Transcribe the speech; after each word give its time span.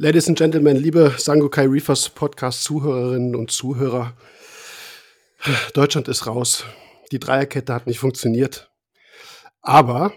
Ladies 0.00 0.28
and 0.28 0.38
Gentlemen, 0.38 0.76
liebe 0.76 1.12
Sangokai 1.18 1.66
Reefers 1.66 2.08
Podcast 2.10 2.62
Zuhörerinnen 2.62 3.34
und 3.34 3.50
Zuhörer, 3.50 4.14
Deutschland 5.74 6.06
ist 6.06 6.28
raus. 6.28 6.64
Die 7.10 7.18
Dreierkette 7.18 7.74
hat 7.74 7.88
nicht 7.88 7.98
funktioniert. 7.98 8.70
Aber, 9.60 10.12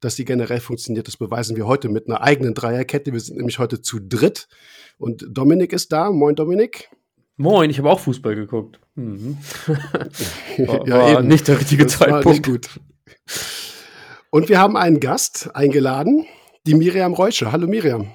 dass 0.00 0.14
sie 0.14 0.24
generell 0.24 0.60
funktioniert, 0.60 1.08
das 1.08 1.16
beweisen 1.16 1.56
wir 1.56 1.66
heute 1.66 1.88
mit 1.88 2.06
einer 2.06 2.20
eigenen 2.20 2.54
Dreierkette. 2.54 3.12
Wir 3.12 3.18
sind 3.18 3.38
nämlich 3.38 3.58
heute 3.58 3.82
zu 3.82 3.98
dritt. 3.98 4.46
Und 4.96 5.26
Dominik 5.28 5.72
ist 5.72 5.90
da. 5.90 6.12
Moin, 6.12 6.36
Dominik. 6.36 6.88
Moin, 7.36 7.68
ich 7.68 7.78
habe 7.78 7.90
auch 7.90 7.98
Fußball 7.98 8.36
geguckt. 8.36 8.78
Mhm. 8.94 9.38
war, 10.58 10.86
ja, 10.86 11.14
war 11.14 11.22
nicht 11.22 11.48
der 11.48 11.58
richtige 11.58 11.86
das 11.86 11.98
Zeitpunkt. 11.98 12.46
gut. 12.46 12.68
Und 14.30 14.48
wir 14.48 14.60
haben 14.60 14.76
einen 14.76 15.00
Gast 15.00 15.50
eingeladen, 15.52 16.26
die 16.64 16.76
Miriam 16.76 17.12
Reusche. 17.12 17.50
Hallo 17.50 17.66
Miriam. 17.66 18.12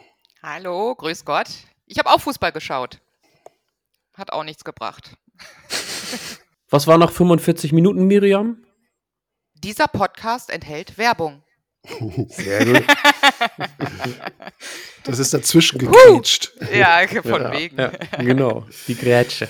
Hallo, 0.48 0.94
grüß 0.94 1.26
Gott. 1.26 1.48
Ich 1.88 1.98
habe 1.98 2.08
auch 2.12 2.22
Fußball 2.22 2.52
geschaut. 2.52 3.00
Hat 4.14 4.32
auch 4.32 4.44
nichts 4.44 4.64
gebracht. 4.64 5.18
Was 6.70 6.86
war 6.86 7.00
nach 7.00 7.12
45 7.12 7.72
Minuten, 7.72 8.06
Miriam? 8.06 8.64
Dieser 9.56 9.88
Podcast 9.88 10.52
enthält 10.52 11.00
Werbung. 11.00 11.42
Sehr 12.30 12.64
gut. 12.64 12.84
Das 15.04 15.20
ist 15.20 15.36
dazwischen 15.36 15.78
gegrätscht. 15.78 16.52
Ja, 16.74 17.06
von 17.22 17.44
ja, 17.44 17.52
wegen. 17.52 17.78
Ja, 17.78 17.92
genau, 18.18 18.66
die 18.88 18.96
Grätsche. 18.96 19.48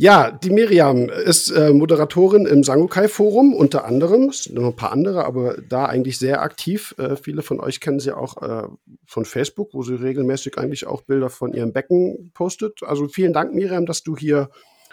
Ja, 0.00 0.30
die 0.30 0.48
Miriam 0.48 1.10
ist 1.10 1.50
äh, 1.50 1.74
Moderatorin 1.74 2.46
im 2.46 2.64
Sangokai-Forum, 2.64 3.52
unter 3.52 3.84
anderem, 3.84 4.30
es 4.30 4.44
sind 4.44 4.54
noch 4.54 4.68
ein 4.68 4.74
paar 4.74 4.92
andere, 4.92 5.26
aber 5.26 5.58
da 5.60 5.84
eigentlich 5.84 6.18
sehr 6.18 6.40
aktiv. 6.40 6.94
Äh, 6.96 7.16
viele 7.16 7.42
von 7.42 7.60
euch 7.60 7.80
kennen 7.80 8.00
sie 8.00 8.16
auch 8.16 8.40
äh, 8.40 8.66
von 9.04 9.26
Facebook, 9.26 9.74
wo 9.74 9.82
sie 9.82 9.96
regelmäßig 9.96 10.56
eigentlich 10.56 10.86
auch 10.86 11.02
Bilder 11.02 11.28
von 11.28 11.52
ihrem 11.52 11.74
Becken 11.74 12.30
postet. 12.32 12.82
Also 12.82 13.08
vielen 13.08 13.34
Dank, 13.34 13.52
Miriam, 13.52 13.84
dass 13.84 14.02
du 14.02 14.16
hier 14.16 14.48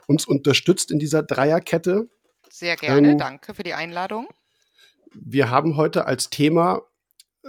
uns 0.08 0.26
unterstützt 0.26 0.92
in 0.92 1.00
dieser 1.00 1.24
Dreierkette. 1.24 2.10
Sehr 2.50 2.76
gerne, 2.76 3.12
ähm, 3.12 3.18
danke 3.18 3.54
für 3.54 3.64
die 3.64 3.76
Einladung. 3.76 4.28
Wir 5.14 5.50
haben 5.50 5.78
heute 5.78 6.06
als 6.06 6.32
Thema, 6.32 6.82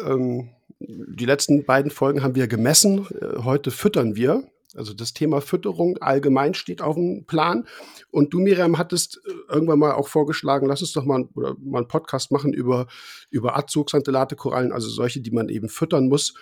ähm, 0.01 0.51
die 0.79 1.27
letzten 1.27 1.65
beiden 1.65 1.91
Folgen 1.91 2.23
haben 2.23 2.37
wir 2.37 2.47
gemessen, 2.47 3.09
äh, 3.21 3.43
heute 3.43 3.73
füttern 3.73 4.15
wir. 4.15 4.49
Also 4.75 4.93
das 4.93 5.15
Thema 5.15 5.41
Fütterung 5.41 5.97
allgemein 5.99 6.55
steht 6.55 6.83
auf 6.83 6.95
dem 6.95 7.25
Plan. 7.25 7.67
Und 8.11 8.35
du, 8.35 8.39
Miriam, 8.39 8.79
hattest 8.79 9.21
äh, 9.27 9.53
irgendwann 9.53 9.79
mal 9.79 9.93
auch 9.93 10.09
vorgeschlagen, 10.09 10.67
lass 10.67 10.83
uns 10.83 10.93
doch 10.93 11.05
mal, 11.05 11.29
oder 11.35 11.57
mal 11.59 11.79
einen 11.79 11.89
Podcast 11.89 12.31
machen 12.31 12.53
über, 12.53 12.87
über 13.31 13.57
Azoxantelate 13.57 14.37
Korallen, 14.37 14.73
also 14.73 14.89
solche, 14.89 15.21
die 15.21 15.31
man 15.31 15.49
eben 15.49 15.69
füttern 15.69 16.09
muss. 16.09 16.35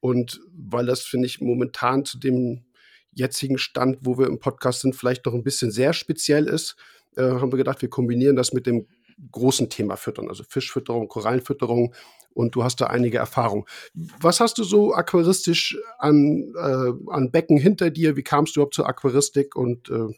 Und 0.00 0.40
weil 0.52 0.86
das, 0.86 1.02
finde 1.02 1.26
ich, 1.26 1.40
momentan 1.40 2.04
zu 2.04 2.18
dem 2.18 2.64
jetzigen 3.12 3.58
Stand, 3.58 3.98
wo 4.02 4.18
wir 4.18 4.26
im 4.26 4.38
Podcast 4.38 4.80
sind, 4.80 4.96
vielleicht 4.96 5.26
noch 5.26 5.34
ein 5.34 5.44
bisschen 5.44 5.70
sehr 5.70 5.92
speziell 5.92 6.46
ist, 6.46 6.76
äh, 7.16 7.22
haben 7.22 7.52
wir 7.52 7.58
gedacht, 7.58 7.82
wir 7.82 7.90
kombinieren 7.90 8.36
das 8.36 8.52
mit 8.52 8.66
dem 8.66 8.86
großen 9.30 9.68
Thema 9.68 9.96
Füttern, 9.96 10.28
also 10.28 10.44
Fischfütterung, 10.44 11.08
Korallenfütterung 11.08 11.94
und 12.34 12.54
du 12.54 12.64
hast 12.64 12.80
da 12.80 12.86
einige 12.86 13.18
Erfahrungen. 13.18 13.64
Was 13.94 14.40
hast 14.40 14.58
du 14.58 14.64
so 14.64 14.94
aquaristisch 14.94 15.78
an, 15.98 16.52
äh, 16.56 17.12
an 17.12 17.30
Becken 17.30 17.58
hinter 17.58 17.90
dir? 17.90 18.16
Wie 18.16 18.22
kamst 18.22 18.56
du 18.56 18.60
überhaupt 18.60 18.74
zur 18.74 18.88
Aquaristik? 18.88 19.56
Und 19.56 19.88
äh, 19.90 20.08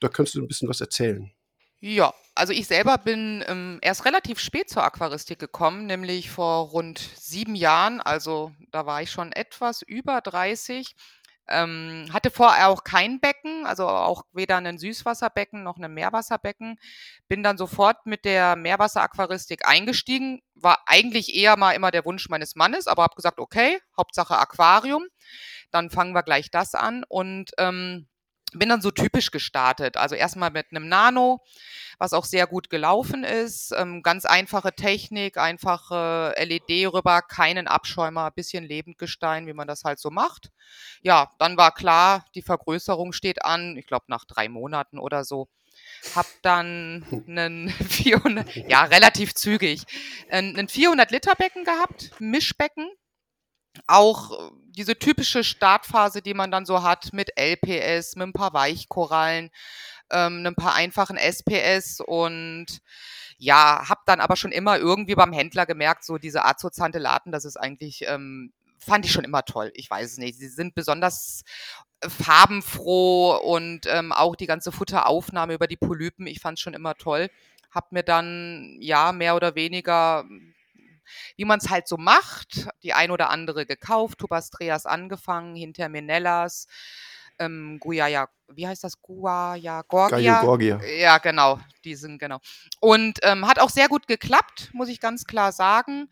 da 0.00 0.08
könntest 0.08 0.36
du 0.36 0.42
ein 0.42 0.48
bisschen 0.48 0.68
was 0.68 0.80
erzählen. 0.80 1.30
Ja, 1.80 2.12
also 2.34 2.52
ich 2.52 2.66
selber 2.66 2.98
bin 2.98 3.44
ähm, 3.46 3.78
erst 3.82 4.04
relativ 4.04 4.40
spät 4.40 4.68
zur 4.68 4.82
Aquaristik 4.82 5.38
gekommen, 5.38 5.86
nämlich 5.86 6.30
vor 6.30 6.68
rund 6.70 6.98
sieben 7.16 7.54
Jahren. 7.54 8.00
Also 8.00 8.52
da 8.72 8.84
war 8.84 9.02
ich 9.02 9.10
schon 9.10 9.32
etwas 9.32 9.82
über 9.82 10.20
30 10.20 10.94
ähm, 11.48 12.06
hatte 12.12 12.30
vorher 12.30 12.68
auch 12.68 12.84
kein 12.84 13.20
Becken, 13.20 13.66
also 13.66 13.88
auch 13.88 14.22
weder 14.32 14.56
ein 14.56 14.78
Süßwasserbecken 14.78 15.62
noch 15.62 15.78
ein 15.78 15.92
Meerwasserbecken. 15.92 16.78
Bin 17.28 17.42
dann 17.42 17.58
sofort 17.58 18.06
mit 18.06 18.24
der 18.24 18.56
Meerwasseraquaristik 18.56 19.66
eingestiegen. 19.66 20.40
War 20.54 20.82
eigentlich 20.86 21.34
eher 21.34 21.56
mal 21.56 21.72
immer 21.72 21.90
der 21.90 22.04
Wunsch 22.04 22.28
meines 22.28 22.56
Mannes, 22.56 22.86
aber 22.86 23.02
habe 23.02 23.16
gesagt, 23.16 23.38
okay, 23.38 23.78
Hauptsache 23.96 24.38
Aquarium. 24.38 25.06
Dann 25.70 25.90
fangen 25.90 26.14
wir 26.14 26.22
gleich 26.22 26.50
das 26.50 26.74
an 26.74 27.04
und 27.08 27.50
ähm, 27.58 28.08
bin 28.52 28.68
dann 28.68 28.82
so 28.82 28.90
typisch 28.90 29.30
gestartet. 29.30 29.96
Also 29.96 30.14
erstmal 30.14 30.50
mit 30.50 30.66
einem 30.70 30.88
Nano, 30.88 31.40
was 31.98 32.12
auch 32.12 32.24
sehr 32.24 32.46
gut 32.46 32.70
gelaufen 32.70 33.24
ist. 33.24 33.72
Ähm, 33.76 34.02
ganz 34.02 34.24
einfache 34.24 34.72
Technik, 34.72 35.36
einfache 35.36 36.34
LED 36.38 36.92
rüber, 36.92 37.22
keinen 37.22 37.66
Abschäumer, 37.66 38.30
bisschen 38.30 38.64
Lebendgestein, 38.64 39.46
wie 39.46 39.52
man 39.52 39.68
das 39.68 39.84
halt 39.84 39.98
so 39.98 40.10
macht. 40.10 40.50
Ja, 41.02 41.32
dann 41.38 41.56
war 41.56 41.72
klar, 41.72 42.24
die 42.34 42.42
Vergrößerung 42.42 43.12
steht 43.12 43.44
an, 43.44 43.76
ich 43.76 43.86
glaube 43.86 44.06
nach 44.08 44.24
drei 44.24 44.48
Monaten 44.48 44.98
oder 44.98 45.24
so. 45.24 45.48
Hab 46.14 46.26
dann 46.42 47.04
einen 47.28 47.70
400, 47.70 48.54
ja, 48.68 48.84
relativ 48.84 49.34
zügig, 49.34 49.84
einen 50.30 50.68
400 50.68 51.10
Liter 51.10 51.34
Becken 51.34 51.64
gehabt, 51.64 52.12
Mischbecken, 52.18 52.88
auch 53.86 54.32
äh, 54.32 54.50
diese 54.76 54.98
typische 54.98 55.44
Startphase, 55.44 56.22
die 56.22 56.34
man 56.34 56.50
dann 56.50 56.66
so 56.66 56.82
hat 56.82 57.12
mit 57.12 57.30
LPS, 57.36 58.16
mit 58.16 58.28
ein 58.28 58.32
paar 58.32 58.52
Weichkorallen, 58.52 59.50
ähm, 60.10 60.46
ein 60.46 60.54
paar 60.54 60.74
einfachen 60.74 61.16
SPS 61.16 62.00
und 62.00 62.80
ja, 63.38 63.88
habe 63.88 64.00
dann 64.06 64.20
aber 64.20 64.36
schon 64.36 64.52
immer 64.52 64.78
irgendwie 64.78 65.14
beim 65.14 65.32
Händler 65.32 65.66
gemerkt, 65.66 66.04
so 66.04 66.18
diese 66.18 66.44
Azotantelaten, 66.44 67.32
das 67.32 67.44
ist 67.44 67.56
eigentlich, 67.56 68.04
ähm, 68.06 68.52
fand 68.78 69.04
ich 69.04 69.12
schon 69.12 69.24
immer 69.24 69.44
toll. 69.44 69.70
Ich 69.74 69.90
weiß 69.90 70.12
es 70.12 70.18
nicht. 70.18 70.38
Sie 70.38 70.48
sind 70.48 70.74
besonders 70.74 71.42
äh, 72.00 72.08
farbenfroh 72.08 73.36
und 73.36 73.86
ähm, 73.86 74.12
auch 74.12 74.36
die 74.36 74.46
ganze 74.46 74.72
Futteraufnahme 74.72 75.54
über 75.54 75.66
die 75.68 75.76
Polypen, 75.76 76.26
ich 76.26 76.40
fand 76.40 76.58
es 76.58 76.62
schon 76.62 76.74
immer 76.74 76.94
toll. 76.96 77.28
Hab 77.70 77.92
mir 77.92 78.02
dann, 78.02 78.76
ja, 78.80 79.12
mehr 79.12 79.36
oder 79.36 79.54
weniger 79.54 80.24
wie 81.36 81.44
man 81.44 81.58
es 81.58 81.70
halt 81.70 81.88
so 81.88 81.96
macht, 81.96 82.68
die 82.82 82.92
ein 82.92 83.10
oder 83.10 83.30
andere 83.30 83.66
gekauft, 83.66 84.18
Tubastreas 84.18 84.86
angefangen, 84.86 85.54
hinter 85.54 85.88
Menellas, 85.88 86.66
ähm, 87.38 87.78
Guyaya, 87.80 88.28
wie 88.48 88.66
heißt 88.66 88.84
das? 88.84 89.00
Guaya 89.00 89.82
Gorgia? 89.82 90.40
Gorgia. 90.42 90.80
Ja, 90.84 91.18
genau, 91.18 91.60
die 91.84 91.94
sind 91.94 92.18
genau. 92.18 92.38
Und 92.80 93.18
ähm, 93.22 93.46
hat 93.46 93.58
auch 93.58 93.70
sehr 93.70 93.88
gut 93.88 94.06
geklappt, 94.06 94.70
muss 94.72 94.88
ich 94.88 95.00
ganz 95.00 95.24
klar 95.24 95.52
sagen. 95.52 96.08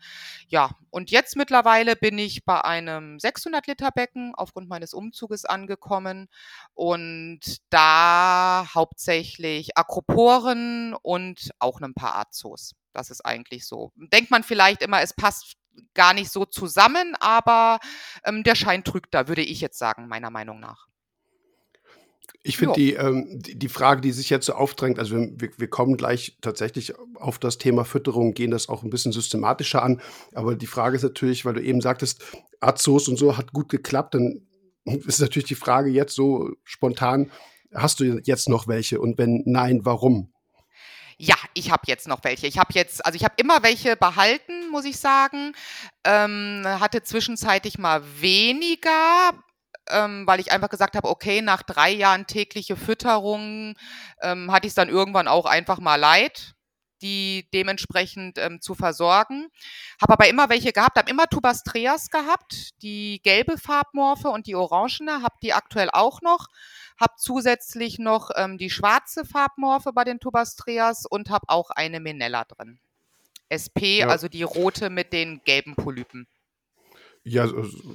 Ja, 0.47 0.71
und 0.89 1.11
jetzt 1.11 1.35
mittlerweile 1.35 1.95
bin 1.95 2.17
ich 2.17 2.45
bei 2.45 2.61
einem 2.61 3.19
600 3.19 3.67
Liter 3.67 3.91
Becken 3.91 4.33
aufgrund 4.35 4.69
meines 4.69 4.93
Umzuges 4.93 5.45
angekommen 5.45 6.27
und 6.73 7.39
da 7.69 8.67
hauptsächlich 8.73 9.77
Akroporen 9.77 10.95
und 11.01 11.51
auch 11.59 11.81
ein 11.81 11.93
paar 11.93 12.17
Azos. 12.17 12.73
Das 12.97 13.09
ist 13.09 13.25
eigentlich 13.25 13.65
so. 13.65 13.91
Denkt 13.95 14.31
man 14.31 14.43
vielleicht 14.43 14.81
immer, 14.81 15.01
es 15.01 15.13
passt 15.13 15.55
gar 15.93 16.13
nicht 16.13 16.31
so 16.31 16.45
zusammen, 16.45 17.15
aber 17.19 17.79
ähm, 18.25 18.43
der 18.43 18.55
Schein 18.55 18.83
trügt 18.83 19.13
da, 19.13 19.27
würde 19.27 19.43
ich 19.43 19.61
jetzt 19.61 19.77
sagen, 19.77 20.07
meiner 20.07 20.31
Meinung 20.31 20.59
nach. 20.59 20.87
Ich 22.43 22.57
finde 22.57 22.75
die, 22.75 22.93
ähm, 22.93 23.39
die, 23.41 23.59
die, 23.59 23.67
Frage, 23.67 24.01
die 24.01 24.11
sich 24.11 24.29
jetzt 24.29 24.45
so 24.45 24.53
aufdrängt, 24.53 24.99
also 24.99 25.15
wir, 25.15 25.51
wir 25.57 25.69
kommen 25.69 25.97
gleich 25.97 26.37
tatsächlich 26.41 26.93
auf 27.15 27.39
das 27.39 27.57
Thema 27.57 27.83
Fütterung, 27.83 28.33
gehen 28.33 28.51
das 28.51 28.69
auch 28.69 28.83
ein 28.83 28.89
bisschen 28.89 29.11
systematischer 29.11 29.83
an. 29.83 30.01
Aber 30.33 30.55
die 30.55 30.67
Frage 30.67 30.95
ist 30.95 31.03
natürlich, 31.03 31.45
weil 31.45 31.55
du 31.55 31.61
eben 31.61 31.81
sagtest, 31.81 32.23
Azos 32.61 33.09
und 33.09 33.17
so 33.17 33.37
hat 33.37 33.53
gut 33.53 33.69
geklappt, 33.69 34.13
dann 34.13 34.47
ist 34.85 35.19
natürlich 35.19 35.47
die 35.47 35.55
Frage 35.55 35.89
jetzt 35.89 36.15
so 36.15 36.51
spontan, 36.63 37.31
hast 37.73 37.99
du 37.99 38.19
jetzt 38.23 38.49
noch 38.49 38.67
welche? 38.67 38.99
Und 39.01 39.17
wenn 39.17 39.43
nein, 39.45 39.81
warum? 39.83 40.31
Ja, 41.19 41.35
ich 41.55 41.71
habe 41.71 41.83
jetzt 41.87 42.07
noch 42.07 42.23
welche. 42.23 42.45
Ich 42.45 42.59
habe 42.59 42.73
jetzt, 42.73 43.03
also 43.05 43.15
ich 43.15 43.23
habe 43.23 43.33
immer 43.37 43.63
welche 43.63 43.95
behalten, 43.95 44.69
muss 44.69 44.85
ich 44.85 44.99
sagen. 44.99 45.53
Ähm, 46.03 46.63
hatte 46.65 47.01
zwischenzeitlich 47.01 47.79
mal 47.79 48.03
weniger, 48.21 49.31
ähm, 49.89 50.27
weil 50.27 50.39
ich 50.39 50.51
einfach 50.51 50.69
gesagt 50.69 50.95
habe, 50.95 51.09
okay, 51.09 51.41
nach 51.41 51.63
drei 51.63 51.89
Jahren 51.91 52.27
tägliche 52.27 52.75
Fütterung 52.75 53.75
ähm, 54.21 54.51
hatte 54.51 54.67
ich 54.67 54.71
es 54.71 54.75
dann 54.75 54.89
irgendwann 54.89 55.27
auch 55.27 55.45
einfach 55.45 55.79
mal 55.79 55.95
leid 55.95 56.56
die 57.01 57.47
dementsprechend 57.53 58.37
ähm, 58.37 58.61
zu 58.61 58.75
versorgen. 58.75 59.47
Habe 60.01 60.13
aber 60.13 60.27
immer 60.27 60.49
welche 60.49 60.71
gehabt, 60.71 60.97
habe 60.97 61.09
immer 61.09 61.27
Tubastreas 61.27 62.09
gehabt, 62.09 62.69
die 62.81 63.21
gelbe 63.23 63.57
Farbmorphe 63.57 64.29
und 64.29 64.47
die 64.47 64.55
orangene, 64.55 65.21
habe 65.21 65.35
die 65.41 65.53
aktuell 65.53 65.89
auch 65.91 66.21
noch 66.21 66.47
habe 66.99 67.13
zusätzlich 67.17 67.99
noch 67.99 68.31
ähm, 68.35 68.57
die 68.57 68.69
schwarze 68.69 69.23
Farbmorphe 69.23 69.93
bei 69.93 70.03
den 70.03 70.19
Tubastreas 70.19 71.05
und 71.05 71.29
habe 71.29 71.45
auch 71.47 71.69
eine 71.69 71.99
Menella 71.99 72.43
drin. 72.43 72.79
SP, 73.53 73.99
ja. 73.99 74.07
also 74.07 74.27
die 74.27 74.43
rote 74.43 74.89
mit 74.89 75.13
den 75.13 75.41
gelben 75.45 75.75
Polypen. 75.75 76.27
Ja, 77.23 77.45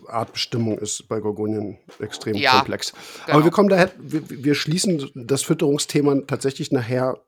Artbestimmung 0.09 0.79
ist 0.79 1.09
bei 1.09 1.21
Gorgonien 1.21 1.79
extrem 2.01 2.35
ja, 2.35 2.59
komplex. 2.59 2.93
Genau. 2.93 3.37
Aber 3.37 3.45
wir 3.45 3.51
kommen 3.51 3.71
daher, 3.71 3.91
wir, 3.99 4.29
wir 4.29 4.55
schließen 4.55 5.11
das 5.15 5.43
Fütterungsthema 5.43 6.23
tatsächlich 6.27 6.71
nachher 6.71 7.19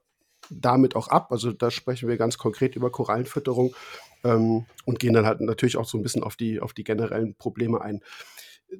damit 0.51 0.97
auch 0.97 1.09
ab. 1.09 1.31
Also 1.31 1.53
da 1.53 1.71
sprechen 1.71 2.09
wir 2.09 2.17
ganz 2.17 2.39
konkret 2.39 2.77
über 2.77 2.91
Korallenfütterung 2.91 3.75
ähm, 4.25 4.67
und 4.85 4.99
gehen 4.99 5.15
dann 5.15 5.27
halt 5.27 5.41
natürlich 5.41 5.77
auch 5.77 5.87
so 5.87 5.99
ein 5.99 6.03
bisschen 6.03 6.23
auf 6.23 6.37
die, 6.37 6.61
auf 6.61 6.73
die 6.73 6.85
generellen 6.85 7.35
Probleme 7.35 7.81
ein. 7.81 8.03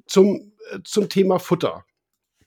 zum, 0.05 0.51
äh, 0.71 0.79
zum 0.83 1.09
Thema 1.09 1.39
Futter. 1.39 1.85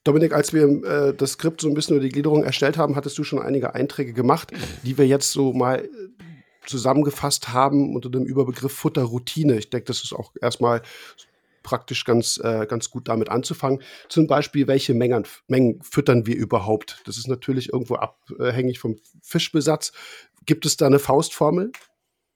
Dominik, 0.04 0.32
als 0.32 0.52
wir 0.52 0.84
äh, 0.84 1.14
das 1.14 1.32
Skript 1.32 1.60
so 1.60 1.68
ein 1.68 1.74
bisschen 1.74 1.96
über 1.96 2.04
die 2.04 2.12
Gliederung 2.12 2.44
erstellt 2.44 2.78
haben, 2.78 2.96
hattest 2.96 3.18
du 3.18 3.24
schon 3.24 3.40
einige 3.40 3.74
Einträge 3.74 4.12
gemacht, 4.12 4.52
die 4.82 4.96
wir 4.96 5.06
jetzt 5.06 5.32
so 5.32 5.52
mal 5.52 5.84
äh, 5.84 5.88
zusammengefasst 6.66 7.52
haben 7.52 7.94
unter 7.94 8.10
dem 8.10 8.24
Überbegriff 8.24 8.72
Futterroutine. 8.72 9.58
Ich 9.58 9.70
denke, 9.70 9.86
das 9.86 10.04
ist 10.04 10.12
auch 10.12 10.32
erstmal 10.40 10.82
praktisch 11.68 12.06
ganz, 12.06 12.40
äh, 12.42 12.64
ganz 12.66 12.88
gut 12.88 13.08
damit 13.08 13.28
anzufangen. 13.28 13.82
Zum 14.08 14.26
Beispiel, 14.26 14.66
welche 14.66 14.94
Mengen, 14.94 15.26
Mengen 15.48 15.82
füttern 15.82 16.24
wir 16.24 16.34
überhaupt? 16.34 17.02
Das 17.04 17.18
ist 17.18 17.28
natürlich 17.28 17.74
irgendwo 17.74 17.96
abhängig 17.96 18.78
vom 18.78 18.96
Fischbesatz. 19.20 19.92
Gibt 20.46 20.64
es 20.64 20.78
da 20.78 20.86
eine 20.86 20.98
Faustformel? 20.98 21.72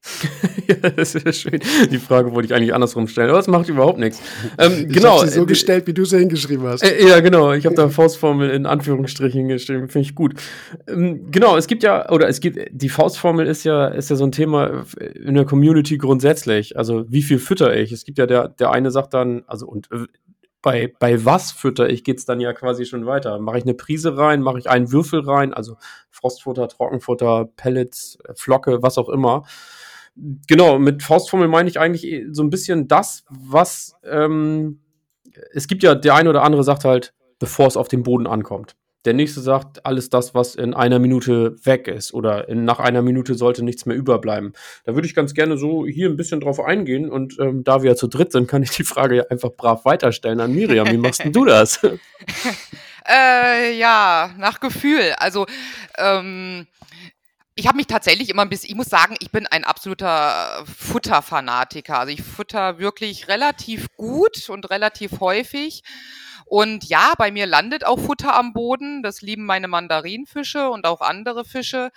ja, 0.68 0.90
das 0.90 1.14
ist 1.14 1.36
schön. 1.36 1.60
Die 1.90 1.98
Frage 1.98 2.32
wollte 2.32 2.46
ich 2.46 2.54
eigentlich 2.54 2.74
andersrum 2.74 3.06
stellen, 3.06 3.30
aber 3.30 3.38
es 3.38 3.46
macht 3.46 3.68
überhaupt 3.68 3.98
nichts. 3.98 4.20
Ähm, 4.58 4.86
ich 4.88 4.94
genau. 4.96 5.18
sie 5.18 5.28
so 5.28 5.44
äh, 5.44 5.46
gestellt, 5.46 5.86
wie 5.86 5.94
du 5.94 6.04
sie 6.04 6.18
hingeschrieben 6.18 6.66
hast. 6.66 6.82
Äh, 6.82 7.06
ja, 7.06 7.20
genau. 7.20 7.52
Ich 7.52 7.66
habe 7.66 7.76
da 7.76 7.88
Faustformel 7.88 8.50
in 8.50 8.66
Anführungsstrichen 8.66 9.46
geschrieben. 9.46 9.88
Finde 9.88 10.08
ich 10.08 10.14
gut. 10.16 10.34
Ähm, 10.88 11.30
genau, 11.30 11.56
es 11.56 11.68
gibt 11.68 11.84
ja, 11.84 12.10
oder 12.10 12.28
es 12.28 12.40
gibt, 12.40 12.58
die 12.72 12.88
Faustformel 12.88 13.46
ist 13.46 13.62
ja, 13.62 13.86
ist 13.86 14.10
ja 14.10 14.16
so 14.16 14.24
ein 14.24 14.32
Thema 14.32 14.84
in 14.98 15.34
der 15.34 15.44
Community 15.44 15.98
grundsätzlich. 15.98 16.76
Also, 16.76 17.04
wie 17.08 17.22
viel 17.22 17.38
fütter 17.38 17.76
ich? 17.76 17.92
Es 17.92 18.04
gibt 18.04 18.18
ja 18.18 18.26
der, 18.26 18.48
der 18.48 18.72
eine 18.72 18.90
sagt 18.90 19.14
dann, 19.14 19.44
also, 19.46 19.68
und 19.68 19.88
äh, 19.92 20.06
bei, 20.62 20.92
bei 20.98 21.24
was 21.24 21.52
fütter 21.52 21.90
ich, 21.90 22.02
geht 22.02 22.18
es 22.18 22.24
dann 22.24 22.40
ja 22.40 22.52
quasi 22.52 22.86
schon 22.86 23.06
weiter. 23.06 23.38
Mache 23.38 23.58
ich 23.58 23.64
eine 23.64 23.74
Prise 23.74 24.16
rein, 24.16 24.42
mache 24.42 24.58
ich 24.58 24.68
einen 24.68 24.90
Würfel 24.90 25.20
rein, 25.20 25.52
also 25.52 25.76
Frostfutter, 26.10 26.68
Trockenfutter, 26.68 27.48
Pellets, 27.56 28.18
Flocke, 28.34 28.82
was 28.82 28.98
auch 28.98 29.08
immer. 29.08 29.44
Genau, 30.14 30.78
mit 30.78 31.02
Faustformel 31.02 31.48
meine 31.48 31.68
ich 31.68 31.80
eigentlich 31.80 32.04
eh 32.06 32.26
so 32.30 32.42
ein 32.42 32.50
bisschen 32.50 32.86
das, 32.86 33.24
was 33.30 33.94
ähm, 34.04 34.80
es 35.52 35.66
gibt 35.66 35.82
ja, 35.82 35.94
der 35.94 36.14
eine 36.14 36.28
oder 36.28 36.42
andere 36.42 36.64
sagt 36.64 36.84
halt, 36.84 37.14
bevor 37.38 37.66
es 37.66 37.76
auf 37.76 37.88
den 37.88 38.02
Boden 38.02 38.26
ankommt. 38.26 38.76
Der 39.04 39.14
nächste 39.14 39.40
sagt, 39.40 39.84
alles 39.84 40.10
das, 40.10 40.32
was 40.32 40.54
in 40.54 40.74
einer 40.74 41.00
Minute 41.00 41.56
weg 41.64 41.88
ist 41.88 42.14
oder 42.14 42.48
in, 42.48 42.64
nach 42.64 42.78
einer 42.78 43.02
Minute 43.02 43.34
sollte 43.34 43.64
nichts 43.64 43.84
mehr 43.84 43.96
überbleiben. 43.96 44.52
Da 44.84 44.94
würde 44.94 45.08
ich 45.08 45.14
ganz 45.14 45.34
gerne 45.34 45.58
so 45.58 45.86
hier 45.86 46.08
ein 46.08 46.16
bisschen 46.16 46.40
drauf 46.40 46.60
eingehen 46.60 47.10
und 47.10 47.36
ähm, 47.40 47.64
da 47.64 47.82
wir 47.82 47.90
ja 47.90 47.96
zu 47.96 48.06
dritt 48.06 48.30
sind, 48.30 48.46
kann 48.46 48.62
ich 48.62 48.70
die 48.70 48.84
Frage 48.84 49.16
ja 49.16 49.24
einfach 49.28 49.50
brav 49.56 49.84
weiterstellen 49.84 50.38
an 50.38 50.54
Miriam. 50.54 50.88
Wie 50.88 50.98
machst 50.98 51.24
denn 51.24 51.32
du 51.32 51.44
das? 51.44 51.80
äh, 53.08 53.76
ja, 53.76 54.30
nach 54.38 54.60
Gefühl. 54.60 55.14
Also 55.18 55.46
ähm, 55.98 56.68
ich 57.62 57.68
habe 57.68 57.76
mich 57.76 57.86
tatsächlich 57.86 58.28
immer 58.28 58.42
ein 58.42 58.48
bisschen, 58.48 58.70
ich 58.70 58.74
muss 58.74 58.88
sagen, 58.88 59.14
ich 59.20 59.30
bin 59.30 59.46
ein 59.46 59.62
absoluter 59.62 60.64
Futterfanatiker. 60.66 61.96
Also 61.96 62.12
ich 62.12 62.20
futter 62.20 62.80
wirklich 62.80 63.28
relativ 63.28 63.86
gut 63.96 64.48
und 64.48 64.68
relativ 64.68 65.20
häufig. 65.20 65.84
Und 66.44 66.82
ja, 66.88 67.12
bei 67.16 67.30
mir 67.30 67.46
landet 67.46 67.86
auch 67.86 68.00
Futter 68.00 68.34
am 68.34 68.52
Boden. 68.52 69.04
Das 69.04 69.22
lieben 69.22 69.46
meine 69.46 69.68
Mandarinfische 69.68 70.70
und 70.70 70.86
auch 70.86 71.00
andere 71.00 71.44
Fische. 71.44 71.92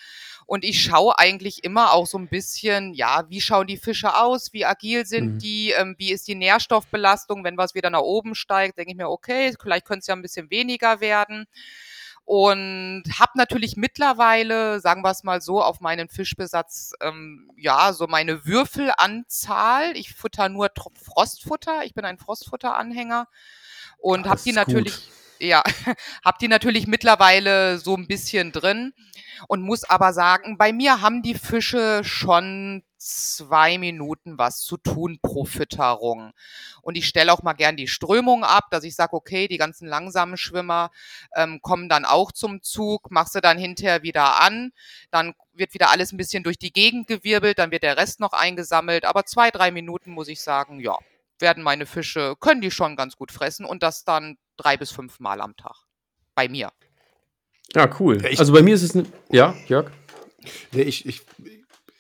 Und 0.46 0.64
ich 0.64 0.84
schaue 0.84 1.18
eigentlich 1.18 1.64
immer 1.64 1.94
auch 1.94 2.06
so 2.06 2.20
ein 2.20 2.28
bisschen, 2.28 2.94
ja, 2.94 3.24
wie 3.30 3.42
schauen 3.42 3.66
die 3.66 3.78
Fische 3.78 4.16
aus, 4.16 4.54
wie 4.54 4.66
agil 4.66 5.08
sind 5.08 5.34
mhm. 5.34 5.40
die, 5.40 5.72
ähm, 5.72 5.96
wie 5.98 6.12
ist 6.12 6.28
die 6.28 6.36
Nährstoffbelastung. 6.36 7.44
Wenn 7.44 7.58
was 7.58 7.74
wieder 7.74 7.90
nach 7.90 8.02
oben 8.02 8.36
steigt, 8.36 8.78
denke 8.78 8.92
ich 8.92 8.98
mir, 8.98 9.10
okay, 9.10 9.52
vielleicht 9.60 9.88
könnte 9.88 10.02
es 10.02 10.08
ja 10.08 10.16
ein 10.16 10.22
bisschen 10.22 10.52
weniger 10.52 11.02
werden 11.02 11.48
und 12.26 13.04
habe 13.20 13.34
natürlich 13.36 13.78
mittlerweile, 13.78 14.80
sagen 14.80 15.04
wir 15.04 15.12
es 15.12 15.24
mal 15.24 15.42
so, 15.42 15.62
auf 15.62 15.80
meinen 15.80 16.10
Fischbesatz 16.10 16.94
ähm, 17.02 17.52
ja 17.56 17.94
so 17.94 18.08
meine 18.08 18.46
Würfelanzahl. 18.46 19.96
Ich 19.96 20.14
futter 20.14 20.50
nur 20.50 20.72
Frostfutter. 21.00 21.86
Ich 21.86 21.94
bin 21.94 22.04
ein 22.04 22.18
Frostfutter-Anhänger 22.18 23.28
und 24.00 24.28
habe 24.28 24.42
die 24.44 24.54
natürlich 24.54 24.96
gut. 24.96 25.25
Ja, 25.40 25.64
habe 26.26 26.38
die 26.42 26.48
natürlich 26.48 26.88
mittlerweile 26.88 27.78
so 27.78 27.96
ein 27.96 28.08
bisschen 28.08 28.52
drin 28.52 28.94
und 29.48 29.62
muss 29.62 29.84
aber 29.84 30.14
sagen, 30.14 30.58
bei 30.58 30.74
mir 30.74 31.02
haben 31.02 31.22
die 31.22 31.36
Fische 31.36 32.04
schon 32.04 32.84
zwei 32.98 33.78
Minuten 33.78 34.38
was 34.38 34.62
zu 34.62 34.78
tun 34.78 35.20
pro 35.22 35.46
Fütterung. 35.46 36.32
Und 36.82 36.98
ich 36.98 37.08
stelle 37.08 37.32
auch 37.32 37.44
mal 37.44 37.54
gern 37.54 37.78
die 37.78 37.88
Strömung 37.88 38.44
ab, 38.44 38.66
dass 38.72 38.84
ich 38.84 38.96
sage, 38.96 39.14
okay, 39.14 39.48
die 39.48 39.58
ganzen 39.58 39.88
langsamen 39.88 40.38
Schwimmer 40.38 40.90
ähm, 41.36 41.62
kommen 41.62 41.88
dann 41.88 42.06
auch 42.06 42.32
zum 42.32 42.64
Zug, 42.64 43.12
machst 43.12 43.36
du 43.36 43.42
dann 43.42 43.60
hinterher 43.60 44.02
wieder 44.02 44.42
an, 44.42 44.72
dann 45.12 45.36
wird 45.54 45.74
wieder 45.74 45.92
alles 45.92 46.12
ein 46.12 46.18
bisschen 46.18 46.44
durch 46.44 46.58
die 46.58 46.74
Gegend 46.74 47.08
gewirbelt, 47.08 47.60
dann 47.60 47.72
wird 47.72 47.84
der 47.84 47.98
Rest 47.98 48.20
noch 48.20 48.34
eingesammelt. 48.34 49.06
Aber 49.06 49.26
zwei, 49.26 49.52
drei 49.52 49.70
Minuten 49.70 50.12
muss 50.12 50.28
ich 50.28 50.42
sagen, 50.42 50.80
ja, 50.80 50.98
werden 51.40 51.64
meine 51.64 51.86
Fische, 51.86 52.36
können 52.40 52.62
die 52.62 52.72
schon 52.72 52.96
ganz 52.96 53.16
gut 53.16 53.32
fressen 53.32 53.66
und 53.66 53.84
das 53.84 54.04
dann 54.04 54.38
drei 54.58 54.78
bis 54.78 54.92
fünf 54.92 55.20
Mal 55.20 55.42
am 55.42 55.56
Tag. 55.56 55.76
Bei 56.34 56.48
mir. 56.50 56.72
Ja, 57.74 57.90
cool. 58.00 58.22
Ja, 58.22 58.40
also 58.40 58.54
bei 58.54 58.62
mir 58.62 58.76
ist 58.76 58.84
es, 58.84 58.96
ne 58.96 59.06
ja, 59.32 59.56
Jörg? 59.68 59.92
Nee, 60.72 60.84
ich, 60.84 61.06
ich 61.06 61.22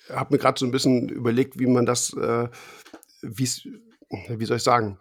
habe 0.10 0.34
mir 0.34 0.40
gerade 0.40 0.60
so 0.60 0.66
ein 0.66 0.72
bisschen 0.72 1.10
überlegt, 1.10 1.60
wie 1.60 1.66
man 1.66 1.86
das, 1.86 2.14
äh, 2.14 2.48
wie 3.22 3.46
soll 4.46 4.58
ich 4.58 4.64
sagen, 4.64 5.00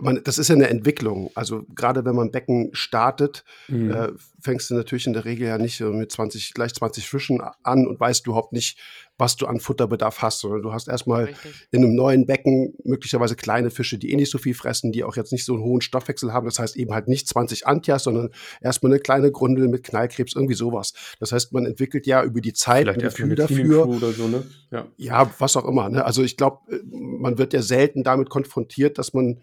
man, 0.00 0.20
das 0.24 0.38
ist 0.38 0.48
ja 0.48 0.54
eine 0.54 0.68
Entwicklung. 0.68 1.30
Also 1.34 1.64
gerade 1.74 2.04
wenn 2.04 2.16
man 2.16 2.32
Becken 2.32 2.70
startet, 2.72 3.44
mhm. 3.68 3.90
äh, 3.90 4.08
fängst 4.40 4.70
du 4.70 4.74
natürlich 4.74 5.06
in 5.06 5.12
der 5.12 5.24
Regel 5.24 5.46
ja 5.46 5.58
nicht 5.58 5.80
mit 5.80 6.10
20, 6.10 6.52
gleich 6.52 6.74
20 6.74 7.08
Fischen 7.08 7.40
an 7.62 7.86
und 7.86 8.00
weißt 8.00 8.26
überhaupt 8.26 8.52
nicht, 8.52 8.78
was 9.16 9.36
du 9.36 9.46
an 9.46 9.60
Futterbedarf 9.60 10.22
hast, 10.22 10.40
sondern 10.40 10.62
du 10.62 10.72
hast 10.72 10.88
erstmal 10.88 11.34
in 11.70 11.84
einem 11.84 11.94
neuen 11.94 12.26
Becken 12.26 12.74
möglicherweise 12.82 13.36
kleine 13.36 13.70
Fische, 13.70 13.96
die 13.96 14.10
eh 14.10 14.16
nicht 14.16 14.30
so 14.30 14.38
viel 14.38 14.54
fressen, 14.54 14.90
die 14.90 15.04
auch 15.04 15.16
jetzt 15.16 15.30
nicht 15.30 15.44
so 15.44 15.54
einen 15.54 15.62
hohen 15.62 15.80
Stoffwechsel 15.80 16.32
haben. 16.32 16.46
Das 16.46 16.58
heißt 16.58 16.76
eben 16.76 16.92
halt 16.92 17.06
nicht 17.06 17.28
20 17.28 17.66
Antias, 17.66 18.02
sondern 18.02 18.30
erstmal 18.60 18.92
eine 18.92 19.00
kleine 19.00 19.30
Grundel 19.30 19.68
mit 19.68 19.84
Knallkrebs, 19.84 20.34
irgendwie 20.34 20.54
sowas. 20.54 20.94
Das 21.20 21.30
heißt, 21.30 21.52
man 21.52 21.64
entwickelt 21.64 22.06
ja 22.08 22.24
über 22.24 22.40
die 22.40 22.52
Zeit 22.52 22.82
Vielleicht 22.82 23.00
ein 23.00 23.04
Gefühl 23.04 23.34
dafür. 23.36 23.86
Oder 23.86 24.10
so, 24.10 24.26
ne? 24.26 24.42
ja. 24.72 24.86
ja, 24.96 25.30
was 25.38 25.56
auch 25.56 25.64
immer. 25.64 25.88
Ne? 25.88 26.04
Also 26.04 26.24
ich 26.24 26.36
glaube, 26.36 26.58
äh, 26.72 26.80
man 26.84 27.38
wird 27.38 27.52
ja 27.52 27.62
selten 27.62 28.02
damit 28.02 28.30
konfrontiert, 28.30 28.98
dass 28.98 29.14
man 29.14 29.40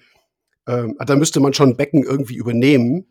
ähm, 0.68 0.98
da 1.06 1.16
müsste 1.16 1.40
man 1.40 1.54
schon 1.54 1.70
ein 1.70 1.78
Becken 1.78 2.04
irgendwie 2.04 2.36
übernehmen, 2.36 3.06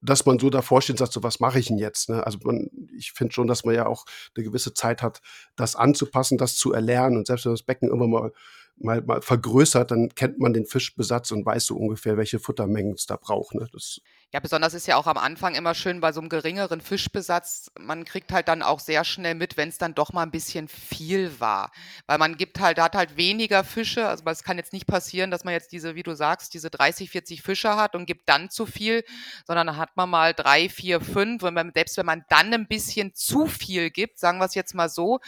dass 0.00 0.26
man 0.26 0.38
so 0.38 0.48
davor 0.48 0.80
steht 0.80 0.94
und 0.94 0.98
sagt, 0.98 1.12
so 1.12 1.22
was 1.22 1.40
mache 1.40 1.58
ich 1.58 1.66
denn 1.66 1.78
jetzt? 1.78 2.08
Ne? 2.08 2.24
Also 2.24 2.38
man, 2.44 2.70
ich 2.96 3.12
finde 3.12 3.32
schon, 3.32 3.48
dass 3.48 3.64
man 3.64 3.74
ja 3.74 3.86
auch 3.86 4.04
eine 4.36 4.44
gewisse 4.44 4.74
Zeit 4.74 5.02
hat, 5.02 5.20
das 5.56 5.74
anzupassen, 5.74 6.38
das 6.38 6.54
zu 6.54 6.72
erlernen 6.72 7.16
und 7.16 7.26
selbst 7.26 7.44
wenn 7.44 7.52
das 7.52 7.64
Becken 7.64 7.90
immer 7.90 8.06
mal 8.06 8.32
mal, 8.76 9.02
mal 9.02 9.22
vergrößert, 9.22 9.90
dann 9.90 10.14
kennt 10.14 10.38
man 10.38 10.52
den 10.52 10.66
Fischbesatz 10.66 11.30
und 11.30 11.44
weiß 11.44 11.66
so 11.66 11.76
ungefähr, 11.76 12.16
welche 12.16 12.38
Futtermengen 12.38 12.94
es 12.94 13.06
da 13.06 13.16
braucht. 13.16 13.54
Ne? 13.54 13.68
Das 13.72 14.00
ja, 14.32 14.40
besonders 14.40 14.72
ist 14.72 14.86
ja 14.86 14.96
auch 14.96 15.06
am 15.06 15.18
Anfang 15.18 15.54
immer 15.54 15.74
schön 15.74 16.00
bei 16.00 16.10
so 16.10 16.20
einem 16.20 16.30
geringeren 16.30 16.80
Fischbesatz, 16.80 17.70
man 17.78 18.06
kriegt 18.06 18.32
halt 18.32 18.48
dann 18.48 18.62
auch 18.62 18.80
sehr 18.80 19.04
schnell 19.04 19.34
mit, 19.34 19.58
wenn 19.58 19.68
es 19.68 19.76
dann 19.76 19.94
doch 19.94 20.14
mal 20.14 20.22
ein 20.22 20.30
bisschen 20.30 20.68
viel 20.68 21.38
war. 21.38 21.70
Weil 22.06 22.16
man 22.16 22.38
gibt 22.38 22.58
halt, 22.58 22.80
hat 22.80 22.94
halt 22.94 23.18
weniger 23.18 23.62
Fische, 23.62 24.08
also 24.08 24.24
es 24.24 24.42
kann 24.42 24.56
jetzt 24.56 24.72
nicht 24.72 24.86
passieren, 24.86 25.30
dass 25.30 25.44
man 25.44 25.52
jetzt 25.52 25.70
diese, 25.72 25.96
wie 25.96 26.02
du 26.02 26.14
sagst, 26.14 26.54
diese 26.54 26.70
30, 26.70 27.10
40 27.10 27.42
Fische 27.42 27.76
hat 27.76 27.94
und 27.94 28.06
gibt 28.06 28.26
dann 28.26 28.48
zu 28.48 28.64
viel, 28.64 29.04
sondern 29.46 29.66
dann 29.66 29.76
hat 29.76 29.96
man 29.96 30.08
mal 30.08 30.32
drei, 30.32 30.70
vier, 30.70 31.02
fünf, 31.02 31.42
und 31.42 31.54
selbst 31.74 31.98
wenn 31.98 32.06
man 32.06 32.24
dann 32.30 32.54
ein 32.54 32.66
bisschen 32.66 33.14
zu 33.14 33.46
viel 33.46 33.90
gibt, 33.90 34.18
sagen 34.18 34.38
wir 34.38 34.46
es 34.46 34.54
jetzt 34.54 34.74
mal 34.74 34.88
so, 34.88 35.20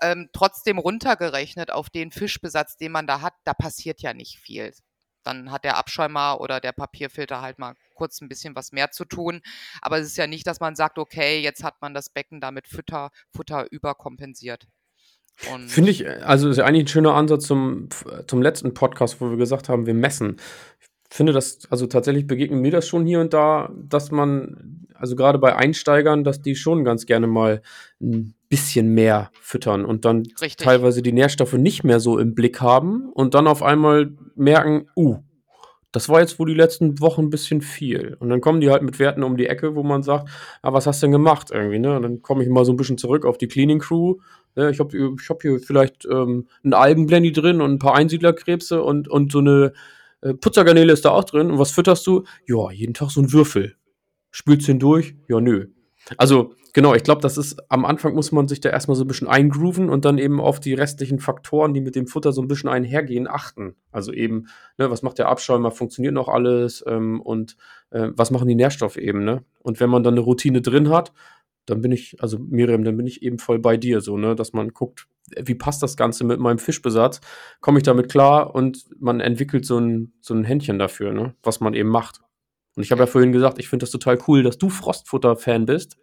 ähm, 0.00 0.28
trotzdem 0.32 0.78
runtergerechnet 0.78 1.70
auf 1.70 1.88
den 1.88 2.10
Fischbesatz, 2.10 2.76
den 2.76 2.90
man 2.90 3.06
da 3.06 3.20
hat, 3.20 3.34
da 3.44 3.54
passiert 3.54 4.02
ja 4.02 4.12
nicht 4.12 4.40
viel 4.40 4.72
dann 5.22 5.50
hat 5.50 5.64
der 5.64 5.76
Abschäumer 5.76 6.40
oder 6.40 6.60
der 6.60 6.72
Papierfilter 6.72 7.40
halt 7.40 7.58
mal 7.58 7.74
kurz 7.94 8.20
ein 8.20 8.28
bisschen 8.28 8.54
was 8.56 8.72
mehr 8.72 8.90
zu 8.90 9.04
tun. 9.04 9.40
Aber 9.82 9.98
es 9.98 10.06
ist 10.06 10.16
ja 10.16 10.26
nicht, 10.26 10.46
dass 10.46 10.60
man 10.60 10.76
sagt, 10.76 10.98
okay, 10.98 11.40
jetzt 11.40 11.62
hat 11.62 11.80
man 11.80 11.94
das 11.94 12.10
Becken 12.10 12.40
damit 12.40 12.66
Futter, 12.68 13.10
Futter 13.34 13.66
überkompensiert. 13.70 14.66
Finde 15.36 15.90
ich, 15.90 16.06
also 16.06 16.50
ist 16.50 16.58
ja 16.58 16.66
eigentlich 16.66 16.84
ein 16.84 16.88
schöner 16.88 17.14
Ansatz 17.14 17.46
zum, 17.46 17.88
zum 18.26 18.42
letzten 18.42 18.74
Podcast, 18.74 19.20
wo 19.20 19.30
wir 19.30 19.38
gesagt 19.38 19.70
haben, 19.70 19.86
wir 19.86 19.94
messen. 19.94 20.36
Ich 20.80 21.16
finde 21.16 21.32
das, 21.32 21.60
also 21.70 21.86
tatsächlich 21.86 22.26
begegnet 22.26 22.60
mir 22.60 22.70
das 22.70 22.86
schon 22.86 23.06
hier 23.06 23.20
und 23.20 23.32
da, 23.32 23.70
dass 23.74 24.10
man, 24.10 24.86
also 24.94 25.16
gerade 25.16 25.38
bei 25.38 25.56
Einsteigern, 25.56 26.24
dass 26.24 26.42
die 26.42 26.56
schon 26.56 26.84
ganz 26.84 27.06
gerne 27.06 27.26
mal 27.26 27.62
ein 28.00 28.34
bisschen 28.50 28.92
mehr 28.92 29.30
füttern 29.40 29.86
und 29.86 30.04
dann 30.04 30.24
Richtig. 30.42 30.56
teilweise 30.56 31.00
die 31.00 31.12
Nährstoffe 31.12 31.54
nicht 31.54 31.84
mehr 31.84 32.00
so 32.00 32.18
im 32.18 32.34
Blick 32.34 32.60
haben 32.60 33.08
und 33.14 33.34
dann 33.34 33.46
auf 33.46 33.62
einmal 33.62 34.12
merken, 34.34 34.88
uh, 34.96 35.18
das 35.92 36.08
war 36.08 36.20
jetzt 36.20 36.38
wohl 36.38 36.48
die 36.48 36.54
letzten 36.54 37.00
Wochen 37.00 37.22
ein 37.22 37.30
bisschen 37.30 37.62
viel. 37.62 38.16
Und 38.20 38.28
dann 38.28 38.40
kommen 38.40 38.60
die 38.60 38.70
halt 38.70 38.82
mit 38.82 38.98
Werten 38.98 39.22
um 39.22 39.36
die 39.36 39.46
Ecke, 39.46 39.74
wo 39.74 39.82
man 39.82 40.02
sagt, 40.02 40.28
ah, 40.62 40.72
was 40.72 40.86
hast 40.86 41.02
du 41.02 41.06
denn 41.06 41.12
gemacht 41.12 41.50
irgendwie, 41.52 41.78
ne? 41.78 41.96
Und 41.96 42.02
dann 42.02 42.22
komme 42.22 42.44
ich 42.44 42.48
mal 42.48 42.64
so 42.64 42.72
ein 42.72 42.76
bisschen 42.76 42.98
zurück 42.98 43.24
auf 43.24 43.38
die 43.38 43.48
Cleaning 43.48 43.80
Crew. 43.80 44.16
Ne? 44.54 44.70
Ich 44.70 44.78
habe 44.78 44.96
ich 44.96 45.28
hab 45.28 45.42
hier 45.42 45.58
vielleicht 45.58 46.06
ähm, 46.06 46.46
einen 46.62 46.74
Algenblendy 46.74 47.32
drin 47.32 47.60
und 47.60 47.72
ein 47.72 47.78
paar 47.78 47.94
Einsiedlerkrebse 47.94 48.82
und, 48.82 49.08
und 49.08 49.32
so 49.32 49.38
eine 49.38 49.72
äh, 50.22 50.34
Putzergarnele 50.34 50.92
ist 50.92 51.04
da 51.04 51.10
auch 51.10 51.24
drin. 51.24 51.50
Und 51.50 51.58
was 51.58 51.72
fütterst 51.72 52.06
du? 52.06 52.24
Ja, 52.46 52.70
jeden 52.70 52.94
Tag 52.94 53.10
so 53.10 53.20
ein 53.20 53.32
Würfel. 53.32 53.74
Spülst 54.30 54.68
du 54.68 54.72
ihn 54.72 54.78
durch? 54.78 55.16
Ja, 55.28 55.40
nö. 55.40 55.66
Also, 56.16 56.54
genau, 56.72 56.94
ich 56.94 57.02
glaube, 57.02 57.20
das 57.20 57.36
ist 57.38 57.70
am 57.70 57.84
Anfang 57.84 58.14
muss 58.14 58.32
man 58.32 58.48
sich 58.48 58.60
da 58.60 58.70
erstmal 58.70 58.96
so 58.96 59.04
ein 59.04 59.08
bisschen 59.08 59.28
eingrooven 59.28 59.88
und 59.88 60.04
dann 60.04 60.18
eben 60.18 60.40
auf 60.40 60.60
die 60.60 60.74
restlichen 60.74 61.18
Faktoren, 61.18 61.74
die 61.74 61.80
mit 61.80 61.94
dem 61.94 62.06
Futter 62.06 62.32
so 62.32 62.42
ein 62.42 62.48
bisschen 62.48 62.68
einhergehen, 62.68 63.28
achten. 63.28 63.76
Also 63.92 64.12
eben, 64.12 64.46
ne, 64.78 64.90
was 64.90 65.02
macht 65.02 65.18
der 65.18 65.28
Abschäumer, 65.28 65.70
funktioniert 65.70 66.14
noch 66.14 66.28
alles 66.28 66.84
ähm, 66.86 67.20
und 67.20 67.56
äh, 67.90 68.08
was 68.14 68.30
machen 68.30 68.48
die 68.48 68.54
Nährstoffe 68.54 68.96
eben, 68.96 69.24
ne? 69.24 69.44
Und 69.62 69.80
wenn 69.80 69.90
man 69.90 70.02
dann 70.02 70.14
eine 70.14 70.20
Routine 70.20 70.62
drin 70.62 70.88
hat, 70.88 71.12
dann 71.66 71.80
bin 71.80 71.92
ich, 71.92 72.16
also 72.20 72.38
Miriam, 72.38 72.84
dann 72.84 72.96
bin 72.96 73.06
ich 73.06 73.22
eben 73.22 73.38
voll 73.38 73.58
bei 73.58 73.76
dir, 73.76 74.00
so, 74.00 74.16
ne, 74.16 74.34
dass 74.34 74.52
man 74.52 74.70
guckt, 74.70 75.06
wie 75.36 75.54
passt 75.54 75.82
das 75.82 75.96
Ganze 75.96 76.24
mit 76.24 76.40
meinem 76.40 76.58
Fischbesatz? 76.58 77.20
Komme 77.60 77.78
ich 77.78 77.84
damit 77.84 78.10
klar? 78.10 78.54
Und 78.54 78.86
man 78.98 79.20
entwickelt 79.20 79.64
so 79.64 79.78
ein, 79.78 80.12
so 80.20 80.34
ein 80.34 80.44
Händchen 80.44 80.78
dafür, 80.78 81.12
ne, 81.12 81.34
was 81.42 81.60
man 81.60 81.74
eben 81.74 81.88
macht. 81.88 82.20
Und 82.76 82.82
ich 82.82 82.92
habe 82.92 83.02
ja 83.02 83.06
vorhin 83.06 83.32
gesagt, 83.32 83.58
ich 83.58 83.68
finde 83.68 83.84
das 83.84 83.90
total 83.90 84.18
cool, 84.28 84.42
dass 84.42 84.58
du 84.58 84.70
Frostfutter-Fan 84.70 85.66
bist, 85.66 85.96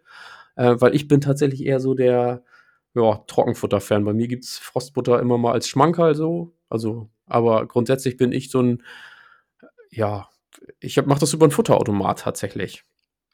äh, 0.56 0.74
weil 0.78 0.94
ich 0.94 1.08
bin 1.08 1.20
tatsächlich 1.20 1.64
eher 1.64 1.80
so 1.80 1.94
der 1.94 2.42
ja, 2.94 3.16
Trockenfutter-Fan. 3.26 4.04
Bei 4.04 4.12
mir 4.12 4.28
gibt 4.28 4.44
es 4.44 4.58
Frostfutter 4.58 5.20
immer 5.20 5.38
mal 5.38 5.52
als 5.52 5.68
Schmankerl 5.68 6.14
so. 6.14 6.54
Also, 6.68 7.08
aber 7.26 7.66
grundsätzlich 7.66 8.16
bin 8.16 8.32
ich 8.32 8.50
so 8.50 8.60
ein, 8.62 8.82
ja, 9.90 10.28
ich 10.80 10.96
mache 11.06 11.20
das 11.20 11.32
über 11.32 11.44
einen 11.44 11.52
Futterautomat 11.52 12.20
tatsächlich. 12.20 12.84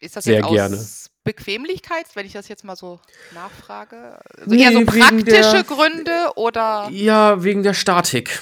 Ist 0.00 0.16
das 0.16 0.24
Sehr 0.24 0.40
jetzt 0.40 0.48
gerne. 0.50 0.76
aus 0.76 1.10
Bequemlichkeit, 1.22 2.04
wenn 2.14 2.26
ich 2.26 2.32
das 2.32 2.48
jetzt 2.48 2.64
mal 2.64 2.76
so 2.76 3.00
nachfrage? 3.32 4.18
Also 4.36 4.50
Nee, 4.54 4.62
eher 4.62 4.72
so 4.72 4.84
praktische 4.84 5.24
der- 5.52 5.64
Gründe 5.64 6.12
oder? 6.36 6.88
Ja, 6.92 7.42
wegen 7.42 7.62
der 7.62 7.74
Statik. 7.74 8.40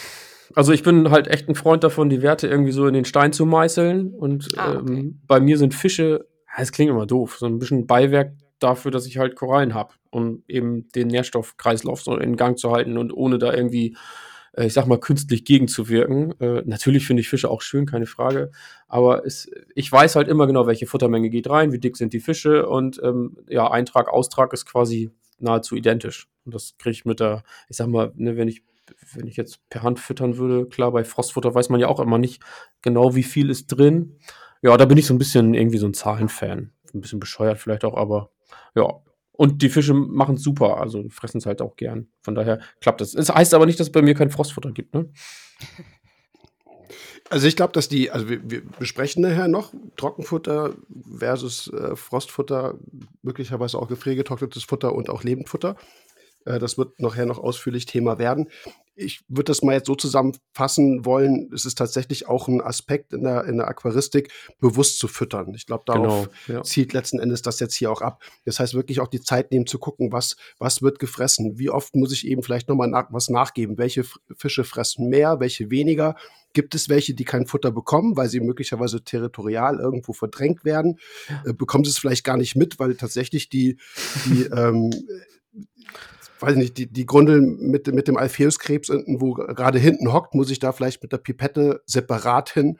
Also 0.54 0.72
ich 0.72 0.82
bin 0.82 1.10
halt 1.10 1.28
echt 1.28 1.48
ein 1.48 1.54
Freund 1.54 1.84
davon, 1.84 2.08
die 2.08 2.22
Werte 2.22 2.48
irgendwie 2.48 2.72
so 2.72 2.86
in 2.86 2.94
den 2.94 3.04
Stein 3.04 3.32
zu 3.32 3.46
meißeln. 3.46 4.14
Und 4.14 4.48
Ah, 4.56 4.76
okay. 4.78 4.92
ähm, 4.92 5.20
bei 5.26 5.40
mir 5.40 5.58
sind 5.58 5.74
Fische, 5.74 6.26
es 6.56 6.72
klingt 6.72 6.90
immer 6.90 7.06
doof, 7.06 7.36
so 7.38 7.46
ein 7.46 7.58
bisschen 7.58 7.86
Beiwerk 7.86 8.32
dafür, 8.58 8.90
dass 8.90 9.06
ich 9.06 9.18
halt 9.18 9.36
Korallen 9.36 9.74
habe, 9.74 9.94
um 10.10 10.44
eben 10.48 10.88
den 10.94 11.08
Nährstoffkreislauf 11.08 12.02
so 12.02 12.16
in 12.16 12.36
Gang 12.36 12.58
zu 12.58 12.70
halten 12.70 12.96
und 12.98 13.12
ohne 13.12 13.38
da 13.38 13.52
irgendwie, 13.52 13.96
äh, 14.52 14.66
ich 14.66 14.72
sag 14.72 14.86
mal, 14.86 15.00
künstlich 15.00 15.44
gegenzuwirken. 15.44 16.38
Äh, 16.40 16.62
natürlich 16.64 17.06
finde 17.06 17.22
ich 17.22 17.28
Fische 17.28 17.50
auch 17.50 17.62
schön, 17.62 17.86
keine 17.86 18.06
Frage. 18.06 18.50
Aber 18.88 19.26
es, 19.26 19.50
ich 19.74 19.90
weiß 19.90 20.16
halt 20.16 20.28
immer 20.28 20.46
genau, 20.46 20.66
welche 20.66 20.86
Futtermenge 20.86 21.30
geht 21.30 21.48
rein, 21.50 21.72
wie 21.72 21.78
dick 21.80 21.96
sind 21.96 22.12
die 22.12 22.20
Fische 22.20 22.68
und 22.68 23.00
ähm, 23.02 23.36
ja, 23.48 23.70
Eintrag, 23.70 24.08
Austrag 24.08 24.52
ist 24.52 24.66
quasi 24.66 25.10
nahezu 25.38 25.74
identisch. 25.74 26.28
Und 26.44 26.54
das 26.54 26.76
kriege 26.78 26.92
ich 26.92 27.04
mit 27.04 27.20
der, 27.20 27.42
ich 27.68 27.76
sag 27.76 27.88
mal, 27.88 28.12
ne, 28.16 28.36
wenn 28.36 28.48
ich 28.48 28.62
wenn 29.14 29.26
ich 29.26 29.36
jetzt 29.36 29.68
per 29.68 29.82
Hand 29.82 30.00
füttern 30.00 30.36
würde, 30.36 30.66
klar, 30.66 30.92
bei 30.92 31.04
Frostfutter 31.04 31.54
weiß 31.54 31.68
man 31.68 31.80
ja 31.80 31.88
auch 31.88 32.00
immer 32.00 32.18
nicht 32.18 32.42
genau, 32.82 33.14
wie 33.14 33.22
viel 33.22 33.50
ist 33.50 33.66
drin. 33.66 34.18
Ja, 34.62 34.76
da 34.76 34.84
bin 34.84 34.98
ich 34.98 35.06
so 35.06 35.14
ein 35.14 35.18
bisschen 35.18 35.54
irgendwie 35.54 35.78
so 35.78 35.86
ein 35.86 35.94
Zahlenfan. 35.94 36.72
Ein 36.94 37.00
bisschen 37.00 37.20
bescheuert 37.20 37.58
vielleicht 37.58 37.84
auch, 37.84 37.96
aber 37.96 38.30
ja. 38.74 39.00
Und 39.32 39.62
die 39.62 39.70
Fische 39.70 39.94
machen 39.94 40.36
es 40.36 40.42
super, 40.42 40.78
also 40.78 41.08
fressen 41.08 41.38
es 41.38 41.46
halt 41.46 41.62
auch 41.62 41.76
gern. 41.76 42.08
Von 42.20 42.34
daher 42.34 42.60
klappt 42.80 43.00
das. 43.00 43.14
Es 43.14 43.30
heißt 43.30 43.54
aber 43.54 43.66
nicht, 43.66 43.80
dass 43.80 43.88
es 43.88 43.92
bei 43.92 44.02
mir 44.02 44.14
kein 44.14 44.30
Frostfutter 44.30 44.72
gibt, 44.72 44.94
ne? 44.94 45.10
Also 47.30 47.46
ich 47.46 47.56
glaube, 47.56 47.72
dass 47.72 47.88
die, 47.88 48.10
also 48.10 48.28
wir, 48.28 48.42
wir 48.50 48.62
besprechen 48.78 49.22
nachher 49.22 49.48
noch 49.48 49.72
Trockenfutter 49.96 50.74
versus 51.16 51.72
äh, 51.72 51.96
Frostfutter, 51.96 52.74
möglicherweise 53.22 53.78
auch 53.78 53.88
gefriergetrocknetes 53.88 54.64
Futter 54.64 54.94
und 54.94 55.08
auch 55.08 55.22
Lebendfutter. 55.22 55.76
Äh, 56.44 56.58
das 56.58 56.78
wird 56.78 57.00
nachher 57.00 57.24
noch 57.24 57.38
ausführlich 57.38 57.86
Thema 57.86 58.18
werden. 58.18 58.48
Ich 58.94 59.22
würde 59.28 59.44
das 59.44 59.62
mal 59.62 59.72
jetzt 59.72 59.86
so 59.86 59.94
zusammenfassen 59.94 61.04
wollen, 61.04 61.50
es 61.52 61.64
ist 61.64 61.78
tatsächlich 61.78 62.28
auch 62.28 62.48
ein 62.48 62.60
Aspekt 62.60 63.12
in 63.12 63.24
der, 63.24 63.44
in 63.44 63.56
der 63.56 63.68
Aquaristik, 63.68 64.30
bewusst 64.60 64.98
zu 64.98 65.08
füttern. 65.08 65.54
Ich 65.54 65.66
glaube, 65.66 65.84
darauf 65.86 66.28
Genau, 66.46 66.58
ja. 66.58 66.62
zielt 66.62 66.92
letzten 66.92 67.18
Endes 67.18 67.42
das 67.42 67.60
jetzt 67.60 67.74
hier 67.74 67.90
auch 67.90 68.02
ab. 68.02 68.22
Das 68.44 68.60
heißt 68.60 68.74
wirklich 68.74 69.00
auch 69.00 69.08
die 69.08 69.20
Zeit 69.20 69.50
nehmen 69.50 69.66
zu 69.66 69.78
gucken, 69.78 70.12
was, 70.12 70.36
was 70.58 70.82
wird 70.82 70.98
gefressen, 70.98 71.58
wie 71.58 71.70
oft 71.70 71.94
muss 71.94 72.12
ich 72.12 72.26
eben 72.26 72.42
vielleicht 72.42 72.68
nochmal 72.68 72.88
nach, 72.88 73.06
was 73.10 73.28
nachgeben, 73.28 73.78
welche 73.78 74.04
Fische 74.36 74.64
fressen 74.64 75.08
mehr, 75.08 75.40
welche 75.40 75.70
weniger. 75.70 76.16
Gibt 76.52 76.74
es 76.74 76.88
welche, 76.88 77.14
die 77.14 77.24
kein 77.24 77.46
Futter 77.46 77.70
bekommen, 77.70 78.16
weil 78.16 78.28
sie 78.28 78.40
möglicherweise 78.40 79.02
territorial 79.02 79.78
irgendwo 79.78 80.12
verdrängt 80.12 80.64
werden? 80.64 80.98
Äh, 81.46 81.54
bekommen 81.54 81.84
sie 81.84 81.90
es 81.90 81.98
vielleicht 81.98 82.24
gar 82.24 82.36
nicht 82.36 82.56
mit, 82.56 82.78
weil 82.78 82.94
tatsächlich 82.96 83.48
die, 83.48 83.78
die 84.26 84.42
ähm, 84.56 84.90
weiß 86.42 86.56
nicht, 86.56 86.76
die, 86.76 86.86
die 86.86 87.06
Grundel 87.06 87.40
mit, 87.40 87.86
mit 87.92 88.08
dem 88.08 88.16
Alpheus-Krebs 88.16 88.88
irgendwo 88.88 89.34
gerade 89.34 89.78
hinten 89.78 90.12
hockt, 90.12 90.34
muss 90.34 90.50
ich 90.50 90.58
da 90.58 90.72
vielleicht 90.72 91.02
mit 91.02 91.12
der 91.12 91.18
Pipette 91.18 91.82
separat 91.86 92.50
hin. 92.50 92.78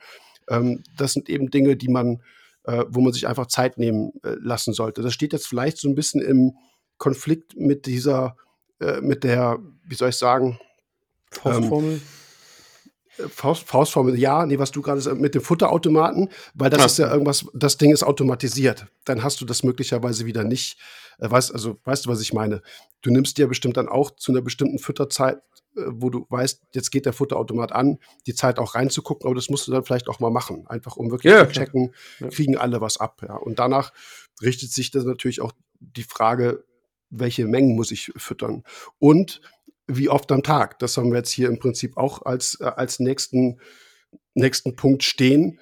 Ähm, 0.49 0.83
das 0.97 1.13
sind 1.13 1.29
eben 1.29 1.49
Dinge, 1.49 1.75
die 1.75 1.87
man, 1.87 2.21
äh, 2.65 2.83
wo 2.89 3.01
man 3.01 3.13
sich 3.13 3.27
einfach 3.27 3.47
Zeit 3.47 3.77
nehmen 3.77 4.11
äh, 4.23 4.35
lassen 4.39 4.73
sollte. 4.73 5.01
Das 5.01 5.13
steht 5.13 5.33
jetzt 5.33 5.47
vielleicht 5.47 5.77
so 5.77 5.87
ein 5.87 5.95
bisschen 5.95 6.21
im 6.21 6.57
Konflikt 6.97 7.55
mit 7.57 7.85
dieser, 7.85 8.35
äh, 8.79 9.01
mit 9.01 9.23
der, 9.23 9.59
wie 9.85 9.95
soll 9.95 10.09
ich 10.09 10.17
sagen, 10.17 10.59
Faustformel. 11.31 11.95
äh, 11.95 11.99
Faust, 13.29 13.67
Faustformel, 13.67 14.17
ja, 14.17 14.45
nee, 14.45 14.57
was 14.57 14.71
du 14.71 14.81
gerade 14.81 14.99
sagst, 15.01 15.19
mit 15.19 15.35
dem 15.35 15.41
Futterautomaten, 15.41 16.29
weil 16.55 16.69
das 16.69 16.81
Ah. 16.81 16.85
ist 16.85 16.97
ja 16.97 17.11
irgendwas, 17.11 17.45
das 17.53 17.77
Ding 17.77 17.91
ist 17.93 18.03
automatisiert. 18.03 18.87
Dann 19.05 19.23
hast 19.23 19.39
du 19.41 19.45
das 19.45 19.63
möglicherweise 19.63 20.25
wieder 20.25 20.43
nicht. 20.43 20.79
Äh, 21.19 21.29
weißt, 21.29 21.53
also, 21.53 21.77
weißt 21.83 22.05
du, 22.05 22.09
was 22.09 22.21
ich 22.21 22.33
meine? 22.33 22.61
Du 23.01 23.11
nimmst 23.11 23.37
dir 23.37 23.47
bestimmt 23.47 23.77
dann 23.77 23.87
auch 23.87 24.11
zu 24.11 24.31
einer 24.31 24.41
bestimmten 24.41 24.79
Fütterzeit, 24.79 25.37
äh, 25.77 25.81
wo 25.89 26.09
du 26.09 26.25
weißt, 26.29 26.61
jetzt 26.73 26.89
geht 26.91 27.05
der 27.05 27.13
Futterautomat 27.13 27.71
an, 27.71 27.99
die 28.25 28.33
Zeit 28.33 28.57
auch 28.57 28.73
reinzugucken, 28.73 29.27
aber 29.27 29.35
das 29.35 29.49
musst 29.49 29.67
du 29.67 29.71
dann 29.71 29.83
vielleicht 29.83 30.07
auch 30.07 30.19
mal 30.19 30.31
machen, 30.31 30.65
einfach 30.67 30.95
um 30.97 31.11
wirklich 31.11 31.31
Ja, 31.33 31.45
zu 31.47 31.51
checken, 31.53 31.93
Ja. 32.19 32.29
kriegen 32.29 32.57
alle 32.57 32.81
was 32.81 32.97
ab. 32.97 33.21
Ja. 33.27 33.35
Und 33.35 33.59
danach 33.59 33.93
richtet 34.41 34.71
sich 34.71 34.89
dann 34.89 35.05
natürlich 35.05 35.39
auch 35.41 35.51
die 35.79 36.03
Frage, 36.03 36.63
welche 37.11 37.45
Mengen 37.45 37.75
muss 37.75 37.91
ich 37.91 38.11
füttern? 38.17 38.63
Und 38.97 39.39
wie 39.87 40.09
oft 40.09 40.31
am 40.31 40.43
Tag? 40.43 40.79
Das 40.79 40.97
haben 40.97 41.11
wir 41.11 41.17
jetzt 41.17 41.31
hier 41.31 41.47
im 41.49 41.59
Prinzip 41.59 41.97
auch 41.97 42.21
als, 42.23 42.57
äh, 42.59 42.65
als 42.65 42.99
nächsten, 42.99 43.59
nächsten 44.33 44.75
Punkt 44.75 45.03
stehen. 45.03 45.59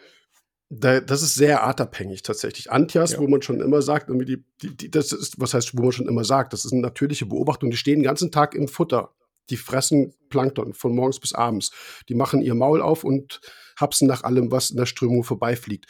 Da, 0.70 1.01
das 1.01 1.22
ist 1.22 1.36
sehr 1.36 1.63
artabhängig 1.63 2.22
tatsächlich. 2.24 2.72
Antias, 2.72 3.13
Ja. 3.13 3.20
wo 3.20 3.28
man 3.28 3.42
schon 3.42 3.60
immer 3.60 3.82
sagt, 3.82 4.10
die, 4.10 4.44
die, 4.62 4.78
die, 4.78 4.92
das 4.92 5.12
ist, 5.12 5.40
was 5.40 5.54
heißt, 5.54 5.78
wo 5.78 5.84
man 5.84 5.92
schon 5.92 6.08
immer 6.08 6.24
sagt, 6.24 6.54
das 6.54 6.63
ist 6.63 6.72
eine 6.72 6.82
natürliche 6.82 7.25
Beobachtung, 7.25 7.72
die 7.72 7.78
stehen 7.78 8.00
den 8.00 8.04
ganzen 8.06 8.32
Tag 8.32 8.56
im 8.56 8.68
Futter. 8.68 9.13
Die 9.50 9.58
fressen 9.58 10.13
Plankton 10.30 10.74
von 10.74 10.96
morgens 10.96 11.20
bis 11.20 11.34
abends. 11.34 11.72
Die 12.08 12.16
machen 12.16 12.42
ihr 12.42 12.56
Maul 12.56 12.82
auf 12.82 13.04
und 13.04 13.42
hapsen 13.78 14.08
nach 14.08 14.24
allem, 14.24 14.51
was 14.51 14.70
in 14.70 14.78
der 14.78 14.86
Strömung 14.86 15.24
vorbeifliegt. 15.25 15.88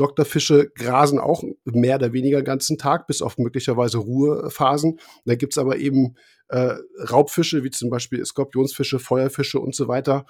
Doktorfische 0.00 0.70
grasen 0.74 1.18
auch 1.18 1.44
mehr 1.64 1.96
oder 1.96 2.12
weniger 2.12 2.40
den 2.40 2.46
ganzen 2.46 2.78
Tag, 2.78 3.06
bis 3.06 3.20
auf 3.20 3.36
möglicherweise 3.38 3.98
Ruhephasen. 3.98 4.98
Da 5.26 5.34
gibt's 5.34 5.58
aber 5.58 5.76
eben 5.76 6.16
äh, 6.48 6.74
Raubfische, 7.10 7.62
wie 7.64 7.70
zum 7.70 7.90
Beispiel 7.90 8.24
Skorpionsfische, 8.24 8.98
Feuerfische 8.98 9.60
und 9.60 9.74
so 9.74 9.88
weiter, 9.88 10.24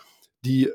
die, 0.44 0.70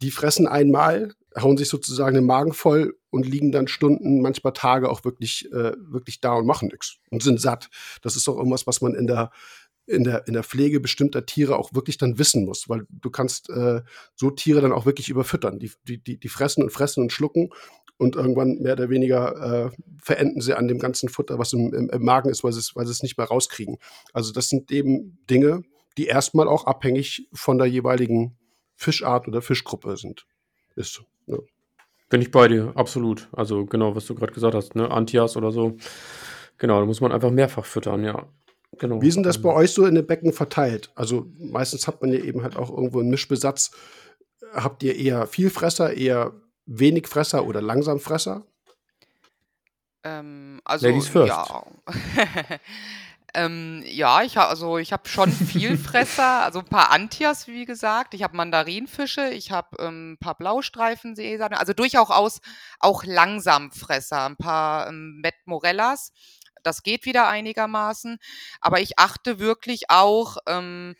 die 0.00 0.10
fressen 0.10 0.46
einmal, 0.46 1.12
hauen 1.36 1.56
sich 1.56 1.68
sozusagen 1.68 2.14
den 2.14 2.26
Magen 2.26 2.52
voll 2.52 2.96
und 3.10 3.26
liegen 3.26 3.52
dann 3.52 3.68
Stunden, 3.68 4.20
manchmal 4.20 4.52
Tage 4.52 4.88
auch 4.88 5.04
wirklich, 5.04 5.50
äh, 5.52 5.72
wirklich 5.78 6.20
da 6.20 6.34
und 6.34 6.46
machen 6.46 6.68
nichts 6.68 6.98
und 7.10 7.22
sind 7.22 7.40
satt. 7.40 7.68
Das 8.02 8.16
ist 8.16 8.28
auch 8.28 8.36
irgendwas, 8.36 8.66
was 8.66 8.80
man 8.80 8.94
in 8.94 9.06
der, 9.06 9.30
in 9.90 10.04
der, 10.04 10.26
in 10.28 10.34
der 10.34 10.44
Pflege 10.44 10.80
bestimmter 10.80 11.26
Tiere 11.26 11.56
auch 11.56 11.74
wirklich 11.74 11.98
dann 11.98 12.18
wissen 12.18 12.44
muss, 12.44 12.68
weil 12.68 12.86
du 12.90 13.10
kannst 13.10 13.50
äh, 13.50 13.82
so 14.14 14.30
Tiere 14.30 14.60
dann 14.60 14.72
auch 14.72 14.86
wirklich 14.86 15.08
überfüttern. 15.08 15.58
Die, 15.58 15.72
die, 15.84 16.18
die, 16.18 16.28
fressen 16.28 16.62
und 16.62 16.70
fressen 16.70 17.02
und 17.02 17.12
schlucken 17.12 17.50
und 17.98 18.14
irgendwann 18.14 18.58
mehr 18.60 18.74
oder 18.74 18.88
weniger 18.88 19.66
äh, 19.66 19.70
verenden 20.00 20.40
sie 20.40 20.54
an 20.54 20.68
dem 20.68 20.78
ganzen 20.78 21.08
Futter, 21.08 21.38
was 21.38 21.52
im, 21.52 21.74
im, 21.74 21.90
im 21.90 22.04
Magen 22.04 22.30
ist, 22.30 22.44
weil 22.44 22.52
sie, 22.52 22.60
es, 22.60 22.76
weil 22.76 22.86
es 22.86 23.02
nicht 23.02 23.18
mehr 23.18 23.26
rauskriegen. 23.26 23.78
Also 24.12 24.32
das 24.32 24.48
sind 24.48 24.70
eben 24.70 25.18
Dinge, 25.28 25.62
die 25.98 26.06
erstmal 26.06 26.48
auch 26.48 26.66
abhängig 26.66 27.28
von 27.32 27.58
der 27.58 27.66
jeweiligen 27.66 28.38
Fischart 28.76 29.26
oder 29.28 29.42
Fischgruppe 29.42 29.96
sind. 29.96 30.26
Ist. 30.76 31.02
Ne? 31.26 31.40
Bin 32.08 32.22
ich 32.22 32.30
bei 32.30 32.48
dir, 32.48 32.72
absolut. 32.76 33.28
Also 33.32 33.66
genau, 33.66 33.94
was 33.94 34.06
du 34.06 34.14
gerade 34.14 34.32
gesagt 34.32 34.54
hast, 34.54 34.76
ne? 34.76 34.90
Antias 34.90 35.36
oder 35.36 35.50
so. 35.50 35.76
Genau, 36.58 36.78
da 36.78 36.86
muss 36.86 37.00
man 37.00 37.12
einfach 37.12 37.30
mehrfach 37.30 37.64
füttern, 37.64 38.04
ja. 38.04 38.28
Genau. 38.80 39.02
Wie 39.02 39.08
ist 39.08 39.14
denn 39.14 39.22
das 39.22 39.36
Ähm, 39.36 39.42
bei 39.42 39.52
euch 39.52 39.72
so 39.72 39.84
in 39.84 39.94
den 39.94 40.06
Becken 40.06 40.32
verteilt? 40.32 40.90
Also 40.94 41.26
meistens 41.38 41.86
hat 41.86 42.00
man 42.00 42.12
ja 42.12 42.18
eben 42.18 42.42
halt 42.42 42.56
auch 42.56 42.70
irgendwo 42.70 43.00
einen 43.00 43.10
Mischbesatz. 43.10 43.72
Habt 44.54 44.82
ihr 44.82 44.96
eher 44.96 45.26
Vielfresser, 45.26 45.94
eher 45.94 46.32
Wenigfresser 46.64 47.44
oder 47.44 47.60
Langsamfresser? 47.60 48.46
Ähm, 50.02 50.62
also 50.64 50.86
Ladies 50.86 51.08
first. 51.08 51.28
ja. 51.28 51.62
ähm, 53.34 53.82
ja, 53.84 54.22
ich 54.22 54.38
habe 54.38 54.48
also 54.48 54.78
ich 54.78 54.94
habe 54.94 55.06
schon 55.06 55.30
Vielfresser, 55.30 56.42
also 56.42 56.60
ein 56.60 56.64
paar 56.64 56.90
Antias, 56.90 57.48
wie 57.48 57.66
gesagt. 57.66 58.14
Ich 58.14 58.22
habe 58.22 58.34
Mandarinfische, 58.34 59.28
ich 59.28 59.50
habe 59.50 59.76
ähm, 59.78 60.12
ein 60.12 60.18
paar 60.18 60.38
Blaustreifenseesahne, 60.38 61.60
also 61.60 61.74
durchaus 61.74 62.40
auch 62.78 63.04
Langsamfresser, 63.04 64.24
ein 64.24 64.36
paar 64.36 64.88
ähm, 64.88 65.20
Met 65.22 65.34
Morellas. 65.44 66.12
Das 66.62 66.82
geht 66.82 67.04
wieder 67.04 67.28
einigermaßen. 67.28 68.18
Aber 68.60 68.80
ich 68.80 68.98
achte 68.98 69.38
wirklich 69.38 69.90
auch, 69.90 70.38
ähm, 70.46 70.94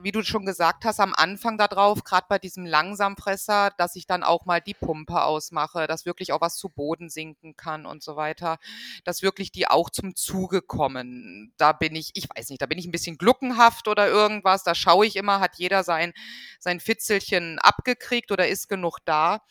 wie 0.00 0.12
du 0.12 0.22
schon 0.22 0.44
gesagt 0.46 0.84
hast, 0.84 1.00
am 1.00 1.14
Anfang 1.14 1.58
darauf, 1.58 2.04
gerade 2.04 2.26
bei 2.28 2.38
diesem 2.38 2.66
Langsamfresser, 2.66 3.70
dass 3.78 3.96
ich 3.96 4.06
dann 4.06 4.22
auch 4.22 4.44
mal 4.46 4.60
die 4.60 4.74
Pumpe 4.74 5.22
ausmache, 5.22 5.86
dass 5.86 6.06
wirklich 6.06 6.32
auch 6.32 6.40
was 6.40 6.56
zu 6.56 6.68
Boden 6.68 7.08
sinken 7.08 7.56
kann 7.56 7.86
und 7.86 8.02
so 8.02 8.16
weiter, 8.16 8.58
dass 9.04 9.22
wirklich 9.22 9.52
die 9.52 9.68
auch 9.68 9.90
zum 9.90 10.16
Zuge 10.16 10.62
kommen. 10.62 11.52
Da 11.56 11.72
bin 11.72 11.94
ich, 11.94 12.10
ich 12.14 12.28
weiß 12.34 12.50
nicht, 12.50 12.62
da 12.62 12.66
bin 12.66 12.78
ich 12.78 12.86
ein 12.86 12.92
bisschen 12.92 13.18
gluckenhaft 13.18 13.88
oder 13.88 14.08
irgendwas. 14.08 14.64
Da 14.64 14.74
schaue 14.74 15.06
ich 15.06 15.16
immer, 15.16 15.40
hat 15.40 15.56
jeder 15.56 15.84
sein, 15.84 16.12
sein 16.58 16.80
Fitzelchen 16.80 17.58
abgekriegt 17.58 18.32
oder 18.32 18.48
ist 18.48 18.68
genug 18.68 18.98
da. 19.04 19.42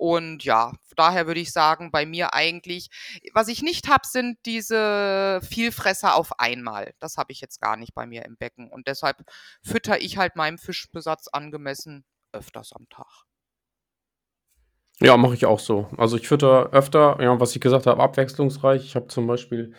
Und 0.00 0.44
ja, 0.44 0.72
daher 0.96 1.26
würde 1.26 1.40
ich 1.40 1.52
sagen, 1.52 1.90
bei 1.90 2.06
mir 2.06 2.32
eigentlich, 2.32 2.88
was 3.34 3.48
ich 3.48 3.60
nicht 3.60 3.86
habe, 3.86 4.06
sind 4.06 4.38
diese 4.46 5.40
Vielfresser 5.42 6.14
auf 6.14 6.40
einmal. 6.40 6.94
Das 7.00 7.18
habe 7.18 7.32
ich 7.32 7.42
jetzt 7.42 7.60
gar 7.60 7.76
nicht 7.76 7.94
bei 7.94 8.06
mir 8.06 8.24
im 8.24 8.38
Becken. 8.38 8.70
Und 8.70 8.88
deshalb 8.88 9.18
fütter 9.62 10.00
ich 10.00 10.16
halt 10.16 10.36
meinem 10.36 10.56
Fischbesatz 10.56 11.28
angemessen 11.28 12.06
öfters 12.32 12.72
am 12.72 12.88
Tag. 12.88 13.26
Ja, 15.00 15.18
mache 15.18 15.34
ich 15.34 15.44
auch 15.44 15.60
so. 15.60 15.90
Also 15.98 16.16
ich 16.16 16.26
fütter 16.26 16.70
öfter, 16.72 17.18
ja, 17.20 17.38
was 17.38 17.54
ich 17.54 17.60
gesagt 17.60 17.86
habe, 17.86 18.02
abwechslungsreich. 18.02 18.82
Ich 18.82 18.96
habe 18.96 19.08
zum 19.08 19.26
Beispiel 19.26 19.74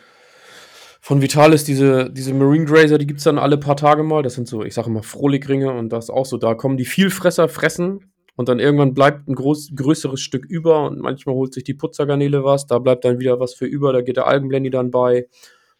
von 1.00 1.20
Vitalis 1.20 1.64
diese, 1.64 2.12
diese 2.12 2.32
Marine 2.32 2.66
Grazer, 2.66 2.98
die 2.98 3.08
gibt 3.08 3.18
es 3.18 3.24
dann 3.24 3.40
alle 3.40 3.58
paar 3.58 3.76
Tage 3.76 4.04
mal. 4.04 4.22
Das 4.22 4.34
sind 4.34 4.46
so, 4.46 4.62
ich 4.62 4.74
sage 4.74 4.88
immer 4.88 5.02
Frohligringe 5.02 5.72
und 5.72 5.88
das 5.88 6.10
auch 6.10 6.26
so. 6.26 6.36
Da 6.36 6.54
kommen 6.54 6.76
die 6.76 6.84
Vielfresser 6.84 7.48
fressen 7.48 8.12
und 8.36 8.48
dann 8.48 8.58
irgendwann 8.58 8.94
bleibt 8.94 9.28
ein 9.28 9.34
groß, 9.34 9.72
größeres 9.74 10.20
Stück 10.20 10.44
über 10.46 10.86
und 10.86 10.98
manchmal 11.00 11.34
holt 11.34 11.52
sich 11.52 11.64
die 11.64 11.74
Putzergarnele 11.74 12.44
was, 12.44 12.66
da 12.66 12.78
bleibt 12.78 13.04
dann 13.04 13.18
wieder 13.18 13.40
was 13.40 13.54
für 13.54 13.66
über, 13.66 13.92
da 13.92 14.00
geht 14.00 14.16
der 14.16 14.26
Algenblendy 14.26 14.70
dann 14.70 14.90
bei. 14.90 15.28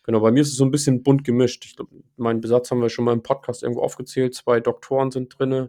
Genau, 0.05 0.21
bei 0.21 0.33
mir 0.33 0.41
ist 0.41 0.49
es 0.49 0.57
so 0.57 0.65
ein 0.65 0.73
bisschen 0.73 1.03
bunt 1.03 1.23
gemischt. 1.25 1.65
Ich 1.65 1.77
glaube, 1.77 1.93
meinen 2.17 2.41
Besatz 2.41 2.71
haben 2.71 2.83
wir 2.83 2.89
schon 2.89 3.05
mal 3.05 3.13
im 3.13 3.23
Podcast 3.23 3.63
irgendwo 3.63 3.83
aufgezählt. 3.83 4.35
Zwei 4.35 4.59
Doktoren 4.59 5.13
sind 5.13 5.39
drin. 5.39 5.69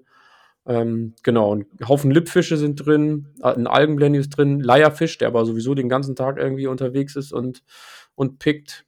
Ähm, 0.65 1.13
genau, 1.23 1.55
ein 1.55 1.65
Haufen 1.87 2.09
Lippfische 2.09 2.57
sind 2.57 2.85
drin, 2.85 3.27
äh, 3.41 3.53
ein 3.53 3.67
Algenblendy 3.67 4.19
ist 4.19 4.29
drin, 4.29 4.61
Leierfisch, 4.61 5.17
der 5.17 5.27
aber 5.27 5.45
sowieso 5.45 5.75
den 5.75 5.89
ganzen 5.89 6.15
Tag 6.15 6.37
irgendwie 6.37 6.67
unterwegs 6.67 7.15
ist 7.15 7.33
und, 7.33 7.63
und 8.15 8.39
pickt. 8.39 8.85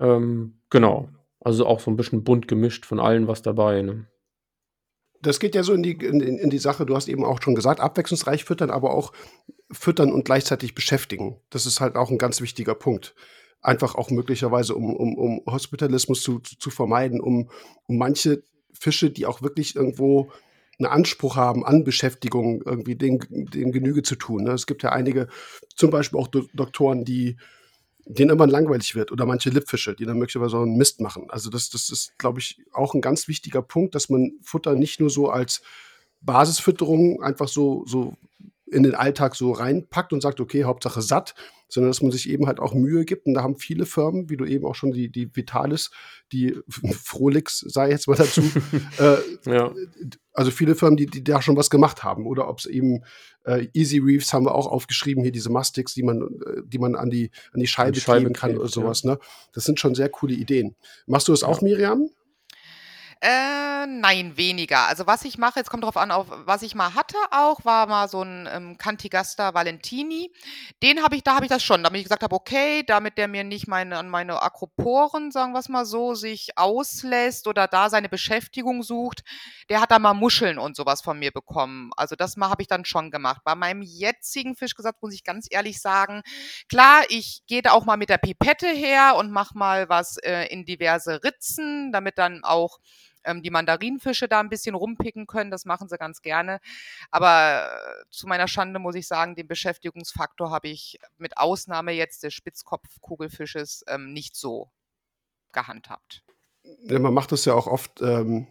Ähm, 0.00 0.54
genau, 0.70 1.10
also 1.40 1.66
auch 1.66 1.80
so 1.80 1.90
ein 1.90 1.96
bisschen 1.96 2.24
bunt 2.24 2.48
gemischt 2.48 2.86
von 2.86 2.98
allen 2.98 3.28
was 3.28 3.42
dabei. 3.42 3.82
Ne? 3.82 4.06
Das 5.22 5.40
geht 5.40 5.54
ja 5.54 5.62
so 5.62 5.72
in 5.72 5.82
die, 5.82 5.92
in, 5.92 6.20
in, 6.20 6.50
die 6.50 6.58
Sache, 6.58 6.86
du 6.86 6.94
hast 6.94 7.08
eben 7.08 7.24
auch 7.24 7.42
schon 7.42 7.54
gesagt, 7.54 7.80
abwechslungsreich 7.80 8.44
füttern, 8.44 8.70
aber 8.70 8.94
auch 8.94 9.12
füttern 9.70 10.12
und 10.12 10.24
gleichzeitig 10.24 10.74
beschäftigen. 10.74 11.36
Das 11.50 11.66
ist 11.66 11.80
halt 11.80 11.96
auch 11.96 12.10
ein 12.10 12.18
ganz 12.18 12.40
wichtiger 12.40 12.74
Punkt. 12.74 13.14
Einfach 13.62 13.94
auch 13.94 14.10
möglicherweise, 14.10 14.74
um, 14.74 14.94
um, 14.94 15.16
um 15.16 15.42
Hospitalismus 15.46 16.22
zu, 16.22 16.38
zu, 16.40 16.58
zu 16.58 16.70
vermeiden, 16.70 17.20
um, 17.20 17.50
um 17.86 17.98
manche 17.98 18.42
Fische, 18.72 19.10
die 19.10 19.26
auch 19.26 19.42
wirklich 19.42 19.74
irgendwo 19.74 20.30
einen 20.78 20.90
Anspruch 20.90 21.36
haben 21.36 21.64
an 21.64 21.84
Beschäftigung, 21.84 22.62
irgendwie 22.64 22.96
den 22.96 23.18
Genüge 23.18 24.02
zu 24.02 24.14
tun. 24.16 24.46
Es 24.46 24.66
gibt 24.66 24.82
ja 24.82 24.90
einige, 24.92 25.28
zum 25.74 25.90
Beispiel 25.90 26.20
auch 26.20 26.28
Do 26.28 26.44
Doktoren, 26.52 27.04
die 27.04 27.36
denen 28.06 28.30
immer 28.30 28.46
langweilig 28.46 28.94
wird 28.94 29.10
oder 29.10 29.26
manche 29.26 29.50
Lippfische, 29.50 29.94
die 29.94 30.06
dann 30.06 30.18
möglicherweise 30.18 30.56
auch 30.56 30.62
einen 30.62 30.76
Mist 30.76 31.00
machen. 31.00 31.26
Also 31.28 31.50
das, 31.50 31.70
das 31.70 31.90
ist, 31.90 32.16
glaube 32.18 32.38
ich, 32.38 32.62
auch 32.72 32.94
ein 32.94 33.00
ganz 33.00 33.26
wichtiger 33.26 33.62
Punkt, 33.62 33.94
dass 33.94 34.08
man 34.08 34.32
Futter 34.42 34.74
nicht 34.74 35.00
nur 35.00 35.10
so 35.10 35.28
als 35.28 35.60
Basisfütterung 36.20 37.22
einfach 37.22 37.48
so, 37.48 37.84
so 37.86 38.14
in 38.70 38.84
den 38.84 38.94
Alltag 38.94 39.34
so 39.34 39.52
reinpackt 39.52 40.12
und 40.12 40.20
sagt, 40.20 40.40
okay, 40.40 40.64
Hauptsache 40.64 41.02
satt, 41.02 41.34
sondern 41.68 41.90
dass 41.90 42.02
man 42.02 42.12
sich 42.12 42.28
eben 42.28 42.46
halt 42.46 42.60
auch 42.60 42.74
Mühe 42.74 43.04
gibt. 43.04 43.26
Und 43.26 43.34
da 43.34 43.42
haben 43.42 43.56
viele 43.56 43.86
Firmen, 43.86 44.30
wie 44.30 44.36
du 44.36 44.44
eben 44.44 44.64
auch 44.64 44.74
schon 44.74 44.92
die, 44.92 45.08
die 45.10 45.34
Vitalis, 45.34 45.90
die 46.32 46.56
Frolix, 46.92 47.60
sei 47.60 47.90
jetzt 47.90 48.08
mal 48.08 48.16
dazu, 48.16 48.42
äh, 48.98 49.16
ja. 49.50 49.72
also 50.32 50.50
viele 50.50 50.74
Firmen, 50.74 50.96
die, 50.96 51.06
die 51.06 51.24
da 51.24 51.42
schon 51.42 51.56
was 51.56 51.70
gemacht 51.70 52.04
haben. 52.04 52.26
Oder 52.26 52.48
ob 52.48 52.60
es 52.60 52.66
eben 52.66 53.04
äh, 53.44 53.68
Easy 53.72 53.98
Reefs 53.98 54.32
haben 54.32 54.44
wir 54.44 54.54
auch 54.54 54.66
aufgeschrieben, 54.66 55.22
hier 55.22 55.32
diese 55.32 55.50
Mastics, 55.50 55.94
die 55.94 56.02
man, 56.02 56.22
äh, 56.22 56.62
die 56.64 56.78
man 56.78 56.94
an 56.94 57.10
die, 57.10 57.30
an 57.52 57.60
die 57.60 57.66
Scheibe, 57.66 57.92
die 57.92 58.00
Scheibe 58.00 58.20
kleben 58.20 58.34
kann 58.34 58.56
oder 58.56 58.68
sowas. 58.68 59.02
Ja. 59.02 59.12
Ne? 59.12 59.18
Das 59.52 59.64
sind 59.64 59.80
schon 59.80 59.94
sehr 59.94 60.08
coole 60.08 60.34
Ideen. 60.34 60.76
Machst 61.06 61.28
du 61.28 61.32
das 61.32 61.42
ja. 61.42 61.48
auch, 61.48 61.62
Miriam? 61.62 62.10
Äh, 63.22 63.86
nein, 63.86 64.36
weniger. 64.36 64.86
Also 64.88 65.06
was 65.06 65.24
ich 65.24 65.38
mache, 65.38 65.58
jetzt 65.58 65.70
kommt 65.70 65.84
drauf 65.84 65.96
an, 65.96 66.10
auf 66.10 66.26
was 66.30 66.60
ich 66.60 66.74
mal 66.74 66.92
hatte 66.94 67.16
auch, 67.30 67.64
war 67.64 67.86
mal 67.86 68.08
so 68.08 68.20
ein 68.22 68.46
ähm, 68.52 68.76
Cantigasta 68.76 69.54
Valentini. 69.54 70.30
Den 70.82 71.02
habe 71.02 71.16
ich, 71.16 71.22
da 71.24 71.34
habe 71.36 71.46
ich 71.46 71.50
das 71.50 71.62
schon, 71.62 71.82
damit 71.82 72.00
ich 72.00 72.04
gesagt 72.04 72.22
habe, 72.22 72.36
okay, 72.36 72.82
damit 72.86 73.16
der 73.16 73.26
mir 73.26 73.42
nicht 73.42 73.68
meine, 73.68 73.96
an 73.96 74.10
meine 74.10 74.42
Akroporen, 74.42 75.30
sagen 75.30 75.54
wir 75.54 75.60
es 75.60 75.70
mal 75.70 75.86
so, 75.86 76.14
sich 76.14 76.58
auslässt 76.58 77.46
oder 77.46 77.66
da 77.68 77.88
seine 77.88 78.10
Beschäftigung 78.10 78.82
sucht, 78.82 79.22
der 79.70 79.80
hat 79.80 79.90
da 79.92 79.98
mal 79.98 80.12
Muscheln 80.12 80.58
und 80.58 80.76
sowas 80.76 81.00
von 81.00 81.18
mir 81.18 81.32
bekommen. 81.32 81.90
Also 81.96 82.16
das 82.16 82.36
mal 82.36 82.50
habe 82.50 82.60
ich 82.60 82.68
dann 82.68 82.84
schon 82.84 83.10
gemacht. 83.10 83.40
Bei 83.44 83.54
meinem 83.54 83.80
jetzigen 83.80 84.56
Fischgesatz 84.56 84.96
muss 85.00 85.14
ich 85.14 85.24
ganz 85.24 85.46
ehrlich 85.50 85.80
sagen, 85.80 86.20
klar, 86.68 87.02
ich 87.08 87.40
gehe 87.46 87.62
da 87.62 87.72
auch 87.72 87.86
mal 87.86 87.96
mit 87.96 88.10
der 88.10 88.18
Pipette 88.18 88.68
her 88.68 89.14
und 89.16 89.30
mache 89.30 89.56
mal 89.56 89.88
was 89.88 90.18
äh, 90.18 90.44
in 90.52 90.66
diverse 90.66 91.24
Ritzen, 91.24 91.92
damit 91.92 92.18
dann 92.18 92.44
auch 92.44 92.78
ähm, 93.26 93.42
die 93.42 93.50
Mandarinfische 93.50 94.28
da 94.28 94.40
ein 94.40 94.48
bisschen 94.48 94.74
rumpicken 94.74 95.26
können. 95.26 95.50
Das 95.50 95.64
machen 95.64 95.88
sie 95.88 95.98
ganz 95.98 96.22
gerne. 96.22 96.60
Aber 97.10 97.66
äh, 97.66 98.04
zu 98.10 98.26
meiner 98.26 98.48
Schande 98.48 98.78
muss 98.78 98.94
ich 98.94 99.06
sagen, 99.06 99.34
den 99.34 99.48
Beschäftigungsfaktor 99.48 100.50
habe 100.50 100.68
ich 100.68 100.98
mit 101.18 101.36
Ausnahme 101.36 101.92
jetzt 101.92 102.22
des 102.22 102.32
Spitzkopfkugelfisches 102.32 103.84
ähm, 103.88 104.12
nicht 104.12 104.36
so 104.36 104.70
gehandhabt. 105.52 106.22
Ja, 106.88 106.98
man 106.98 107.14
macht 107.14 107.32
das 107.32 107.44
ja 107.44 107.54
auch 107.54 107.66
oft, 107.66 108.00
ähm, 108.00 108.46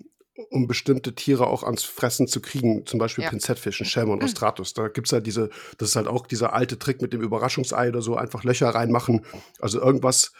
um 0.49 0.67
bestimmte 0.67 1.15
Tiere 1.15 1.47
auch 1.47 1.63
ans 1.63 1.83
Fressen 1.83 2.27
zu 2.27 2.41
kriegen, 2.41 2.85
zum 2.85 2.99
Beispiel 2.99 3.23
ja. 3.23 3.29
Pinzettfischen, 3.29 3.85
Schelmon, 3.85 4.21
Ostratus. 4.23 4.73
Da 4.73 4.89
gibt 4.89 5.07
es 5.07 5.11
ja 5.11 5.19
diese, 5.19 5.49
das 5.77 5.89
ist 5.89 5.95
halt 5.95 6.07
auch 6.07 6.27
dieser 6.27 6.53
alte 6.53 6.77
Trick 6.77 7.01
mit 7.01 7.13
dem 7.13 7.21
Überraschungsei 7.21 7.89
oder 7.89 8.01
so, 8.01 8.15
einfach 8.15 8.43
Löcher 8.43 8.69
reinmachen. 8.69 9.25
Also 9.59 9.79
irgendwas, 9.79 10.33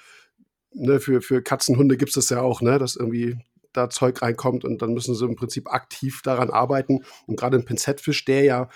ne, 0.74 1.00
für, 1.00 1.21
für 1.21 1.41
Katzenhunde 1.41 1.98
gibt 1.98 2.10
es 2.10 2.15
das 2.15 2.30
ja 2.30 2.41
auch, 2.41 2.62
ne, 2.62 2.78
dass 2.78 2.95
irgendwie 2.95 3.38
da 3.75 3.89
Zeug 3.89 4.21
reinkommt 4.21 4.63
und 4.63 4.81
dann 4.81 4.93
müssen 4.93 5.15
sie 5.15 5.25
im 5.25 5.35
Prinzip 5.35 5.71
aktiv 5.71 6.21
daran 6.23 6.49
arbeiten. 6.49 7.03
Und 7.27 7.38
gerade 7.38 7.57
ein 7.57 7.65
Pinzettfisch, 7.65 8.25
der 8.25 8.43
ja 8.43 8.69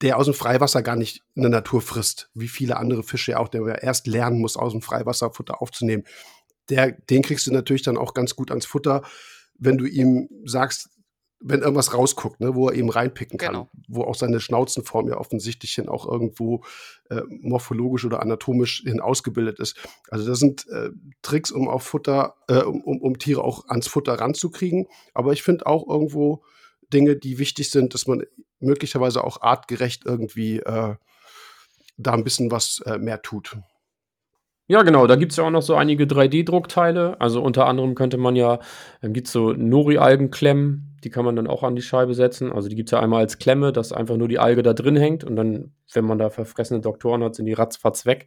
der 0.00 0.16
aus 0.16 0.26
dem 0.26 0.34
Freiwasser 0.34 0.82
gar 0.82 0.96
nicht 0.96 1.22
in 1.34 1.42
der 1.42 1.50
Natur 1.50 1.80
frisst, 1.80 2.30
wie 2.34 2.48
viele 2.48 2.76
andere 2.76 3.02
Fische 3.02 3.32
ja 3.32 3.38
auch, 3.38 3.48
der 3.48 3.62
ja 3.66 3.74
erst 3.74 4.06
lernen 4.06 4.40
muss, 4.40 4.56
aus 4.56 4.72
dem 4.72 4.82
Freiwasser 4.82 5.32
Futter 5.32 5.60
aufzunehmen. 5.60 6.04
Der, 6.68 6.92
den 6.92 7.22
kriegst 7.22 7.46
du 7.46 7.52
natürlich 7.52 7.82
dann 7.82 7.96
auch 7.96 8.14
ganz 8.14 8.36
gut 8.36 8.50
ans 8.50 8.66
Futter, 8.66 9.02
wenn 9.58 9.78
du 9.78 9.86
ihm 9.86 10.28
sagst, 10.44 10.90
wenn 11.40 11.60
irgendwas 11.60 11.94
rausguckt, 11.94 12.40
ne, 12.40 12.54
wo 12.54 12.68
er 12.68 12.74
eben 12.74 12.90
reinpicken 12.90 13.38
kann, 13.38 13.52
genau. 13.52 13.68
wo 13.86 14.02
auch 14.02 14.14
seine 14.14 14.40
Schnauzenform 14.40 15.08
ja 15.08 15.16
offensichtlich 15.16 15.72
hin 15.72 15.88
auch 15.88 16.06
irgendwo 16.06 16.62
äh, 17.10 17.22
morphologisch 17.28 18.04
oder 18.04 18.20
anatomisch 18.20 18.82
hin 18.84 19.00
ausgebildet 19.00 19.60
ist. 19.60 19.76
Also 20.10 20.26
das 20.26 20.40
sind 20.40 20.66
äh, 20.68 20.90
Tricks, 21.22 21.50
um 21.50 21.68
auf 21.68 21.84
Futter, 21.84 22.34
äh, 22.48 22.62
um, 22.62 23.00
um 23.00 23.18
Tiere 23.18 23.44
auch 23.44 23.68
ans 23.68 23.86
Futter 23.86 24.14
ranzukriegen. 24.14 24.86
Aber 25.14 25.32
ich 25.32 25.42
finde 25.42 25.66
auch 25.66 25.88
irgendwo 25.88 26.42
Dinge, 26.92 27.16
die 27.16 27.38
wichtig 27.38 27.70
sind, 27.70 27.94
dass 27.94 28.06
man 28.06 28.24
möglicherweise 28.60 29.22
auch 29.22 29.42
artgerecht 29.42 30.02
irgendwie 30.06 30.58
äh, 30.58 30.96
da 31.96 32.12
ein 32.12 32.24
bisschen 32.24 32.50
was 32.50 32.80
äh, 32.86 32.98
mehr 32.98 33.22
tut. 33.22 33.56
Ja, 34.70 34.82
genau, 34.82 35.06
da 35.06 35.16
gibt 35.16 35.32
es 35.32 35.38
ja 35.38 35.44
auch 35.44 35.50
noch 35.50 35.62
so 35.62 35.76
einige 35.76 36.04
3D-Druckteile. 36.04 37.18
Also 37.22 37.40
unter 37.42 37.66
anderem 37.66 37.94
könnte 37.94 38.18
man 38.18 38.36
ja, 38.36 38.58
dann 39.00 39.14
gibt 39.14 39.28
es 39.28 39.32
so 39.32 39.54
Nori-Algenklemmen, 39.54 40.94
die 41.02 41.08
kann 41.08 41.24
man 41.24 41.36
dann 41.36 41.46
auch 41.46 41.62
an 41.62 41.74
die 41.74 41.80
Scheibe 41.80 42.12
setzen. 42.12 42.52
Also 42.52 42.68
die 42.68 42.76
gibt 42.76 42.90
es 42.90 42.92
ja 42.92 43.00
einmal 43.00 43.20
als 43.20 43.38
Klemme, 43.38 43.72
dass 43.72 43.92
einfach 43.94 44.18
nur 44.18 44.28
die 44.28 44.38
Alge 44.38 44.62
da 44.62 44.74
drin 44.74 44.96
hängt 44.96 45.24
und 45.24 45.36
dann, 45.36 45.72
wenn 45.94 46.04
man 46.04 46.18
da 46.18 46.28
verfressene 46.28 46.80
Doktoren 46.80 47.24
hat, 47.24 47.34
sind 47.34 47.46
die 47.46 47.54
ratzfatz 47.54 48.04
weg. 48.04 48.26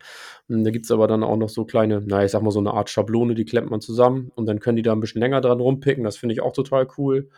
Und 0.49 0.63
da 0.63 0.71
gibt 0.71 0.85
es 0.85 0.91
aber 0.91 1.05
dann 1.05 1.23
auch 1.23 1.37
noch 1.37 1.49
so 1.49 1.63
kleine, 1.63 2.01
naja, 2.01 2.25
ich 2.25 2.31
sag 2.31 2.41
mal 2.41 2.49
so 2.49 2.59
eine 2.59 2.73
Art 2.73 2.89
Schablone, 2.89 3.35
die 3.35 3.45
klemmt 3.45 3.69
man 3.69 3.79
zusammen 3.79 4.31
und 4.33 4.47
dann 4.47 4.59
können 4.59 4.77
die 4.77 4.81
da 4.81 4.93
ein 4.93 4.99
bisschen 4.99 5.21
länger 5.21 5.41
dran 5.41 5.59
rumpicken. 5.59 6.03
Das 6.03 6.17
finde 6.17 6.33
ich 6.33 6.41
auch 6.41 6.53
total 6.53 6.87
cool. 6.97 7.29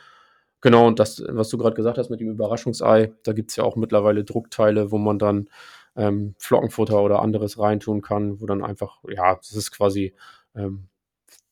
Genau, 0.61 0.87
und 0.87 0.99
das, 0.99 1.21
was 1.27 1.49
du 1.49 1.57
gerade 1.57 1.75
gesagt 1.75 1.97
hast 1.97 2.09
mit 2.09 2.21
dem 2.21 2.29
Überraschungsei, 2.29 3.11
da 3.23 3.33
gibt 3.33 3.49
es 3.49 3.57
ja 3.57 3.65
auch 3.65 3.75
mittlerweile 3.75 4.23
Druckteile, 4.23 4.91
wo 4.91 4.97
man 4.97 5.19
dann 5.19 5.49
ähm, 5.95 6.36
Flockenfutter 6.39 7.01
oder 7.01 7.21
anderes 7.21 7.60
reintun 7.60 8.01
kann, 8.01 8.41
wo 8.41 8.45
dann 8.45 8.63
einfach, 8.63 8.97
ja, 9.08 9.36
das 9.36 9.53
ist 9.53 9.71
quasi 9.71 10.13
ähm, 10.56 10.88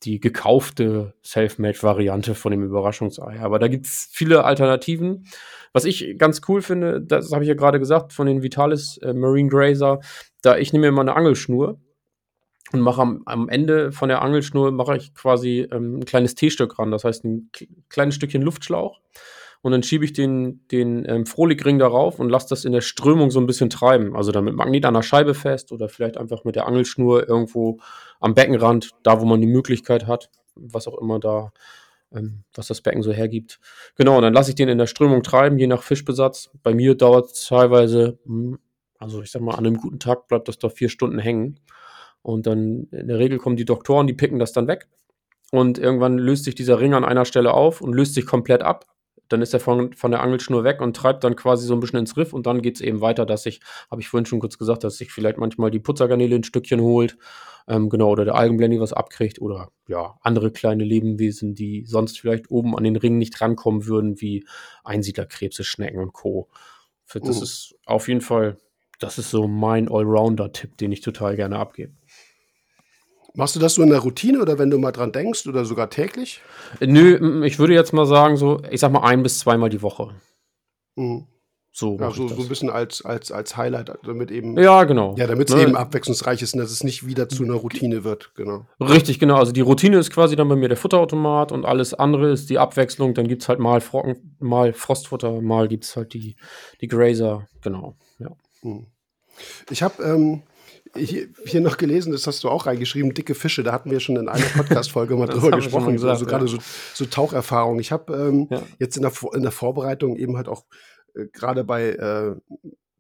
die 0.03 0.19
gekaufte 0.19 1.13
Self-Made-Variante 1.23 2.33
von 2.33 2.51
dem 2.51 2.63
Überraschungsei. 2.63 3.39
Aber 3.39 3.59
da 3.59 3.67
gibt 3.67 3.85
es 3.85 4.09
viele 4.11 4.43
Alternativen. 4.43 5.27
Was 5.73 5.85
ich 5.85 6.17
ganz 6.17 6.41
cool 6.47 6.61
finde, 6.61 7.01
das 7.01 7.31
habe 7.31 7.43
ich 7.43 7.47
ja 7.47 7.53
gerade 7.53 7.79
gesagt, 7.79 8.13
von 8.13 8.27
den 8.27 8.41
Vitalis 8.41 8.97
äh, 8.97 9.13
Marine 9.13 9.49
Grazer, 9.49 9.99
da 10.41 10.57
ich 10.57 10.73
nehme 10.73 10.87
mir 10.87 10.91
mal 10.91 11.01
eine 11.01 11.15
Angelschnur 11.15 11.79
und 12.71 12.81
mache 12.81 13.01
am, 13.01 13.21
am 13.25 13.47
Ende 13.47 13.91
von 13.91 14.09
der 14.09 14.21
Angelschnur 14.21 14.71
mache 14.71 14.97
ich 14.97 15.13
quasi 15.13 15.67
ähm, 15.71 15.99
ein 15.99 16.05
kleines 16.05 16.35
T-Stück 16.35 16.79
ran, 16.79 16.91
das 16.91 17.03
heißt 17.03 17.23
ein 17.23 17.51
kleines 17.89 18.15
Stückchen 18.15 18.41
Luftschlauch. 18.41 18.99
Und 19.61 19.71
dann 19.71 19.83
schiebe 19.83 20.03
ich 20.03 20.13
den, 20.13 20.65
den 20.71 21.07
ähm, 21.07 21.25
Frohligring 21.25 21.77
darauf 21.77 22.19
und 22.19 22.29
lasse 22.29 22.49
das 22.49 22.65
in 22.65 22.71
der 22.71 22.81
Strömung 22.81 23.29
so 23.29 23.39
ein 23.39 23.45
bisschen 23.45 23.69
treiben. 23.69 24.15
Also 24.15 24.31
dann 24.31 24.45
mit 24.45 24.55
Magnet 24.55 24.85
an 24.85 24.95
der 24.95 25.03
Scheibe 25.03 25.35
fest 25.35 25.71
oder 25.71 25.87
vielleicht 25.87 26.17
einfach 26.17 26.43
mit 26.43 26.55
der 26.55 26.65
Angelschnur 26.65 27.27
irgendwo 27.29 27.79
am 28.19 28.33
Beckenrand, 28.33 28.89
da 29.03 29.21
wo 29.21 29.25
man 29.25 29.39
die 29.39 29.47
Möglichkeit 29.47 30.07
hat, 30.07 30.31
was 30.55 30.87
auch 30.87 30.99
immer 30.99 31.19
da, 31.19 31.51
ähm, 32.11 32.43
was 32.55 32.67
das 32.67 32.81
Becken 32.81 33.03
so 33.03 33.11
hergibt. 33.11 33.59
Genau, 33.95 34.15
und 34.15 34.23
dann 34.23 34.33
lasse 34.33 34.49
ich 34.49 34.55
den 34.55 34.67
in 34.67 34.79
der 34.79 34.87
Strömung 34.87 35.21
treiben, 35.21 35.59
je 35.59 35.67
nach 35.67 35.83
Fischbesatz. 35.83 36.49
Bei 36.63 36.73
mir 36.73 36.95
dauert 36.95 37.31
es 37.31 37.45
teilweise, 37.45 38.17
hm, 38.25 38.57
also 38.97 39.21
ich 39.21 39.29
sag 39.29 39.43
mal, 39.43 39.53
an 39.53 39.65
einem 39.65 39.77
guten 39.77 39.99
Tag 39.99 40.27
bleibt 40.27 40.47
das 40.47 40.57
da 40.57 40.69
vier 40.69 40.89
Stunden 40.89 41.19
hängen. 41.19 41.59
Und 42.23 42.47
dann 42.47 42.87
in 42.91 43.07
der 43.07 43.19
Regel 43.19 43.37
kommen 43.37 43.57
die 43.57 43.65
Doktoren, 43.65 44.07
die 44.07 44.13
picken 44.13 44.39
das 44.39 44.53
dann 44.53 44.67
weg. 44.67 44.87
Und 45.51 45.77
irgendwann 45.77 46.17
löst 46.17 46.45
sich 46.45 46.55
dieser 46.55 46.79
Ring 46.79 46.93
an 46.93 47.03
einer 47.03 47.25
Stelle 47.25 47.53
auf 47.53 47.81
und 47.81 47.93
löst 47.93 48.15
sich 48.15 48.25
komplett 48.25 48.63
ab. 48.63 48.85
Dann 49.31 49.41
ist 49.41 49.53
er 49.53 49.59
von, 49.59 49.93
von 49.93 50.11
der 50.11 50.21
Angelschnur 50.21 50.63
weg 50.63 50.81
und 50.81 50.95
treibt 50.95 51.23
dann 51.23 51.35
quasi 51.35 51.65
so 51.65 51.73
ein 51.73 51.79
bisschen 51.79 51.99
ins 51.99 52.17
Riff. 52.17 52.33
Und 52.33 52.45
dann 52.45 52.61
geht 52.61 52.75
es 52.75 52.81
eben 52.81 53.01
weiter, 53.01 53.25
dass 53.25 53.43
sich, 53.43 53.61
habe 53.89 54.01
ich 54.01 54.07
vorhin 54.07 54.25
schon 54.25 54.39
kurz 54.39 54.57
gesagt, 54.57 54.83
dass 54.83 54.97
sich 54.97 55.11
vielleicht 55.11 55.37
manchmal 55.37 55.71
die 55.71 55.79
Putzergarnele 55.79 56.35
ein 56.35 56.43
Stückchen 56.43 56.81
holt. 56.81 57.17
Ähm, 57.67 57.89
genau, 57.89 58.09
oder 58.09 58.25
der 58.25 58.35
Algenblendy 58.35 58.79
was 58.79 58.93
abkriegt. 58.93 59.41
Oder 59.41 59.69
ja, 59.87 60.17
andere 60.21 60.51
kleine 60.51 60.83
Lebewesen, 60.83 61.55
die 61.55 61.85
sonst 61.85 62.19
vielleicht 62.19 62.51
oben 62.51 62.75
an 62.75 62.83
den 62.83 62.95
Ring 62.95 63.17
nicht 63.17 63.39
rankommen 63.39 63.85
würden, 63.85 64.19
wie 64.19 64.45
Einsiedlerkrebse, 64.83 65.63
Schnecken 65.63 65.99
und 65.99 66.13
Co. 66.13 66.49
Das 67.13 67.39
oh. 67.39 67.43
ist 67.43 67.75
auf 67.85 68.07
jeden 68.07 68.21
Fall, 68.21 68.57
das 68.99 69.17
ist 69.17 69.29
so 69.29 69.47
mein 69.47 69.89
Allrounder-Tipp, 69.89 70.77
den 70.77 70.91
ich 70.91 71.01
total 71.01 71.35
gerne 71.35 71.57
abgebe. 71.59 71.93
Machst 73.33 73.55
du 73.55 73.59
das 73.59 73.75
so 73.75 73.81
in 73.81 73.89
der 73.89 73.99
Routine 73.99 74.41
oder 74.41 74.59
wenn 74.59 74.69
du 74.69 74.77
mal 74.77 74.91
dran 74.91 75.11
denkst 75.11 75.47
oder 75.47 75.63
sogar 75.65 75.89
täglich? 75.89 76.41
Nö, 76.79 77.45
ich 77.45 77.59
würde 77.59 77.73
jetzt 77.73 77.93
mal 77.93 78.05
sagen, 78.05 78.35
so, 78.37 78.61
ich 78.69 78.81
sag 78.81 78.91
mal 78.91 79.03
ein 79.03 79.23
bis 79.23 79.39
zweimal 79.39 79.69
die 79.69 79.81
Woche. 79.81 80.09
Mhm. 80.95 81.27
So, 81.73 81.97
ja, 81.97 82.11
so, 82.11 82.27
so 82.27 82.41
ein 82.41 82.49
bisschen 82.49 82.69
als, 82.69 83.05
als, 83.05 83.31
als 83.31 83.55
Highlight, 83.55 83.93
damit 84.03 84.29
eben. 84.29 84.59
Ja, 84.59 84.83
genau. 84.83 85.15
Ja, 85.17 85.25
damit 85.25 85.49
es 85.49 85.55
ne? 85.55 85.61
eben 85.61 85.77
abwechslungsreich 85.77 86.41
ist 86.41 86.53
und 86.53 86.59
dass 86.59 86.69
es 86.69 86.83
nicht 86.83 87.07
wieder 87.07 87.29
zu 87.29 87.43
einer 87.43 87.53
Routine 87.53 88.03
wird, 88.03 88.35
genau. 88.35 88.65
Richtig, 88.81 89.19
genau. 89.19 89.37
Also 89.37 89.53
die 89.53 89.61
Routine 89.61 89.97
ist 89.97 90.11
quasi 90.11 90.35
dann 90.35 90.49
bei 90.49 90.57
mir 90.57 90.67
der 90.67 90.75
Futterautomat 90.75 91.53
und 91.53 91.63
alles 91.63 91.93
andere 91.93 92.31
ist 92.31 92.49
die 92.49 92.59
Abwechslung. 92.59 93.13
Dann 93.13 93.29
gibt 93.29 93.43
es 93.43 93.47
halt 93.47 93.59
mal, 93.59 93.79
Frocken, 93.79 94.35
mal 94.39 94.73
Frostfutter, 94.73 95.39
mal 95.39 95.69
gibt 95.69 95.85
es 95.85 95.95
halt 95.95 96.13
die, 96.13 96.35
die 96.81 96.89
Grazer, 96.89 97.47
genau. 97.61 97.95
Ja. 98.19 98.31
Mhm. 98.63 98.87
Ich 99.69 99.81
habe 99.81 100.03
ähm, 100.03 100.43
hier, 100.95 101.27
hier, 101.45 101.61
noch 101.61 101.77
gelesen, 101.77 102.11
das 102.11 102.27
hast 102.27 102.43
du 102.43 102.49
auch 102.49 102.65
reingeschrieben, 102.65 103.13
dicke 103.13 103.35
Fische. 103.35 103.63
Da 103.63 103.71
hatten 103.71 103.91
wir 103.91 103.99
schon 103.99 104.17
in 104.17 104.27
einer 104.27 104.45
Podcast-Folge 104.55 105.15
mal 105.15 105.27
drüber 105.27 105.51
gesprochen. 105.51 105.93
Gesagt, 105.93 106.11
also 106.11 106.25
ja. 106.25 106.29
gerade 106.29 106.47
so, 106.47 106.57
so 106.93 107.05
Taucherfahrung. 107.05 107.79
Ich 107.79 107.91
habe 107.91 108.13
ähm, 108.13 108.47
ja. 108.49 108.61
jetzt 108.79 108.97
in 108.97 109.03
der, 109.03 109.11
in 109.33 109.43
der 109.43 109.51
Vorbereitung 109.51 110.17
eben 110.17 110.37
halt 110.37 110.47
auch 110.47 110.65
äh, 111.15 111.27
gerade 111.31 111.63
bei, 111.63 111.89
äh, 111.89 112.35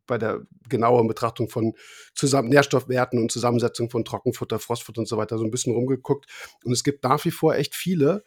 bei 0.07 0.17
der 0.17 0.41
genaueren 0.69 1.07
Betrachtung 1.07 1.49
von 1.49 1.73
Zusammen 2.15 2.49
Nährstoffwerten 2.49 3.19
und 3.19 3.31
Zusammensetzung 3.31 3.89
von 3.89 4.05
Trockenfutter, 4.05 4.59
Frostfutter 4.59 4.99
und 4.99 5.07
so 5.07 5.17
weiter 5.17 5.37
so 5.37 5.43
ein 5.43 5.51
bisschen 5.51 5.73
rumgeguckt. 5.73 6.25
Und 6.63 6.71
es 6.71 6.83
gibt 6.83 7.03
nach 7.03 7.23
wie 7.25 7.31
vor 7.31 7.55
echt 7.55 7.75
viele, 7.75 8.23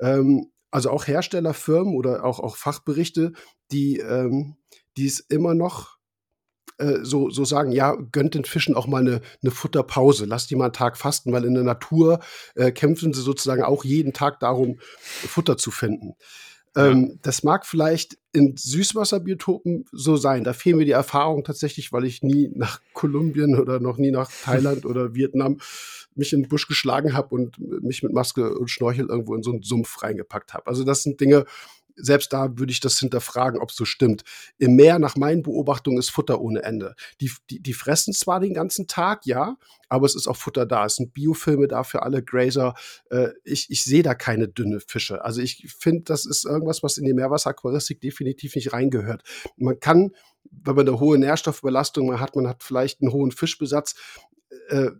ähm, 0.00 0.50
also 0.70 0.90
auch 0.90 1.06
Herstellerfirmen 1.06 1.94
oder 1.94 2.24
auch, 2.24 2.40
auch 2.40 2.56
Fachberichte, 2.56 3.32
die, 3.70 3.98
ähm, 3.98 4.56
die 4.96 5.06
es 5.06 5.20
immer 5.20 5.54
noch 5.54 5.95
äh, 6.78 6.98
so, 7.02 7.30
so 7.30 7.44
sagen, 7.44 7.72
ja, 7.72 7.96
gönnt 8.12 8.34
den 8.34 8.44
Fischen 8.44 8.74
auch 8.74 8.86
mal 8.86 9.00
eine, 9.00 9.20
eine 9.42 9.50
Futterpause, 9.50 10.26
lasst 10.26 10.50
die 10.50 10.56
mal 10.56 10.64
einen 10.64 10.72
Tag 10.72 10.96
fasten, 10.96 11.32
weil 11.32 11.44
in 11.44 11.54
der 11.54 11.64
Natur 11.64 12.20
äh, 12.54 12.72
kämpfen 12.72 13.12
sie 13.12 13.22
sozusagen 13.22 13.62
auch 13.62 13.84
jeden 13.84 14.12
Tag 14.12 14.40
darum, 14.40 14.78
Futter 14.98 15.56
zu 15.56 15.70
finden. 15.70 16.14
Ja. 16.76 16.88
Ähm, 16.88 17.18
das 17.22 17.42
mag 17.42 17.66
vielleicht 17.66 18.18
in 18.32 18.56
Süßwasserbiotopen 18.56 19.86
so 19.92 20.16
sein. 20.16 20.44
Da 20.44 20.52
fehlen 20.52 20.76
mir 20.76 20.84
die 20.84 20.90
Erfahrungen 20.90 21.44
tatsächlich, 21.44 21.92
weil 21.92 22.04
ich 22.04 22.22
nie 22.22 22.50
nach 22.54 22.80
Kolumbien 22.92 23.58
oder 23.58 23.80
noch 23.80 23.96
nie 23.96 24.10
nach 24.10 24.30
Thailand 24.44 24.84
oder 24.84 25.14
Vietnam 25.14 25.58
mich 26.14 26.32
in 26.32 26.42
den 26.42 26.48
Busch 26.48 26.68
geschlagen 26.68 27.14
habe 27.14 27.34
und 27.34 27.58
mich 27.82 28.02
mit 28.02 28.12
Maske 28.12 28.58
und 28.58 28.70
Schnorchel 28.70 29.06
irgendwo 29.06 29.34
in 29.34 29.42
so 29.42 29.52
einen 29.52 29.62
Sumpf 29.62 30.02
reingepackt 30.02 30.54
habe. 30.54 30.66
Also 30.66 30.84
das 30.84 31.02
sind 31.02 31.20
Dinge, 31.20 31.46
selbst 31.96 32.32
da 32.32 32.58
würde 32.58 32.72
ich 32.72 32.80
das 32.80 32.98
hinterfragen, 32.98 33.60
ob 33.60 33.70
es 33.70 33.76
so 33.76 33.84
stimmt. 33.84 34.22
Im 34.58 34.76
Meer, 34.76 34.98
nach 34.98 35.16
meinen 35.16 35.42
Beobachtungen, 35.42 35.98
ist 35.98 36.10
Futter 36.10 36.40
ohne 36.40 36.62
Ende. 36.62 36.94
Die, 37.20 37.30
die, 37.50 37.60
die 37.60 37.72
fressen 37.72 38.12
zwar 38.12 38.40
den 38.40 38.54
ganzen 38.54 38.86
Tag, 38.86 39.26
ja, 39.26 39.56
aber 39.88 40.06
es 40.06 40.14
ist 40.14 40.26
auch 40.26 40.36
Futter 40.36 40.66
da. 40.66 40.86
Es 40.86 40.96
sind 40.96 41.14
Biofilme 41.14 41.68
da 41.68 41.84
für 41.84 42.02
alle 42.02 42.22
Grazer. 42.22 42.74
Äh, 43.10 43.28
ich 43.44 43.70
ich 43.70 43.84
sehe 43.84 44.02
da 44.02 44.14
keine 44.14 44.48
dünne 44.48 44.80
Fische. 44.80 45.24
Also 45.24 45.40
ich 45.40 45.66
finde, 45.78 46.04
das 46.04 46.26
ist 46.26 46.44
irgendwas, 46.44 46.82
was 46.82 46.98
in 46.98 47.04
die 47.04 47.14
Meerwasseraquaristik 47.14 48.00
definitiv 48.00 48.54
nicht 48.54 48.72
reingehört. 48.72 49.22
Man 49.56 49.80
kann, 49.80 50.12
wenn 50.50 50.74
man 50.74 50.88
eine 50.88 51.00
hohe 51.00 51.18
Nährstoffbelastung 51.18 52.20
hat, 52.20 52.36
man 52.36 52.48
hat 52.48 52.62
vielleicht 52.62 53.00
einen 53.00 53.12
hohen 53.12 53.32
Fischbesatz, 53.32 53.94
äh, 54.68 54.90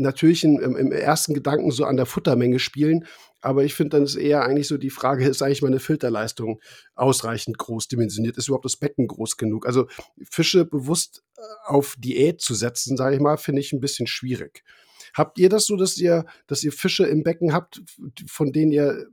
natürlich 0.00 0.44
im, 0.44 0.58
im, 0.58 0.92
ersten 0.92 1.34
Gedanken 1.34 1.70
so 1.70 1.84
an 1.84 1.96
der 1.96 2.06
Futtermenge 2.06 2.58
spielen, 2.58 3.06
aber 3.40 3.64
ich 3.64 3.74
finde 3.74 3.96
dann 3.96 4.04
ist 4.04 4.16
eher 4.16 4.42
eigentlich 4.44 4.68
so 4.68 4.78
die 4.78 4.90
Frage, 4.90 5.26
ist 5.26 5.42
eigentlich 5.42 5.62
meine 5.62 5.78
Filterleistung 5.78 6.60
ausreichend 6.94 7.58
groß 7.58 7.88
dimensioniert? 7.88 8.36
Ist 8.36 8.48
überhaupt 8.48 8.64
das 8.64 8.76
Becken 8.76 9.06
groß 9.06 9.36
genug? 9.36 9.66
Also 9.66 9.86
Fische 10.22 10.64
bewusst 10.64 11.22
äh, 11.36 11.42
auf 11.66 11.96
Diät 11.98 12.40
zu 12.40 12.54
setzen, 12.54 12.96
sage 12.96 13.16
ich 13.16 13.22
mal, 13.22 13.36
finde 13.36 13.60
ich 13.60 13.72
ein 13.72 13.80
bisschen 13.80 14.06
schwierig. 14.06 14.64
Habt 15.14 15.38
ihr 15.38 15.48
das 15.48 15.66
so, 15.66 15.76
dass 15.76 15.96
ihr, 15.96 16.26
dass 16.46 16.62
ihr 16.62 16.72
Fische 16.72 17.06
im 17.06 17.22
Becken 17.22 17.52
habt, 17.52 17.82
von 18.26 18.52
denen 18.52 18.72
ihr 18.72 19.06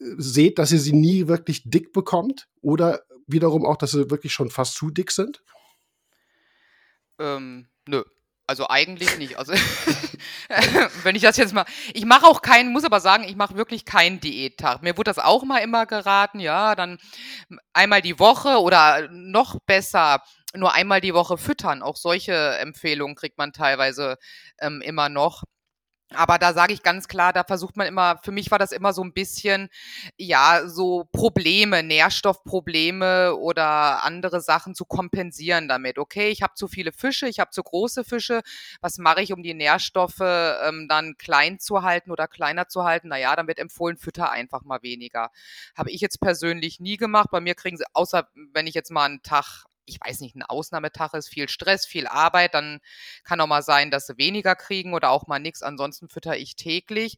äh, 0.00 0.04
seht, 0.18 0.58
dass 0.58 0.72
ihr 0.72 0.78
sie 0.80 0.92
nie 0.92 1.28
wirklich 1.28 1.62
dick 1.64 1.92
bekommt? 1.92 2.48
Oder 2.60 3.02
wiederum 3.26 3.64
auch, 3.64 3.76
dass 3.76 3.92
sie 3.92 4.10
wirklich 4.10 4.32
schon 4.32 4.50
fast 4.50 4.74
zu 4.74 4.90
dick 4.90 5.10
sind? 5.10 5.42
Ähm, 7.18 7.68
nö. 7.88 8.02
Also 8.46 8.68
eigentlich 8.68 9.16
nicht. 9.18 9.38
Also 9.38 9.54
wenn 11.02 11.16
ich 11.16 11.22
das 11.22 11.36
jetzt 11.36 11.54
mal, 11.54 11.64
ich 11.94 12.04
mache 12.04 12.26
auch 12.26 12.42
keinen, 12.42 12.72
muss 12.72 12.84
aber 12.84 13.00
sagen, 13.00 13.24
ich 13.24 13.36
mache 13.36 13.56
wirklich 13.56 13.84
keinen 13.84 14.20
Diättag. 14.20 14.82
Mir 14.82 14.96
wurde 14.96 15.10
das 15.10 15.18
auch 15.18 15.44
mal 15.44 15.58
immer 15.58 15.86
geraten, 15.86 16.40
ja, 16.40 16.74
dann 16.74 16.98
einmal 17.72 18.02
die 18.02 18.18
Woche 18.18 18.60
oder 18.60 19.08
noch 19.10 19.58
besser 19.66 20.22
nur 20.56 20.72
einmal 20.72 21.00
die 21.00 21.14
Woche 21.14 21.36
füttern. 21.38 21.82
Auch 21.82 21.96
solche 21.96 22.58
Empfehlungen 22.58 23.16
kriegt 23.16 23.38
man 23.38 23.52
teilweise 23.52 24.18
ähm, 24.60 24.80
immer 24.82 25.08
noch. 25.08 25.42
Aber 26.10 26.38
da 26.38 26.52
sage 26.52 26.72
ich 26.72 26.82
ganz 26.82 27.08
klar, 27.08 27.32
da 27.32 27.44
versucht 27.44 27.76
man 27.76 27.86
immer, 27.86 28.18
für 28.22 28.30
mich 28.30 28.50
war 28.50 28.58
das 28.58 28.72
immer 28.72 28.92
so 28.92 29.02
ein 29.02 29.12
bisschen, 29.12 29.68
ja, 30.16 30.62
so 30.66 31.08
Probleme, 31.12 31.82
Nährstoffprobleme 31.82 33.34
oder 33.36 34.04
andere 34.04 34.40
Sachen 34.40 34.74
zu 34.74 34.84
kompensieren 34.84 35.66
damit. 35.66 35.98
Okay, 35.98 36.28
ich 36.28 36.42
habe 36.42 36.54
zu 36.54 36.68
viele 36.68 36.92
Fische, 36.92 37.26
ich 37.26 37.40
habe 37.40 37.50
zu 37.50 37.62
große 37.62 38.04
Fische. 38.04 38.42
Was 38.80 38.98
mache 38.98 39.22
ich, 39.22 39.32
um 39.32 39.42
die 39.42 39.54
Nährstoffe 39.54 40.20
ähm, 40.20 40.86
dann 40.88 41.16
klein 41.16 41.58
zu 41.58 41.82
halten 41.82 42.10
oder 42.12 42.28
kleiner 42.28 42.68
zu 42.68 42.84
halten? 42.84 43.08
Naja, 43.08 43.34
dann 43.34 43.48
wird 43.48 43.58
empfohlen, 43.58 43.96
fütter 43.96 44.30
einfach 44.30 44.62
mal 44.62 44.82
weniger. 44.82 45.30
Habe 45.76 45.90
ich 45.90 46.00
jetzt 46.00 46.20
persönlich 46.20 46.80
nie 46.80 46.96
gemacht. 46.96 47.30
Bei 47.32 47.40
mir 47.40 47.54
kriegen 47.54 47.76
sie, 47.76 47.84
außer 47.92 48.28
wenn 48.52 48.66
ich 48.66 48.74
jetzt 48.74 48.90
mal 48.90 49.06
einen 49.06 49.22
Tag 49.22 49.64
ich 49.86 49.98
weiß 50.00 50.20
nicht, 50.20 50.34
ein 50.36 50.42
Ausnahmetag 50.42 51.14
ist, 51.14 51.28
viel 51.28 51.48
Stress, 51.48 51.86
viel 51.86 52.06
Arbeit, 52.06 52.54
dann 52.54 52.80
kann 53.24 53.40
auch 53.40 53.46
mal 53.46 53.62
sein, 53.62 53.90
dass 53.90 54.06
sie 54.06 54.18
weniger 54.18 54.54
kriegen 54.54 54.94
oder 54.94 55.10
auch 55.10 55.26
mal 55.26 55.38
nichts. 55.38 55.62
Ansonsten 55.62 56.08
fütter 56.08 56.36
ich 56.36 56.56
täglich. 56.56 57.16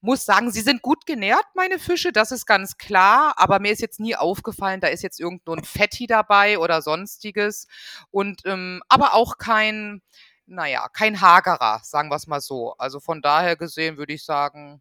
Muss 0.00 0.24
sagen, 0.24 0.50
sie 0.50 0.60
sind 0.60 0.82
gut 0.82 1.06
genährt, 1.06 1.44
meine 1.54 1.78
Fische, 1.78 2.12
das 2.12 2.32
ist 2.32 2.46
ganz 2.46 2.78
klar, 2.78 3.34
aber 3.36 3.58
mir 3.60 3.72
ist 3.72 3.80
jetzt 3.80 4.00
nie 4.00 4.16
aufgefallen, 4.16 4.80
da 4.80 4.88
ist 4.88 5.02
jetzt 5.02 5.20
irgendein 5.20 5.64
Fetti 5.64 6.06
dabei 6.06 6.58
oder 6.58 6.82
sonstiges. 6.82 7.66
Und 8.10 8.42
ähm, 8.46 8.82
aber 8.88 9.14
auch 9.14 9.38
kein, 9.38 10.02
naja, 10.46 10.88
kein 10.88 11.20
Hagerer, 11.20 11.80
sagen 11.82 12.10
wir 12.10 12.16
es 12.16 12.26
mal 12.26 12.40
so. 12.40 12.74
Also 12.78 13.00
von 13.00 13.22
daher 13.22 13.56
gesehen 13.56 13.96
würde 13.98 14.14
ich 14.14 14.24
sagen, 14.24 14.80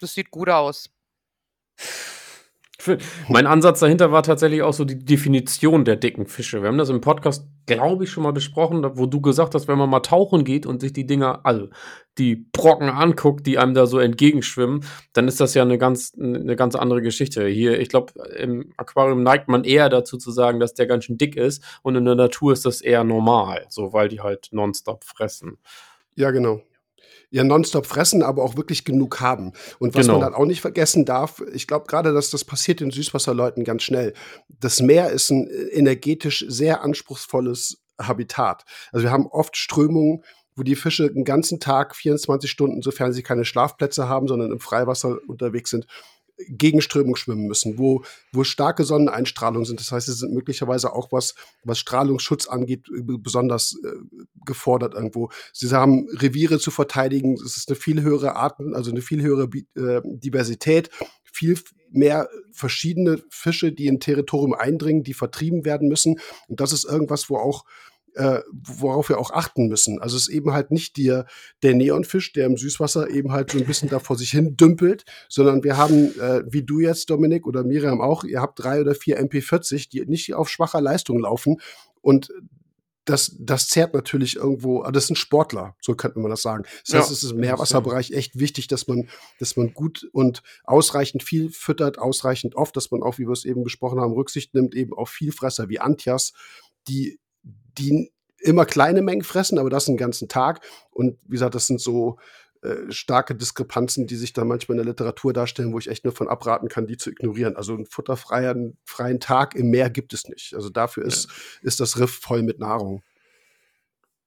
das 0.00 0.14
sieht 0.14 0.30
gut 0.30 0.48
aus. 0.48 0.90
Mein 3.28 3.46
Ansatz 3.46 3.80
dahinter 3.80 4.12
war 4.12 4.22
tatsächlich 4.22 4.62
auch 4.62 4.72
so 4.72 4.84
die 4.84 4.98
Definition 4.98 5.84
der 5.84 5.96
dicken 5.96 6.26
Fische. 6.26 6.62
Wir 6.62 6.68
haben 6.68 6.78
das 6.78 6.90
im 6.90 7.00
Podcast, 7.00 7.46
glaube 7.66 8.04
ich, 8.04 8.10
schon 8.10 8.22
mal 8.22 8.32
besprochen, 8.32 8.84
wo 8.94 9.06
du 9.06 9.20
gesagt 9.20 9.54
hast, 9.54 9.68
wenn 9.68 9.78
man 9.78 9.90
mal 9.90 10.00
tauchen 10.00 10.44
geht 10.44 10.66
und 10.66 10.80
sich 10.80 10.92
die 10.92 11.06
Dinger, 11.06 11.40
also 11.44 11.68
die 12.18 12.36
Brocken 12.36 12.88
anguckt, 12.88 13.46
die 13.46 13.58
einem 13.58 13.74
da 13.74 13.86
so 13.86 13.98
entgegenschwimmen, 13.98 14.84
dann 15.12 15.28
ist 15.28 15.40
das 15.40 15.54
ja 15.54 15.62
eine 15.62 15.78
ganz, 15.78 16.12
eine 16.18 16.56
ganz 16.56 16.74
andere 16.74 17.02
Geschichte. 17.02 17.46
Hier, 17.46 17.80
ich 17.80 17.88
glaube, 17.88 18.12
im 18.36 18.72
Aquarium 18.76 19.22
neigt 19.22 19.48
man 19.48 19.64
eher 19.64 19.88
dazu 19.88 20.16
zu 20.16 20.30
sagen, 20.30 20.60
dass 20.60 20.74
der 20.74 20.86
ganz 20.86 21.04
schön 21.04 21.18
dick 21.18 21.36
ist 21.36 21.62
und 21.82 21.96
in 21.96 22.04
der 22.04 22.14
Natur 22.14 22.52
ist 22.52 22.66
das 22.66 22.80
eher 22.80 23.04
normal, 23.04 23.66
so 23.68 23.92
weil 23.92 24.08
die 24.08 24.20
halt 24.20 24.48
nonstop 24.52 25.04
fressen. 25.04 25.58
Ja, 26.16 26.30
genau 26.30 26.60
ja 27.34 27.42
nonstop 27.42 27.86
fressen, 27.86 28.22
aber 28.22 28.44
auch 28.44 28.56
wirklich 28.56 28.84
genug 28.84 29.20
haben. 29.20 29.54
Und 29.80 29.96
was 29.96 30.06
genau. 30.06 30.20
man 30.20 30.30
dann 30.30 30.40
auch 30.40 30.46
nicht 30.46 30.60
vergessen 30.60 31.04
darf, 31.04 31.42
ich 31.52 31.66
glaube 31.66 31.86
gerade, 31.88 32.12
dass 32.12 32.30
das 32.30 32.44
passiert 32.44 32.78
den 32.78 32.92
Süßwasserleuten 32.92 33.64
ganz 33.64 33.82
schnell. 33.82 34.14
Das 34.60 34.80
Meer 34.80 35.10
ist 35.10 35.30
ein 35.30 35.48
äh, 35.48 35.64
energetisch 35.72 36.44
sehr 36.46 36.84
anspruchsvolles 36.84 37.82
Habitat. 38.00 38.64
Also 38.92 39.02
wir 39.06 39.10
haben 39.10 39.26
oft 39.26 39.56
Strömungen, 39.56 40.22
wo 40.54 40.62
die 40.62 40.76
Fische 40.76 41.10
den 41.10 41.24
ganzen 41.24 41.58
Tag, 41.58 41.96
24 41.96 42.48
Stunden, 42.48 42.82
sofern 42.82 43.12
sie 43.12 43.24
keine 43.24 43.44
Schlafplätze 43.44 44.08
haben, 44.08 44.28
sondern 44.28 44.52
im 44.52 44.60
Freiwasser 44.60 45.18
unterwegs 45.26 45.70
sind, 45.70 45.88
Gegenströmung 46.48 47.16
schwimmen 47.16 47.46
müssen, 47.46 47.78
wo, 47.78 48.02
wo 48.32 48.44
starke 48.44 48.84
Sonneneinstrahlungen 48.84 49.64
sind. 49.64 49.80
Das 49.80 49.92
heißt, 49.92 50.06
sie 50.06 50.12
sind 50.12 50.32
möglicherweise 50.32 50.92
auch 50.92 51.12
was, 51.12 51.34
was 51.62 51.78
Strahlungsschutz 51.78 52.48
angeht, 52.48 52.86
besonders 53.02 53.76
äh, 53.84 53.88
gefordert 54.44 54.94
irgendwo. 54.94 55.30
Sie 55.52 55.70
haben 55.70 56.08
Reviere 56.10 56.58
zu 56.58 56.70
verteidigen. 56.70 57.34
Es 57.34 57.56
ist 57.56 57.68
eine 57.68 57.76
viel 57.76 58.02
höhere 58.02 58.36
Arten, 58.36 58.74
also 58.74 58.90
eine 58.90 59.02
viel 59.02 59.22
höhere 59.22 59.48
äh, 59.76 60.00
Diversität, 60.04 60.90
viel 61.22 61.58
mehr 61.90 62.28
verschiedene 62.52 63.22
Fische, 63.30 63.72
die 63.72 63.86
in 63.86 64.00
Territorium 64.00 64.54
eindringen, 64.54 65.04
die 65.04 65.14
vertrieben 65.14 65.64
werden 65.64 65.88
müssen. 65.88 66.18
Und 66.48 66.60
das 66.60 66.72
ist 66.72 66.84
irgendwas, 66.84 67.30
wo 67.30 67.36
auch 67.36 67.64
äh, 68.14 68.40
worauf 68.52 69.08
wir 69.08 69.18
auch 69.18 69.30
achten 69.30 69.68
müssen. 69.68 70.00
Also 70.00 70.16
es 70.16 70.28
ist 70.28 70.34
eben 70.34 70.52
halt 70.52 70.70
nicht 70.70 70.96
der, 70.96 71.26
der 71.62 71.74
Neonfisch, 71.74 72.32
der 72.32 72.46
im 72.46 72.56
Süßwasser 72.56 73.10
eben 73.10 73.32
halt 73.32 73.50
so 73.50 73.58
ein 73.58 73.66
bisschen 73.66 73.88
da 73.88 73.98
vor 73.98 74.16
sich 74.16 74.30
hin 74.30 74.56
dümpelt, 74.56 75.04
sondern 75.28 75.64
wir 75.64 75.76
haben, 75.76 76.18
äh, 76.20 76.42
wie 76.46 76.62
du 76.62 76.80
jetzt, 76.80 77.10
Dominik, 77.10 77.46
oder 77.46 77.64
Miriam 77.64 78.00
auch, 78.00 78.24
ihr 78.24 78.40
habt 78.40 78.62
drei 78.62 78.80
oder 78.80 78.94
vier 78.94 79.20
MP40, 79.20 79.90
die 79.90 80.04
nicht 80.06 80.34
auf 80.34 80.48
schwacher 80.48 80.80
Leistung 80.80 81.18
laufen. 81.18 81.56
Und 82.00 82.30
das, 83.04 83.36
das 83.38 83.68
zerrt 83.68 83.92
natürlich 83.94 84.36
irgendwo, 84.36 84.82
ah, 84.82 84.90
das 84.90 85.08
sind 85.08 85.16
Sportler, 85.16 85.76
so 85.80 85.94
könnte 85.94 86.18
man 86.20 86.30
das 86.30 86.42
sagen. 86.42 86.64
Das 86.86 86.94
heißt, 86.94 87.08
ja, 87.10 87.12
es 87.12 87.22
ist 87.22 87.32
im 87.32 87.38
Meerwasserbereich 87.38 88.12
echt 88.12 88.38
wichtig, 88.38 88.66
dass 88.66 88.86
man, 88.86 89.08
dass 89.38 89.56
man 89.56 89.74
gut 89.74 90.08
und 90.12 90.42
ausreichend 90.64 91.22
viel 91.22 91.50
füttert, 91.50 91.98
ausreichend 91.98 92.54
oft, 92.54 92.74
dass 92.76 92.90
man 92.90 93.02
auch, 93.02 93.18
wie 93.18 93.26
wir 93.26 93.32
es 93.32 93.44
eben 93.44 93.62
besprochen 93.62 94.00
haben, 94.00 94.14
Rücksicht 94.14 94.54
nimmt, 94.54 94.74
eben 94.74 94.94
auf 94.94 95.10
Vielfresser 95.10 95.68
wie 95.68 95.80
Antjas, 95.80 96.32
die 96.88 97.18
die 97.78 98.12
immer 98.38 98.66
kleine 98.66 99.02
Mengen 99.02 99.24
fressen, 99.24 99.58
aber 99.58 99.70
das 99.70 99.86
den 99.86 99.96
ganzen 99.96 100.28
Tag. 100.28 100.60
Und 100.90 101.18
wie 101.24 101.32
gesagt, 101.32 101.54
das 101.54 101.66
sind 101.66 101.80
so 101.80 102.18
äh, 102.62 102.90
starke 102.90 103.34
Diskrepanzen, 103.34 104.06
die 104.06 104.16
sich 104.16 104.32
da 104.32 104.44
manchmal 104.44 104.78
in 104.78 104.84
der 104.84 104.92
Literatur 104.92 105.32
darstellen, 105.32 105.72
wo 105.72 105.78
ich 105.78 105.88
echt 105.88 106.04
nur 106.04 106.14
von 106.14 106.28
abraten 106.28 106.68
kann, 106.68 106.86
die 106.86 106.96
zu 106.96 107.10
ignorieren. 107.10 107.56
Also 107.56 107.74
einen 107.74 107.86
futterfreien 107.86 108.78
freien 108.84 109.20
Tag 109.20 109.54
im 109.54 109.70
Meer 109.70 109.90
gibt 109.90 110.12
es 110.14 110.28
nicht. 110.28 110.54
Also 110.54 110.70
dafür 110.70 111.04
ist, 111.04 111.26
ja. 111.26 111.68
ist 111.68 111.80
das 111.80 111.98
Riff 111.98 112.18
voll 112.20 112.42
mit 112.42 112.58
Nahrung. 112.58 113.02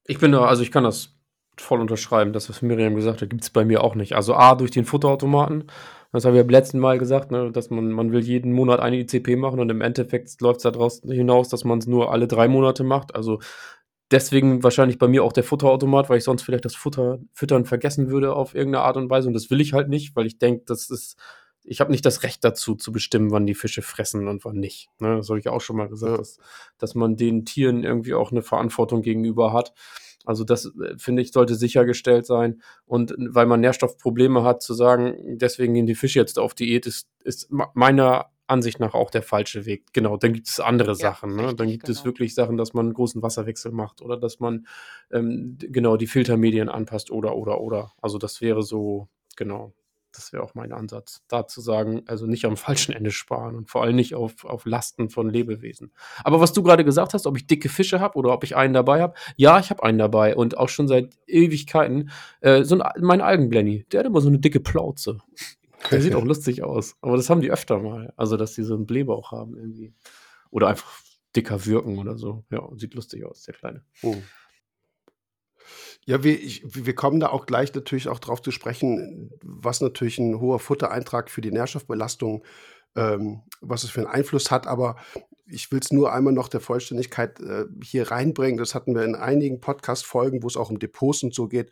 Ich 0.06 0.20
bin 0.20 0.32
da, 0.32 0.46
also 0.46 0.64
ich 0.64 0.72
kann 0.72 0.84
das 0.84 1.16
voll 1.58 1.82
unterschreiben, 1.82 2.34
das, 2.34 2.50
was 2.50 2.62
Miriam 2.62 2.96
gesagt 2.96 3.22
hat, 3.22 3.30
gibt 3.30 3.44
es 3.44 3.50
bei 3.50 3.66
mir 3.66 3.84
auch 3.84 3.96
nicht. 3.96 4.16
Also 4.16 4.36
A, 4.36 4.56
durch 4.56 4.72
den 4.72 4.86
Futterautomaten, 4.86 5.72
das 6.12 6.26
habe 6.26 6.38
ich 6.38 6.44
beim 6.44 6.50
letzten 6.50 6.80
Mal 6.80 6.98
gesagt, 6.98 7.32
ne, 7.32 7.52
dass 7.52 7.70
man, 7.70 7.92
man 7.92 8.12
will 8.12 8.22
jeden 8.22 8.54
Monat 8.54 8.80
eine 8.80 9.00
ICP 9.00 9.36
machen 9.36 9.60
und 9.60 9.70
im 9.70 9.82
Endeffekt 9.82 10.40
läuft 10.42 10.58
es 10.58 10.64
daraus 10.64 11.02
hinaus, 11.02 11.50
dass 11.50 11.64
man 11.64 11.80
es 11.80 11.88
nur 11.88 12.12
alle 12.12 12.28
drei 12.28 12.48
Monate 12.48 12.84
macht. 12.84 13.16
Also 13.16 13.40
deswegen 14.12 14.64
wahrscheinlich 14.64 14.98
bei 14.98 15.08
mir 15.08 15.24
auch 15.24 15.34
der 15.34 15.44
Futterautomat, 15.44 16.10
weil 16.10 16.20
ich 16.20 16.24
sonst 16.24 16.44
vielleicht 16.44 16.66
das 16.66 16.76
Futter, 16.76 17.20
Füttern 17.34 17.66
vergessen 17.66 18.10
würde 18.10 18.36
auf 18.36 18.56
irgendeine 18.56 18.86
Art 18.86 18.98
und 18.98 19.10
Weise. 19.10 19.28
Und 19.28 19.34
das 19.34 19.50
will 19.50 19.62
ich 19.62 19.74
halt 19.74 19.90
nicht, 19.90 20.16
weil 20.16 20.26
ich 20.26 20.38
denke, 20.38 20.64
das 20.66 20.90
ist, 20.90 21.18
ich 21.64 21.82
habe 21.82 21.92
nicht 21.92 22.06
das 22.06 22.24
Recht 22.24 22.44
dazu, 22.44 22.76
zu 22.76 22.92
bestimmen, 22.92 23.32
wann 23.32 23.46
die 23.46 23.56
Fische 23.56 23.82
fressen 23.82 24.28
und 24.28 24.46
wann 24.46 24.58
nicht. 24.58 24.90
Ne, 25.00 25.18
das 25.18 25.30
habe 25.30 25.40
ich 25.40 25.50
auch 25.50 25.62
schon 25.62 25.78
mal 25.78 25.90
gesagt, 25.90 26.12
ja. 26.12 26.18
dass, 26.18 26.38
dass 26.78 26.96
man 26.96 27.18
den 27.18 27.46
Tieren 27.46 27.84
irgendwie 27.84 28.14
auch 28.14 28.32
eine 28.32 28.42
Verantwortung 28.42 29.02
gegenüber 29.02 29.52
hat. 29.52 29.74
Also 30.28 30.44
das, 30.44 30.66
äh, 30.66 30.98
finde 30.98 31.22
ich, 31.22 31.32
sollte 31.32 31.56
sichergestellt 31.56 32.26
sein. 32.26 32.62
Und 32.86 33.16
weil 33.18 33.46
man 33.46 33.62
Nährstoffprobleme 33.62 34.44
hat, 34.44 34.62
zu 34.62 34.74
sagen, 34.74 35.38
deswegen 35.38 35.74
gehen 35.74 35.88
die 35.88 35.96
Fische 35.96 36.20
jetzt 36.20 36.38
auf 36.38 36.54
Diät, 36.54 36.86
ist, 36.86 37.08
ist 37.24 37.50
meiner 37.50 38.26
Ansicht 38.46 38.80
nach 38.80 38.94
auch 38.94 39.10
der 39.10 39.24
falsche 39.24 39.66
Weg. 39.66 39.86
Genau, 39.94 40.18
dann 40.18 40.34
gibt 40.34 40.50
es 40.50 40.60
andere 40.60 40.90
ja, 40.90 40.96
Sachen. 40.96 41.36
Ne? 41.36 41.44
Richtig, 41.44 41.58
dann 41.58 41.68
gibt 41.70 41.86
genau. 41.86 41.98
es 41.98 42.06
wirklich 42.06 42.36
Sachen, 42.36 42.58
dass 42.58 42.74
man 42.74 42.88
einen 42.88 42.94
großen 42.94 43.22
Wasserwechsel 43.22 43.72
macht 43.72 44.02
oder 44.02 44.18
dass 44.18 44.40
man 44.42 44.68
ähm, 45.12 45.58
genau 45.60 45.96
die 45.96 46.08
Filtermedien 46.08 46.68
anpasst 46.68 47.10
oder, 47.10 47.36
oder, 47.38 47.62
oder. 47.62 47.94
Also 48.02 48.18
das 48.18 48.42
wäre 48.42 48.64
so, 48.64 49.08
genau 49.38 49.74
das 50.18 50.34
wäre 50.34 50.44
auch 50.44 50.56
mein 50.56 50.74
Ansatz, 50.74 51.22
da 51.28 51.48
zu 51.48 51.62
sagen, 51.62 52.02
also 52.08 52.26
nicht 52.26 52.46
am 52.46 52.58
falschen 52.58 52.92
Ende 52.92 53.12
sparen 53.12 53.56
und 53.56 53.70
vor 53.70 53.84
allem 53.84 53.96
nicht 53.96 54.16
auf, 54.16 54.44
auf 54.46 54.66
Lasten 54.66 55.10
von 55.10 55.30
Lebewesen. 55.30 55.92
Aber 56.24 56.40
was 56.40 56.54
du 56.54 56.64
gerade 56.64 56.84
gesagt 56.84 57.14
hast, 57.14 57.28
ob 57.28 57.38
ich 57.38 57.48
dicke 57.48 57.70
Fische 57.70 58.00
habe 58.00 58.18
oder 58.18 58.34
ob 58.34 58.44
ich 58.44 58.56
einen 58.56 58.74
dabei 58.74 59.02
habe, 59.02 59.14
ja, 59.36 59.60
ich 59.60 59.70
habe 59.70 59.84
einen 59.84 59.98
dabei 59.98 60.36
und 60.36 60.58
auch 60.58 60.70
schon 60.70 60.88
seit 60.88 61.18
Ewigkeiten. 61.28 62.10
Äh, 62.42 62.64
so 62.64 62.80
ein, 62.80 63.02
mein 63.02 63.22
Algenblenny, 63.22 63.86
der 63.92 64.00
hat 64.00 64.08
immer 64.08 64.22
so 64.22 64.28
eine 64.28 64.40
dicke 64.40 64.60
Plauze. 64.60 65.20
Der 65.92 66.02
sieht 66.02 66.16
auch 66.16 66.26
lustig 66.26 66.64
aus. 66.64 66.98
Aber 67.02 67.16
das 67.18 67.30
haben 67.30 67.42
die 67.42 67.52
öfter 67.52 67.80
mal. 67.80 68.12
Also, 68.18 68.36
dass 68.36 68.56
die 68.56 68.64
so 68.64 68.74
einen 68.74 68.88
Blähbauch 68.88 69.32
haben 69.32 69.56
irgendwie. 69.56 69.94
Oder 70.50 70.68
einfach 70.68 71.02
dicker 71.36 71.66
wirken 71.66 72.00
oder 72.00 72.18
so. 72.18 72.44
Ja, 72.50 72.68
sieht 72.76 72.96
lustig 72.96 73.24
aus, 73.26 73.44
der 73.44 73.54
Kleine. 73.54 73.84
Oh. 74.02 74.16
Ja, 76.08 76.24
wir, 76.24 76.42
ich, 76.42 76.64
wir 76.66 76.96
kommen 76.96 77.20
da 77.20 77.28
auch 77.28 77.46
gleich 77.46 77.76
natürlich 77.76 78.08
auch 78.08 78.20
drauf 78.20 78.42
zu 78.42 78.52
sprechen, 78.52 79.30
was 79.44 79.82
natürlich 79.82 80.18
ein 80.20 80.40
hoher 80.40 80.60
Futtereintrag 80.60 81.30
für 81.30 81.42
die 81.42 81.52
Nährstoffbelastung, 81.52 82.46
ähm, 82.96 83.42
was 83.60 83.84
es 83.84 83.90
für 83.90 84.00
einen 84.00 84.10
Einfluss 84.10 84.50
hat. 84.50 84.68
Aber 84.68 84.96
ich 85.46 85.70
will 85.70 85.82
es 85.82 85.92
nur 85.92 86.14
einmal 86.14 86.32
noch 86.32 86.48
der 86.48 86.62
Vollständigkeit 86.62 87.42
äh, 87.42 87.66
hier 87.84 88.10
reinbringen. 88.10 88.58
Das 88.58 88.74
hatten 88.74 88.96
wir 88.96 89.04
in 89.04 89.16
einigen 89.16 89.60
Podcast-Folgen, 89.60 90.44
wo 90.44 90.48
es 90.48 90.56
auch 90.56 90.70
um 90.70 90.80
Depots 90.80 91.24
und 91.24 91.36
so 91.36 91.50
geht. 91.50 91.72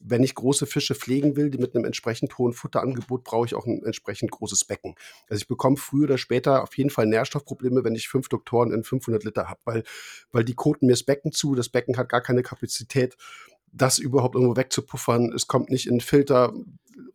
Wenn 0.00 0.24
ich 0.24 0.34
große 0.34 0.66
Fische 0.66 0.96
pflegen 0.96 1.36
will, 1.36 1.50
die 1.50 1.58
mit 1.58 1.76
einem 1.76 1.84
entsprechend 1.84 2.36
hohen 2.38 2.54
Futterangebot, 2.54 3.22
brauche 3.22 3.46
ich 3.46 3.54
auch 3.54 3.66
ein 3.66 3.84
entsprechend 3.84 4.32
großes 4.32 4.64
Becken. 4.64 4.96
Also 5.28 5.42
ich 5.42 5.48
bekomme 5.48 5.76
früher 5.76 6.04
oder 6.04 6.18
später 6.18 6.64
auf 6.64 6.76
jeden 6.76 6.90
Fall 6.90 7.06
Nährstoffprobleme, 7.06 7.84
wenn 7.84 7.94
ich 7.94 8.08
fünf 8.08 8.28
Doktoren 8.28 8.72
in 8.72 8.82
500 8.82 9.22
Liter 9.22 9.48
habe, 9.48 9.60
weil, 9.64 9.84
weil 10.32 10.44
die 10.44 10.54
koten 10.54 10.86
mir 10.86 10.92
das 10.94 11.04
Becken 11.04 11.30
zu, 11.30 11.54
das 11.54 11.68
Becken 11.68 11.96
hat 11.96 12.08
gar 12.08 12.20
keine 12.20 12.42
Kapazität 12.42 13.16
das 13.76 13.98
überhaupt 13.98 14.34
irgendwo 14.34 14.56
wegzupuffern. 14.56 15.32
Es 15.32 15.46
kommt 15.46 15.70
nicht 15.70 15.86
in 15.86 16.00
Filter. 16.00 16.52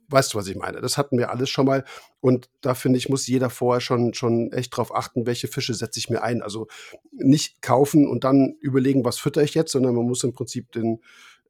Weißt 0.08 0.34
du, 0.34 0.38
was 0.38 0.47
ich 0.47 0.58
meine? 0.58 0.82
Das 0.82 0.97
hatten 0.97 1.17
wir 1.17 1.30
alles 1.30 1.50
schon 1.50 1.65
mal. 1.65 1.86
Und 2.19 2.50
da 2.62 2.74
finde 2.74 2.97
ich, 2.97 3.10
muss 3.10 3.28
jeder 3.28 3.50
vorher 3.50 3.82
schon, 3.82 4.13
schon 4.13 4.52
echt 4.52 4.76
drauf 4.76 4.93
achten, 4.93 5.26
welche 5.26 5.47
Fische 5.47 5.74
setze 5.74 6.00
ich 6.00 6.10
mir 6.10 6.21
ein. 6.21 6.41
Also 6.41 6.67
nicht 7.12 7.62
kaufen 7.62 8.08
und 8.08 8.24
dann 8.24 8.56
überlegen, 8.60 9.06
was 9.06 9.17
fütter 9.17 9.41
ich 9.41 9.54
jetzt, 9.54 9.71
sondern 9.71 9.95
man 9.95 10.06
muss 10.06 10.24
im 10.24 10.34
Prinzip 10.34 10.71
den, 10.74 11.02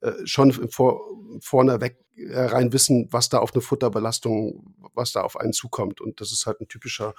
äh, 0.01 0.13
schon 0.25 0.51
vor, 0.69 1.01
vorne 1.41 1.81
weg 1.81 1.97
äh, 2.15 2.39
rein 2.39 2.73
wissen, 2.73 3.07
was 3.11 3.29
da 3.29 3.39
auf 3.39 3.53
eine 3.53 3.61
Futterbelastung, 3.61 4.75
was 4.93 5.11
da 5.11 5.21
auf 5.21 5.37
einen 5.37 5.53
zukommt. 5.53 6.01
Und 6.01 6.21
das 6.21 6.31
ist 6.31 6.45
halt 6.45 6.61
ein 6.61 6.67
typischer 6.67 7.13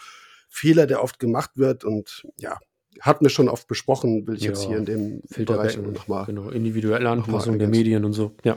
Fehler, 0.49 0.87
der 0.87 1.03
oft 1.03 1.19
gemacht 1.19 1.53
wird. 1.55 1.85
Und 1.85 2.27
ja, 2.39 2.59
hatten 3.01 3.25
wir 3.25 3.31
schon 3.31 3.49
oft 3.49 3.69
besprochen, 3.69 4.27
will 4.27 4.37
ich 4.37 4.43
ja, 4.43 4.49
jetzt 4.49 4.65
hier 4.65 4.77
in 4.79 4.85
dem 4.85 5.23
Bereich 5.45 5.77
nochmal. 5.79 6.27
Genau, 6.27 6.51
individuelle 6.51 7.09
Anpassung 7.09 7.59
der 7.59 7.69
Medien 7.69 8.05
und 8.05 8.13
so, 8.13 8.35
ja. 8.45 8.57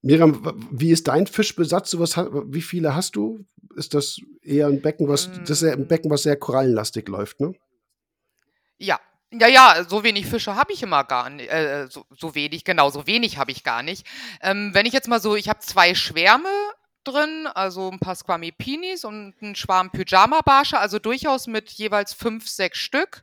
Miriam, 0.00 0.68
wie 0.70 0.90
ist 0.90 1.08
dein 1.08 1.26
Fischbesatz? 1.26 1.98
Was, 1.98 2.16
wie 2.16 2.62
viele 2.62 2.94
hast 2.94 3.16
du? 3.16 3.44
Ist 3.74 3.94
das 3.94 4.20
eher 4.42 4.68
ein 4.68 4.80
Becken, 4.80 5.08
was, 5.08 5.28
das 5.46 5.62
ist 5.62 5.64
ein 5.64 5.88
Becken, 5.88 6.10
was 6.10 6.22
sehr 6.22 6.36
korallenlastig 6.36 7.08
läuft, 7.08 7.40
ne? 7.40 7.52
Ja, 8.78 9.00
ja, 9.32 9.48
ja, 9.48 9.84
so 9.86 10.04
wenig 10.04 10.26
Fische 10.26 10.56
habe 10.56 10.72
ich 10.72 10.82
immer 10.82 11.04
gar 11.04 11.28
nicht. 11.28 11.50
Äh, 11.50 11.88
so, 11.90 12.04
so, 12.16 12.34
wenig, 12.34 12.64
genau, 12.64 12.90
so 12.90 13.06
wenig 13.06 13.36
habe 13.36 13.50
ich 13.50 13.62
gar 13.62 13.82
nicht. 13.82 14.06
Ähm, 14.40 14.70
wenn 14.72 14.86
ich 14.86 14.92
jetzt 14.92 15.08
mal 15.08 15.20
so, 15.20 15.36
ich 15.36 15.48
habe 15.48 15.58
zwei 15.60 15.94
Schwärme 15.94 16.48
drin, 17.08 17.46
also 17.46 17.90
ein 17.90 17.98
paar 17.98 18.14
Squammy 18.14 18.52
Pinis 18.52 19.04
und 19.04 19.34
ein 19.42 19.54
Schwarm 19.54 19.90
Pyjama-Barsche, 19.90 20.78
also 20.78 20.98
durchaus 20.98 21.46
mit 21.46 21.70
jeweils 21.70 22.12
fünf, 22.12 22.48
sechs 22.48 22.78
Stück. 22.78 23.22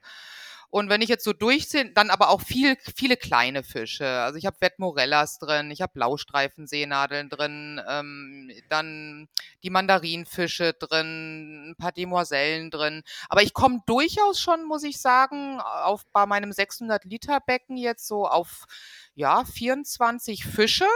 Und 0.75 0.89
wenn 0.89 1.01
ich 1.01 1.07
jetzt 1.07 1.23
so 1.23 1.31
durchsehe, 1.31 1.91
dann 1.93 2.09
aber 2.09 2.29
auch 2.29 2.41
viel, 2.41 2.75
viele 2.97 3.15
kleine 3.15 3.63
Fische. 3.63 4.05
Also 4.05 4.37
ich 4.37 4.45
habe 4.45 4.57
Vetmorellas 4.59 5.39
drin, 5.39 5.71
ich 5.71 5.81
habe 5.81 5.93
Blaustreifenseenadeln 5.93 7.29
drin, 7.29 7.81
ähm, 7.87 8.51
dann 8.67 9.29
die 9.63 9.69
Mandarinfische 9.69 10.73
drin, 10.73 11.69
ein 11.69 11.75
paar 11.77 11.93
Demoisellen 11.93 12.71
drin. 12.71 13.03
Aber 13.29 13.41
ich 13.41 13.53
komme 13.53 13.83
durchaus 13.85 14.41
schon, 14.41 14.65
muss 14.65 14.83
ich 14.83 14.99
sagen, 14.99 15.61
auf 15.61 16.05
bei 16.11 16.25
meinem 16.25 16.51
600 16.51 17.05
Liter 17.05 17.39
Becken 17.39 17.77
jetzt 17.77 18.05
so 18.05 18.27
auf 18.27 18.65
ja 19.13 19.45
24 19.45 20.43
Fische. 20.43 20.87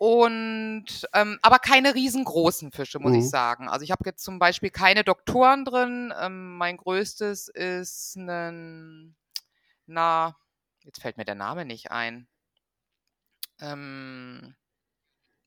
Und 0.00 1.06
ähm, 1.12 1.38
aber 1.42 1.58
keine 1.58 1.94
riesengroßen 1.94 2.72
Fische, 2.72 2.98
muss 2.98 3.12
mhm. 3.12 3.18
ich 3.18 3.28
sagen. 3.28 3.68
Also 3.68 3.84
ich 3.84 3.90
habe 3.90 4.04
jetzt 4.06 4.24
zum 4.24 4.38
Beispiel 4.38 4.70
keine 4.70 5.04
Doktoren 5.04 5.66
drin. 5.66 6.10
Ähm, 6.18 6.56
mein 6.56 6.78
größtes 6.78 7.48
ist 7.48 8.16
ein, 8.16 9.14
na, 9.84 10.34
jetzt 10.84 11.02
fällt 11.02 11.18
mir 11.18 11.26
der 11.26 11.34
Name 11.34 11.66
nicht 11.66 11.90
ein. 11.90 12.28
Ähm, 13.60 14.54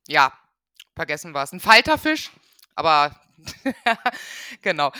ja, 0.06 0.32
vergessen 0.94 1.32
wir 1.32 1.42
es. 1.42 1.52
Ein 1.52 1.58
Falterfisch, 1.58 2.30
aber 2.74 3.14
genau. 4.62 4.92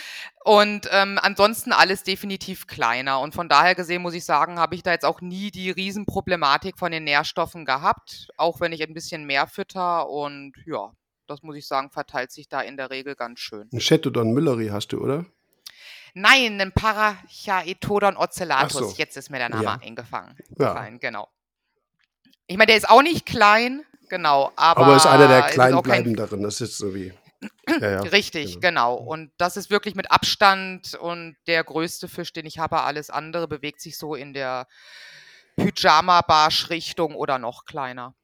Und 0.45 0.89
ähm, 0.91 1.19
ansonsten 1.21 1.73
alles 1.73 2.03
definitiv 2.03 2.67
kleiner. 2.67 3.21
Und 3.21 3.35
von 3.35 3.49
daher 3.49 3.75
gesehen 3.75 4.03
muss 4.03 4.15
ich 4.15 4.25
sagen, 4.25 4.59
habe 4.59 4.75
ich 4.75 4.83
da 4.83 4.93
jetzt 4.93 5.05
auch 5.05 5.21
nie 5.21 5.51
die 5.51 5.71
Riesenproblematik 5.71 6.79
von 6.79 6.93
den 6.93 7.05
Nährstoffen 7.05 7.65
gehabt, 7.65 8.29
auch 8.37 8.61
wenn 8.61 8.73
ich 8.73 8.83
ein 8.83 8.95
bisschen 8.95 9.25
mehr 9.25 9.47
fütter. 9.47 10.09
Und 10.09 10.53
ja, 10.67 10.93
das 11.27 11.43
muss 11.43 11.57
ich 11.57 11.67
sagen, 11.67 11.91
verteilt 11.91 12.33
sich 12.33 12.49
da 12.49 12.61
in 12.61 12.77
der 12.77 12.91
Regel 12.91 13.15
ganz 13.15 13.41
schön. 13.41 13.69
Ein 13.73 13.81
Chetodon 13.81 14.33
Mülleri 14.33 14.69
hast 14.69 14.89
du, 14.89 15.01
oder? 15.01 15.25
Nein, 16.15 16.61
ein 16.61 16.73
Parachaetodon 16.73 18.17
ocellatus. 18.17 18.93
So. 18.93 18.95
Jetzt 18.97 19.17
ist 19.17 19.31
mir 19.31 19.39
der 19.39 19.49
Name 19.49 19.65
ja. 19.65 19.79
eingefangen. 19.83 20.37
Ja. 20.59 20.89
Genau. 21.01 21.29
Ich 22.47 22.57
meine, 22.57 22.67
der 22.67 22.77
ist 22.77 22.89
auch 22.89 23.03
nicht 23.03 23.27
klein, 23.27 23.85
genau. 24.09 24.53
Aber, 24.55 24.83
aber 24.83 24.97
ist 24.97 25.07
einer 25.07 25.27
der 25.27 25.43
kleinen 25.45 25.83
bleiben 25.83 26.15
darin. 26.15 26.43
Das 26.43 26.61
ist 26.61 26.79
so 26.79 26.95
wie 26.95 27.13
Ja, 27.69 27.91
ja, 27.91 28.01
Richtig, 28.01 28.61
genau. 28.61 28.97
genau. 28.97 29.11
Und 29.11 29.31
das 29.37 29.57
ist 29.57 29.71
wirklich 29.71 29.95
mit 29.95 30.11
Abstand 30.11 30.95
und 30.95 31.37
der 31.47 31.65
größte 31.65 32.09
Fisch, 32.09 32.33
den 32.33 32.47
ich 32.47 32.59
habe. 32.59 32.83
Alles 32.83 33.11
andere 33.11 33.49
bewegt 33.49 33.81
sich 33.81 33.97
so 33.97 34.15
in 34.15 34.33
der 34.35 34.67
Pyjama-Barsch-Richtung 35.57 37.15
oder 37.15 37.39
noch 37.39 37.65
kleiner. 37.65 38.15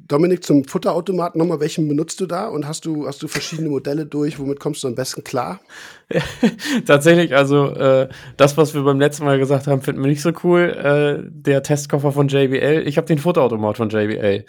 Dominik, 0.00 0.44
zum 0.44 0.64
Futterautomaten 0.64 1.40
nochmal, 1.40 1.58
welchen 1.58 1.88
benutzt 1.88 2.20
du 2.20 2.26
da 2.26 2.46
und 2.46 2.68
hast 2.68 2.84
du, 2.84 3.08
hast 3.08 3.20
du 3.20 3.26
verschiedene 3.26 3.68
Modelle 3.68 4.06
durch? 4.06 4.38
Womit 4.38 4.60
kommst 4.60 4.84
du 4.84 4.88
am 4.88 4.94
besten 4.94 5.24
klar? 5.24 5.60
Tatsächlich, 6.86 7.34
also 7.34 7.66
äh, 7.70 8.08
das, 8.36 8.56
was 8.56 8.74
wir 8.74 8.82
beim 8.82 9.00
letzten 9.00 9.24
Mal 9.24 9.38
gesagt 9.38 9.66
haben, 9.66 9.82
finden 9.82 10.00
wir 10.02 10.08
nicht 10.08 10.22
so 10.22 10.30
cool. 10.44 10.70
Äh, 10.70 11.28
der 11.28 11.64
Testkoffer 11.64 12.12
von 12.12 12.28
JBL. 12.28 12.86
Ich 12.86 12.96
habe 12.96 13.08
den 13.08 13.18
Futterautomat 13.18 13.76
von 13.76 13.90
JBL. 13.90 14.44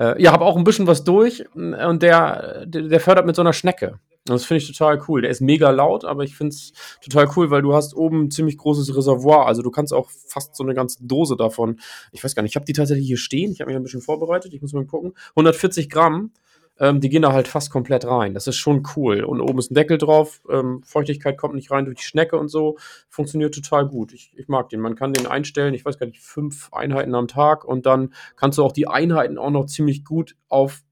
Äh, 0.00 0.20
ja, 0.20 0.32
habe 0.32 0.46
auch 0.46 0.56
ein 0.56 0.64
bisschen 0.64 0.86
was 0.86 1.04
durch 1.04 1.44
und 1.54 2.02
der, 2.02 2.64
der, 2.64 2.82
der 2.88 3.00
fördert 3.00 3.26
mit 3.26 3.36
so 3.36 3.42
einer 3.42 3.52
Schnecke. 3.52 4.00
Das 4.24 4.46
finde 4.46 4.62
ich 4.62 4.66
total 4.66 5.02
cool. 5.08 5.22
Der 5.22 5.30
ist 5.30 5.40
mega 5.40 5.70
laut, 5.70 6.04
aber 6.04 6.24
ich 6.24 6.36
finde 6.36 6.54
es 6.54 6.72
total 7.02 7.28
cool, 7.36 7.50
weil 7.50 7.62
du 7.62 7.74
hast 7.74 7.94
oben 7.94 8.24
ein 8.24 8.30
ziemlich 8.30 8.56
großes 8.56 8.96
Reservoir. 8.96 9.46
Also 9.46 9.62
du 9.62 9.70
kannst 9.70 9.92
auch 9.92 10.08
fast 10.26 10.56
so 10.56 10.62
eine 10.62 10.74
ganze 10.74 11.04
Dose 11.04 11.36
davon. 11.36 11.80
Ich 12.12 12.24
weiß 12.24 12.34
gar 12.34 12.42
nicht, 12.42 12.52
ich 12.52 12.56
habe 12.56 12.64
die 12.64 12.72
tatsächlich 12.72 13.06
hier 13.06 13.18
stehen. 13.18 13.52
Ich 13.52 13.60
habe 13.60 13.70
mich 13.70 13.76
ein 13.76 13.82
bisschen 13.82 14.00
vorbereitet. 14.00 14.54
Ich 14.54 14.62
muss 14.62 14.72
mal 14.72 14.86
gucken. 14.86 15.12
140 15.30 15.90
Gramm. 15.90 16.32
Ähm, 16.80 17.00
die 17.00 17.08
gehen 17.08 17.22
da 17.22 17.32
halt 17.32 17.46
fast 17.46 17.70
komplett 17.70 18.04
rein. 18.04 18.34
Das 18.34 18.48
ist 18.48 18.56
schon 18.56 18.82
cool. 18.96 19.22
Und 19.22 19.40
oben 19.40 19.58
ist 19.58 19.70
ein 19.70 19.74
Deckel 19.74 19.98
drauf. 19.98 20.42
Ähm, 20.50 20.82
Feuchtigkeit 20.82 21.38
kommt 21.38 21.54
nicht 21.54 21.70
rein 21.70 21.84
durch 21.84 21.98
die 21.98 22.04
Schnecke 22.04 22.36
und 22.36 22.48
so. 22.48 22.76
Funktioniert 23.08 23.54
total 23.54 23.86
gut. 23.86 24.12
Ich, 24.12 24.32
ich 24.36 24.48
mag 24.48 24.68
den. 24.70 24.80
Man 24.80 24.96
kann 24.96 25.12
den 25.12 25.26
einstellen, 25.26 25.74
ich 25.74 25.84
weiß 25.84 25.98
gar 25.98 26.06
nicht, 26.06 26.20
fünf 26.20 26.72
Einheiten 26.72 27.14
am 27.14 27.28
Tag. 27.28 27.64
Und 27.64 27.86
dann 27.86 28.12
kannst 28.34 28.58
du 28.58 28.64
auch 28.64 28.72
die 28.72 28.88
Einheiten 28.88 29.38
auch 29.38 29.50
noch 29.50 29.66
ziemlich 29.66 30.04
gut 30.04 30.36
auf, 30.48 30.82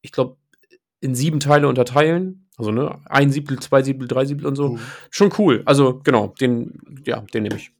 ich 0.00 0.12
glaube, 0.12 0.36
in 1.00 1.14
sieben 1.14 1.40
Teile 1.40 1.68
unterteilen 1.68 2.42
also, 2.58 2.70
ne, 2.70 3.00
ein 3.06 3.32
Siebtel, 3.32 3.58
zwei 3.60 3.82
Siebtel, 3.82 4.08
drei 4.08 4.24
Siebtel 4.24 4.46
und 4.46 4.56
so. 4.56 4.70
Mhm. 4.70 4.80
Schon 5.10 5.32
cool. 5.38 5.62
Also, 5.64 6.00
genau, 6.04 6.28
den, 6.40 7.02
ja, 7.04 7.20
den 7.20 7.44
nehme 7.44 7.56
ich. 7.56 7.72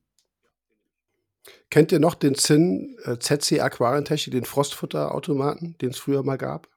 Kennt 1.70 1.92
ihr 1.92 2.00
noch 2.00 2.14
den 2.14 2.34
Zinn 2.34 2.96
äh, 3.04 3.18
ZC 3.18 3.60
Aquarientechnik, 3.60 4.32
den 4.32 4.44
Frostfutterautomaten, 4.44 5.76
den 5.78 5.90
es 5.90 5.98
früher 5.98 6.22
mal 6.22 6.36
gab? 6.36 6.68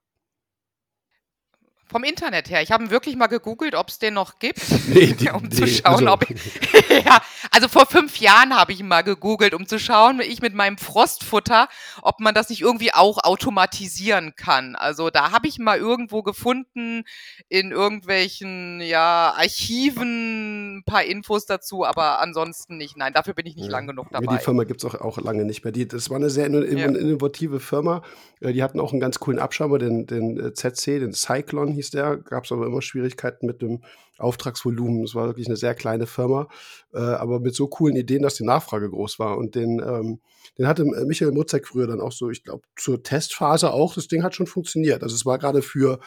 Vom 1.87 2.03
Internet 2.03 2.49
her. 2.49 2.63
Ich 2.63 2.71
habe 2.71 2.89
wirklich 2.89 3.15
mal 3.15 3.27
gegoogelt, 3.27 3.75
ob 3.75 3.89
es 3.89 3.99
den 3.99 4.15
noch 4.15 4.39
gibt, 4.39 4.59
nee, 4.87 5.13
die, 5.13 5.29
um 5.33 5.43
nee, 5.43 5.49
zu 5.49 5.67
schauen, 5.67 6.07
also. 6.07 6.11
ob 6.13 6.29
ich. 6.29 6.41
ja, 7.05 7.21
also 7.51 7.67
vor 7.67 7.85
fünf 7.85 8.17
Jahren 8.17 8.55
habe 8.55 8.71
ich 8.73 8.79
ihn 8.79 8.87
mal 8.87 9.03
gegoogelt, 9.03 9.53
um 9.53 9.67
zu 9.67 9.79
schauen, 9.79 10.19
ich 10.19 10.41
mit 10.41 10.55
meinem 10.55 10.79
Frostfutter, 10.79 11.67
ob 12.01 12.19
man 12.19 12.33
das 12.33 12.49
nicht 12.49 12.61
irgendwie 12.61 12.91
auch 12.91 13.23
automatisieren 13.23 14.33
kann. 14.35 14.75
Also 14.75 15.11
da 15.11 15.31
habe 15.31 15.47
ich 15.47 15.59
mal 15.59 15.77
irgendwo 15.77 16.23
gefunden 16.23 17.03
in 17.49 17.71
irgendwelchen 17.71 18.81
ja, 18.81 19.33
Archiven 19.37 20.77
ein 20.77 20.83
paar 20.85 21.03
Infos 21.03 21.45
dazu, 21.45 21.85
aber 21.85 22.19
ansonsten 22.19 22.77
nicht. 22.77 22.97
Nein, 22.97 23.13
dafür 23.13 23.35
bin 23.35 23.45
ich 23.45 23.55
nicht 23.55 23.65
ja. 23.65 23.71
lang 23.71 23.85
genug 23.85 24.07
dabei. 24.11 24.37
Die 24.37 24.43
Firma 24.43 24.63
gibt 24.63 24.83
es 24.83 24.85
auch, 24.85 24.99
auch 25.01 25.19
lange 25.19 25.45
nicht 25.45 25.63
mehr. 25.63 25.71
Die, 25.71 25.87
das 25.87 26.09
war 26.09 26.17
eine 26.17 26.31
sehr 26.31 26.47
innovative 26.47 27.55
ja. 27.55 27.59
Firma. 27.59 28.01
Äh, 28.39 28.53
die 28.53 28.63
hatten 28.63 28.79
auch 28.79 28.91
einen 28.91 28.99
ganz 28.99 29.19
coolen 29.19 29.37
Abschauber, 29.37 29.77
den, 29.77 30.07
den 30.07 30.39
äh, 30.39 30.53
ZC, 30.53 30.99
den 30.99 31.13
Cyclone 31.13 31.74
hieß 31.75 31.91
der. 31.91 32.17
Gab 32.17 32.45
es 32.45 32.51
aber 32.51 32.65
immer 32.65 32.81
Schwierigkeiten 32.81 33.45
mit 33.45 33.61
dem 33.61 33.83
Auftragsvolumen. 34.17 35.03
Es 35.03 35.15
war 35.15 35.27
wirklich 35.27 35.47
eine 35.47 35.57
sehr 35.57 35.75
kleine 35.75 36.07
Firma, 36.07 36.47
äh, 36.93 36.99
aber 36.99 37.39
mit 37.39 37.55
so 37.55 37.67
coolen 37.67 37.95
Ideen, 37.95 38.23
dass 38.23 38.35
die 38.35 38.45
Nachfrage 38.45 38.89
groß 38.89 39.19
war. 39.19 39.37
Und 39.37 39.55
den, 39.55 39.79
ähm, 39.79 40.19
den 40.57 40.67
hatte 40.67 40.85
Michael 40.85 41.31
Mutzek 41.31 41.67
früher 41.67 41.87
dann 41.87 42.01
auch 42.01 42.11
so, 42.11 42.29
ich 42.29 42.43
glaube, 42.43 42.63
zur 42.75 43.03
Testphase 43.03 43.71
auch. 43.71 43.93
Das 43.93 44.07
Ding 44.07 44.23
hat 44.23 44.35
schon 44.35 44.47
funktioniert. 44.47 45.03
Also 45.03 45.15
es 45.15 45.25
war 45.25 45.37
gerade 45.37 45.61
für 45.61 45.99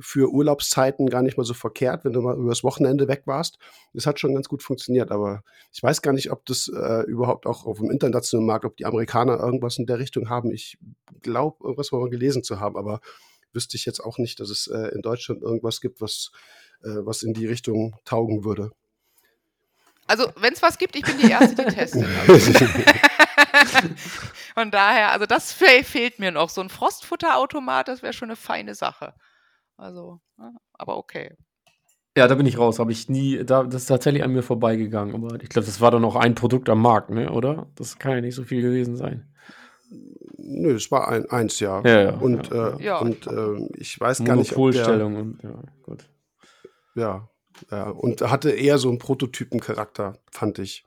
für 0.00 0.30
Urlaubszeiten 0.30 1.08
gar 1.08 1.22
nicht 1.22 1.36
mal 1.36 1.44
so 1.44 1.54
verkehrt, 1.54 2.04
wenn 2.04 2.12
du 2.12 2.22
mal 2.22 2.36
übers 2.36 2.62
Wochenende 2.62 3.08
weg 3.08 3.22
warst. 3.26 3.58
Das 3.94 4.06
hat 4.06 4.20
schon 4.20 4.34
ganz 4.34 4.48
gut 4.48 4.62
funktioniert, 4.62 5.10
aber 5.10 5.42
ich 5.72 5.82
weiß 5.82 6.02
gar 6.02 6.12
nicht, 6.12 6.30
ob 6.30 6.46
das 6.46 6.68
äh, 6.68 7.02
überhaupt 7.02 7.46
auch 7.46 7.66
auf 7.66 7.78
dem 7.78 7.90
internationalen 7.90 8.46
Markt, 8.46 8.64
ob 8.64 8.76
die 8.76 8.86
Amerikaner 8.86 9.38
irgendwas 9.40 9.78
in 9.78 9.86
der 9.86 9.98
Richtung 9.98 10.28
haben. 10.28 10.52
Ich 10.52 10.78
glaube, 11.22 11.64
irgendwas 11.64 11.90
mal 11.90 12.08
gelesen 12.10 12.44
zu 12.44 12.60
haben, 12.60 12.76
aber 12.76 13.00
wüsste 13.52 13.76
ich 13.76 13.84
jetzt 13.84 14.00
auch 14.00 14.18
nicht, 14.18 14.40
dass 14.40 14.50
es 14.50 14.66
äh, 14.66 14.94
in 14.94 15.02
Deutschland 15.02 15.42
irgendwas 15.42 15.80
gibt, 15.80 16.00
was, 16.00 16.30
äh, 16.82 16.88
was 17.04 17.22
in 17.22 17.34
die 17.34 17.46
Richtung 17.46 17.96
taugen 18.04 18.44
würde. 18.44 18.70
Also, 20.06 20.32
wenn 20.36 20.54
es 20.54 20.62
was 20.62 20.78
gibt, 20.78 20.96
ich 20.96 21.04
bin 21.04 21.18
die 21.18 21.30
Erste, 21.30 21.54
die 21.54 21.64
testet. 21.74 22.06
Von 24.54 24.70
daher, 24.70 25.12
also 25.12 25.26
das 25.26 25.52
fehlt 25.52 26.18
mir 26.18 26.30
noch. 26.30 26.48
So 26.48 26.62
ein 26.62 26.70
Frostfutterautomat, 26.70 27.88
das 27.88 28.02
wäre 28.02 28.14
schon 28.14 28.30
eine 28.30 28.36
feine 28.36 28.74
Sache. 28.74 29.12
Also, 29.76 30.20
ja, 30.38 30.52
aber 30.72 30.96
okay. 30.96 31.36
Ja, 32.16 32.26
da 32.26 32.34
bin 32.34 32.46
ich 32.46 32.58
raus. 32.58 32.78
Habe 32.78 32.90
ich 32.90 33.08
nie, 33.08 33.44
da, 33.44 33.62
das 33.62 33.82
ist 33.82 33.86
tatsächlich 33.86 34.24
an 34.24 34.32
mir 34.32 34.42
vorbeigegangen. 34.42 35.14
Aber 35.14 35.40
ich 35.40 35.50
glaube, 35.50 35.66
das 35.66 35.80
war 35.80 35.90
doch 35.90 36.00
noch 36.00 36.16
ein 36.16 36.34
Produkt 36.34 36.68
am 36.68 36.82
Markt, 36.82 37.10
ne? 37.10 37.30
oder? 37.30 37.70
Das 37.76 37.98
kann 37.98 38.12
ja 38.12 38.20
nicht 38.20 38.34
so 38.34 38.42
viel 38.42 38.62
gewesen 38.62 38.96
sein. 38.96 39.32
Nö, 40.50 40.74
es 40.74 40.90
war 40.90 41.08
ein, 41.08 41.28
eins, 41.30 41.60
ja. 41.60 41.82
ja, 41.82 42.02
ja 42.02 42.14
und, 42.14 42.48
ja. 42.48 42.68
Äh, 42.68 42.82
ja. 42.82 42.98
und 42.98 43.26
äh, 43.26 43.68
ich 43.76 44.00
weiß 44.00 44.24
gar 44.24 44.36
nicht, 44.36 44.56
ob 44.56 44.72
der, 44.72 45.06
und 45.06 45.38
ja, 45.42 45.62
gut. 45.82 46.08
Ja, 46.94 47.28
ja, 47.70 47.90
und 47.90 48.22
hatte 48.22 48.50
eher 48.50 48.78
so 48.78 48.88
einen 48.88 48.98
Prototypencharakter, 48.98 50.18
fand 50.30 50.58
ich. 50.58 50.84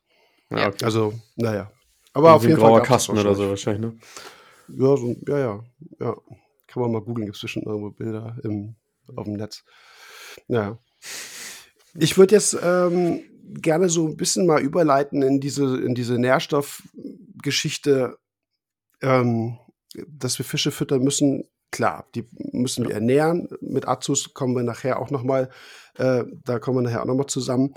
Ja, 0.50 0.67
okay. 0.67 0.86
Also, 0.86 1.13
naja. 1.36 1.71
Aber 2.13 2.34
auf 2.34 2.43
jeden 2.43 2.58
Fall. 2.58 2.69
grauer 2.69 2.84
Kasten 2.84 3.17
oder 3.17 3.36
so 3.36 3.50
wahrscheinlich, 3.50 3.82
ne? 3.82 3.97
Ja, 4.67 4.97
so, 4.97 5.15
ja, 5.28 5.39
ja, 5.39 5.63
ja. 6.00 6.15
Kann 6.67 6.84
man 6.84 6.91
mal 6.91 7.02
googeln, 7.02 7.26
gibt 7.26 7.36
es 7.36 7.41
bestimmt 7.41 7.65
irgendwo 7.65 7.91
Bilder 7.91 8.38
im, 8.43 8.76
auf 9.15 9.26
dem 9.26 9.34
Netz. 9.34 9.63
Ja. 10.47 10.78
Ich 11.95 12.17
würde 12.17 12.36
jetzt 12.36 12.58
ähm, 12.62 13.21
gerne 13.62 13.89
so 13.89 14.08
ein 14.08 14.15
bisschen 14.15 14.45
mal 14.45 14.62
überleiten 14.62 15.21
in 15.21 15.41
diese, 15.41 15.82
in 15.82 15.95
diese 15.95 16.17
Nährstoffgeschichte, 16.17 18.17
ähm, 19.02 19.58
dass 20.08 20.38
wir 20.38 20.46
Fische 20.46 20.72
füttern 20.72 21.04
müssen. 21.04 21.48
Klar, 21.72 22.08
die 22.16 22.28
müssen 22.52 22.88
wir 22.88 22.96
ernähren. 22.96 23.48
Mit 23.62 23.88
Azus 23.88 24.34
kommen 24.34 24.56
wir 24.56 24.64
nachher 24.64 25.00
auch 25.00 25.10
noch 25.10 25.24
mal, 25.24 25.50
äh, 25.96 26.24
da 26.44 26.60
kommen 26.60 26.78
wir 26.78 26.82
nachher 26.82 27.02
auch 27.02 27.08
noch 27.08 27.16
mal 27.16 27.28
zusammen. 27.28 27.74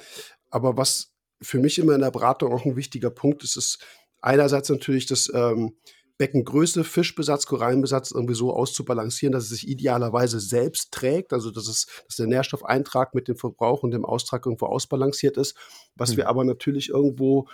Aber 0.51 0.77
was 0.77 1.13
für 1.41 1.59
mich 1.59 1.79
immer 1.79 1.95
in 1.95 2.01
der 2.01 2.11
Beratung 2.11 2.53
auch 2.53 2.65
ein 2.65 2.77
wichtiger 2.77 3.11
Punkt 3.11 3.45
ist, 3.45 3.57
ist 3.57 3.85
einerseits 4.21 4.69
natürlich 4.69 5.07
das 5.07 5.31
ähm, 5.33 5.77
Beckengröße, 6.17 6.85
Fischbesatz, 6.85 7.47
Korallenbesatz 7.47 8.13
irgendwie 8.13 8.35
so 8.35 8.53
auszubalancieren, 8.53 9.33
dass 9.33 9.45
es 9.45 9.51
sich 9.51 9.69
idealerweise 9.69 10.39
selbst 10.39 10.93
trägt, 10.93 11.33
also 11.33 11.51
dass, 11.51 11.67
es, 11.67 11.87
dass 12.07 12.17
der 12.17 12.27
Nährstoffeintrag 12.27 13.15
mit 13.15 13.27
dem 13.27 13.37
Verbrauch 13.37 13.83
und 13.83 13.91
dem 13.91 14.05
Austrag 14.05 14.47
irgendwo 14.47 14.67
ausbalanciert 14.67 15.37
ist. 15.37 15.57
Was 15.97 16.13
mhm. 16.13 16.19
wir 16.19 16.29
aber 16.29 16.45
natürlich 16.45 16.91
irgendwo 16.91 17.49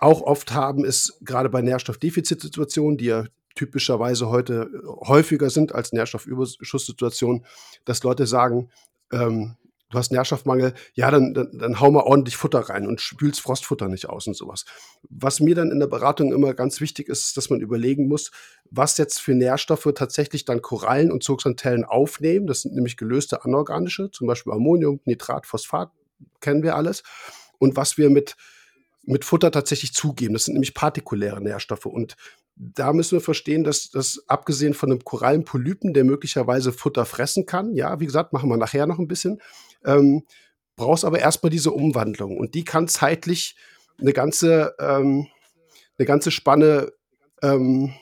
auch 0.00 0.22
oft 0.22 0.52
haben, 0.52 0.84
ist 0.84 1.18
gerade 1.22 1.48
bei 1.48 1.62
Nährstoffdefizitsituationen, 1.62 2.96
die 2.96 3.06
ja 3.06 3.24
typischerweise 3.54 4.28
heute 4.28 4.70
häufiger 5.06 5.50
sind 5.50 5.74
als 5.74 5.92
Nährstoffüberschusssituationen, 5.92 7.44
dass 7.84 8.02
Leute 8.02 8.26
sagen, 8.26 8.70
ähm, 9.12 9.56
du 9.90 9.98
hast 9.98 10.12
Nährstoffmangel, 10.12 10.72
ja, 10.94 11.10
dann, 11.10 11.34
dann, 11.34 11.58
dann 11.58 11.80
hau 11.80 11.90
mal 11.90 12.02
ordentlich 12.02 12.36
Futter 12.36 12.60
rein 12.60 12.86
und 12.86 13.00
spülst 13.00 13.40
Frostfutter 13.40 13.88
nicht 13.88 14.08
aus 14.08 14.26
und 14.26 14.36
sowas. 14.36 14.64
Was 15.08 15.40
mir 15.40 15.54
dann 15.54 15.70
in 15.70 15.80
der 15.80 15.88
Beratung 15.88 16.32
immer 16.32 16.54
ganz 16.54 16.80
wichtig 16.80 17.08
ist, 17.08 17.26
ist, 17.26 17.36
dass 17.36 17.50
man 17.50 17.60
überlegen 17.60 18.06
muss, 18.06 18.30
was 18.70 18.96
jetzt 18.98 19.20
für 19.20 19.34
Nährstoffe 19.34 19.88
tatsächlich 19.94 20.44
dann 20.44 20.62
Korallen 20.62 21.10
und 21.10 21.24
Zooxanthellen 21.24 21.84
aufnehmen. 21.84 22.46
Das 22.46 22.62
sind 22.62 22.74
nämlich 22.74 22.96
gelöste 22.96 23.44
anorganische, 23.44 24.10
zum 24.10 24.28
Beispiel 24.28 24.52
Ammonium, 24.52 25.00
Nitrat, 25.04 25.46
Phosphat, 25.46 25.90
kennen 26.40 26.62
wir 26.62 26.76
alles. 26.76 27.02
Und 27.58 27.76
was 27.76 27.98
wir 27.98 28.10
mit, 28.10 28.36
mit 29.02 29.24
Futter 29.24 29.50
tatsächlich 29.50 29.92
zugeben. 29.92 30.34
Das 30.34 30.44
sind 30.44 30.54
nämlich 30.54 30.74
partikuläre 30.74 31.40
Nährstoffe. 31.40 31.86
Und 31.86 32.16
da 32.56 32.92
müssen 32.92 33.12
wir 33.12 33.22
verstehen, 33.22 33.64
dass 33.64 33.90
das 33.90 34.22
abgesehen 34.26 34.74
von 34.74 34.90
einem 34.90 35.04
Korallenpolypen, 35.04 35.94
der 35.94 36.04
möglicherweise 36.04 36.72
Futter 36.72 37.06
fressen 37.06 37.46
kann, 37.46 37.74
ja, 37.74 38.00
wie 38.00 38.06
gesagt, 38.06 38.32
machen 38.32 38.50
wir 38.50 38.56
nachher 38.56 38.86
noch 38.86 38.98
ein 38.98 39.08
bisschen, 39.08 39.40
ähm, 39.84 40.24
brauchst 40.76 41.04
aber 41.04 41.18
erstmal 41.18 41.50
diese 41.50 41.72
Umwandlung. 41.72 42.36
Und 42.36 42.54
die 42.54 42.64
kann 42.64 42.88
zeitlich 42.88 43.56
eine 43.98 44.12
ganze, 44.12 44.74
ähm, 44.78 45.26
eine 45.98 46.06
ganze 46.06 46.30
Spanne 46.30 46.92
ähm, 47.42 47.94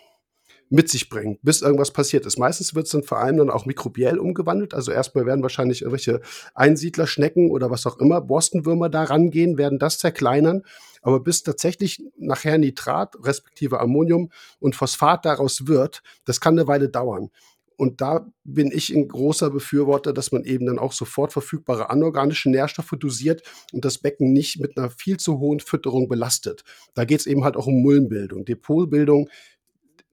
mit 0.70 0.88
sich 0.88 1.08
bringen, 1.08 1.38
bis 1.42 1.62
irgendwas 1.62 1.92
passiert 1.92 2.26
ist. 2.26 2.38
Meistens 2.38 2.74
wird 2.74 2.86
es 2.86 2.92
dann 2.92 3.02
vor 3.02 3.18
allem 3.18 3.38
dann 3.38 3.50
auch 3.50 3.66
mikrobiell 3.66 4.18
umgewandelt. 4.18 4.74
Also 4.74 4.92
erstmal 4.92 5.26
werden 5.26 5.42
wahrscheinlich 5.42 5.82
irgendwelche 5.82 6.20
Einsiedlerschnecken 6.54 7.50
oder 7.50 7.70
was 7.70 7.86
auch 7.86 7.98
immer, 7.98 8.20
Borstenwürmer 8.20 8.88
da 8.88 9.04
rangehen, 9.04 9.58
werden 9.58 9.78
das 9.78 9.98
zerkleinern. 9.98 10.62
Aber 11.02 11.20
bis 11.20 11.42
tatsächlich 11.42 12.02
nachher 12.18 12.58
Nitrat, 12.58 13.14
respektive 13.22 13.80
Ammonium 13.80 14.30
und 14.58 14.76
Phosphat 14.76 15.24
daraus 15.24 15.66
wird, 15.66 16.02
das 16.24 16.40
kann 16.40 16.58
eine 16.58 16.68
Weile 16.68 16.88
dauern. 16.88 17.30
Und 17.78 18.00
da 18.00 18.26
bin 18.42 18.72
ich 18.72 18.92
ein 18.92 19.06
großer 19.06 19.50
Befürworter, 19.50 20.12
dass 20.12 20.32
man 20.32 20.42
eben 20.42 20.66
dann 20.66 20.80
auch 20.80 20.92
sofort 20.92 21.32
verfügbare 21.32 21.90
anorganische 21.90 22.50
Nährstoffe 22.50 22.94
dosiert 22.98 23.42
und 23.72 23.84
das 23.84 23.98
Becken 23.98 24.32
nicht 24.32 24.58
mit 24.58 24.76
einer 24.76 24.90
viel 24.90 25.16
zu 25.16 25.38
hohen 25.38 25.60
Fütterung 25.60 26.08
belastet. 26.08 26.64
Da 26.94 27.04
geht 27.04 27.20
es 27.20 27.26
eben 27.26 27.44
halt 27.44 27.56
auch 27.56 27.68
um 27.68 27.80
Mullenbildung, 27.80 28.44
Depotbildung 28.44 29.28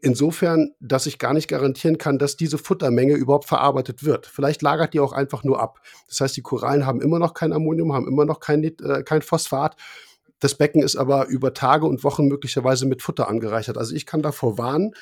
Insofern, 0.05 0.69
dass 0.79 1.07
ich 1.07 1.17
gar 1.17 1.33
nicht 1.33 1.47
garantieren 1.47 1.97
kann, 1.97 2.19
dass 2.19 2.37
diese 2.37 2.59
Futtermenge 2.59 3.15
überhaupt 3.15 3.45
verarbeitet 3.45 4.03
wird. 4.03 4.27
Vielleicht 4.27 4.61
lagert 4.61 4.93
die 4.93 4.99
auch 4.99 5.13
einfach 5.13 5.43
nur 5.43 5.59
ab. 5.59 5.81
Das 6.07 6.21
heißt, 6.21 6.37
die 6.37 6.43
Korallen 6.43 6.85
haben 6.85 7.01
immer 7.01 7.17
noch 7.17 7.33
kein 7.33 7.51
Ammonium, 7.51 7.91
haben 7.91 8.07
immer 8.07 8.23
noch 8.23 8.39
kein, 8.39 8.63
äh, 8.63 9.01
kein 9.03 9.23
Phosphat. 9.23 9.75
Das 10.37 10.53
Becken 10.53 10.83
ist 10.83 10.95
aber 10.95 11.25
über 11.25 11.55
Tage 11.55 11.87
und 11.87 12.03
Wochen 12.03 12.27
möglicherweise 12.27 12.85
mit 12.85 13.01
Futter 13.01 13.27
angereichert. 13.27 13.79
Also 13.79 13.95
ich 13.95 14.05
kann 14.05 14.21
davor 14.21 14.59
warnen, 14.59 14.93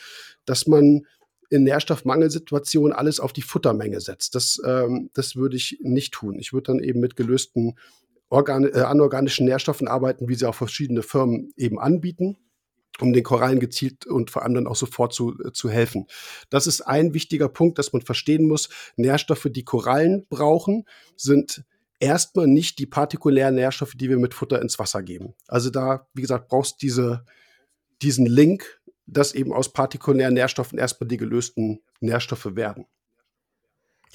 dass 0.46 0.68
man 0.68 1.06
in 1.50 1.66
Nährstoffmangelsituationen 1.66 2.94
alles 2.94 3.20
auf 3.20 3.34
die 3.34 3.42
Futtermenge 3.42 4.00
setzt. 4.00 4.36
Das, 4.36 4.62
ähm, 4.66 5.10
das 5.14 5.36
würde 5.36 5.58
ich 5.58 5.80
nicht 5.82 6.14
tun. 6.14 6.40
Ich 6.40 6.54
würde 6.54 6.72
dann 6.72 6.80
eben 6.80 7.02
mit 7.02 7.18
gelösten 7.18 7.78
Organ 8.30 8.64
äh, 8.64 8.80
anorganischen 8.80 9.48
Nährstoffen 9.48 9.90
arbeiten, 9.90 10.30
wie 10.30 10.36
sie 10.36 10.48
auch 10.48 10.56
verschiedene 10.56 11.04
Firmen 11.04 11.52
eben 11.58 11.78
anbieten 11.78 12.38
um 13.00 13.14
den 13.14 13.24
Korallen 13.24 13.60
gezielt 13.60 14.06
und 14.06 14.32
vor 14.32 14.44
allem 14.44 14.54
dann 14.54 14.68
auch 14.68 14.76
sofort 14.76 15.14
zu, 15.14 15.38
äh, 15.44 15.52
zu 15.52 15.70
helfen. 15.70 16.08
Das 16.50 16.68
ist 16.68 16.82
ein 16.82 17.14
wichtiger 17.14 17.50
Punkt, 17.50 17.80
dass 17.80 17.94
man 17.94 18.02
verstehen 18.02 18.48
muss. 18.48 18.70
Nährstoffe, 18.96 19.48
die 19.50 19.64
Korallen 19.64 20.26
brauchen, 20.30 20.86
sind 21.16 21.64
erstmal 22.00 22.48
nicht 22.48 22.80
die 22.80 22.86
partikulären 22.86 23.56
Nährstoffe, 23.56 23.94
die 23.96 24.10
wir 24.10 24.18
mit 24.18 24.34
Futter 24.34 24.62
ins 24.62 24.78
Wasser 24.78 25.02
geben. 25.02 25.34
Also 25.48 25.70
da, 25.70 26.08
wie 26.14 26.22
gesagt, 26.22 26.50
brauchst 26.50 26.82
diese, 26.82 27.26
diesen 28.02 28.26
Link, 28.26 28.82
dass 29.06 29.34
eben 29.34 29.54
aus 29.54 29.74
partikulären 29.74 30.34
Nährstoffen 30.34 30.78
erstmal 30.78 31.08
die 31.08 31.18
gelösten 31.18 31.82
Nährstoffe 32.00 32.56
werden. 32.56 32.86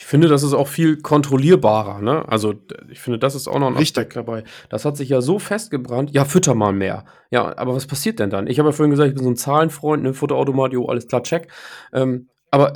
Ich 0.00 0.06
finde, 0.06 0.28
das 0.28 0.44
ist 0.44 0.52
auch 0.52 0.68
viel 0.68 0.98
kontrollierbarer, 0.98 2.00
ne? 2.00 2.26
Also, 2.28 2.54
ich 2.88 3.00
finde, 3.00 3.18
das 3.18 3.34
ist 3.34 3.48
auch 3.48 3.58
noch 3.58 3.66
ein 3.66 3.76
Richtig. 3.76 3.98
Aspekt 3.98 4.14
dabei. 4.14 4.44
Das 4.70 4.84
hat 4.84 4.96
sich 4.96 5.08
ja 5.08 5.20
so 5.20 5.40
festgebrannt, 5.40 6.12
ja, 6.12 6.24
fütter 6.24 6.54
mal 6.54 6.72
mehr. 6.72 7.04
Ja, 7.32 7.58
aber 7.58 7.74
was 7.74 7.88
passiert 7.88 8.20
denn 8.20 8.30
dann? 8.30 8.46
Ich 8.46 8.60
habe 8.60 8.68
ja 8.68 8.72
vorhin 8.72 8.92
gesagt, 8.92 9.08
ich 9.08 9.16
bin 9.16 9.24
so 9.24 9.30
ein 9.30 9.34
Zahlenfreund, 9.36 10.04
ne, 10.04 10.14
Futterautomat, 10.14 10.72
jo, 10.72 10.86
alles 10.86 11.08
klar, 11.08 11.24
check. 11.24 11.50
Ähm, 11.92 12.28
aber 12.52 12.74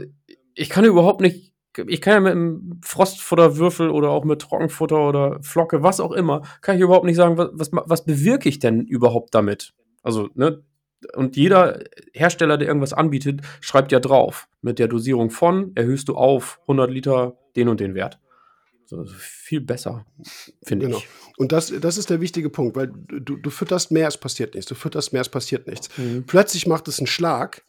ich 0.55 0.68
kann 0.68 0.85
überhaupt 0.85 1.20
nicht, 1.20 1.55
ich 1.87 2.01
kann 2.01 2.14
ja 2.14 2.20
mit 2.20 2.33
einem 2.33 2.81
Frostfutterwürfel 2.85 3.91
oder 3.91 4.11
auch 4.11 4.25
mit 4.25 4.43
Trockenfutter 4.43 5.09
oder 5.09 5.39
Flocke, 5.43 5.81
was 5.81 6.01
auch 6.01 6.11
immer, 6.11 6.43
kann 6.61 6.75
ich 6.75 6.83
überhaupt 6.83 7.07
nicht 7.07 7.16
sagen, 7.16 7.39
was, 7.39 7.51
was, 7.53 7.70
was 7.73 8.05
bewirke 8.05 8.49
ich 8.49 8.59
denn 8.59 8.81
überhaupt 8.81 9.33
damit? 9.33 9.75
Also, 10.03 10.29
ne, 10.35 10.64
und 11.14 11.36
jeder 11.36 11.82
Hersteller, 12.12 12.59
der 12.59 12.68
irgendwas 12.68 12.92
anbietet, 12.92 13.40
schreibt 13.61 13.92
ja 13.92 14.00
drauf, 14.00 14.48
mit 14.61 14.78
der 14.78 14.88
Dosierung 14.88 15.30
von 15.30 15.72
erhöhst 15.74 16.09
du 16.09 16.14
auf 16.14 16.61
100 16.62 16.90
Liter 16.90 17.36
den 17.57 17.68
und 17.68 17.80
den 17.80 17.94
Wert. 17.94 18.18
So, 18.86 19.05
viel 19.07 19.61
besser, 19.61 20.05
finde 20.62 20.86
genau. 20.86 20.98
ich. 20.98 21.09
Und 21.38 21.53
das, 21.53 21.72
das 21.80 21.96
ist 21.96 22.11
der 22.11 22.20
wichtige 22.20 22.50
Punkt, 22.50 22.76
weil 22.76 22.88
du, 22.88 23.36
du 23.36 23.50
fütterst 23.50 23.90
mehr, 23.90 24.07
es 24.09 24.18
passiert 24.18 24.55
nichts. 24.55 24.68
Du 24.68 24.74
fütterst 24.74 25.12
mehr, 25.12 25.22
es 25.22 25.30
passiert 25.30 25.66
nichts. 25.66 25.88
Mhm. 25.96 26.24
Plötzlich 26.26 26.66
macht 26.66 26.88
es 26.88 26.98
einen 26.98 27.07
Schlag 27.07 27.64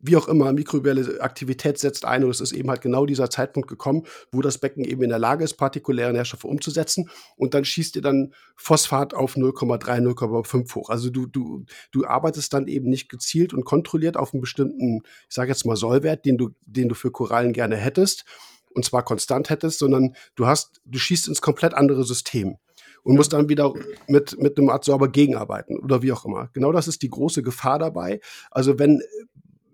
wie 0.00 0.16
auch 0.16 0.28
immer, 0.28 0.52
mikrobielle 0.52 1.20
Aktivität 1.20 1.78
setzt 1.78 2.04
ein 2.04 2.24
und 2.24 2.30
es 2.30 2.40
ist 2.40 2.52
eben 2.52 2.70
halt 2.70 2.80
genau 2.80 3.04
dieser 3.04 3.30
Zeitpunkt 3.30 3.68
gekommen, 3.68 4.04
wo 4.30 4.40
das 4.40 4.58
Becken 4.58 4.84
eben 4.84 5.02
in 5.02 5.08
der 5.08 5.18
Lage 5.18 5.44
ist, 5.44 5.54
partikuläre 5.54 6.12
Nährstoffe 6.12 6.44
umzusetzen 6.44 7.10
und 7.36 7.54
dann 7.54 7.64
schießt 7.64 7.96
dir 7.96 8.02
dann 8.02 8.32
Phosphat 8.56 9.14
auf 9.14 9.36
0,3, 9.36 10.00
0,5 10.00 10.74
hoch. 10.74 10.90
Also 10.90 11.10
du, 11.10 11.26
du, 11.26 11.64
du 11.90 12.06
arbeitest 12.06 12.52
dann 12.52 12.68
eben 12.68 12.88
nicht 12.88 13.08
gezielt 13.08 13.52
und 13.52 13.64
kontrolliert 13.64 14.16
auf 14.16 14.32
einen 14.32 14.40
bestimmten, 14.40 15.02
ich 15.28 15.34
sage 15.34 15.50
jetzt 15.50 15.66
mal 15.66 15.76
Sollwert, 15.76 16.24
den 16.24 16.38
du, 16.38 16.50
den 16.64 16.88
du 16.88 16.94
für 16.94 17.10
Korallen 17.10 17.52
gerne 17.52 17.76
hättest 17.76 18.24
und 18.70 18.84
zwar 18.84 19.04
konstant 19.04 19.50
hättest, 19.50 19.80
sondern 19.80 20.14
du 20.36 20.46
hast, 20.46 20.80
du 20.84 20.98
schießt 20.98 21.28
ins 21.28 21.40
komplett 21.40 21.74
andere 21.74 22.04
System 22.04 22.58
und 23.02 23.16
musst 23.16 23.32
dann 23.32 23.48
wieder 23.48 23.72
mit, 24.06 24.40
mit 24.40 24.58
einem 24.58 24.68
Adsorber 24.68 25.08
gegenarbeiten 25.08 25.78
oder 25.78 26.02
wie 26.02 26.12
auch 26.12 26.24
immer. 26.24 26.50
Genau 26.52 26.72
das 26.72 26.88
ist 26.88 27.02
die 27.02 27.10
große 27.10 27.42
Gefahr 27.42 27.78
dabei. 27.78 28.20
Also 28.50 28.78
wenn, 28.78 29.02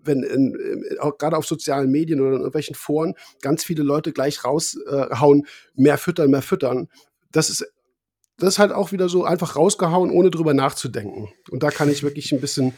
wenn 0.05 0.23
in, 0.23 0.55
in, 0.55 0.99
auch 0.99 1.17
gerade 1.17 1.37
auf 1.37 1.45
sozialen 1.45 1.91
Medien 1.91 2.19
oder 2.21 2.31
in 2.31 2.37
irgendwelchen 2.37 2.75
Foren 2.75 3.15
ganz 3.41 3.63
viele 3.63 3.83
Leute 3.83 4.11
gleich 4.11 4.43
raushauen, 4.43 5.41
äh, 5.41 5.47
mehr 5.75 5.97
füttern, 5.97 6.31
mehr 6.31 6.41
füttern, 6.41 6.89
das 7.31 7.49
ist 7.49 7.65
das 8.37 8.55
ist 8.55 8.59
halt 8.59 8.71
auch 8.71 8.91
wieder 8.91 9.07
so 9.07 9.23
einfach 9.23 9.55
rausgehauen, 9.55 10.11
ohne 10.11 10.29
drüber 10.29 10.53
nachzudenken. 10.53 11.29
Und 11.51 11.63
da 11.63 11.71
kann 11.71 11.89
ich 11.89 12.03
wirklich 12.03 12.31
ein 12.33 12.41
bisschen 12.41 12.73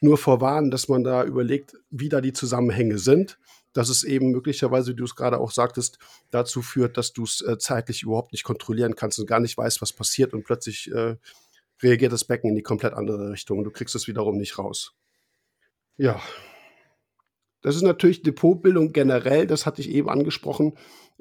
nur 0.00 0.16
vorwarnen, 0.16 0.70
dass 0.70 0.88
man 0.88 1.04
da 1.04 1.24
überlegt, 1.24 1.76
wie 1.90 2.08
da 2.08 2.20
die 2.20 2.32
Zusammenhänge 2.32 2.98
sind. 2.98 3.38
Dass 3.74 3.88
es 3.88 4.04
eben 4.04 4.30
möglicherweise, 4.32 4.92
wie 4.92 4.96
du 4.96 5.04
es 5.04 5.16
gerade 5.16 5.38
auch 5.38 5.50
sagtest, 5.50 5.98
dazu 6.30 6.60
führt, 6.60 6.98
dass 6.98 7.14
du 7.14 7.24
es 7.24 7.40
äh, 7.40 7.56
zeitlich 7.56 8.02
überhaupt 8.02 8.32
nicht 8.32 8.44
kontrollieren 8.44 8.96
kannst 8.96 9.18
und 9.18 9.26
gar 9.26 9.40
nicht 9.40 9.56
weißt, 9.56 9.80
was 9.80 9.94
passiert 9.94 10.34
und 10.34 10.44
plötzlich 10.44 10.92
äh, 10.92 11.16
reagiert 11.82 12.12
das 12.12 12.24
Becken 12.24 12.50
in 12.50 12.56
die 12.56 12.62
komplett 12.62 12.92
andere 12.92 13.30
Richtung 13.30 13.58
und 13.58 13.64
du 13.64 13.70
kriegst 13.70 13.94
es 13.94 14.06
wiederum 14.06 14.36
nicht 14.36 14.58
raus. 14.58 14.94
Ja, 15.96 16.20
das 17.62 17.76
ist 17.76 17.82
natürlich 17.82 18.22
Depotbildung 18.22 18.92
generell, 18.92 19.46
das 19.46 19.66
hatte 19.66 19.80
ich 19.80 19.90
eben 19.90 20.08
angesprochen, 20.08 20.74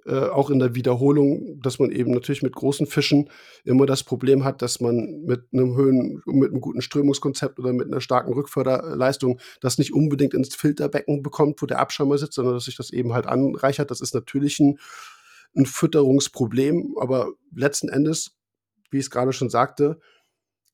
äh, 0.06 0.30
auch 0.30 0.50
in 0.50 0.58
der 0.58 0.74
Wiederholung, 0.74 1.62
dass 1.62 1.78
man 1.78 1.92
eben 1.92 2.12
natürlich 2.12 2.42
mit 2.42 2.56
großen 2.56 2.88
Fischen 2.88 3.30
immer 3.64 3.86
das 3.86 4.04
Problem 4.04 4.44
hat, 4.44 4.64
dass 4.64 4.80
man 4.80 5.22
mit 5.26 5.46
einem 5.54 5.76
Höhen, 5.76 6.24
mit 6.26 6.50
einem 6.50 6.62
guten 6.62 6.82
Strömungskonzept 6.82 7.60
oder 7.60 7.72
mit 7.72 7.88
einer 7.88 8.02
starken 8.02 8.34
Rückförderleistung 8.34 9.40
das 9.62 9.78
nicht 9.78 9.94
unbedingt 9.94 10.34
ins 10.34 10.56
Filterbecken 10.56 11.22
bekommt, 11.22 11.62
wo 11.62 11.68
der 11.68 11.80
Abschäumer 11.80 12.18
sitzt, 12.18 12.34
sondern 12.34 12.56
dass 12.56 12.66
sich 12.66 12.78
das 12.78 12.92
eben 12.92 13.14
halt 13.14 13.28
anreichert. 13.28 13.92
Das 13.92 14.02
ist 14.02 14.16
natürlich 14.16 14.60
ein, 14.60 14.80
ein 15.56 15.68
Fütterungsproblem, 15.68 16.96
aber 17.00 17.34
letzten 17.56 17.90
Endes, 17.90 18.38
wie 18.90 18.98
ich 18.98 19.06
es 19.06 19.12
gerade 19.12 19.34
schon 19.34 19.52
sagte, 19.52 20.00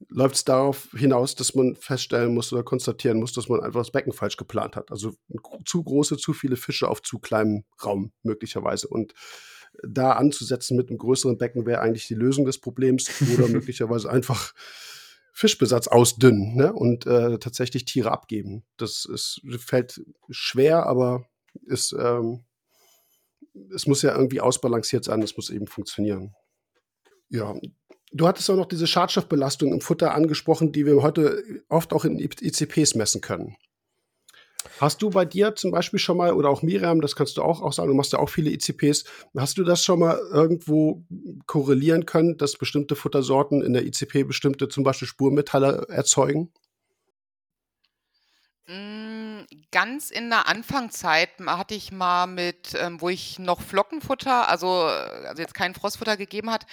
läuft 0.09 0.35
es 0.35 0.45
darauf 0.45 0.89
hinaus, 0.95 1.35
dass 1.35 1.55
man 1.55 1.75
feststellen 1.75 2.33
muss 2.33 2.53
oder 2.53 2.63
konstatieren 2.63 3.19
muss, 3.19 3.33
dass 3.33 3.49
man 3.49 3.61
einfach 3.61 3.81
das 3.81 3.91
Becken 3.91 4.13
falsch 4.13 4.37
geplant 4.37 4.75
hat. 4.75 4.91
Also 4.91 5.13
zu 5.65 5.83
große, 5.83 6.17
zu 6.17 6.33
viele 6.33 6.55
Fische 6.55 6.87
auf 6.87 7.01
zu 7.01 7.19
kleinem 7.19 7.63
Raum 7.83 8.11
möglicherweise. 8.21 8.87
Und 8.87 9.13
da 9.83 10.13
anzusetzen 10.13 10.77
mit 10.77 10.89
einem 10.89 10.97
größeren 10.97 11.37
Becken 11.37 11.65
wäre 11.65 11.81
eigentlich 11.81 12.07
die 12.07 12.15
Lösung 12.15 12.45
des 12.45 12.59
Problems 12.59 13.09
oder 13.33 13.47
möglicherweise 13.47 14.09
einfach 14.09 14.53
Fischbesatz 15.33 15.87
ausdünnen 15.87 16.55
ne? 16.55 16.73
und 16.73 17.05
äh, 17.05 17.37
tatsächlich 17.37 17.85
Tiere 17.85 18.11
abgeben. 18.11 18.65
Das 18.77 19.05
ist, 19.05 19.41
fällt 19.59 20.01
schwer, 20.29 20.85
aber 20.87 21.25
ist, 21.65 21.95
ähm, 21.97 22.45
es 23.73 23.87
muss 23.87 24.01
ja 24.01 24.15
irgendwie 24.15 24.41
ausbalanciert 24.41 25.03
sein, 25.03 25.21
es 25.21 25.37
muss 25.37 25.49
eben 25.49 25.67
funktionieren. 25.67 26.33
Ja, 27.29 27.55
Du 28.11 28.27
hattest 28.27 28.49
auch 28.49 28.55
noch 28.55 28.67
diese 28.67 28.87
Schadstoffbelastung 28.87 29.73
im 29.73 29.81
Futter 29.81 30.13
angesprochen, 30.13 30.71
die 30.71 30.85
wir 30.85 31.01
heute 31.01 31.43
oft 31.67 31.93
auch 31.93 32.05
in 32.05 32.19
ICPs 32.19 32.95
messen 32.95 33.21
können. 33.21 33.57
Hast 34.79 35.01
du 35.01 35.09
bei 35.09 35.25
dir 35.25 35.55
zum 35.55 35.71
Beispiel 35.71 35.99
schon 35.99 36.17
mal, 36.17 36.33
oder 36.33 36.49
auch 36.49 36.61
Miriam, 36.61 37.01
das 37.01 37.15
kannst 37.15 37.37
du 37.37 37.41
auch, 37.41 37.61
auch 37.61 37.73
sagen, 37.73 37.89
du 37.89 37.95
machst 37.95 38.13
ja 38.13 38.19
auch 38.19 38.29
viele 38.29 38.51
ICPs, 38.51 39.05
hast 39.35 39.57
du 39.57 39.63
das 39.63 39.83
schon 39.83 39.99
mal 39.99 40.19
irgendwo 40.31 41.03
korrelieren 41.45 42.05
können, 42.05 42.37
dass 42.37 42.57
bestimmte 42.57 42.95
Futtersorten 42.95 43.61
in 43.61 43.73
der 43.73 43.85
ICP 43.85 44.23
bestimmte 44.23 44.69
zum 44.69 44.83
Beispiel 44.83 45.07
Spurmetalle 45.07 45.87
erzeugen? 45.89 46.51
Mm, 48.67 49.45
ganz 49.71 50.11
in 50.11 50.29
der 50.29 50.47
Anfangszeit 50.47 51.29
hatte 51.45 51.73
ich 51.73 51.91
mal 51.91 52.27
mit, 52.27 52.75
ähm, 52.77 53.01
wo 53.01 53.09
ich 53.09 53.39
noch 53.39 53.61
Flockenfutter, 53.61 54.49
also, 54.49 54.67
also 54.67 55.41
jetzt 55.41 55.53
kein 55.53 55.73
Frostfutter 55.73 56.17
gegeben 56.17 56.51
hat, 56.51 56.65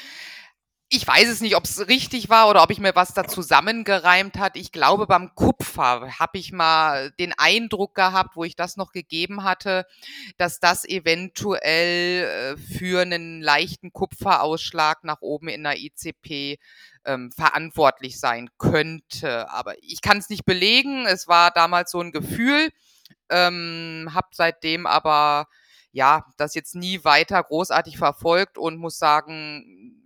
ich 0.95 1.07
weiß 1.07 1.29
es 1.29 1.41
nicht, 1.41 1.57
ob 1.57 1.65
es 1.65 1.89
richtig 1.89 2.29
war 2.29 2.49
oder 2.49 2.63
ob 2.63 2.71
ich 2.71 2.79
mir 2.79 2.95
was 2.95 3.15
da 3.15 3.27
zusammengereimt 3.27 4.39
hat. 4.39 4.57
Ich 4.57 4.71
glaube, 4.71 5.07
beim 5.07 5.35
Kupfer 5.35 6.19
habe 6.19 6.39
ich 6.39 6.53
mal 6.53 7.11
den 7.13 7.33
Eindruck 7.37 7.95
gehabt, 7.95 8.37
wo 8.37 8.45
ich 8.45 8.55
das 8.55 8.77
noch 8.77 8.93
gegeben 8.93 9.43
hatte, 9.43 9.87
dass 10.37 10.61
das 10.61 10.85
eventuell 10.85 12.55
äh, 12.55 12.57
für 12.57 13.03
einen 13.03 13.43
leichten 13.43 13.93
Kupferausschlag 13.93 15.03
nach 15.03 15.21
oben 15.21 15.49
in 15.49 15.65
der 15.65 15.79
ICP 15.79 16.59
ähm, 17.05 17.33
verantwortlich 17.33 18.21
sein 18.21 18.51
könnte. 18.59 19.51
Aber 19.51 19.75
ich 19.83 20.01
kann 20.01 20.19
es 20.19 20.29
nicht 20.31 20.45
belegen. 20.45 21.07
Es 21.07 21.27
war 21.27 21.51
damals 21.51 21.91
so 21.91 22.01
ein 22.01 22.13
Gefühl. 22.13 22.71
Ähm, 23.31 24.11
habe 24.13 24.29
seitdem 24.31 24.87
aber 24.87 25.49
ja 25.91 26.25
das 26.37 26.55
jetzt 26.55 26.77
nie 26.77 27.03
weiter 27.05 27.43
großartig 27.43 27.99
verfolgt 27.99 28.59
und 28.59 28.77
muss 28.77 28.99
sagen, 28.99 30.01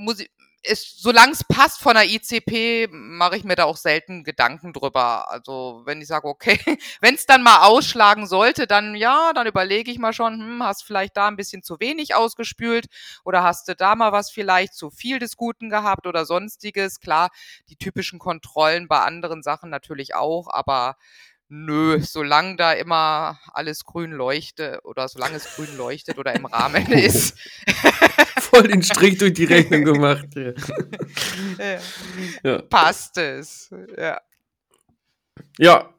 muss 0.00 0.20
ich, 0.20 0.30
ist, 0.62 1.02
solange 1.02 1.32
es 1.32 1.42
passt 1.44 1.80
von 1.80 1.94
der 1.94 2.04
ICP, 2.04 2.88
mache 2.90 3.36
ich 3.36 3.44
mir 3.44 3.56
da 3.56 3.64
auch 3.64 3.76
selten 3.78 4.24
Gedanken 4.24 4.72
drüber. 4.72 5.30
Also 5.30 5.82
wenn 5.86 6.02
ich 6.02 6.08
sage, 6.08 6.28
okay, 6.28 6.58
wenn 7.00 7.14
es 7.14 7.26
dann 7.26 7.42
mal 7.42 7.64
ausschlagen 7.64 8.26
sollte, 8.26 8.66
dann 8.66 8.94
ja, 8.94 9.32
dann 9.32 9.46
überlege 9.46 9.90
ich 9.90 9.98
mal 9.98 10.12
schon, 10.12 10.34
hm, 10.34 10.62
hast 10.62 10.84
vielleicht 10.84 11.16
da 11.16 11.28
ein 11.28 11.36
bisschen 11.36 11.62
zu 11.62 11.80
wenig 11.80 12.14
ausgespült 12.14 12.86
oder 13.24 13.42
hast 13.42 13.68
du 13.68 13.74
da 13.74 13.94
mal 13.94 14.12
was 14.12 14.30
vielleicht 14.30 14.74
zu 14.74 14.90
viel 14.90 15.18
des 15.18 15.36
Guten 15.36 15.70
gehabt 15.70 16.06
oder 16.06 16.26
sonstiges. 16.26 17.00
Klar, 17.00 17.30
die 17.68 17.76
typischen 17.76 18.18
Kontrollen 18.18 18.86
bei 18.86 19.00
anderen 19.00 19.42
Sachen 19.42 19.70
natürlich 19.70 20.14
auch, 20.14 20.48
aber 20.50 20.96
nö, 21.48 22.00
solange 22.00 22.56
da 22.56 22.72
immer 22.72 23.38
alles 23.52 23.84
grün 23.84 24.12
leuchtet 24.12 24.84
oder 24.84 25.08
solange 25.08 25.36
es 25.36 25.56
grün 25.56 25.76
leuchtet 25.76 26.18
oder 26.18 26.34
im 26.34 26.46
Rahmen 26.46 26.86
ist. 26.92 27.36
Voll 28.50 28.64
den 28.64 28.82
Strich 28.82 29.18
durch 29.18 29.34
die 29.34 29.44
Rechnung 29.44 29.84
gemacht. 29.84 30.26
Ja. 30.36 30.52
Ja. 32.42 32.62
Passt 32.62 33.18
es. 33.18 33.70
Ja. 33.98 34.20
Ja. 35.58 35.94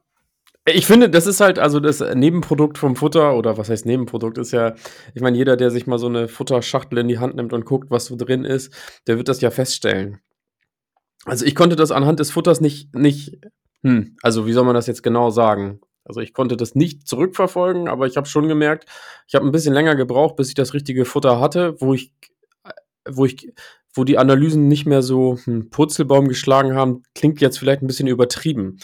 Ich 0.65 0.85
finde, 0.85 1.09
das 1.09 1.25
ist 1.27 1.39
halt, 1.39 1.57
also 1.57 1.79
das 1.79 2.01
Nebenprodukt 2.01 2.77
vom 2.77 2.95
Futter, 2.95 3.35
oder 3.35 3.57
was 3.57 3.69
heißt 3.69 3.85
Nebenprodukt, 3.85 4.37
ist 4.37 4.51
ja, 4.51 4.75
ich 5.15 5.21
meine, 5.21 5.37
jeder, 5.37 5.57
der 5.57 5.71
sich 5.71 5.87
mal 5.87 5.97
so 5.97 6.07
eine 6.07 6.27
Futterschachtel 6.27 6.99
in 6.99 7.07
die 7.07 7.19
Hand 7.19 7.35
nimmt 7.35 7.53
und 7.53 7.65
guckt, 7.65 7.89
was 7.89 8.05
so 8.05 8.15
drin 8.15 8.45
ist, 8.45 8.73
der 9.07 9.17
wird 9.17 9.27
das 9.27 9.41
ja 9.41 9.49
feststellen. 9.49 10.19
Also 11.25 11.45
ich 11.45 11.55
konnte 11.55 11.75
das 11.75 11.91
anhand 11.91 12.19
des 12.19 12.31
Futters 12.31 12.61
nicht, 12.61 12.93
nicht, 12.95 13.39
hm, 13.83 14.17
also 14.21 14.45
wie 14.47 14.53
soll 14.53 14.65
man 14.65 14.75
das 14.75 14.87
jetzt 14.87 15.03
genau 15.03 15.29
sagen? 15.31 15.81
Also 16.03 16.19
ich 16.19 16.33
konnte 16.33 16.57
das 16.57 16.75
nicht 16.75 17.07
zurückverfolgen, 17.07 17.87
aber 17.87 18.07
ich 18.07 18.17
habe 18.17 18.27
schon 18.27 18.47
gemerkt, 18.47 18.85
ich 19.27 19.35
habe 19.35 19.45
ein 19.45 19.51
bisschen 19.51 19.73
länger 19.73 19.95
gebraucht, 19.95 20.35
bis 20.35 20.49
ich 20.49 20.55
das 20.55 20.73
richtige 20.73 21.05
Futter 21.05 21.39
hatte, 21.39 21.75
wo 21.79 21.93
ich, 21.93 22.11
wo 23.09 23.25
ich, 23.25 23.51
wo 23.93 24.03
die 24.03 24.17
Analysen 24.17 24.67
nicht 24.67 24.85
mehr 24.85 25.01
so 25.01 25.37
hm, 25.43 25.69
Purzelbaum 25.69 26.27
geschlagen 26.27 26.75
haben, 26.75 27.03
klingt 27.15 27.41
jetzt 27.41 27.59
vielleicht 27.59 27.81
ein 27.81 27.87
bisschen 27.87 28.07
übertrieben. 28.07 28.79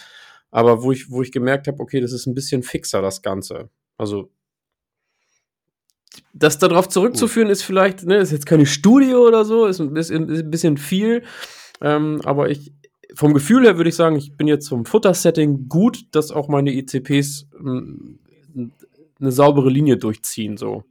Aber 0.52 0.84
wo 0.84 0.92
ich, 0.92 1.12
wo 1.12 1.22
ich 1.22 1.32
gemerkt 1.32 1.68
habe, 1.68 1.80
okay, 1.80 2.00
das 2.00 2.14
ist 2.14 2.26
ein 2.26 2.36
bisschen 2.36 2.64
fixer, 2.64 3.02
das 3.02 3.22
Ganze. 3.22 3.70
Also 3.98 4.30
das 6.34 6.58
darauf 6.58 6.90
zurückzuführen 6.90 7.50
ist 7.50 7.64
vielleicht, 7.64 8.06
ne, 8.06 8.18
ist 8.18 8.32
jetzt 8.32 8.46
keine 8.46 8.66
Studie 8.66 9.14
oder 9.14 9.46
so, 9.46 9.66
ist 9.66 9.80
ein 9.80 9.94
bisschen, 9.94 10.30
ist 10.30 10.44
ein 10.44 10.52
bisschen 10.52 10.78
viel. 10.78 11.24
Ähm, 11.82 12.22
aber 12.24 12.50
ich, 12.50 12.74
vom 13.14 13.34
Gefühl 13.34 13.64
her 13.64 13.78
würde 13.78 13.90
ich 13.90 13.96
sagen, 13.96 14.16
ich 14.16 14.36
bin 14.36 14.48
jetzt 14.48 14.68
vom 14.68 14.86
Futtersetting 14.86 15.68
gut, 15.68 16.06
dass 16.12 16.32
auch 16.32 16.48
meine 16.48 16.74
ICPs 16.74 17.48
hm, 17.58 18.20
eine 19.20 19.32
saubere 19.32 19.70
Linie 19.70 19.98
durchziehen, 19.98 20.58
so 20.58 20.84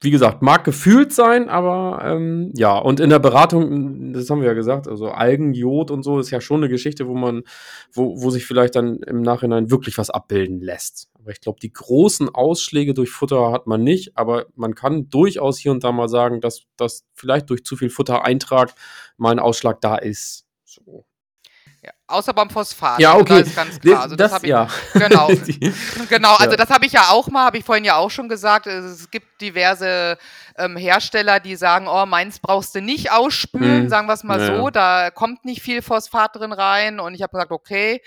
wie 0.00 0.10
gesagt, 0.10 0.42
mag 0.42 0.64
gefühlt 0.64 1.12
sein, 1.12 1.48
aber 1.48 2.02
ähm, 2.04 2.52
ja, 2.54 2.76
und 2.76 3.00
in 3.00 3.08
der 3.08 3.18
Beratung, 3.18 4.12
das 4.12 4.28
haben 4.28 4.40
wir 4.40 4.48
ja 4.48 4.52
gesagt, 4.52 4.88
also 4.88 5.08
Algen, 5.08 5.54
Jod 5.54 5.90
und 5.90 6.02
so 6.02 6.18
ist 6.18 6.30
ja 6.30 6.42
schon 6.42 6.60
eine 6.60 6.68
Geschichte, 6.68 7.08
wo 7.08 7.14
man, 7.14 7.44
wo, 7.92 8.20
wo 8.20 8.28
sich 8.28 8.44
vielleicht 8.44 8.76
dann 8.76 8.98
im 8.98 9.22
Nachhinein 9.22 9.70
wirklich 9.70 9.96
was 9.96 10.10
abbilden 10.10 10.60
lässt. 10.60 11.08
Aber 11.14 11.30
ich 11.30 11.40
glaube, 11.40 11.60
die 11.60 11.72
großen 11.72 12.28
Ausschläge 12.28 12.92
durch 12.92 13.10
Futter 13.10 13.52
hat 13.52 13.66
man 13.66 13.82
nicht, 13.82 14.18
aber 14.18 14.46
man 14.54 14.74
kann 14.74 15.08
durchaus 15.08 15.58
hier 15.58 15.72
und 15.72 15.82
da 15.82 15.92
mal 15.92 16.08
sagen, 16.08 16.42
dass, 16.42 16.66
dass 16.76 17.06
vielleicht 17.14 17.48
durch 17.48 17.64
zu 17.64 17.74
viel 17.74 17.90
Futtereintrag 17.90 18.74
mal 19.16 19.30
ein 19.30 19.38
Ausschlag 19.38 19.80
da 19.80 19.96
ist. 19.96 20.44
So. 20.64 21.05
Ja, 21.86 21.92
außer 22.08 22.32
beim 22.32 22.50
Phosphat. 22.50 22.98
Ja, 22.98 23.12
also 23.12 23.20
okay. 23.20 23.38
Das 23.38 23.48
ist 23.48 23.54
ganz 23.54 23.80
klar. 23.80 24.02
Also 24.02 24.16
das, 24.16 24.32
das 24.32 24.42
ich, 24.42 24.48
ja. 24.48 24.66
Genau, 24.94 25.28
genau. 26.08 26.34
Also 26.34 26.50
ja. 26.50 26.56
das 26.56 26.70
habe 26.70 26.84
ich 26.84 26.92
ja 26.92 27.10
auch 27.10 27.28
mal, 27.28 27.44
habe 27.44 27.58
ich 27.58 27.64
vorhin 27.64 27.84
ja 27.84 27.94
auch 27.94 28.10
schon 28.10 28.28
gesagt. 28.28 28.66
Es 28.66 29.08
gibt 29.08 29.40
diverse 29.40 30.18
ähm, 30.58 30.76
Hersteller, 30.76 31.38
die 31.38 31.54
sagen, 31.54 31.86
oh, 31.86 32.04
meins 32.04 32.40
brauchst 32.40 32.74
du 32.74 32.82
nicht 32.82 33.12
ausspülen, 33.12 33.84
mhm. 33.84 33.88
sagen 33.88 34.08
wir 34.08 34.14
es 34.14 34.24
mal 34.24 34.40
ja. 34.40 34.56
so. 34.56 34.70
Da 34.70 35.10
kommt 35.12 35.44
nicht 35.44 35.62
viel 35.62 35.80
Phosphat 35.80 36.34
drin 36.34 36.52
rein. 36.52 36.98
Und 36.98 37.14
ich 37.14 37.22
habe 37.22 37.30
gesagt, 37.30 37.52
okay 37.52 38.02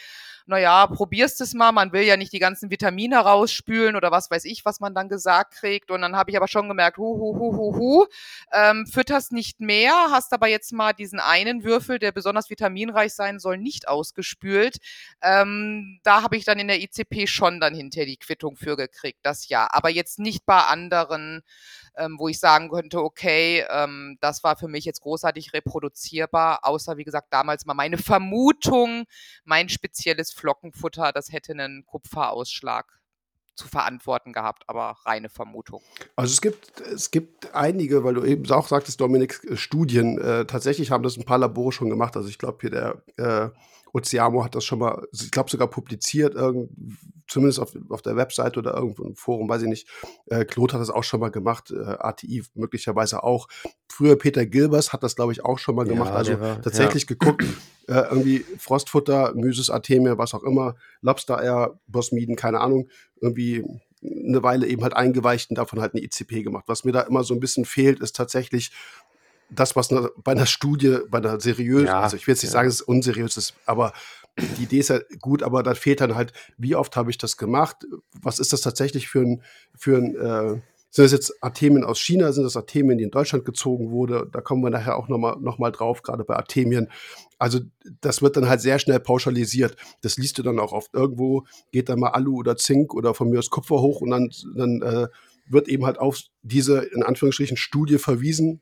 naja, 0.49 0.87
probierst 0.87 1.39
es 1.41 1.53
mal, 1.53 1.71
man 1.71 1.93
will 1.93 2.01
ja 2.01 2.17
nicht 2.17 2.33
die 2.33 2.39
ganzen 2.39 2.71
Vitamine 2.71 3.19
rausspülen 3.19 3.95
oder 3.95 4.11
was 4.11 4.31
weiß 4.31 4.45
ich, 4.45 4.65
was 4.65 4.79
man 4.79 4.95
dann 4.95 5.07
gesagt 5.07 5.53
kriegt. 5.53 5.91
Und 5.91 6.01
dann 6.01 6.15
habe 6.15 6.31
ich 6.31 6.37
aber 6.37 6.47
schon 6.47 6.67
gemerkt, 6.67 6.97
hu, 6.97 7.03
hu, 7.03 7.39
hu, 7.39 7.55
hu, 7.55 7.75
hu, 7.77 8.05
ähm, 8.51 8.87
fütterst 8.87 9.31
nicht 9.31 9.59
mehr, 9.59 9.93
hast 10.09 10.33
aber 10.33 10.47
jetzt 10.47 10.73
mal 10.73 10.93
diesen 10.93 11.19
einen 11.19 11.63
Würfel, 11.63 11.99
der 11.99 12.11
besonders 12.11 12.49
vitaminreich 12.49 13.13
sein 13.13 13.39
soll, 13.39 13.57
nicht 13.57 13.87
ausgespült. 13.87 14.77
Ähm, 15.21 15.99
da 16.03 16.23
habe 16.23 16.35
ich 16.35 16.45
dann 16.45 16.57
in 16.57 16.67
der 16.67 16.81
ICP 16.81 17.27
schon 17.27 17.59
dann 17.59 17.75
hinter 17.75 18.05
die 18.05 18.17
Quittung 18.17 18.55
für 18.55 18.75
gekriegt, 18.75 19.19
das 19.21 19.47
ja. 19.49 19.67
Aber 19.71 19.89
jetzt 19.89 20.17
nicht 20.17 20.45
bei 20.47 20.57
anderen 20.57 21.43
ähm, 21.99 22.15
wo 22.17 22.27
ich 22.27 22.39
sagen 22.39 22.69
könnte, 22.69 23.03
okay, 23.03 23.65
ähm, 23.69 24.17
das 24.21 24.43
war 24.43 24.57
für 24.57 24.67
mich 24.67 24.85
jetzt 24.85 25.01
großartig 25.01 25.53
reproduzierbar, 25.53 26.59
außer 26.63 26.97
wie 26.97 27.03
gesagt 27.03 27.27
damals 27.31 27.65
mal 27.65 27.73
meine 27.73 27.97
Vermutung, 27.97 29.05
mein 29.43 29.69
spezielles 29.69 30.31
Flockenfutter, 30.31 31.11
das 31.11 31.31
hätte 31.31 31.51
einen 31.51 31.85
Kupferausschlag 31.85 32.99
zu 33.59 33.67
verantworten 33.67 34.31
gehabt, 34.31 34.63
aber 34.67 34.95
reine 35.05 35.29
Vermutung. 35.29 35.83
Also 36.15 36.31
es 36.31 36.41
gibt, 36.41 36.79
es 36.81 37.11
gibt 37.11 37.53
einige, 37.53 38.03
weil 38.05 38.13
du 38.13 38.23
eben 38.23 38.49
auch 38.51 38.67
sagtest, 38.67 39.01
Dominik, 39.01 39.43
äh, 39.43 39.57
Studien. 39.57 40.17
Äh, 40.17 40.45
tatsächlich 40.45 40.91
haben 40.91 41.03
das 41.03 41.17
ein 41.17 41.25
paar 41.25 41.37
Labore 41.37 41.73
schon 41.73 41.89
gemacht. 41.89 42.15
Also 42.15 42.29
ich 42.29 42.37
glaube 42.37 42.59
hier 42.61 42.69
der 42.69 43.03
äh, 43.17 43.49
Oceamo 43.93 44.43
hat 44.43 44.55
das 44.55 44.65
schon 44.65 44.79
mal, 44.79 45.07
ich 45.11 45.31
glaube 45.31 45.49
sogar 45.49 45.67
publiziert, 45.67 46.35
irgend, 46.35 46.69
zumindest 47.27 47.59
auf, 47.59 47.73
auf 47.89 48.01
der 48.01 48.15
Webseite 48.15 48.59
oder 48.59 48.75
irgendwo 48.75 49.03
im 49.03 49.15
Forum, 49.15 49.49
weiß 49.49 49.61
ich 49.63 49.67
nicht. 49.67 49.87
Äh, 50.27 50.45
Claude 50.45 50.73
hat 50.73 50.81
das 50.81 50.89
auch 50.89 51.03
schon 51.03 51.19
mal 51.19 51.29
gemacht, 51.31 51.71
äh, 51.71 51.83
ATI 51.83 52.43
möglicherweise 52.55 53.23
auch. 53.23 53.47
Früher 53.87 54.17
Peter 54.17 54.45
Gilbers 54.45 54.93
hat 54.93 55.03
das, 55.03 55.15
glaube 55.15 55.31
ich, 55.31 55.43
auch 55.45 55.59
schon 55.59 55.75
mal 55.75 55.85
gemacht. 55.85 56.09
Ja, 56.09 56.15
also 56.15 56.39
war, 56.39 56.61
tatsächlich 56.61 57.03
ja. 57.03 57.15
geguckt, 57.15 57.43
äh, 57.87 57.93
irgendwie 57.93 58.45
Frostfutter, 58.57 59.33
Mysis, 59.35 59.69
Artemia, 59.69 60.17
was 60.17 60.33
auch 60.33 60.43
immer, 60.43 60.75
Lobster 61.01 61.41
Air, 61.41 61.79
Bosmiden, 61.87 62.35
keine 62.35 62.59
Ahnung, 62.59 62.89
irgendwie 63.21 63.63
eine 64.01 64.41
Weile 64.43 64.67
eben 64.67 64.83
halt 64.83 64.95
eingeweicht 64.95 65.49
und 65.49 65.57
davon 65.57 65.81
halt 65.81 65.93
eine 65.93 66.03
ICP 66.03 66.43
gemacht. 66.43 66.65
Was 66.67 66.85
mir 66.85 66.91
da 66.91 67.01
immer 67.01 67.23
so 67.23 67.33
ein 67.33 67.39
bisschen 67.39 67.65
fehlt, 67.65 67.99
ist 67.99 68.15
tatsächlich 68.15 68.71
das, 69.49 69.75
was 69.75 69.89
bei 70.23 70.31
einer 70.31 70.45
Studie, 70.45 70.99
bei 71.09 71.19
einer 71.19 71.39
seriösen, 71.39 71.87
ja, 71.87 72.01
also 72.01 72.17
ich 72.17 72.27
will 72.27 72.33
jetzt 72.33 72.43
nicht 72.43 72.51
ja. 72.51 72.59
sagen, 72.59 72.69
es 72.69 72.75
ist 72.75 72.81
unseriös 72.81 73.37
ist, 73.37 73.53
aber 73.65 73.93
die 74.37 74.63
Idee 74.63 74.79
ist 74.79 74.89
ja 74.89 74.99
gut, 75.19 75.43
aber 75.43 75.63
da 75.63 75.75
fehlt 75.75 76.01
dann 76.01 76.15
halt, 76.15 76.33
wie 76.57 76.75
oft 76.75 76.95
habe 76.95 77.09
ich 77.09 77.17
das 77.17 77.37
gemacht? 77.37 77.77
Was 78.21 78.39
ist 78.39 78.53
das 78.53 78.61
tatsächlich 78.61 79.07
für 79.07 79.21
ein, 79.21 79.43
für 79.77 79.97
ein 79.97 80.15
äh, 80.15 80.61
sind 80.91 81.05
das 81.05 81.11
jetzt 81.11 81.43
Artemien 81.43 81.83
aus 81.83 81.99
China, 81.99 82.31
sind 82.31 82.45
das 82.45 82.57
Artemien, 82.57 82.97
die 82.97 83.03
in 83.03 83.11
Deutschland 83.11 83.45
gezogen 83.45 83.91
wurde? 83.91 84.27
Da 84.31 84.41
kommen 84.41 84.63
wir 84.63 84.71
nachher 84.71 84.97
auch 84.97 85.07
nochmal 85.07 85.35
noch 85.39 85.59
mal 85.59 85.71
drauf, 85.71 86.01
gerade 86.01 86.23
bei 86.23 86.35
Artemien. 86.35 86.89
Also 87.37 87.59
das 88.01 88.23
wird 88.23 88.37
dann 88.37 88.49
halt 88.49 88.61
sehr 88.61 88.79
schnell 88.79 88.99
pauschalisiert. 88.99 89.75
Das 90.01 90.17
liest 90.17 90.39
du 90.39 90.43
dann 90.43 90.59
auch 90.59 90.71
oft. 90.71 90.93
Irgendwo 90.93 91.45
geht 91.71 91.89
dann 91.89 91.99
mal 91.99 92.09
Alu 92.09 92.37
oder 92.37 92.57
Zink 92.57 92.95
oder 92.95 93.13
von 93.13 93.29
mir 93.29 93.37
aus 93.37 93.51
Kupfer 93.51 93.81
hoch 93.81 94.01
und 94.01 94.09
dann, 94.09 94.31
dann 94.55 94.81
äh, 94.81 95.07
wird 95.47 95.67
eben 95.67 95.85
halt 95.85 95.99
auf 95.99 96.21
diese, 96.41 96.79
in 96.79 97.03
Anführungsstrichen, 97.03 97.57
Studie 97.57 97.99
verwiesen, 97.99 98.61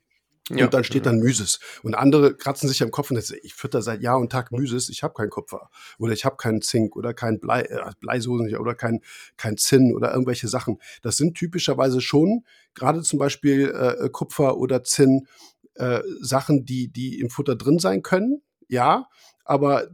und 0.50 0.58
ja. 0.58 0.66
dann 0.66 0.84
steht 0.84 1.06
dann 1.06 1.18
Mysis. 1.18 1.60
Und 1.82 1.94
andere 1.94 2.34
kratzen 2.34 2.68
sich 2.68 2.82
am 2.82 2.90
Kopf 2.90 3.10
und 3.10 3.22
sagen, 3.22 3.40
ich 3.42 3.54
fütter 3.54 3.82
seit 3.82 4.02
Jahr 4.02 4.18
und 4.18 4.32
Tag 4.32 4.52
Mysis, 4.52 4.88
ich 4.88 5.02
habe 5.02 5.14
keinen 5.14 5.30
Kupfer. 5.30 5.70
Oder 5.98 6.12
ich 6.12 6.24
habe 6.24 6.36
keinen 6.36 6.62
Zink 6.62 6.96
oder 6.96 7.14
kein 7.14 7.38
Blei, 7.40 7.62
äh, 7.62 7.90
Bleisoßen 8.00 8.56
oder 8.56 8.74
kein, 8.74 9.00
kein 9.36 9.56
Zinn 9.56 9.94
oder 9.94 10.12
irgendwelche 10.12 10.48
Sachen. 10.48 10.78
Das 11.02 11.16
sind 11.16 11.34
typischerweise 11.36 12.00
schon, 12.00 12.44
gerade 12.74 13.02
zum 13.02 13.18
Beispiel 13.18 13.68
äh, 13.70 14.08
Kupfer 14.10 14.56
oder 14.56 14.84
Zinn, 14.84 15.26
äh, 15.74 16.00
Sachen, 16.20 16.64
die, 16.64 16.88
die 16.88 17.20
im 17.20 17.30
Futter 17.30 17.56
drin 17.56 17.78
sein 17.78 18.02
können. 18.02 18.42
Ja, 18.68 19.06
aber 19.44 19.88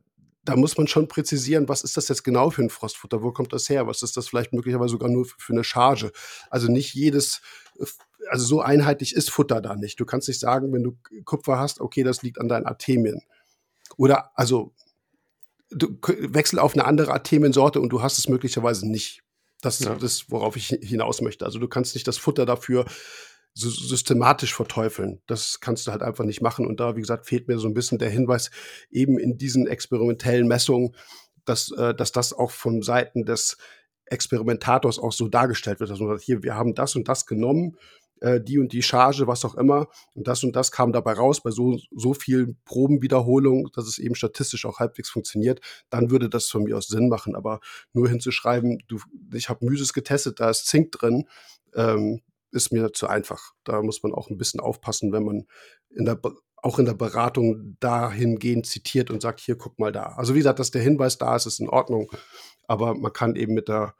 da 0.44 0.56
muss 0.56 0.76
man 0.76 0.86
schon 0.86 1.08
präzisieren, 1.08 1.68
was 1.68 1.82
ist 1.82 1.96
das 1.96 2.08
jetzt 2.08 2.22
genau 2.22 2.50
für 2.50 2.62
ein 2.62 2.70
Frostfutter? 2.70 3.22
Wo 3.22 3.32
kommt 3.32 3.52
das 3.52 3.68
her? 3.68 3.86
Was 3.86 4.02
ist 4.02 4.16
das 4.16 4.28
vielleicht 4.28 4.52
möglicherweise 4.52 4.92
sogar 4.92 5.08
nur 5.08 5.24
für, 5.24 5.36
für 5.38 5.52
eine 5.52 5.64
Charge? 5.64 6.12
Also 6.50 6.70
nicht 6.70 6.94
jedes 6.94 7.40
äh, 7.78 7.86
also 8.30 8.44
so 8.44 8.60
einheitlich 8.60 9.14
ist 9.14 9.30
Futter 9.30 9.60
da 9.60 9.76
nicht. 9.76 9.98
Du 10.00 10.04
kannst 10.04 10.28
nicht 10.28 10.40
sagen, 10.40 10.72
wenn 10.72 10.82
du 10.82 10.96
Kupfer 11.24 11.58
hast, 11.58 11.80
okay, 11.80 12.02
das 12.02 12.22
liegt 12.22 12.40
an 12.40 12.48
deinen 12.48 12.66
Artemien. 12.66 13.22
Oder 13.96 14.30
also 14.34 14.72
du 15.70 15.98
wechsel 16.02 16.58
auf 16.58 16.74
eine 16.74 16.84
andere 16.84 17.12
Artemiensorte 17.12 17.80
und 17.80 17.90
du 17.90 18.02
hast 18.02 18.18
es 18.18 18.28
möglicherweise 18.28 18.88
nicht. 18.88 19.22
Das 19.60 19.80
ist 19.80 19.86
ja. 19.86 19.94
das, 19.94 20.30
worauf 20.30 20.56
ich 20.56 20.68
hinaus 20.82 21.20
möchte. 21.20 21.44
Also 21.44 21.58
du 21.58 21.68
kannst 21.68 21.94
nicht 21.94 22.06
das 22.06 22.18
Futter 22.18 22.46
dafür 22.46 22.84
so 23.54 23.70
systematisch 23.70 24.54
verteufeln. 24.54 25.22
Das 25.26 25.60
kannst 25.60 25.86
du 25.86 25.92
halt 25.92 26.02
einfach 26.02 26.24
nicht 26.24 26.42
machen. 26.42 26.66
Und 26.66 26.80
da, 26.80 26.96
wie 26.96 27.00
gesagt, 27.00 27.26
fehlt 27.26 27.48
mir 27.48 27.58
so 27.58 27.68
ein 27.68 27.74
bisschen 27.74 27.98
der 27.98 28.10
Hinweis 28.10 28.50
eben 28.90 29.18
in 29.18 29.38
diesen 29.38 29.66
experimentellen 29.66 30.48
Messungen, 30.48 30.94
dass, 31.44 31.70
äh, 31.70 31.94
dass 31.94 32.12
das 32.12 32.32
auch 32.32 32.50
von 32.50 32.82
Seiten 32.82 33.24
des 33.24 33.56
Experimentators 34.06 34.98
auch 34.98 35.12
so 35.12 35.28
dargestellt 35.28 35.80
wird. 35.80 35.90
Also 35.90 36.18
hier, 36.18 36.42
wir 36.42 36.56
haben 36.56 36.74
das 36.74 36.96
und 36.96 37.08
das 37.08 37.26
genommen 37.26 37.76
äh, 38.20 38.40
die 38.40 38.58
und 38.58 38.72
die 38.72 38.82
Charge, 38.82 39.26
was 39.26 39.44
auch 39.44 39.54
immer. 39.54 39.88
Und 40.14 40.28
das 40.28 40.44
und 40.44 40.56
das 40.56 40.70
kam 40.72 40.92
dabei 40.92 41.12
raus 41.12 41.42
bei 41.42 41.50
so, 41.50 41.78
so 41.94 42.14
vielen 42.14 42.58
Probenwiederholungen, 42.64 43.70
dass 43.74 43.86
es 43.86 43.98
eben 43.98 44.14
statistisch 44.14 44.66
auch 44.66 44.78
halbwegs 44.78 45.10
funktioniert. 45.10 45.60
Dann 45.90 46.10
würde 46.10 46.28
das 46.28 46.46
von 46.46 46.64
mir 46.64 46.76
aus 46.76 46.88
Sinn 46.88 47.08
machen. 47.08 47.36
Aber 47.36 47.60
nur 47.92 48.08
hinzuschreiben, 48.08 48.78
du, 48.88 48.98
ich 49.32 49.48
habe 49.48 49.64
Mysis 49.66 49.92
getestet, 49.92 50.40
da 50.40 50.50
ist 50.50 50.66
Zink 50.66 50.92
drin, 50.92 51.28
ähm, 51.74 52.20
ist 52.50 52.72
mir 52.72 52.92
zu 52.92 53.08
einfach. 53.08 53.52
Da 53.64 53.82
muss 53.82 54.02
man 54.02 54.14
auch 54.14 54.30
ein 54.30 54.38
bisschen 54.38 54.60
aufpassen, 54.60 55.12
wenn 55.12 55.24
man 55.24 55.46
in 55.90 56.04
der, 56.04 56.20
auch 56.56 56.78
in 56.78 56.86
der 56.86 56.94
Beratung 56.94 57.76
dahingehend 57.80 58.66
zitiert 58.66 59.10
und 59.10 59.20
sagt, 59.20 59.40
hier 59.40 59.56
guck 59.56 59.78
mal 59.78 59.92
da. 59.92 60.14
Also 60.16 60.34
wie 60.34 60.38
gesagt, 60.38 60.60
dass 60.60 60.70
der 60.70 60.82
Hinweis 60.82 61.18
da 61.18 61.36
ist, 61.36 61.46
ist 61.46 61.60
in 61.60 61.68
Ordnung. 61.68 62.10
Aber 62.66 62.94
man 62.94 63.12
kann 63.12 63.36
eben 63.36 63.54
mit 63.54 63.68
der 63.68 63.94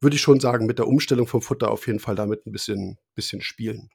würde 0.00 0.16
ich 0.16 0.22
schon 0.22 0.40
sagen, 0.40 0.66
mit 0.66 0.78
der 0.78 0.88
Umstellung 0.88 1.26
vom 1.26 1.42
Futter 1.42 1.70
auf 1.70 1.86
jeden 1.86 2.00
Fall 2.00 2.14
damit 2.14 2.46
ein 2.46 2.52
bisschen, 2.52 2.98
bisschen 3.14 3.40
spielen. 3.40 3.90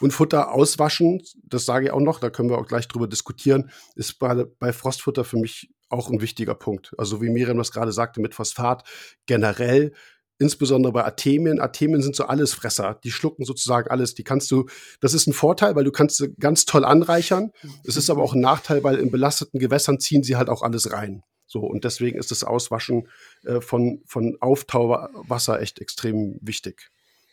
Und 0.00 0.12
Futter 0.12 0.52
auswaschen, 0.52 1.22
das 1.42 1.64
sage 1.64 1.86
ich 1.86 1.92
auch 1.92 2.00
noch, 2.00 2.20
da 2.20 2.30
können 2.30 2.50
wir 2.50 2.58
auch 2.58 2.66
gleich 2.66 2.88
drüber 2.88 3.08
diskutieren, 3.08 3.70
ist 3.96 4.18
bei, 4.18 4.44
bei 4.58 4.72
Frostfutter 4.72 5.24
für 5.24 5.36
mich 5.36 5.70
auch 5.88 6.10
ein 6.10 6.20
wichtiger 6.20 6.54
Punkt. 6.54 6.94
Also 6.98 7.20
wie 7.20 7.30
Miriam 7.30 7.58
das 7.58 7.72
gerade 7.72 7.92
sagte 7.92 8.20
mit 8.20 8.34
Phosphat, 8.34 8.84
generell, 9.26 9.92
insbesondere 10.38 10.92
bei 10.92 11.04
Artemien. 11.04 11.60
Artemien 11.60 12.02
sind 12.02 12.14
so 12.14 12.24
Allesfresser, 12.24 12.98
die 13.02 13.10
schlucken 13.10 13.44
sozusagen 13.44 13.90
alles. 13.90 14.14
Die 14.14 14.24
kannst 14.24 14.50
du, 14.50 14.66
das 15.00 15.14
ist 15.14 15.26
ein 15.26 15.32
Vorteil, 15.32 15.74
weil 15.74 15.84
du 15.84 15.90
kannst 15.90 16.16
sie 16.18 16.34
ganz 16.38 16.64
toll 16.64 16.84
anreichern. 16.84 17.50
Es 17.84 17.96
ist 17.96 18.10
aber 18.10 18.22
auch 18.22 18.34
ein 18.34 18.40
Nachteil, 18.40 18.84
weil 18.84 18.96
in 18.96 19.10
belasteten 19.10 19.58
Gewässern 19.58 19.98
ziehen 19.98 20.22
sie 20.22 20.36
halt 20.36 20.48
auch 20.48 20.62
alles 20.62 20.92
rein. 20.92 21.22
So, 21.48 21.60
und 21.60 21.82
deswegen 21.84 22.18
ist 22.18 22.30
das 22.30 22.44
Auswaschen 22.44 23.08
äh, 23.44 23.60
von, 23.60 24.02
von 24.06 24.36
Auftauwasser 24.40 25.60
echt 25.60 25.80
extrem 25.80 26.38
wichtig. 26.40 26.90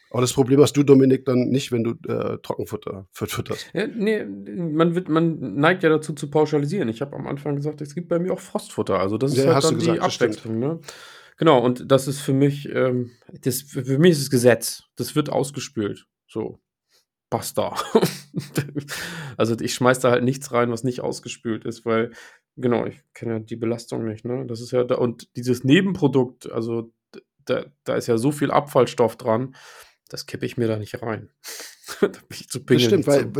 Aber 0.09 0.21
das 0.21 0.31
Problem 0.31 0.61
hast 0.61 0.77
du, 0.77 0.83
Dominik, 0.83 1.25
dann 1.25 1.49
nicht, 1.49 1.73
wenn 1.73 1.83
du 1.83 1.91
äh, 2.07 2.37
Trockenfutter 2.41 3.05
fütterst. 3.11 3.69
Ja, 3.73 3.85
nee, 3.87 4.23
man, 4.23 4.95
wird, 4.95 5.09
man 5.09 5.55
neigt 5.55 5.83
ja 5.83 5.89
dazu 5.89 6.13
zu 6.13 6.29
pauschalisieren. 6.29 6.87
Ich 6.87 7.01
habe 7.01 7.15
am 7.17 7.27
Anfang 7.27 7.57
gesagt, 7.57 7.81
es 7.81 7.93
gibt 7.93 8.07
bei 8.07 8.17
mir 8.17 8.31
auch 8.31 8.39
Frostfutter. 8.39 8.97
Also 8.97 9.17
das 9.17 9.33
ist 9.33 9.43
Ja, 9.43 9.53
halt 9.53 9.65
dann 9.65 9.79
die 9.79 9.87
gesagt, 9.87 10.13
stimmt. 10.13 10.31
Abwechslung. 10.37 10.59
Ne? 10.59 10.79
Genau, 11.37 11.59
und 11.59 11.91
das 11.91 12.07
ist 12.07 12.21
für 12.21 12.31
mich, 12.31 12.69
ähm, 12.69 13.11
das, 13.41 13.63
für 13.63 13.99
mich 13.99 14.11
ist 14.11 14.21
es 14.21 14.29
Gesetz. 14.29 14.83
Das 14.95 15.15
wird 15.17 15.29
ausgespült. 15.29 16.07
So, 16.27 16.59
basta. 17.29 17.75
also 19.37 19.55
ich 19.59 19.73
schmeiß 19.73 19.99
da 19.99 20.11
halt 20.11 20.23
nichts 20.23 20.51
rein, 20.51 20.71
was 20.71 20.83
nicht 20.83 21.01
ausgespült 21.01 21.65
ist, 21.65 21.85
weil, 21.85 22.11
genau, 22.55 22.85
ich 22.85 23.01
kenne 23.13 23.33
ja 23.33 23.39
die 23.39 23.55
Belastung 23.55 24.05
nicht. 24.05 24.25
Ne? 24.25 24.45
Das 24.47 24.61
ist 24.61 24.71
ja, 24.71 24.83
da, 24.83 24.95
und 24.95 25.35
dieses 25.35 25.63
Nebenprodukt, 25.63 26.51
also 26.51 26.91
da, 27.45 27.65
da 27.83 27.95
ist 27.95 28.07
ja 28.07 28.17
so 28.17 28.31
viel 28.31 28.51
Abfallstoff 28.51 29.17
dran, 29.17 29.55
das 30.09 30.25
kippe 30.25 30.45
ich 30.45 30.57
mir 30.57 30.67
da 30.67 30.77
nicht 30.77 31.01
rein. 31.01 31.31
da 32.01 32.07
bin 32.07 32.19
ich 32.29 32.49
zu 32.49 32.59
Das 32.59 32.65
pingelig 32.65 32.87
stimmt, 32.87 33.07
weil 33.07 33.31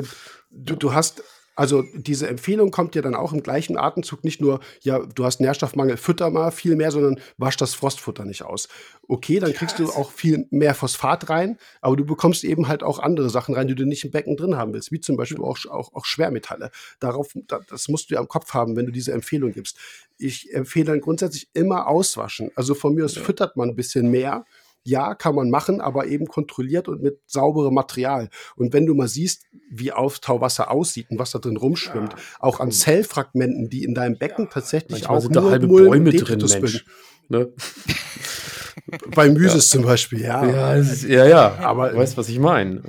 du, 0.49 0.75
du 0.75 0.93
hast, 0.93 1.23
also 1.55 1.83
diese 1.93 2.27
Empfehlung 2.27 2.71
kommt 2.71 2.95
ja 2.95 3.01
dann 3.01 3.15
auch 3.15 3.31
im 3.33 3.41
gleichen 3.41 3.77
Atemzug 3.77 4.23
nicht 4.23 4.41
nur, 4.41 4.59
ja, 4.81 4.99
du 4.99 5.23
hast 5.25 5.39
Nährstoffmangel, 5.39 5.97
fütter 5.97 6.29
mal 6.29 6.51
viel 6.51 6.75
mehr, 6.75 6.91
sondern 6.91 7.19
wasch 7.37 7.57
das 7.57 7.73
Frostfutter 7.73 8.25
nicht 8.25 8.43
aus. 8.43 8.67
Okay, 9.07 9.39
dann 9.39 9.53
kriegst 9.53 9.79
du 9.79 9.85
auch 9.89 10.11
viel 10.11 10.47
mehr 10.49 10.73
Phosphat 10.75 11.29
rein, 11.29 11.57
aber 11.81 11.95
du 11.95 12.05
bekommst 12.05 12.43
eben 12.43 12.67
halt 12.67 12.83
auch 12.83 12.99
andere 12.99 13.29
Sachen 13.29 13.55
rein, 13.55 13.67
die 13.67 13.75
du 13.75 13.85
nicht 13.85 14.03
im 14.03 14.11
Becken 14.11 14.35
drin 14.35 14.57
haben 14.57 14.73
willst, 14.73 14.91
wie 14.91 14.99
zum 14.99 15.15
Beispiel 15.15 15.39
auch, 15.41 15.57
auch, 15.67 15.93
auch 15.93 16.05
Schwermetalle. 16.05 16.71
Darauf, 16.99 17.29
da- 17.47 17.61
das 17.69 17.87
musst 17.87 18.09
du 18.09 18.15
ja 18.15 18.21
im 18.21 18.27
Kopf 18.27 18.53
haben, 18.53 18.75
wenn 18.75 18.85
du 18.85 18.91
diese 18.91 19.13
Empfehlung 19.13 19.51
gibst. 19.53 19.77
Ich 20.17 20.53
empfehle 20.53 20.85
dann 20.85 21.01
grundsätzlich 21.01 21.49
immer 21.53 21.87
auswaschen. 21.87 22.51
Also 22.55 22.73
von 22.75 22.95
mir 22.95 23.05
aus 23.05 23.13
füttert 23.15 23.55
man 23.57 23.69
ein 23.69 23.75
bisschen 23.75 24.09
mehr. 24.09 24.45
Ja, 24.87 25.15
kann 25.15 25.33
man 25.33 25.49
machen, 25.49 25.81
aber 25.81 26.05
eben 26.05 26.27
kontrolliert 26.27 26.87
und 26.87 27.01
mit 27.01 27.19
sauberem 27.25 27.73
Material. 27.73 28.29
Und 28.55 28.71
wenn 28.71 28.85
du 28.85 28.93
mal 28.93 29.07
siehst, 29.07 29.45
wie 29.71 29.91
Auftauwasser 29.91 30.69
aussieht 30.69 31.07
und 31.09 31.17
was 31.17 31.31
da 31.31 31.39
drin 31.39 31.57
rumschwimmt, 31.57 32.15
auch 32.39 32.59
an 32.59 32.71
Zellfragmenten, 32.71 33.67
die 33.69 33.83
in 33.83 33.95
deinem 33.95 34.19
Becken 34.19 34.47
tatsächlich 34.51 34.91
Manchmal 35.01 35.17
auch 35.17 35.21
sind 35.21 35.35
da 35.35 35.43
halbe 35.43 35.67
Bäume 35.67 36.11
drin, 36.11 36.39
Mensch. 36.39 36.85
Ne? 37.29 37.51
Bei 39.15 39.27
Mysis 39.29 39.69
zum 39.69 39.83
Beispiel, 39.83 40.21
ja. 40.21 40.45
Ja, 40.45 40.73
ist, 40.75 41.03
ja, 41.03 41.25
ja, 41.25 41.55
Aber- 41.55 41.89
du 41.89 41.97
weißt, 41.97 42.15
was 42.17 42.29
ich 42.29 42.37
meine. 42.39 42.83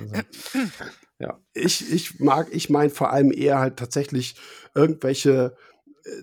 Also, 1.19 1.33
Ich, 1.55 1.91
ich 1.91 2.19
mag, 2.19 2.49
ich 2.51 2.69
meine 2.69 2.91
vor 2.91 3.11
allem 3.11 3.31
eher 3.31 3.57
halt 3.57 3.77
tatsächlich 3.77 4.35
irgendwelche 4.75 5.55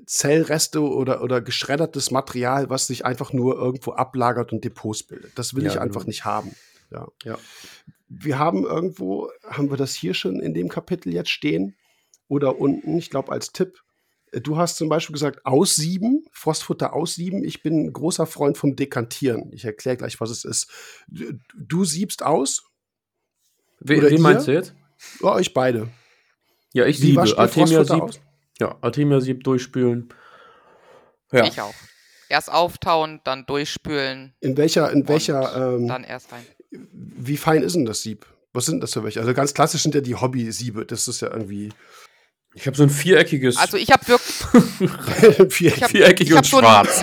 Zellreste 0.06 0.82
oder, 0.82 1.22
oder 1.22 1.40
geschreddertes 1.40 2.10
Material, 2.10 2.70
was 2.70 2.86
sich 2.86 3.04
einfach 3.04 3.32
nur 3.32 3.56
irgendwo 3.56 3.92
ablagert 3.92 4.52
und 4.52 4.64
Depots 4.64 5.02
bildet. 5.02 5.32
Das 5.38 5.54
will 5.54 5.64
Ja, 5.64 5.72
ich 5.72 5.80
einfach 5.80 6.00
genau. 6.02 6.08
nicht 6.10 6.24
haben. 6.24 6.54
Ja. 6.90 7.08
ja. 7.24 7.38
Wir 8.08 8.38
haben 8.38 8.64
irgendwo, 8.64 9.30
haben 9.48 9.70
wir 9.70 9.76
das 9.76 9.94
hier 9.94 10.14
schon 10.14 10.40
in 10.40 10.54
dem 10.54 10.68
Kapitel 10.68 11.12
jetzt 11.12 11.30
stehen? 11.30 11.74
Oder 12.28 12.58
unten, 12.58 12.96
ich 12.96 13.10
glaube 13.10 13.32
als 13.32 13.52
Tipp. 13.52 13.80
Äh, 14.32 14.40
Du 14.40 14.56
hast 14.56 14.76
zum 14.76 14.88
Beispiel 14.88 15.12
gesagt, 15.12 15.44
aussieben, 15.46 16.24
Frostfutter 16.32 16.92
aussieben. 16.94 17.44
Ich 17.44 17.62
bin 17.62 17.84
ein 17.86 17.92
großer 17.92 18.26
Freund 18.26 18.56
vom 18.58 18.76
Dekantieren. 18.76 19.50
Ich 19.52 19.64
erkläre 19.64 19.96
gleich, 19.96 20.20
was 20.20 20.30
es 20.30 20.44
ist. 20.44 20.70
Du, 21.08 21.32
du 21.56 21.84
siebst 21.84 22.22
aus, 22.22 22.62
We, 23.80 24.00
wen 24.02 24.12
ihr? 24.12 24.20
meinst 24.20 24.46
du 24.46 24.52
jetzt? 24.52 24.74
oh, 25.20 25.28
euch 25.30 25.52
beide. 25.52 25.88
Ja, 26.72 26.86
ich 26.86 27.00
Wie 27.02 27.08
siebe. 27.08 27.20
Artemia 27.20 27.48
Frostfutter 27.84 27.84
sieb. 27.84 28.02
aus? 28.02 28.20
Ja, 28.60 28.76
Artemia 28.80 29.20
sieb 29.20 29.44
durchspülen. 29.44 30.08
Ja. 31.32 31.44
Ich 31.44 31.60
auch. 31.60 31.74
Erst 32.28 32.50
auftauen, 32.50 33.20
dann 33.24 33.44
durchspülen, 33.46 34.34
In 34.40 34.56
welcher, 34.56 34.90
in 34.92 35.06
welcher, 35.08 35.74
ähm, 35.74 35.86
dann 35.88 36.04
erst 36.04 36.32
rein. 36.32 36.44
wie 36.70 37.36
fein 37.36 37.62
ist 37.62 37.74
denn 37.76 37.84
das 37.84 38.02
Sieb? 38.02 38.26
Was 38.52 38.66
sind 38.66 38.80
das 38.82 38.92
für 38.92 39.04
welche? 39.04 39.20
Also 39.20 39.34
ganz 39.34 39.52
klassisch 39.52 39.82
sind 39.82 39.94
ja 39.94 40.00
die 40.00 40.14
Hobby-Siebe. 40.14 40.86
Das 40.86 41.06
ist 41.08 41.20
ja 41.20 41.30
irgendwie 41.30 41.70
Ich 42.56 42.68
habe 42.68 42.76
so 42.76 42.84
ein 42.84 42.90
viereckiges. 42.90 43.56
Also 43.56 43.76
ich 43.76 43.90
habe 43.90 44.06
wirklich, 44.06 45.50
vier. 45.52 45.74
ich 45.74 45.82
hab- 45.82 45.90
viereckig 45.90 46.32
und 46.32 46.46
so 46.46 46.60
schwarz. 46.60 47.02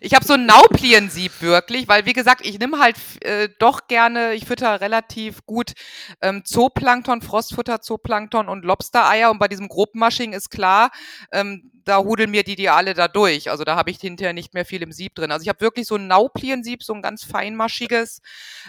ich 0.00 0.14
habe 0.14 0.24
so 0.24 0.34
ein 0.34 0.46
Naupliensieb 0.46 1.40
wirklich, 1.40 1.86
weil 1.86 2.04
wie 2.04 2.12
gesagt, 2.12 2.44
ich 2.44 2.58
nehme 2.58 2.80
halt 2.80 2.96
äh, 3.20 3.48
doch 3.60 3.86
gerne, 3.86 4.34
ich 4.34 4.44
fütter 4.44 4.80
relativ 4.80 5.46
gut 5.46 5.72
ähm, 6.20 6.42
Zooplankton, 6.44 7.22
Frostfutter, 7.22 7.80
Zooplankton 7.80 8.48
und 8.48 8.64
Lobstereier 8.64 9.30
und 9.30 9.38
bei 9.38 9.48
diesem 9.48 9.68
Grobmasching 9.68 10.32
ist 10.32 10.50
klar, 10.50 10.90
ähm, 11.32 11.70
da 11.88 11.98
hudeln 11.98 12.30
mir 12.30 12.44
die 12.44 12.56
die 12.56 12.68
alle 12.68 12.94
da 12.94 13.08
durch. 13.08 13.50
Also 13.50 13.64
da 13.64 13.76
habe 13.76 13.90
ich 13.90 13.98
hinterher 14.00 14.32
nicht 14.32 14.54
mehr 14.54 14.64
viel 14.64 14.82
im 14.82 14.92
Sieb 14.92 15.14
drin. 15.14 15.32
Also 15.32 15.42
ich 15.42 15.48
habe 15.48 15.60
wirklich 15.60 15.86
so 15.86 15.96
ein 15.96 16.06
Naupliensieb, 16.06 16.82
so 16.82 16.92
ein 16.92 17.02
ganz 17.02 17.24
feinmaschiges. 17.24 18.20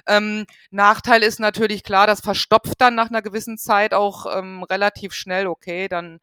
Ähm, 0.07 0.45
Nachteil 0.71 1.23
ist 1.23 1.39
natürlich 1.39 1.83
klar, 1.83 2.07
das 2.07 2.21
verstopft 2.21 2.79
dann 2.79 2.95
nach 2.95 3.09
einer 3.09 3.21
gewissen 3.21 3.57
Zeit 3.57 3.93
auch 3.93 4.25
ähm, 4.37 4.63
relativ 4.63 5.13
schnell. 5.13 5.47
Okay, 5.47 5.87
dann 5.87 6.19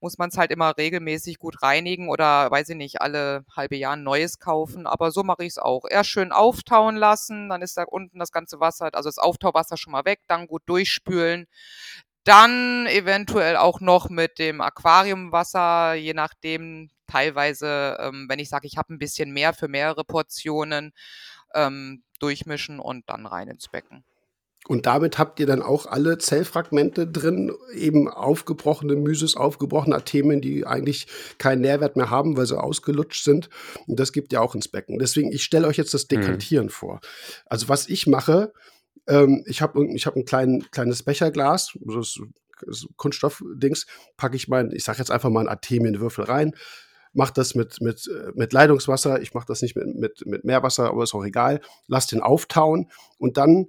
muss 0.00 0.18
man 0.18 0.28
es 0.28 0.36
halt 0.38 0.50
immer 0.50 0.76
regelmäßig 0.76 1.38
gut 1.38 1.62
reinigen 1.62 2.08
oder 2.10 2.50
weiß 2.50 2.68
ich 2.70 2.76
nicht, 2.76 3.00
alle 3.00 3.44
halbe 3.56 3.76
Jahr 3.76 3.94
ein 3.94 4.02
neues 4.02 4.38
kaufen. 4.38 4.86
Aber 4.86 5.10
so 5.10 5.22
mache 5.22 5.44
ich 5.44 5.50
es 5.50 5.58
auch. 5.58 5.84
Erst 5.88 6.10
schön 6.10 6.32
auftauen 6.32 6.96
lassen, 6.96 7.48
dann 7.48 7.62
ist 7.62 7.76
da 7.76 7.84
unten 7.84 8.18
das 8.18 8.30
ganze 8.32 8.60
Wasser, 8.60 8.90
also 8.92 9.08
das 9.08 9.18
Auftauwasser 9.18 9.76
schon 9.76 9.92
mal 9.92 10.04
weg, 10.04 10.20
dann 10.28 10.46
gut 10.46 10.62
durchspülen. 10.66 11.46
Dann 12.26 12.88
eventuell 12.88 13.56
auch 13.56 13.80
noch 13.80 14.10
mit 14.10 14.40
dem 14.40 14.60
Aquariumwasser, 14.60 15.94
je 15.94 16.12
nachdem, 16.12 16.90
teilweise, 17.06 17.96
ähm, 18.00 18.26
wenn 18.28 18.40
ich 18.40 18.48
sage, 18.48 18.66
ich 18.66 18.76
habe 18.76 18.92
ein 18.92 18.98
bisschen 18.98 19.30
mehr 19.30 19.52
für 19.52 19.68
mehrere 19.68 20.02
Portionen, 20.04 20.92
ähm, 21.54 22.02
durchmischen 22.18 22.80
und 22.80 23.08
dann 23.08 23.26
rein 23.26 23.46
ins 23.46 23.68
Becken. 23.68 24.02
Und 24.66 24.86
damit 24.86 25.18
habt 25.18 25.38
ihr 25.38 25.46
dann 25.46 25.62
auch 25.62 25.86
alle 25.86 26.18
Zellfragmente 26.18 27.06
drin, 27.06 27.52
eben 27.72 28.08
aufgebrochene 28.08 28.96
Mysis, 28.96 29.36
aufgebrochene 29.36 29.94
Artemien, 29.94 30.40
die 30.40 30.66
eigentlich 30.66 31.06
keinen 31.38 31.60
Nährwert 31.60 31.94
mehr 31.94 32.10
haben, 32.10 32.36
weil 32.36 32.46
sie 32.46 32.60
ausgelutscht 32.60 33.22
sind. 33.22 33.48
Und 33.86 34.00
das 34.00 34.12
gibt 34.12 34.32
ihr 34.32 34.42
auch 34.42 34.56
ins 34.56 34.66
Becken. 34.66 34.98
Deswegen, 34.98 35.30
ich 35.30 35.44
stelle 35.44 35.68
euch 35.68 35.76
jetzt 35.76 35.94
das 35.94 36.08
Dekantieren 36.08 36.70
vor. 36.70 37.00
Also 37.46 37.68
was 37.68 37.88
ich 37.88 38.08
mache, 38.08 38.52
ähm, 39.06 39.44
ich 39.46 39.62
habe 39.62 39.84
ich 39.94 40.06
hab 40.06 40.16
ein 40.16 40.24
klein, 40.24 40.64
kleines 40.70 41.02
Becherglas, 41.02 41.76
das, 41.80 42.18
das 42.64 42.86
Kunststoffdings, 42.96 43.86
packe 44.16 44.36
ich 44.36 44.48
mein, 44.48 44.70
ich 44.72 44.84
sage 44.84 44.98
jetzt 44.98 45.10
einfach 45.10 45.30
mal 45.30 45.40
einen 45.40 45.48
Artemienwürfel 45.48 46.24
rein, 46.24 46.54
mache 47.12 47.32
das 47.34 47.54
mit, 47.54 47.80
mit, 47.80 48.08
äh, 48.08 48.32
mit 48.34 48.52
Leitungswasser, 48.52 49.20
ich 49.20 49.34
mache 49.34 49.46
das 49.46 49.62
nicht 49.62 49.76
mit, 49.76 49.94
mit, 49.96 50.26
mit 50.26 50.44
Meerwasser, 50.44 50.88
aber 50.88 51.02
ist 51.02 51.14
auch 51.14 51.24
egal, 51.24 51.60
lass 51.86 52.06
den 52.06 52.20
auftauen 52.20 52.90
und 53.18 53.36
dann 53.36 53.66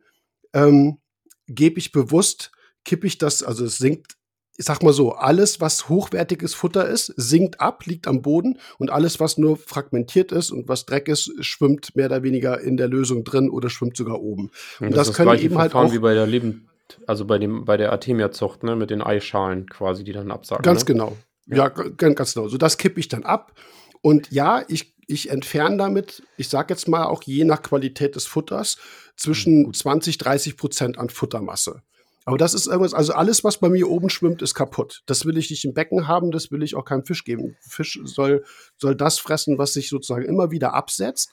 ähm, 0.53 0.99
gebe 1.47 1.79
ich 1.79 1.91
bewusst, 1.91 2.51
kippe 2.83 3.07
ich 3.07 3.17
das, 3.17 3.43
also 3.43 3.65
es 3.65 3.77
sinkt, 3.77 4.16
ich 4.57 4.65
sag 4.65 4.81
mal 4.81 4.91
so, 4.93 5.13
alles, 5.13 5.61
was 5.61 5.87
hochwertiges 5.87 6.53
Futter 6.55 6.87
ist, 6.87 7.13
sinkt 7.15 7.61
ab, 7.61 7.85
liegt 7.85 8.07
am 8.07 8.21
Boden 8.23 8.57
und 8.79 8.89
alles, 8.89 9.19
was 9.19 9.37
nur 9.37 9.55
fragmentiert 9.57 10.31
ist 10.31 10.49
und 10.51 10.67
was 10.67 10.85
Dreck 10.85 11.07
ist, 11.07 11.31
schwimmt 11.45 11.95
mehr 11.95 12.07
oder 12.07 12.23
weniger 12.23 12.59
in 12.59 12.75
der 12.75 12.87
Lösung 12.87 13.23
drin 13.23 13.49
oder 13.51 13.69
schwimmt 13.69 13.95
sogar 13.97 14.19
oben. 14.19 14.49
Und 14.79 14.87
Und 14.87 14.97
das, 14.97 15.07
das 15.07 15.15
können 15.15 15.29
gleiche 15.29 15.45
eben 15.45 15.57
halt 15.57 15.71
Verfahren 15.71 15.89
auch- 15.91 15.93
wie 15.93 15.99
bei 15.99 16.13
der 16.15 16.25
Leben, 16.25 16.67
also 17.05 17.25
bei 17.25 17.37
dem, 17.37 17.65
bei 17.65 17.77
der 17.77 17.91
Artemia-Zucht, 17.91 18.63
ne, 18.63 18.75
mit 18.75 18.89
den 18.89 19.01
Eischalen 19.01 19.67
quasi, 19.69 20.03
die 20.03 20.11
dann 20.13 20.31
absagen. 20.31 20.63
Ganz 20.63 20.81
ne? 20.81 20.85
genau. 20.85 21.15
Ja, 21.45 21.69
g- 21.69 21.91
ganz, 21.95 22.15
ganz 22.15 22.33
genau. 22.33 22.47
So, 22.47 22.57
das 22.57 22.77
kippe 22.77 22.99
ich 22.99 23.07
dann 23.09 23.23
ab. 23.23 23.53
Und 24.01 24.31
ja, 24.31 24.63
ich, 24.67 24.95
ich 25.05 25.29
entferne 25.29 25.77
damit, 25.77 26.23
ich 26.35 26.49
sage 26.49 26.73
jetzt 26.73 26.87
mal 26.87 27.05
auch 27.05 27.21
je 27.23 27.43
nach 27.45 27.61
Qualität 27.61 28.15
des 28.15 28.25
Futters, 28.25 28.77
zwischen 29.15 29.73
20, 29.73 30.17
30 30.17 30.57
Prozent 30.57 30.97
an 30.97 31.09
Futtermasse. 31.09 31.81
Aber 32.27 32.37
das 32.37 32.53
ist 32.53 32.67
irgendwas, 32.67 32.93
also 32.93 33.13
alles, 33.13 33.45
was 33.45 33.57
bei 33.57 33.69
mir 33.69 33.89
oben 33.89 34.09
schwimmt, 34.09 34.41
ist 34.41 34.53
kaputt. 34.53 35.01
Das 35.05 35.23
will 35.23 35.37
ich 35.37 35.49
nicht 35.49 35.63
im 35.63 35.73
Becken 35.73 36.09
haben, 36.09 36.31
das 36.31 36.51
will 36.51 36.61
ich 36.61 36.75
auch 36.75 36.83
keinem 36.83 37.05
Fisch 37.05 37.23
geben. 37.23 37.55
Fisch 37.61 38.01
soll, 38.03 38.43
soll 38.75 38.97
das 38.97 39.17
fressen, 39.17 39.57
was 39.57 39.71
sich 39.71 39.87
sozusagen 39.87 40.25
immer 40.25 40.51
wieder 40.51 40.73
absetzt. 40.73 41.31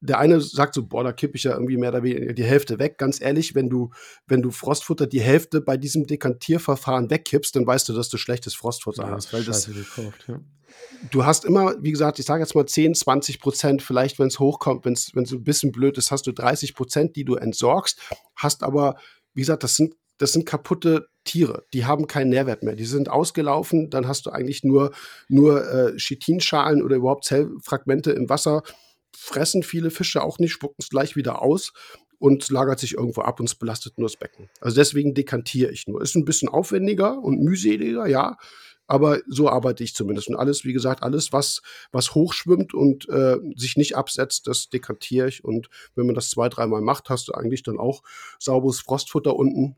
Der 0.00 0.20
eine 0.20 0.40
sagt 0.40 0.74
so, 0.74 0.86
boah, 0.86 1.02
da 1.02 1.12
kippe 1.12 1.36
ich 1.36 1.42
ja 1.42 1.54
irgendwie 1.54 1.76
mehr 1.76 1.88
oder 1.88 2.04
weniger 2.04 2.34
die 2.34 2.44
Hälfte 2.44 2.78
weg. 2.78 2.98
Ganz 2.98 3.20
ehrlich, 3.20 3.56
wenn 3.56 3.68
du, 3.68 3.90
wenn 4.28 4.42
du 4.42 4.52
Frostfutter 4.52 5.08
die 5.08 5.20
Hälfte 5.20 5.60
bei 5.60 5.76
diesem 5.76 6.06
Dekantierverfahren 6.06 7.10
wegkippst, 7.10 7.56
dann 7.56 7.66
weißt 7.66 7.88
du, 7.88 7.92
dass 7.92 8.08
du 8.08 8.16
schlechtes 8.16 8.54
Frostfutter 8.54 9.02
Ja, 9.02 9.10
hast. 9.10 9.32
Weil 9.32 9.42
das, 9.42 9.66
gekauft, 9.66 10.26
ja. 10.28 10.40
du 11.10 11.24
hast 11.24 11.44
immer, 11.44 11.74
wie 11.82 11.90
gesagt, 11.90 12.20
ich 12.20 12.26
sage 12.26 12.44
jetzt 12.44 12.54
mal 12.54 12.66
10, 12.66 12.94
20 12.94 13.40
Prozent, 13.40 13.82
vielleicht 13.82 14.20
wenn 14.20 14.28
es 14.28 14.38
hochkommt, 14.38 14.84
wenn 14.84 14.92
es 14.92 15.12
ein 15.16 15.42
bisschen 15.42 15.72
blöd 15.72 15.98
ist, 15.98 16.12
hast 16.12 16.28
du 16.28 16.32
30 16.32 16.76
Prozent, 16.76 17.16
die 17.16 17.24
du 17.24 17.34
entsorgst, 17.34 17.98
hast 18.36 18.62
aber, 18.62 18.94
wie 19.34 19.40
gesagt, 19.40 19.64
das 19.64 19.74
sind, 19.74 19.94
das 20.22 20.32
sind 20.32 20.46
kaputte 20.46 21.08
Tiere, 21.24 21.66
die 21.72 21.84
haben 21.84 22.06
keinen 22.06 22.30
Nährwert 22.30 22.62
mehr, 22.62 22.76
die 22.76 22.84
sind 22.84 23.08
ausgelaufen, 23.08 23.90
dann 23.90 24.06
hast 24.06 24.26
du 24.26 24.30
eigentlich 24.30 24.62
nur, 24.62 24.92
nur 25.28 25.68
äh, 25.68 25.96
Chitinschalen 25.96 26.82
oder 26.82 26.96
überhaupt 26.96 27.24
Zellfragmente 27.24 28.12
im 28.12 28.28
Wasser, 28.28 28.62
fressen 29.16 29.64
viele 29.64 29.90
Fische 29.90 30.22
auch 30.22 30.38
nicht, 30.38 30.52
spucken 30.52 30.76
es 30.78 30.90
gleich 30.90 31.16
wieder 31.16 31.42
aus 31.42 31.72
und 32.18 32.48
lagert 32.50 32.78
sich 32.78 32.94
irgendwo 32.94 33.22
ab 33.22 33.40
und 33.40 33.48
es 33.48 33.56
belastet 33.56 33.98
nur 33.98 34.08
das 34.08 34.16
Becken. 34.16 34.48
Also 34.60 34.76
deswegen 34.76 35.12
dekantiere 35.12 35.72
ich 35.72 35.88
nur. 35.88 36.00
Ist 36.00 36.14
ein 36.14 36.24
bisschen 36.24 36.48
aufwendiger 36.48 37.18
und 37.18 37.40
mühseliger, 37.40 38.06
ja, 38.06 38.36
aber 38.86 39.20
so 39.26 39.48
arbeite 39.48 39.82
ich 39.82 39.94
zumindest. 39.94 40.28
Und 40.28 40.36
alles, 40.36 40.64
wie 40.64 40.72
gesagt, 40.72 41.02
alles, 41.02 41.32
was, 41.32 41.62
was 41.90 42.14
hochschwimmt 42.14 42.74
und 42.74 43.08
äh, 43.08 43.38
sich 43.56 43.76
nicht 43.76 43.96
absetzt, 43.96 44.46
das 44.46 44.68
dekantiere 44.68 45.28
ich. 45.28 45.42
Und 45.42 45.68
wenn 45.96 46.06
man 46.06 46.14
das 46.14 46.30
zwei, 46.30 46.48
dreimal 46.48 46.80
macht, 46.80 47.10
hast 47.10 47.26
du 47.26 47.32
eigentlich 47.32 47.64
dann 47.64 47.78
auch 47.78 48.02
sauberes 48.38 48.80
Frostfutter 48.80 49.34
unten. 49.34 49.76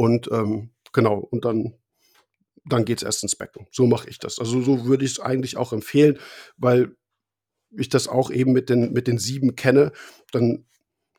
Und 0.00 0.30
ähm, 0.32 0.70
genau, 0.94 1.18
und 1.18 1.44
dann, 1.44 1.74
dann 2.64 2.86
geht 2.86 2.96
es 2.96 3.02
erst 3.02 3.22
ins 3.22 3.36
Becken. 3.36 3.66
So 3.70 3.86
mache 3.86 4.08
ich 4.08 4.18
das. 4.18 4.38
Also 4.38 4.62
so 4.62 4.86
würde 4.86 5.04
ich 5.04 5.10
es 5.10 5.20
eigentlich 5.20 5.58
auch 5.58 5.74
empfehlen, 5.74 6.18
weil 6.56 6.96
ich 7.76 7.90
das 7.90 8.08
auch 8.08 8.30
eben 8.30 8.52
mit 8.52 8.70
den, 8.70 8.94
mit 8.94 9.06
den 9.06 9.18
sieben 9.18 9.56
kenne, 9.56 9.92
dann 10.32 10.64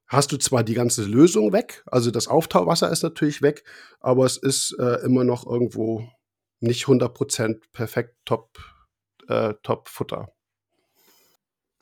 hast 0.08 0.32
du 0.32 0.38
zwar 0.38 0.64
die 0.64 0.74
ganze 0.74 1.04
Lösung 1.04 1.54
weg, 1.54 1.84
also 1.86 2.10
das 2.10 2.28
Auftauwasser 2.28 2.92
ist 2.92 3.04
natürlich 3.04 3.44
weg, 3.44 3.64
aber 4.00 4.26
es 4.26 4.38
ist 4.38 4.76
äh, 4.80 5.06
immer 5.06 5.26
noch 5.26 5.46
irgendwo 5.46 6.10
nicht 6.60 6.86
100% 6.86 7.62
perfekt 7.74 8.16
top, 8.26 8.58
äh, 9.28 9.54
top 9.62 9.90
Futter. 9.90 10.34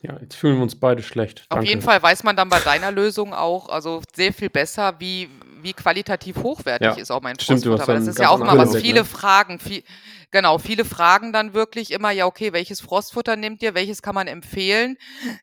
Ja, 0.02 0.16
jetzt 0.20 0.34
fühlen 0.34 0.56
wir 0.56 0.62
uns 0.62 0.78
beide 0.78 1.02
schlecht. 1.02 1.44
Auf 1.50 1.56
Danke. 1.56 1.68
jeden 1.68 1.82
Fall 1.82 2.02
weiß 2.02 2.22
man 2.24 2.34
dann 2.34 2.48
bei 2.48 2.60
deiner 2.60 2.90
Lösung 2.90 3.34
auch, 3.34 3.68
also 3.68 4.02
sehr 4.14 4.32
viel 4.32 4.48
besser, 4.48 4.94
wie, 4.98 5.28
wie 5.60 5.74
qualitativ 5.74 6.36
hochwertig 6.36 6.88
Ja, 6.88 6.94
ist 6.94 7.10
auch 7.10 7.20
mein 7.20 7.38
stimmt, 7.38 7.66
Weil 7.66 7.78
das 7.78 8.06
ist 8.06 8.18
ja 8.18 8.30
auch 8.30 8.40
immer 8.40 8.56
was, 8.56 8.76
viele 8.76 9.00
ne? 9.00 9.04
Fragen, 9.04 9.58
viel, 9.58 9.82
genau, 10.30 10.56
viele 10.56 10.86
fragen 10.86 11.34
dann 11.34 11.52
wirklich 11.52 11.90
immer, 11.90 12.12
ja, 12.12 12.24
okay, 12.24 12.54
welches 12.54 12.80
Frostfutter 12.80 13.36
nehmt 13.36 13.62
ihr, 13.62 13.74
welches 13.74 14.00
kann 14.00 14.14
man 14.14 14.26
empfehlen? 14.26 14.96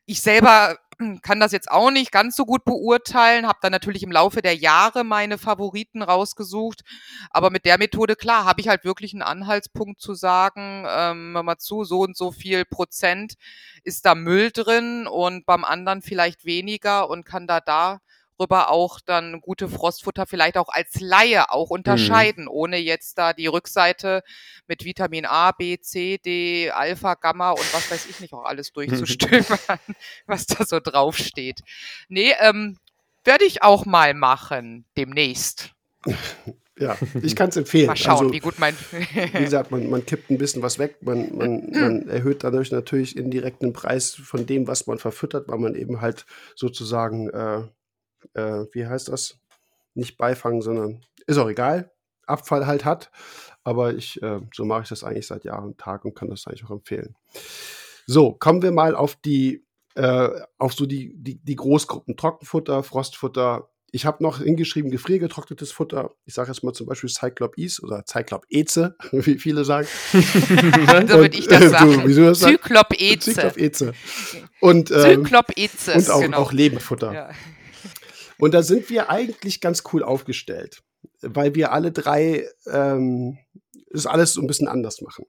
Ich 0.06 0.22
selber 0.22 0.76
kann 1.22 1.40
das 1.40 1.52
jetzt 1.52 1.70
auch 1.70 1.90
nicht 1.90 2.12
ganz 2.12 2.36
so 2.36 2.44
gut 2.44 2.64
beurteilen, 2.64 3.46
habe 3.46 3.58
dann 3.62 3.72
natürlich 3.72 4.02
im 4.02 4.12
Laufe 4.12 4.42
der 4.42 4.56
Jahre 4.56 5.04
meine 5.04 5.38
Favoriten 5.38 6.02
rausgesucht, 6.02 6.82
aber 7.30 7.50
mit 7.50 7.64
der 7.64 7.78
Methode, 7.78 8.16
klar, 8.16 8.44
habe 8.44 8.60
ich 8.60 8.68
halt 8.68 8.84
wirklich 8.84 9.12
einen 9.12 9.22
Anhaltspunkt 9.22 10.00
zu 10.00 10.14
sagen, 10.14 10.84
ähm, 10.88 11.32
mal 11.32 11.58
zu, 11.58 11.84
so 11.84 12.00
und 12.00 12.16
so 12.16 12.32
viel 12.32 12.64
Prozent 12.64 13.34
ist 13.84 14.06
da 14.06 14.14
Müll 14.14 14.50
drin 14.50 15.06
und 15.06 15.46
beim 15.46 15.64
anderen 15.64 16.02
vielleicht 16.02 16.44
weniger 16.44 17.08
und 17.08 17.24
kann 17.24 17.46
da 17.46 18.00
darüber 18.38 18.70
auch 18.70 19.00
dann 19.00 19.40
gute 19.40 19.68
Frostfutter 19.68 20.26
vielleicht 20.26 20.56
auch 20.56 20.68
als 20.68 21.00
Laie 21.00 21.50
auch 21.50 21.70
unterscheiden, 21.70 22.48
ohne 22.48 22.78
jetzt 22.78 23.18
da 23.18 23.32
die 23.32 23.46
Rückseite 23.46 24.22
mit 24.66 24.84
Vitamin 24.84 25.26
A, 25.26 25.52
B, 25.52 25.78
C, 25.78 26.18
D, 26.18 26.70
Alpha, 26.70 27.14
Gamma 27.14 27.50
und 27.50 27.74
was 27.74 27.90
weiß 27.90 28.06
ich 28.06 28.20
nicht 28.20 28.32
auch 28.32 28.44
alles 28.44 28.72
durchzustöbern, 28.78 29.58
was 30.26 30.46
da 30.46 30.64
so 30.64 30.80
draufsteht. 30.80 31.60
Nee, 32.08 32.34
ähm, 32.40 32.78
werde 33.24 33.44
ich 33.44 33.62
auch 33.62 33.84
mal 33.84 34.14
machen, 34.14 34.84
demnächst. 34.96 35.70
Ja, 36.80 36.96
ich 37.22 37.34
kann 37.34 37.48
es 37.48 37.56
empfehlen. 37.56 37.88
Mal 37.88 37.96
schauen, 37.96 38.26
also, 38.26 38.32
wie 38.32 38.38
gut 38.38 38.60
mein... 38.60 38.72
wie 38.92 39.42
gesagt, 39.42 39.72
man, 39.72 39.90
man 39.90 40.06
kippt 40.06 40.30
ein 40.30 40.38
bisschen 40.38 40.62
was 40.62 40.78
weg, 40.78 40.98
man, 41.00 41.36
man, 41.36 41.70
man 41.72 42.08
erhöht 42.08 42.44
dadurch 42.44 42.70
natürlich 42.70 43.16
indirekt 43.16 43.62
den 43.62 43.72
Preis 43.72 44.14
von 44.14 44.46
dem, 44.46 44.68
was 44.68 44.86
man 44.86 44.98
verfüttert, 44.98 45.48
weil 45.48 45.58
man 45.58 45.74
eben 45.74 46.00
halt 46.00 46.24
sozusagen, 46.54 47.30
äh, 47.30 47.62
äh, 48.34 48.64
wie 48.72 48.86
heißt 48.86 49.08
das? 49.08 49.38
Nicht 49.94 50.16
beifangen, 50.16 50.62
sondern 50.62 51.00
ist 51.26 51.38
auch 51.38 51.48
egal, 51.48 51.90
Abfall 52.26 52.66
halt 52.66 52.84
hat. 52.84 53.10
Aber 53.64 53.94
ich, 53.94 54.22
äh, 54.22 54.40
so 54.54 54.64
mache 54.64 54.82
ich 54.82 54.88
das 54.88 55.04
eigentlich 55.04 55.26
seit 55.26 55.44
Jahr 55.44 55.62
und 55.62 55.78
Tag 55.78 56.04
und 56.04 56.14
kann 56.14 56.30
das 56.30 56.46
eigentlich 56.46 56.64
auch 56.64 56.70
empfehlen. 56.70 57.14
So, 58.06 58.32
kommen 58.32 58.62
wir 58.62 58.72
mal 58.72 58.94
auf 58.94 59.16
die, 59.16 59.66
äh, 59.94 60.30
auf 60.56 60.72
so 60.72 60.86
die, 60.86 61.12
die, 61.16 61.38
die 61.42 61.56
Großgruppen. 61.56 62.16
Trockenfutter, 62.16 62.82
Frostfutter. 62.82 63.68
Ich 63.90 64.06
habe 64.06 64.22
noch 64.22 64.38
hingeschrieben, 64.38 64.90
gefriergetrocknetes 64.90 65.72
Futter. 65.72 66.12
Ich 66.24 66.34
sage 66.34 66.50
jetzt 66.50 66.62
mal 66.62 66.72
zum 66.72 66.86
Beispiel 66.86 67.10
Cyclop 67.10 67.56
Is 67.58 67.82
oder 67.82 68.04
Cyclop 68.06 68.46
Eze, 68.48 68.96
wie 69.12 69.38
viele 69.38 69.64
sagen. 69.64 69.86
so 70.12 71.18
würde 71.18 71.36
ich 71.36 71.48
das 71.48 71.62
äh, 71.62 71.68
sagen. 71.68 72.02
du, 72.06 72.24
das 72.24 72.38
sagst? 72.38 72.54
Zyklop 72.54 72.94
Eze. 72.98 73.32
Cyclop 73.32 73.56
Eze. 73.58 73.92
Und, 74.60 74.90
ähm, 74.90 75.24
Zyklop 75.24 75.56
Eze, 75.56 75.92
und 75.94 76.10
auch, 76.10 76.20
genau. 76.20 76.38
auch 76.38 76.52
Lebendfutter. 76.52 77.12
Ja. 77.12 77.30
Und 78.38 78.54
da 78.54 78.62
sind 78.62 78.88
wir 78.90 79.10
eigentlich 79.10 79.60
ganz 79.60 79.82
cool 79.92 80.02
aufgestellt, 80.02 80.82
weil 81.22 81.54
wir 81.54 81.72
alle 81.72 81.92
drei 81.92 82.48
ähm, 82.66 83.38
das 83.90 84.06
alles 84.06 84.34
so 84.34 84.40
ein 84.40 84.46
bisschen 84.46 84.68
anders 84.68 85.00
machen. 85.00 85.26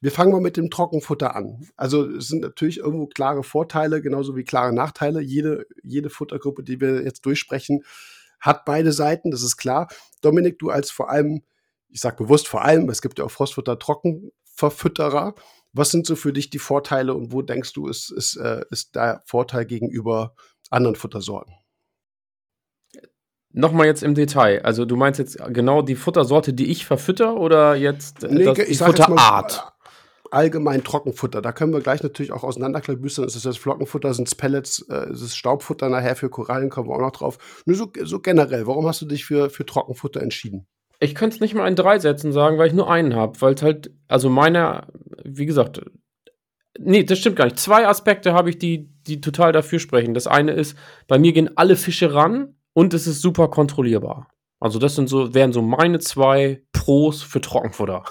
Wir 0.00 0.10
fangen 0.10 0.32
mal 0.32 0.40
mit 0.40 0.56
dem 0.56 0.70
Trockenfutter 0.70 1.36
an. 1.36 1.68
Also 1.76 2.04
es 2.06 2.28
sind 2.28 2.40
natürlich 2.40 2.78
irgendwo 2.78 3.06
klare 3.06 3.44
Vorteile, 3.44 4.02
genauso 4.02 4.36
wie 4.36 4.44
klare 4.44 4.72
Nachteile. 4.72 5.20
Jede, 5.20 5.66
jede 5.82 6.10
Futtergruppe, 6.10 6.64
die 6.64 6.80
wir 6.80 7.02
jetzt 7.02 7.24
durchsprechen, 7.24 7.84
hat 8.40 8.64
beide 8.64 8.92
Seiten, 8.92 9.30
das 9.30 9.42
ist 9.42 9.58
klar. 9.58 9.88
Dominik, 10.22 10.58
du 10.58 10.70
als 10.70 10.90
vor 10.90 11.10
allem, 11.10 11.42
ich 11.88 12.00
sag 12.00 12.16
bewusst 12.16 12.48
vor 12.48 12.64
allem, 12.64 12.88
es 12.88 13.02
gibt 13.02 13.18
ja 13.18 13.26
auch 13.26 13.30
Frostfutter 13.30 13.78
Trockenverfütterer. 13.78 15.34
Was 15.72 15.90
sind 15.90 16.06
so 16.06 16.16
für 16.16 16.32
dich 16.32 16.50
die 16.50 16.58
Vorteile 16.58 17.14
und 17.14 17.32
wo 17.32 17.42
denkst 17.42 17.72
du, 17.74 17.86
ist, 17.86 18.10
ist, 18.10 18.36
äh, 18.36 18.64
ist 18.70 18.96
der 18.96 19.22
Vorteil 19.26 19.66
gegenüber 19.66 20.34
anderen 20.70 20.96
Futtersorten? 20.96 21.54
Nochmal 23.52 23.86
jetzt 23.86 24.02
im 24.02 24.14
Detail. 24.14 24.62
Also 24.64 24.84
du 24.84 24.96
meinst 24.96 25.18
jetzt 25.18 25.38
genau 25.48 25.82
die 25.82 25.96
Futtersorte, 25.96 26.52
die 26.52 26.70
ich 26.70 26.86
verfütter 26.86 27.36
oder 27.36 27.74
jetzt 27.74 28.22
äh, 28.22 28.28
Nee, 28.28 28.44
das, 28.44 28.58
ich 28.58 28.64
die 28.64 28.70
jetzt 28.72 28.84
Futterart? 28.84 29.72
allgemein 30.30 30.84
Trockenfutter. 30.84 31.42
Da 31.42 31.52
können 31.52 31.72
wir 31.72 31.80
gleich 31.80 32.02
natürlich 32.02 32.32
auch 32.32 32.44
auseinanderklabüstern. 32.44 33.24
Ist 33.24 33.34
es 33.34 33.42
das 33.42 33.56
Flockenfutter, 33.56 34.14
sind 34.14 34.28
es 34.28 34.34
Pellets, 34.34 34.86
äh, 34.88 35.12
ist 35.12 35.22
es 35.22 35.36
Staubfutter 35.36 35.88
nachher 35.88 36.16
für 36.16 36.30
Korallen, 36.30 36.70
kommen 36.70 36.88
wir 36.88 36.94
auch 36.94 37.00
noch 37.00 37.10
drauf. 37.10 37.62
Nur 37.66 37.76
so, 37.76 37.90
so 38.02 38.20
generell, 38.20 38.66
warum 38.68 38.86
hast 38.86 39.02
du 39.02 39.06
dich 39.06 39.24
für, 39.24 39.50
für 39.50 39.66
Trockenfutter 39.66 40.22
entschieden? 40.22 40.66
Ich 41.00 41.14
könnte 41.14 41.34
es 41.34 41.40
nicht 41.40 41.54
mal 41.54 41.66
in 41.66 41.76
drei 41.76 41.98
Sätzen 41.98 42.32
sagen, 42.32 42.58
weil 42.58 42.68
ich 42.68 42.74
nur 42.74 42.90
einen 42.90 43.14
habe. 43.14 43.40
Weil 43.40 43.54
es 43.54 43.62
halt, 43.62 43.90
also 44.06 44.28
meiner, 44.28 44.88
wie 45.24 45.46
gesagt, 45.46 45.80
nee, 46.78 47.04
das 47.04 47.18
stimmt 47.18 47.36
gar 47.36 47.46
nicht. 47.46 47.58
Zwei 47.58 47.88
Aspekte 47.88 48.32
habe 48.32 48.50
ich, 48.50 48.58
die, 48.58 48.90
die 49.06 49.20
total 49.20 49.52
dafür 49.52 49.78
sprechen. 49.78 50.14
Das 50.14 50.26
eine 50.26 50.52
ist, 50.52 50.76
bei 51.08 51.18
mir 51.18 51.32
gehen 51.32 51.56
alle 51.56 51.76
Fische 51.76 52.14
ran 52.14 52.54
und 52.74 52.94
es 52.94 53.06
ist 53.06 53.20
super 53.22 53.48
kontrollierbar. 53.48 54.28
Also 54.60 54.78
das 54.78 54.94
sind 54.94 55.08
so, 55.08 55.32
wären 55.34 55.52
so 55.52 55.62
meine 55.62 55.98
zwei 56.00 56.62
Pros 56.72 57.22
für 57.22 57.40
Trockenfutter. 57.40 58.04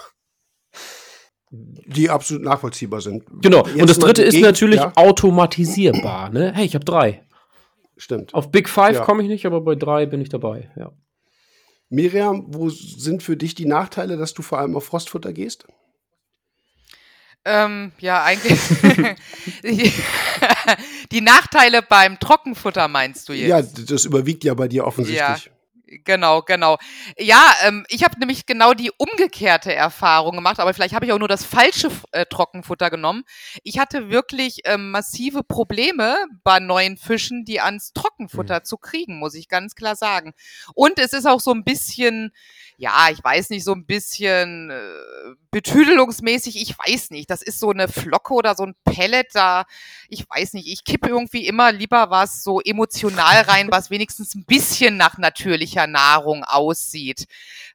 Die 1.52 2.10
absolut 2.10 2.44
nachvollziehbar 2.44 3.02
sind. 3.02 3.24
Genau. 3.42 3.66
Jetzt 3.66 3.82
und 3.82 3.90
das 3.90 4.00
dritte 4.00 4.22
ist 4.24 4.40
natürlich 4.40 4.80
Ja, 4.80 4.92
automatisierbar. 4.96 6.30
Ne? 6.30 6.52
Hey, 6.54 6.66
ich 6.66 6.76
habe 6.76 6.86
drei. 6.86 7.24
stimmt. 7.98 8.34
Auf 8.34 8.52
Big 8.52 8.70
Five 8.70 8.98
Ja. 8.98 9.04
komme 9.04 9.24
ich 9.24 9.30
nicht, 9.30 9.46
aber 9.46 9.62
bei 9.62 9.76
drei 9.76 10.06
bin 10.06 10.22
ich 10.22 10.30
dabei. 10.30 10.72
Ja. 10.76 10.92
Miriam, 11.90 12.46
wo 12.50 12.70
sind 12.70 13.24
für 13.24 13.36
dich 13.36 13.56
die 13.56 13.66
Nachteile, 13.66 14.16
dass 14.16 14.34
du 14.36 14.44
vor 14.44 14.60
allem 14.60 14.76
auf 14.76 14.86
Frostfutter 14.86 15.34
gehst? 15.34 15.68
Ähm, 17.46 17.94
ja, 18.00 18.24
eigentlich. 18.24 18.60
die, 21.12 21.22
Nachteile 21.22 21.82
beim 21.82 22.20
Trockenfutter 22.20 22.88
meinst 22.88 23.30
du 23.30 23.34
jetzt? 23.34 23.48
Ja, 23.48 23.62
das 23.86 24.06
überwiegt 24.06 24.44
ja 24.44 24.54
bei 24.54 24.68
dir 24.68 24.86
offensichtlich. 24.86 25.50
Genau, 26.06 26.42
genau. 26.44 26.78
Ja, 27.18 27.52
ähm, 27.64 27.86
ich 27.90 28.04
habe 28.04 28.20
nämlich 28.20 28.46
genau 28.46 28.74
die 28.74 28.92
umgekehrte 28.98 29.74
Erfahrung 29.74 30.36
gemacht, 30.36 30.60
aber 30.60 30.74
vielleicht 30.74 30.94
habe 30.94 31.06
ich 31.06 31.14
auch 31.14 31.20
nur 31.20 31.28
das 31.28 31.44
falsche 31.44 31.90
äh, 32.12 32.26
Trockenfutter 32.26 32.90
genommen. 32.90 33.24
Ich 33.64 33.80
hatte 33.80 34.10
wirklich 34.10 34.60
ähm, 34.66 34.92
massive 34.92 35.44
Probleme 35.44 36.16
bei 36.44 36.60
neuen 36.60 36.98
Fischen, 36.98 37.44
die 37.44 37.60
ans 37.60 37.92
Trockenfutter 37.94 38.64
zu 38.64 38.78
kriegen, 38.78 39.18
muss 39.18 39.34
ich 39.34 39.48
ganz 39.48 39.74
klar 39.74 39.96
sagen. 39.96 40.34
Und 40.76 41.00
es 41.00 41.14
ist 41.14 41.26
auch 41.26 41.40
so 41.40 41.52
ein 41.52 41.64
bisschen, 41.64 42.32
ja, 42.80 43.10
ich 43.12 43.22
weiß 43.22 43.50
nicht, 43.50 43.66
so 43.66 43.74
ein 43.74 43.86
bisschen 43.86 44.70
äh, 44.70 45.36
betüdelungsmäßig, 45.52 46.62
ich 46.62 46.80
weiß 46.80 47.12
nicht. 47.12 47.30
Das 47.30 47.42
ist 47.42 47.60
so 47.60 47.72
eine 47.72 47.90
Flocke 47.90 48.34
oder 48.34 48.56
so 48.56 48.64
ein 48.64 48.74
Pellet 48.86 49.28
da, 49.34 49.66
ich 50.08 50.26
weiß 50.30 50.54
nicht. 50.54 50.72
Ich 50.72 50.86
kippe 50.86 51.10
irgendwie 51.10 51.46
immer 51.46 51.74
lieber 51.74 52.10
was 52.10 52.42
so 52.42 52.62
emotional 52.62 53.42
rein, 53.42 53.68
was 53.70 53.90
wenigstens 53.90 54.34
ein 54.34 54.46
bisschen 54.46 54.96
nach 54.96 55.18
natürlicher 55.18 55.88
Nahrung 55.88 56.46
aussieht. 56.46 57.28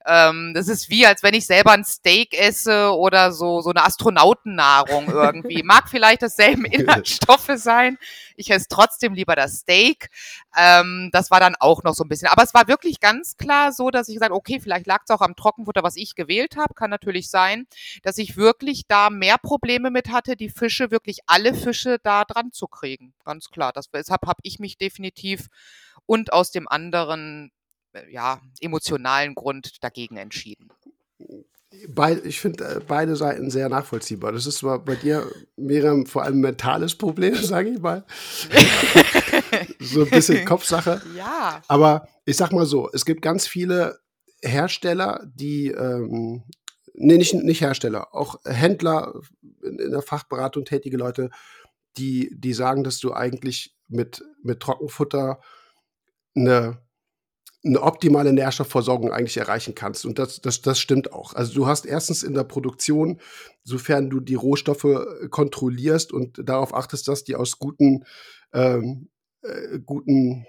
Ähm, 0.07 0.53
das 0.55 0.69
ist 0.69 0.89
wie, 0.89 1.07
als 1.07 1.23
wenn 1.23 1.35
ich 1.35 1.45
selber 1.45 1.73
ein 1.73 1.85
Steak 1.85 2.33
esse 2.33 2.97
oder 2.97 3.31
so, 3.33 3.61
so 3.61 3.71
eine 3.71 3.85
Astronautennahrung 3.85 5.09
irgendwie. 5.09 5.63
Mag 5.63 5.91
vielleicht 5.91 6.23
dasselben 6.23 6.65
Inhaltsstoffe 6.65 7.53
sein. 7.57 7.99
Ich 8.37 8.51
esse 8.51 8.67
trotzdem 8.69 9.15
lieber 9.15 9.37
das 9.37 9.59
Steak. 9.59 10.09
Ähm, 10.57 11.11
das 11.13 11.31
war 11.31 11.41
dann 11.41 11.55
auch 11.59 11.83
noch 11.83 11.95
so 11.95 12.05
ein 12.05 12.09
bisschen. 12.09 12.29
Aber 12.29 12.43
es 12.43 12.55
war 12.55 12.69
wirklich 12.69 13.01
ganz 13.01 13.37
klar 13.37 13.73
so, 13.73 13.91
dass 13.91 14.09
ich 14.09 14.15
gesagt 14.15 14.33
okay, 14.33 14.61
vielleicht 14.61 14.87
lag 14.87 15.03
es 15.05 15.11
auch 15.11 15.21
am 15.21 15.37
Trockenfutter, 15.37 15.83
was 15.83 15.97
ich 15.97 16.15
gewählt 16.15 16.57
habe. 16.57 16.75
Kann 16.75 16.91
natürlich 16.91 17.31
sein, 17.31 17.67
dass 18.03 18.19
ich 18.19 18.37
wirklich 18.37 18.87
da 18.89 19.11
mehr 19.11 19.39
Probleme 19.39 19.91
mit 19.91 20.09
hatte, 20.11 20.37
die 20.37 20.51
Fische, 20.51 20.91
wirklich 20.91 21.19
alle 21.27 21.55
Fische 21.55 21.99
da 22.03 22.25
dran 22.25 22.53
zu 22.53 22.67
kriegen. 22.67 23.15
Ganz 23.25 23.51
klar. 23.51 23.73
Das, 23.73 23.91
deshalb 23.91 24.27
habe 24.27 24.41
ich 24.43 24.59
mich 24.59 24.79
definitiv 24.79 25.49
und 26.07 26.33
aus 26.33 26.51
dem 26.51 26.69
anderen 26.69 27.53
äh, 27.93 28.11
ja, 28.13 28.41
emotionalen 28.61 29.35
Grund 29.35 29.83
dagegen 29.83 30.17
entschieden. 30.17 30.71
Bei, 31.89 32.19
ich 32.25 32.41
finde 32.41 32.65
äh, 32.65 32.81
beide 32.87 33.17
Seiten 33.17 33.51
sehr 33.51 33.69
nachvollziehbar. 33.69 34.33
Das 34.33 34.47
ist 34.47 34.59
zwar 34.59 34.85
bei 34.85 34.95
dir, 34.95 35.31
Miriam, 35.57 36.07
vor 36.07 36.23
allem 36.23 36.39
ein 36.39 36.41
mentales 36.41 36.95
Problem, 36.95 37.35
sage 37.43 37.71
ich 37.71 37.81
mal. 37.81 38.05
so 39.81 40.03
ein 40.03 40.11
bisschen 40.11 40.45
Kopfsache. 40.45 41.03
Ja. 41.17 41.63
Aber 41.69 42.09
ich 42.25 42.37
sag 42.37 42.53
mal 42.53 42.67
so, 42.67 42.91
es 42.93 43.05
gibt 43.05 43.23
ganz 43.23 43.47
viele 43.47 43.99
Hersteller, 44.43 45.27
die 45.35 45.69
ähm, 45.69 46.45
nee, 46.95 47.19
nicht, 47.19 47.35
nicht 47.35 47.61
Hersteller, 47.61 48.15
auch 48.15 48.37
Händler, 48.45 49.21
in, 49.63 49.79
in 49.79 49.91
der 49.91 50.03
Fachberatung 50.03 50.65
tätige 50.65 50.97
Leute, 50.97 51.31
die, 51.97 52.31
die 52.37 52.53
sagen, 52.53 52.85
dass 52.85 52.99
du 52.99 53.13
eigentlich 53.13 53.77
mit, 53.89 54.23
mit 54.43 54.61
Trockenfutter 54.61 55.41
eine, 56.35 56.79
eine 57.65 57.83
optimale 57.83 58.33
Nährstoffversorgung 58.33 59.13
eigentlich 59.13 59.37
erreichen 59.37 59.75
kannst. 59.75 60.05
Und 60.05 60.19
das, 60.19 60.41
das, 60.41 60.61
das 60.61 60.79
stimmt 60.79 61.13
auch. 61.13 61.35
Also 61.35 61.55
du 61.55 61.67
hast 61.67 61.87
erstens 61.87 62.23
in 62.23 62.35
der 62.35 62.45
Produktion, 62.45 63.21
sofern 63.63 64.11
du 64.11 64.21
die 64.21 64.35
Rohstoffe 64.35 64.87
kontrollierst 65.31 66.13
und 66.13 66.47
darauf 66.47 66.75
achtest, 66.75 67.09
dass 67.09 67.25
die 67.25 67.37
aus 67.37 67.59
guten, 67.59 68.05
ähm, 68.53 69.09
äh, 69.43 69.79
guten 69.85 70.47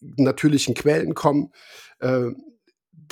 natürlichen 0.00 0.74
Quellen 0.74 1.14
kommen, 1.14 1.52
äh, 2.00 2.30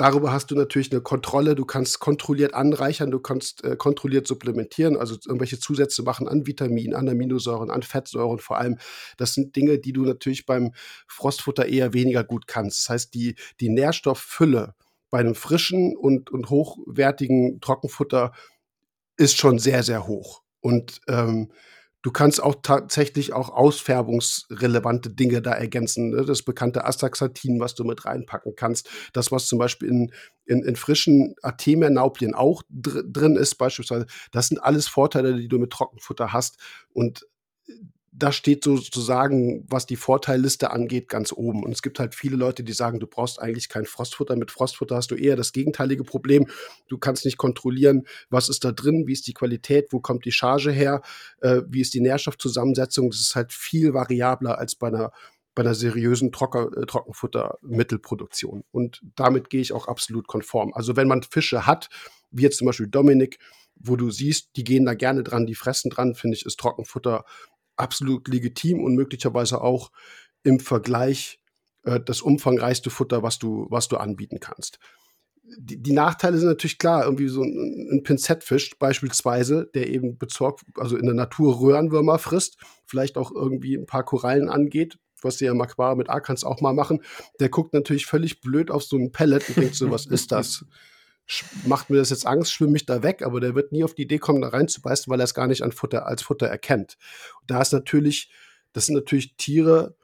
darüber 0.00 0.32
hast 0.32 0.50
du 0.50 0.54
natürlich 0.54 0.90
eine 0.90 1.02
Kontrolle. 1.02 1.54
Du 1.54 1.66
kannst 1.66 2.00
kontrolliert 2.00 2.54
anreichern, 2.54 3.10
du 3.10 3.20
kannst 3.20 3.62
äh, 3.64 3.76
kontrolliert 3.76 4.26
supplementieren, 4.26 4.96
also 4.96 5.16
irgendwelche 5.26 5.60
Zusätze 5.60 6.02
machen 6.02 6.26
an 6.26 6.46
Vitaminen, 6.46 6.94
an 6.94 7.08
Aminosäuren, 7.08 7.70
an 7.70 7.82
Fettsäuren 7.82 8.38
vor 8.38 8.56
allem. 8.56 8.78
Das 9.18 9.34
sind 9.34 9.54
Dinge, 9.56 9.78
die 9.78 9.92
du 9.92 10.04
natürlich 10.04 10.46
beim 10.46 10.72
Frostfutter 11.06 11.66
eher 11.66 11.92
weniger 11.92 12.24
gut 12.24 12.46
kannst. 12.46 12.80
Das 12.80 12.88
heißt, 12.88 13.14
die, 13.14 13.34
die 13.60 13.68
Nährstofffülle 13.68 14.74
bei 15.10 15.18
einem 15.18 15.34
frischen 15.34 15.94
und, 15.96 16.30
und 16.30 16.48
hochwertigen 16.48 17.60
Trockenfutter 17.60 18.32
ist 19.18 19.36
schon 19.36 19.58
sehr, 19.58 19.82
sehr 19.82 20.06
hoch. 20.06 20.42
Und 20.60 21.02
ähm, 21.08 21.52
Du 22.02 22.10
kannst 22.10 22.42
auch 22.42 22.56
tatsächlich 22.62 23.34
auch 23.34 23.50
ausfärbungsrelevante 23.50 25.10
Dinge 25.10 25.42
da 25.42 25.52
ergänzen. 25.52 26.10
Ne? 26.10 26.24
Das 26.24 26.42
bekannte 26.42 26.84
Astaxanthin, 26.84 27.60
was 27.60 27.74
du 27.74 27.84
mit 27.84 28.06
reinpacken 28.06 28.54
kannst. 28.56 28.88
Das, 29.12 29.30
was 29.30 29.46
zum 29.46 29.58
Beispiel 29.58 29.88
in, 29.88 30.12
in, 30.46 30.62
in 30.62 30.76
frischen 30.76 31.34
Artemia-Nauplien 31.42 32.34
auch 32.34 32.62
dr 32.70 33.02
drin 33.02 33.36
ist, 33.36 33.56
beispielsweise. 33.56 34.06
Das 34.32 34.48
sind 34.48 34.58
alles 34.58 34.88
Vorteile, 34.88 35.36
die 35.36 35.48
du 35.48 35.58
mit 35.58 35.70
Trockenfutter 35.70 36.32
hast. 36.32 36.58
Und 36.92 37.26
das 38.12 38.34
steht 38.34 38.64
sozusagen, 38.64 39.64
was 39.68 39.86
die 39.86 39.96
Vorteilliste 39.96 40.72
angeht, 40.72 41.08
ganz 41.08 41.32
oben. 41.32 41.62
Und 41.62 41.72
es 41.72 41.80
gibt 41.80 42.00
halt 42.00 42.14
viele 42.14 42.36
Leute, 42.36 42.64
die 42.64 42.72
sagen, 42.72 42.98
du 42.98 43.06
brauchst 43.06 43.40
eigentlich 43.40 43.68
kein 43.68 43.86
Frostfutter. 43.86 44.34
Mit 44.34 44.50
Frostfutter 44.50 44.96
hast 44.96 45.12
du 45.12 45.14
eher 45.14 45.36
das 45.36 45.52
gegenteilige 45.52 46.02
Problem. 46.02 46.48
Du 46.88 46.98
kannst 46.98 47.24
nicht 47.24 47.38
kontrollieren, 47.38 48.06
was 48.28 48.48
ist 48.48 48.64
da 48.64 48.72
drin, 48.72 49.06
wie 49.06 49.12
ist 49.12 49.28
die 49.28 49.34
Qualität, 49.34 49.92
wo 49.92 50.00
kommt 50.00 50.24
die 50.24 50.32
Charge 50.32 50.72
her, 50.72 51.02
äh, 51.40 51.62
wie 51.68 51.80
ist 51.80 51.94
die 51.94 52.00
Nährstoffzusammensetzung. 52.00 53.10
Das 53.10 53.20
ist 53.20 53.36
halt 53.36 53.52
viel 53.52 53.94
variabler 53.94 54.58
als 54.58 54.74
bei 54.74 54.88
einer 54.88 55.12
bei 55.56 55.62
einer 55.62 55.74
seriösen 55.74 56.30
Trocker, 56.30 56.70
äh, 56.76 56.86
Trockenfuttermittelproduktion. 56.86 58.62
Und 58.70 59.02
damit 59.16 59.50
gehe 59.50 59.60
ich 59.60 59.72
auch 59.72 59.88
absolut 59.88 60.28
konform. 60.28 60.72
Also 60.74 60.94
wenn 60.94 61.08
man 61.08 61.24
Fische 61.24 61.66
hat, 61.66 61.88
wie 62.30 62.42
jetzt 62.42 62.58
zum 62.58 62.66
Beispiel 62.66 62.86
Dominik, 62.86 63.38
wo 63.74 63.96
du 63.96 64.10
siehst, 64.10 64.50
die 64.56 64.64
gehen 64.64 64.84
da 64.84 64.94
gerne 64.94 65.24
dran, 65.24 65.46
die 65.46 65.56
fressen 65.56 65.90
dran, 65.90 66.14
finde 66.14 66.36
ich, 66.36 66.46
ist 66.46 66.60
Trockenfutter 66.60 67.24
absolut 67.80 68.28
legitim 68.28 68.82
und 68.84 68.94
möglicherweise 68.94 69.60
auch 69.60 69.90
im 70.42 70.60
Vergleich 70.60 71.40
äh, 71.84 72.00
das 72.00 72.20
umfangreichste 72.22 72.90
Futter, 72.90 73.22
was 73.22 73.38
du, 73.38 73.66
was 73.70 73.88
du 73.88 73.96
anbieten 73.96 74.40
kannst. 74.40 74.78
Die, 75.58 75.82
die 75.82 75.92
Nachteile 75.92 76.38
sind 76.38 76.48
natürlich 76.48 76.78
klar, 76.78 77.04
irgendwie 77.04 77.28
so 77.28 77.42
ein, 77.42 77.88
ein 77.92 78.02
Pinzettfisch 78.04 78.78
beispielsweise, 78.78 79.68
der 79.74 79.88
eben 79.88 80.16
bezorgt, 80.16 80.62
also 80.76 80.96
in 80.96 81.06
der 81.06 81.14
Natur 81.14 81.60
Röhrenwürmer 81.60 82.18
frisst, 82.18 82.58
vielleicht 82.86 83.16
auch 83.18 83.32
irgendwie 83.32 83.74
ein 83.74 83.86
paar 83.86 84.04
Korallen 84.04 84.48
angeht, 84.48 84.98
was 85.22 85.38
du 85.38 85.46
ja 85.46 85.52
im 85.52 85.60
Aquarium 85.60 85.98
mit 85.98 86.10
A 86.10 86.20
kannst 86.20 86.46
auch 86.46 86.60
mal 86.60 86.72
machen, 86.72 87.02
der 87.40 87.48
guckt 87.48 87.74
natürlich 87.74 88.06
völlig 88.06 88.40
blöd 88.40 88.70
auf 88.70 88.84
so 88.84 88.96
ein 88.96 89.12
Pellet 89.12 89.48
und 89.48 89.56
denkt 89.56 89.74
so, 89.74 89.90
was 89.90 90.06
ist 90.06 90.30
das? 90.32 90.64
Macht 91.64 91.90
mir 91.90 91.96
das 91.96 92.10
jetzt 92.10 92.26
Angst, 92.26 92.52
schwimme 92.52 92.76
ich 92.76 92.86
da 92.86 93.02
weg, 93.02 93.22
aber 93.22 93.40
der 93.40 93.54
wird 93.54 93.72
nie 93.72 93.84
auf 93.84 93.94
die 93.94 94.02
Idee 94.02 94.18
kommen, 94.18 94.42
da 94.42 94.48
reinzubeißen, 94.48 95.10
weil 95.10 95.20
er 95.20 95.24
es 95.24 95.34
gar 95.34 95.46
nicht 95.46 95.62
an 95.62 95.72
Futter, 95.72 96.06
als 96.06 96.22
Futter 96.22 96.46
erkennt. 96.46 96.96
Und 97.40 97.50
da 97.50 97.60
ist 97.60 97.72
natürlich, 97.72 98.30
das 98.72 98.86
sind 98.86 98.94
natürlich 98.94 99.36
Tiere, 99.36 99.96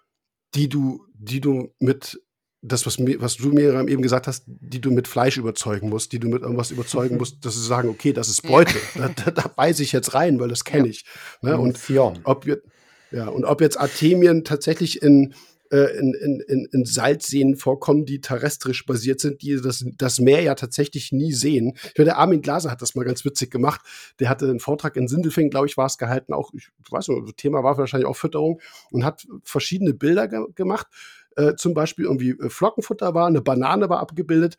die 0.54 0.68
du, 0.68 1.04
die 1.14 1.40
du 1.40 1.74
mit 1.78 2.20
das, 2.62 2.86
was, 2.86 2.98
was 2.98 3.36
du 3.36 3.50
mir 3.50 3.86
eben 3.88 4.02
gesagt 4.02 4.26
hast, 4.26 4.44
die 4.46 4.80
du 4.80 4.90
mit 4.90 5.06
Fleisch 5.06 5.36
überzeugen 5.36 5.88
musst, 5.88 6.12
die 6.12 6.18
du 6.18 6.28
mit 6.28 6.42
irgendwas 6.42 6.70
überzeugen 6.70 7.16
musst, 7.16 7.44
dass 7.44 7.54
sie 7.54 7.64
sagen, 7.64 7.88
okay, 7.88 8.12
das 8.12 8.28
ist 8.28 8.42
Beute, 8.42 8.74
da, 8.94 9.08
da, 9.08 9.30
da 9.30 9.48
beiße 9.48 9.82
ich 9.82 9.92
jetzt 9.92 10.14
rein, 10.14 10.40
weil 10.40 10.48
das 10.48 10.64
kenne 10.64 10.88
ich. 10.88 11.04
Ne? 11.42 11.56
Und 11.58 11.78
ob 12.24 12.46
wir, 12.46 12.62
ja, 13.10 13.28
und 13.28 13.44
ob 13.44 13.60
jetzt 13.60 13.78
Artemien 13.78 14.44
tatsächlich 14.44 15.02
in, 15.02 15.34
äh, 15.70 15.98
in, 15.98 16.14
in, 16.14 16.68
in 16.70 16.84
Salzseen 16.84 17.56
vorkommen, 17.56 18.04
die 18.04 18.20
terrestrisch 18.20 18.86
basiert 18.86 19.20
sind, 19.20 19.42
die 19.42 19.60
das, 19.60 19.84
das 19.96 20.20
Meer 20.20 20.42
ja 20.42 20.54
tatsächlich 20.54 21.12
nie 21.12 21.32
sehen. 21.32 21.76
Ich 21.76 21.98
meine, 21.98 22.06
der 22.06 22.18
Armin 22.18 22.42
Glaser 22.42 22.70
hat 22.70 22.82
das 22.82 22.94
mal 22.94 23.04
ganz 23.04 23.24
witzig 23.24 23.50
gemacht. 23.50 23.80
Der 24.20 24.28
hatte 24.28 24.46
einen 24.46 24.60
Vortrag 24.60 24.96
in 24.96 25.08
Sindelfingen, 25.08 25.50
glaube 25.50 25.66
ich, 25.66 25.76
war 25.76 25.86
es 25.86 25.98
gehalten, 25.98 26.32
auch, 26.32 26.52
ich 26.54 26.68
weiß 26.90 27.08
nicht, 27.08 27.36
Thema 27.36 27.62
war 27.62 27.78
wahrscheinlich 27.78 28.08
auch 28.08 28.16
Fütterung 28.16 28.60
und 28.90 29.04
hat 29.04 29.26
verschiedene 29.42 29.94
Bilder 29.94 30.28
ge 30.28 30.40
gemacht. 30.54 30.86
Äh, 31.36 31.54
zum 31.56 31.74
Beispiel 31.74 32.06
irgendwie 32.06 32.30
äh, 32.30 32.48
Flockenfutter 32.48 33.14
war, 33.14 33.26
eine 33.26 33.42
Banane 33.42 33.88
war 33.88 34.00
abgebildet. 34.00 34.56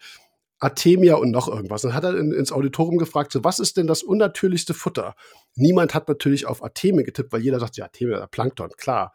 Artemia 0.59 1.15
und 1.15 1.31
noch 1.31 1.47
irgendwas. 1.47 1.83
Dann 1.83 1.93
hat 1.93 2.03
er 2.03 2.17
in, 2.17 2.31
ins 2.31 2.51
Auditorium 2.51 2.97
gefragt, 2.97 3.31
so, 3.31 3.43
was 3.43 3.59
ist 3.59 3.77
denn 3.77 3.87
das 3.87 4.01
unnatürlichste 4.01 4.73
Futter? 4.73 5.15
Niemand 5.55 5.93
hat 5.93 6.07
natürlich 6.07 6.47
auf 6.47 6.63
Artemia 6.63 7.03
getippt, 7.03 7.31
weil 7.31 7.41
jeder 7.41 7.59
sagt, 7.59 7.77
ja, 7.77 7.85
Artemia, 7.85 8.25
Plankton, 8.27 8.69
klar. 8.77 9.13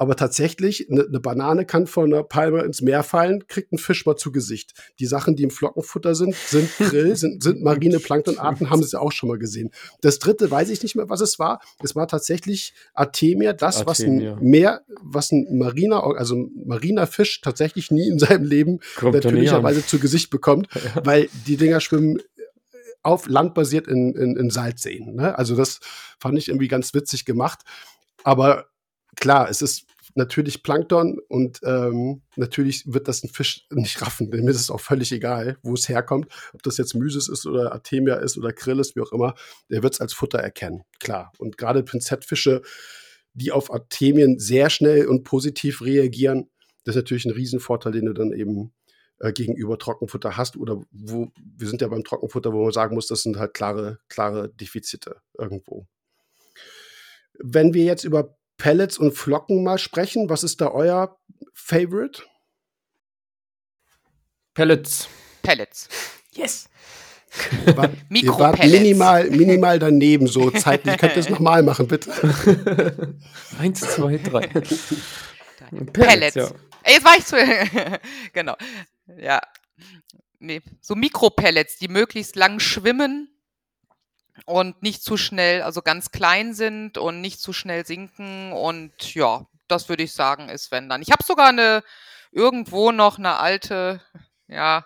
Aber 0.00 0.14
tatsächlich, 0.14 0.88
eine 0.88 1.08
ne 1.10 1.18
Banane 1.18 1.66
kann 1.66 1.88
von 1.88 2.12
einer 2.12 2.22
Palme 2.22 2.62
ins 2.62 2.80
Meer 2.80 3.02
fallen, 3.02 3.48
kriegt 3.48 3.72
ein 3.72 3.78
Fisch 3.78 4.06
mal 4.06 4.14
zu 4.16 4.30
Gesicht. 4.30 4.72
Die 5.00 5.06
Sachen, 5.06 5.34
die 5.34 5.42
im 5.42 5.50
Flockenfutter 5.50 6.14
sind, 6.14 6.36
sind 6.36 6.70
Grill, 6.78 7.16
sind, 7.16 7.42
sind 7.42 7.62
marine 7.62 7.98
Planktonarten, 7.98 8.70
haben 8.70 8.84
sie 8.84 8.98
auch 8.98 9.10
schon 9.10 9.28
mal 9.28 9.38
gesehen. 9.38 9.70
Das 10.00 10.20
dritte 10.20 10.52
weiß 10.52 10.70
ich 10.70 10.84
nicht 10.84 10.94
mehr, 10.94 11.10
was 11.10 11.20
es 11.20 11.40
war. 11.40 11.60
Es 11.82 11.96
war 11.96 12.06
tatsächlich 12.06 12.74
Artemia, 12.94 13.52
das, 13.52 13.84
Artemia. 13.84 14.36
was 14.36 14.38
ein 14.38 14.48
Meer, 14.48 14.82
was 15.02 15.32
ein 15.32 15.58
mariner, 15.58 16.04
also 16.16 16.36
ein 16.36 16.52
mariner 16.64 17.08
Fisch 17.08 17.40
tatsächlich 17.40 17.90
nie 17.90 18.06
in 18.06 18.20
seinem 18.20 18.44
Leben 18.44 18.78
Kommt 18.94 19.14
natürlicherweise 19.14 19.84
zu 19.84 19.98
Gesicht 19.98 20.30
bekommt, 20.30 20.68
ja. 20.94 21.04
weil 21.04 21.28
die 21.48 21.56
Dinger 21.56 21.80
schwimmen 21.80 22.18
auf 23.02 23.26
Land 23.26 23.54
basiert 23.54 23.88
in, 23.88 24.14
in, 24.14 24.36
in 24.36 24.50
Salzseen. 24.50 25.16
Ne? 25.16 25.36
Also 25.36 25.56
das 25.56 25.80
fand 26.20 26.38
ich 26.38 26.48
irgendwie 26.48 26.68
ganz 26.68 26.94
witzig 26.94 27.24
gemacht. 27.24 27.60
Aber 28.22 28.66
klar, 29.20 29.48
es 29.48 29.62
ist 29.62 29.86
natürlich 30.14 30.62
Plankton 30.62 31.18
und 31.28 31.60
ähm, 31.62 32.22
natürlich 32.36 32.84
wird 32.86 33.08
das 33.08 33.22
ein 33.22 33.28
Fisch 33.28 33.66
nicht 33.70 34.02
raffen. 34.02 34.30
Dem 34.30 34.48
ist 34.48 34.56
es 34.60 34.70
auch 34.70 34.80
völlig 34.80 35.12
egal, 35.12 35.58
wo 35.62 35.74
es 35.74 35.88
herkommt. 35.88 36.26
Ob 36.52 36.62
das 36.62 36.76
jetzt 36.76 36.94
Mysis 36.94 37.28
ist 37.28 37.46
oder 37.46 37.72
Artemia 37.72 38.16
ist 38.16 38.36
oder 38.36 38.52
Krill 38.52 38.80
ist, 38.80 38.96
wie 38.96 39.00
auch 39.00 39.12
immer. 39.12 39.34
Der 39.70 39.82
wird 39.82 39.94
es 39.94 40.00
als 40.00 40.12
Futter 40.12 40.38
erkennen, 40.38 40.82
klar. 40.98 41.32
Und 41.38 41.56
gerade 41.56 41.82
Pinzettfische, 41.82 42.62
die 43.34 43.52
auf 43.52 43.72
Artemien 43.72 44.38
sehr 44.38 44.70
schnell 44.70 45.06
und 45.06 45.24
positiv 45.24 45.82
reagieren, 45.82 46.50
das 46.84 46.96
ist 46.96 47.02
natürlich 47.02 47.24
ein 47.26 47.32
Riesenvorteil, 47.32 47.92
den 47.92 48.06
du 48.06 48.12
dann 48.12 48.32
eben 48.32 48.72
äh, 49.20 49.32
gegenüber 49.32 49.78
Trockenfutter 49.78 50.36
hast. 50.36 50.56
Oder 50.56 50.80
wo, 50.90 51.30
wir 51.36 51.68
sind 51.68 51.80
ja 51.80 51.88
beim 51.88 52.02
Trockenfutter, 52.04 52.52
wo 52.52 52.64
man 52.64 52.72
sagen 52.72 52.94
muss, 52.94 53.06
das 53.06 53.22
sind 53.22 53.36
halt 53.36 53.54
klare, 53.54 53.98
klare 54.08 54.48
Defizite 54.48 55.16
irgendwo. 55.38 55.86
Wenn 57.40 57.72
wir 57.72 57.84
jetzt 57.84 58.04
über 58.04 58.37
Pellets 58.58 58.98
und 58.98 59.12
Flocken 59.12 59.62
mal 59.62 59.78
sprechen. 59.78 60.28
Was 60.28 60.42
ist 60.42 60.60
da 60.60 60.68
euer 60.68 61.16
Favorite? 61.54 62.22
Pellets. 64.52 65.08
Pellets. 65.42 65.88
Yes. 66.32 66.68
War, 67.76 67.90
ihr 68.10 68.38
wart 68.38 68.58
minimal, 68.58 69.30
minimal 69.30 69.78
daneben, 69.78 70.26
so 70.26 70.50
zeitlich. 70.50 70.96
Könnt 70.98 71.12
ihr 71.14 71.20
es 71.20 71.28
nochmal 71.28 71.62
machen, 71.62 71.86
bitte? 71.86 72.10
Eins, 73.58 73.80
zwei, 73.80 74.18
drei. 74.18 74.46
Pellets. 74.48 75.92
Pellets. 75.92 76.34
Ja. 76.34 76.50
Jetzt 76.86 77.04
war 77.04 77.16
ich 77.16 77.24
zu. 77.24 77.36
genau. 78.32 78.56
Ja. 79.18 79.40
Nee. 80.40 80.62
So 80.80 80.94
Mikropellets, 80.94 81.78
die 81.78 81.88
möglichst 81.88 82.34
lang 82.34 82.60
schwimmen 82.60 83.28
und 84.46 84.82
nicht 84.82 85.02
zu 85.02 85.16
schnell, 85.16 85.62
also 85.62 85.82
ganz 85.82 86.10
klein 86.10 86.54
sind 86.54 86.98
und 86.98 87.20
nicht 87.20 87.40
zu 87.40 87.52
schnell 87.52 87.86
sinken. 87.86 88.52
Und 88.52 89.14
ja, 89.14 89.46
das 89.68 89.88
würde 89.88 90.02
ich 90.02 90.12
sagen, 90.12 90.48
ist 90.48 90.70
wenn 90.70 90.88
dann. 90.88 91.02
Ich 91.02 91.10
habe 91.10 91.24
sogar 91.24 91.48
eine 91.48 91.82
irgendwo 92.32 92.92
noch 92.92 93.18
eine 93.18 93.38
alte, 93.38 94.00
ja, 94.46 94.84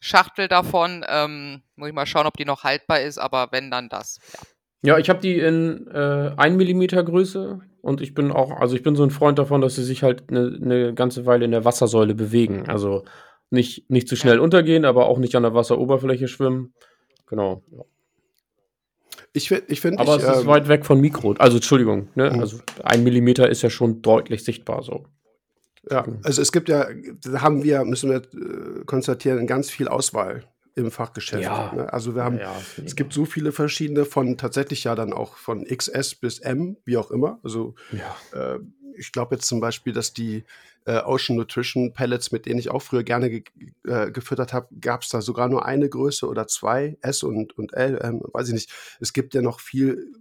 Schachtel 0.00 0.48
davon. 0.48 1.04
Ähm, 1.08 1.62
muss 1.76 1.88
ich 1.88 1.94
mal 1.94 2.06
schauen, 2.06 2.26
ob 2.26 2.36
die 2.36 2.44
noch 2.44 2.64
haltbar 2.64 3.00
ist, 3.00 3.18
aber 3.18 3.48
wenn 3.50 3.70
dann 3.70 3.88
das, 3.88 4.18
ja. 4.32 4.40
Ja, 4.82 4.96
ich 4.96 5.10
habe 5.10 5.18
die 5.18 5.38
in 5.38 5.88
äh, 5.88 6.32
1 6.36 6.56
mm 6.56 7.04
Größe 7.04 7.60
und 7.82 8.00
ich 8.00 8.14
bin 8.14 8.30
auch, 8.30 8.52
also 8.52 8.76
ich 8.76 8.82
bin 8.82 8.94
so 8.94 9.02
ein 9.02 9.10
Freund 9.10 9.38
davon, 9.38 9.60
dass 9.60 9.74
sie 9.74 9.82
sich 9.82 10.04
halt 10.04 10.30
eine 10.30 10.50
ne 10.50 10.94
ganze 10.94 11.26
Weile 11.26 11.44
in 11.44 11.50
der 11.50 11.64
Wassersäule 11.64 12.14
bewegen. 12.14 12.68
Also 12.68 13.04
nicht, 13.50 13.90
nicht 13.90 14.08
zu 14.08 14.14
schnell 14.14 14.36
ja. 14.36 14.40
untergehen, 14.40 14.84
aber 14.84 15.06
auch 15.06 15.18
nicht 15.18 15.34
an 15.34 15.42
der 15.42 15.54
Wasseroberfläche 15.54 16.28
schwimmen. 16.28 16.74
Genau. 17.26 17.62
Ja. 17.72 17.82
Ich, 19.38 19.50
ich 19.68 19.80
finde. 19.80 19.98
Aber 20.00 20.16
ich, 20.16 20.22
es 20.22 20.36
ist 20.36 20.42
ähm, 20.42 20.46
weit 20.46 20.68
weg 20.68 20.84
von 20.84 21.00
Mikro. 21.00 21.34
Also, 21.38 21.56
Entschuldigung, 21.56 22.08
ne? 22.14 22.30
Mhm. 22.30 22.40
Also, 22.40 22.58
ein 22.82 23.04
Millimeter 23.04 23.48
ist 23.48 23.62
ja 23.62 23.70
schon 23.70 24.02
deutlich 24.02 24.44
sichtbar 24.44 24.82
so. 24.82 25.06
Ja, 25.90 26.04
also 26.22 26.42
es 26.42 26.52
gibt 26.52 26.68
ja, 26.68 26.86
haben 27.34 27.62
wir, 27.62 27.84
müssen 27.84 28.10
wir 28.10 28.16
äh, 28.18 28.84
konstatieren, 28.84 29.46
ganz 29.46 29.70
viel 29.70 29.88
Auswahl 29.88 30.44
im 30.74 30.90
Fachgeschäft. 30.90 31.42
Ja. 31.42 31.72
Ne? 31.74 31.92
Also 31.92 32.14
wir 32.14 32.24
haben, 32.24 32.38
Ja, 32.38 32.54
es 32.84 32.94
gibt 32.94 33.12
so 33.12 33.24
viele 33.24 33.52
verschiedene 33.52 34.04
von 34.04 34.36
tatsächlich 34.36 34.84
ja 34.84 34.94
dann 34.94 35.12
auch 35.12 35.36
von 35.36 35.64
XS 35.64 36.16
bis 36.16 36.38
M, 36.40 36.76
wie 36.84 36.96
auch 36.96 37.10
immer. 37.10 37.40
Also 37.42 37.74
äh, 38.32 38.58
ich 38.96 39.12
glaube 39.12 39.36
jetzt 39.36 39.46
zum 39.46 39.60
Beispiel, 39.60 39.92
dass 39.92 40.12
die 40.12 40.44
äh, 40.88 41.02
Ocean 41.04 41.36
Nutrition 41.36 41.92
Pellets, 41.92 42.32
mit 42.32 42.46
denen 42.46 42.58
ich 42.58 42.70
auch 42.70 42.80
früher 42.80 43.02
gerne 43.02 43.28
ge 43.28 43.42
äh, 43.86 44.10
gefüttert 44.10 44.54
habe, 44.54 44.68
gab 44.80 45.02
es 45.02 45.10
da 45.10 45.20
sogar 45.20 45.48
nur 45.48 45.66
eine 45.66 45.86
Größe 45.88 46.26
oder 46.26 46.46
zwei, 46.46 46.96
S 47.02 47.22
und, 47.22 47.56
und 47.58 47.74
L, 47.74 48.00
ähm, 48.02 48.22
weiß 48.32 48.48
ich 48.48 48.54
nicht. 48.54 48.72
Es 48.98 49.12
gibt 49.12 49.34
ja 49.34 49.42
noch 49.42 49.60
viel 49.60 50.12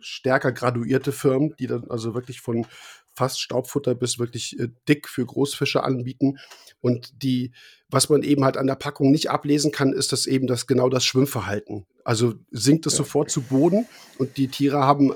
stärker 0.00 0.50
graduierte 0.50 1.12
Firmen, 1.12 1.54
die 1.60 1.68
dann 1.68 1.88
also 1.88 2.14
wirklich 2.14 2.40
von 2.40 2.66
fast 3.14 3.40
Staubfutter 3.40 3.94
bis 3.94 4.18
wirklich 4.18 4.58
äh, 4.58 4.68
dick 4.88 5.08
für 5.08 5.24
Großfische 5.24 5.84
anbieten. 5.84 6.38
Und 6.80 7.22
die, 7.22 7.52
was 7.88 8.08
man 8.08 8.22
eben 8.24 8.44
halt 8.44 8.56
an 8.56 8.66
der 8.66 8.74
Packung 8.74 9.12
nicht 9.12 9.30
ablesen 9.30 9.70
kann, 9.70 9.92
ist 9.92 10.10
das 10.10 10.26
eben 10.26 10.48
das 10.48 10.66
genau 10.66 10.88
das 10.88 11.04
Schwimmverhalten. 11.04 11.86
Also 12.04 12.34
sinkt 12.50 12.86
es 12.86 12.94
Ja. 12.94 12.98
sofort 12.98 13.30
zu 13.30 13.42
Boden 13.42 13.86
und 14.18 14.36
die 14.36 14.48
Tiere 14.48 14.78
haben 14.78 15.14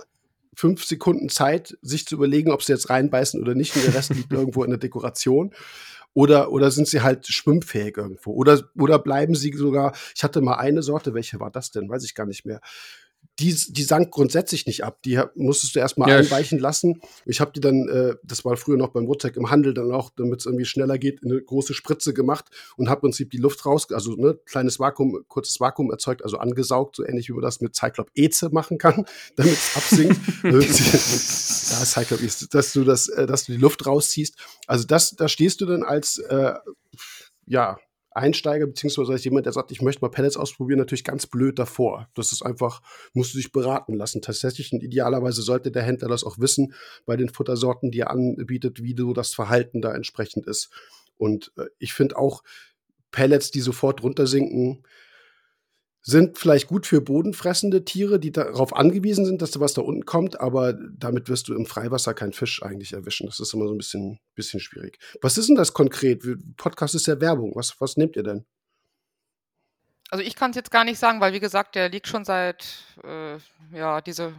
fünf 0.60 0.84
Sekunden 0.84 1.30
Zeit, 1.30 1.78
sich 1.80 2.06
zu 2.06 2.16
überlegen, 2.16 2.50
ob 2.50 2.62
sie 2.62 2.72
jetzt 2.72 2.90
reinbeißen 2.90 3.40
oder 3.40 3.54
nicht. 3.54 3.74
Und 3.74 3.86
der 3.86 3.94
Rest 3.94 4.14
liegt 4.14 4.30
irgendwo 4.32 4.62
in 4.62 4.70
der 4.70 4.78
Dekoration. 4.78 5.54
Oder, 6.12 6.52
oder 6.52 6.70
sind 6.70 6.86
sie 6.86 7.00
halt 7.00 7.26
schwimmfähig 7.26 7.96
irgendwo? 7.96 8.32
Oder, 8.32 8.68
oder 8.76 8.98
bleiben 8.98 9.34
sie 9.34 9.52
sogar, 9.56 9.94
ich 10.14 10.22
hatte 10.22 10.42
mal 10.42 10.56
eine 10.56 10.82
Sorte, 10.82 11.14
welche 11.14 11.40
war 11.40 11.50
das 11.50 11.70
denn? 11.70 11.88
Weiß 11.88 12.04
ich 12.04 12.14
gar 12.14 12.26
nicht 12.26 12.44
mehr. 12.44 12.60
Die, 13.40 13.54
die 13.68 13.82
sank 13.82 14.10
grundsätzlich 14.10 14.66
nicht 14.66 14.84
ab. 14.84 15.02
Die 15.04 15.20
musstest 15.34 15.74
du 15.74 15.78
erstmal 15.80 16.10
Ja, 16.10 16.16
einweichen 16.16 16.58
lassen. 16.58 17.00
Ich 17.24 17.40
habe 17.40 17.52
die 17.52 17.60
dann, 17.60 17.88
äh, 17.88 18.14
das 18.22 18.44
war 18.44 18.56
früher 18.56 18.76
noch 18.76 18.88
beim 18.88 19.06
Woodtech 19.06 19.36
im 19.36 19.50
Handel, 19.50 19.72
dann 19.72 19.90
auch, 19.92 20.10
damit 20.16 20.40
es 20.40 20.46
irgendwie 20.46 20.64
schneller 20.64 20.98
geht, 20.98 21.22
in 21.22 21.30
eine 21.30 21.40
große 21.40 21.74
Spritze 21.74 22.12
gemacht 22.12 22.46
und 22.76 22.88
habe 22.88 22.98
im 22.98 23.10
Prinzip 23.10 23.30
die 23.30 23.38
Luft 23.38 23.64
raus, 23.64 23.86
also 23.90 24.14
ne, 24.14 24.38
kleines 24.44 24.78
Vakuum, 24.78 25.24
kurzes 25.28 25.58
Vakuum 25.60 25.90
erzeugt, 25.90 26.22
also 26.22 26.36
angesaugt, 26.38 26.96
so 26.96 27.04
ähnlich 27.04 27.28
wie 27.28 27.32
man 27.32 27.42
das 27.42 27.60
mit 27.60 27.74
Cyclop 27.74 28.10
Eze 28.14 28.50
machen 28.50 28.78
kann, 28.78 29.06
damit 29.36 29.54
es 29.54 29.76
absinkt. 29.76 30.20
ja, 30.44 31.84
Cyclop 31.84 32.22
Eze, 32.22 32.48
dass 32.48 32.72
du 32.72 32.84
das, 32.84 33.08
äh, 33.08 33.26
dass 33.26 33.44
du 33.44 33.52
die 33.52 33.58
Luft 33.58 33.86
rausziehst. 33.86 34.36
Also 34.66 34.86
das, 34.86 35.16
da 35.16 35.28
stehst 35.28 35.60
du 35.60 35.66
dann 35.66 35.82
als 35.82 36.18
äh, 36.18 36.54
ja, 37.46 37.78
Einsteiger, 38.12 38.66
beziehungsweise 38.66 39.12
als 39.12 39.24
jemand, 39.24 39.46
der 39.46 39.52
sagt, 39.52 39.70
ich 39.70 39.82
möchte 39.82 40.02
mal 40.02 40.10
Pellets 40.10 40.36
ausprobieren, 40.36 40.78
natürlich 40.78 41.04
ganz 41.04 41.26
blöd 41.26 41.58
davor. 41.58 42.08
Das 42.14 42.32
ist 42.32 42.42
einfach, 42.42 42.82
musst 43.12 43.34
du 43.34 43.38
dich 43.38 43.52
beraten 43.52 43.94
lassen. 43.94 44.20
Tatsächlich 44.20 44.72
und 44.72 44.82
idealerweise 44.82 45.42
sollte 45.42 45.70
der 45.70 45.82
Händler 45.82 46.08
das 46.08 46.24
auch 46.24 46.38
wissen 46.38 46.74
bei 47.06 47.16
den 47.16 47.28
Futtersorten, 47.28 47.90
die 47.90 48.00
er 48.00 48.10
anbietet, 48.10 48.82
wie 48.82 48.96
so 48.96 49.12
das 49.12 49.32
Verhalten 49.32 49.80
da 49.80 49.94
entsprechend 49.94 50.46
ist. 50.46 50.70
Und 51.16 51.52
äh, 51.56 51.66
ich 51.78 51.92
finde 51.92 52.16
auch 52.16 52.42
Pellets, 53.12 53.50
die 53.50 53.60
sofort 53.60 54.02
runtersinken, 54.02 54.84
sind 56.02 56.38
vielleicht 56.38 56.66
gut 56.66 56.86
für 56.86 57.00
bodenfressende 57.00 57.84
Tiere, 57.84 58.18
die 58.18 58.32
darauf 58.32 58.74
angewiesen 58.74 59.26
sind, 59.26 59.42
dass 59.42 59.50
da 59.50 59.60
was 59.60 59.74
da 59.74 59.82
unten 59.82 60.06
kommt, 60.06 60.40
aber 60.40 60.72
damit 60.72 61.28
wirst 61.28 61.48
du 61.48 61.54
im 61.54 61.66
Freiwasser 61.66 62.14
keinen 62.14 62.32
Fisch 62.32 62.62
eigentlich 62.62 62.94
erwischen. 62.94 63.26
Das 63.26 63.38
ist 63.38 63.52
immer 63.52 63.66
so 63.66 63.74
ein 63.74 63.78
bisschen, 63.78 64.18
bisschen 64.34 64.60
schwierig. 64.60 64.98
Was 65.20 65.36
ist 65.36 65.48
denn 65.48 65.56
das 65.56 65.74
konkret? 65.74 66.24
Podcast 66.56 66.94
ist 66.94 67.06
ja 67.06 67.20
Werbung. 67.20 67.52
Was, 67.54 67.74
was 67.80 67.96
nehmt 67.96 68.16
ihr 68.16 68.22
denn? 68.22 68.46
Also 70.10 70.24
ich 70.24 70.34
kann 70.34 70.50
es 70.50 70.56
jetzt 70.56 70.70
gar 70.70 70.84
nicht 70.84 70.98
sagen, 70.98 71.20
weil 71.20 71.32
wie 71.32 71.40
gesagt, 71.40 71.74
der 71.74 71.88
liegt 71.88 72.08
schon 72.08 72.24
seit, 72.24 72.66
äh, 73.04 73.36
ja, 73.72 74.00
diese 74.00 74.34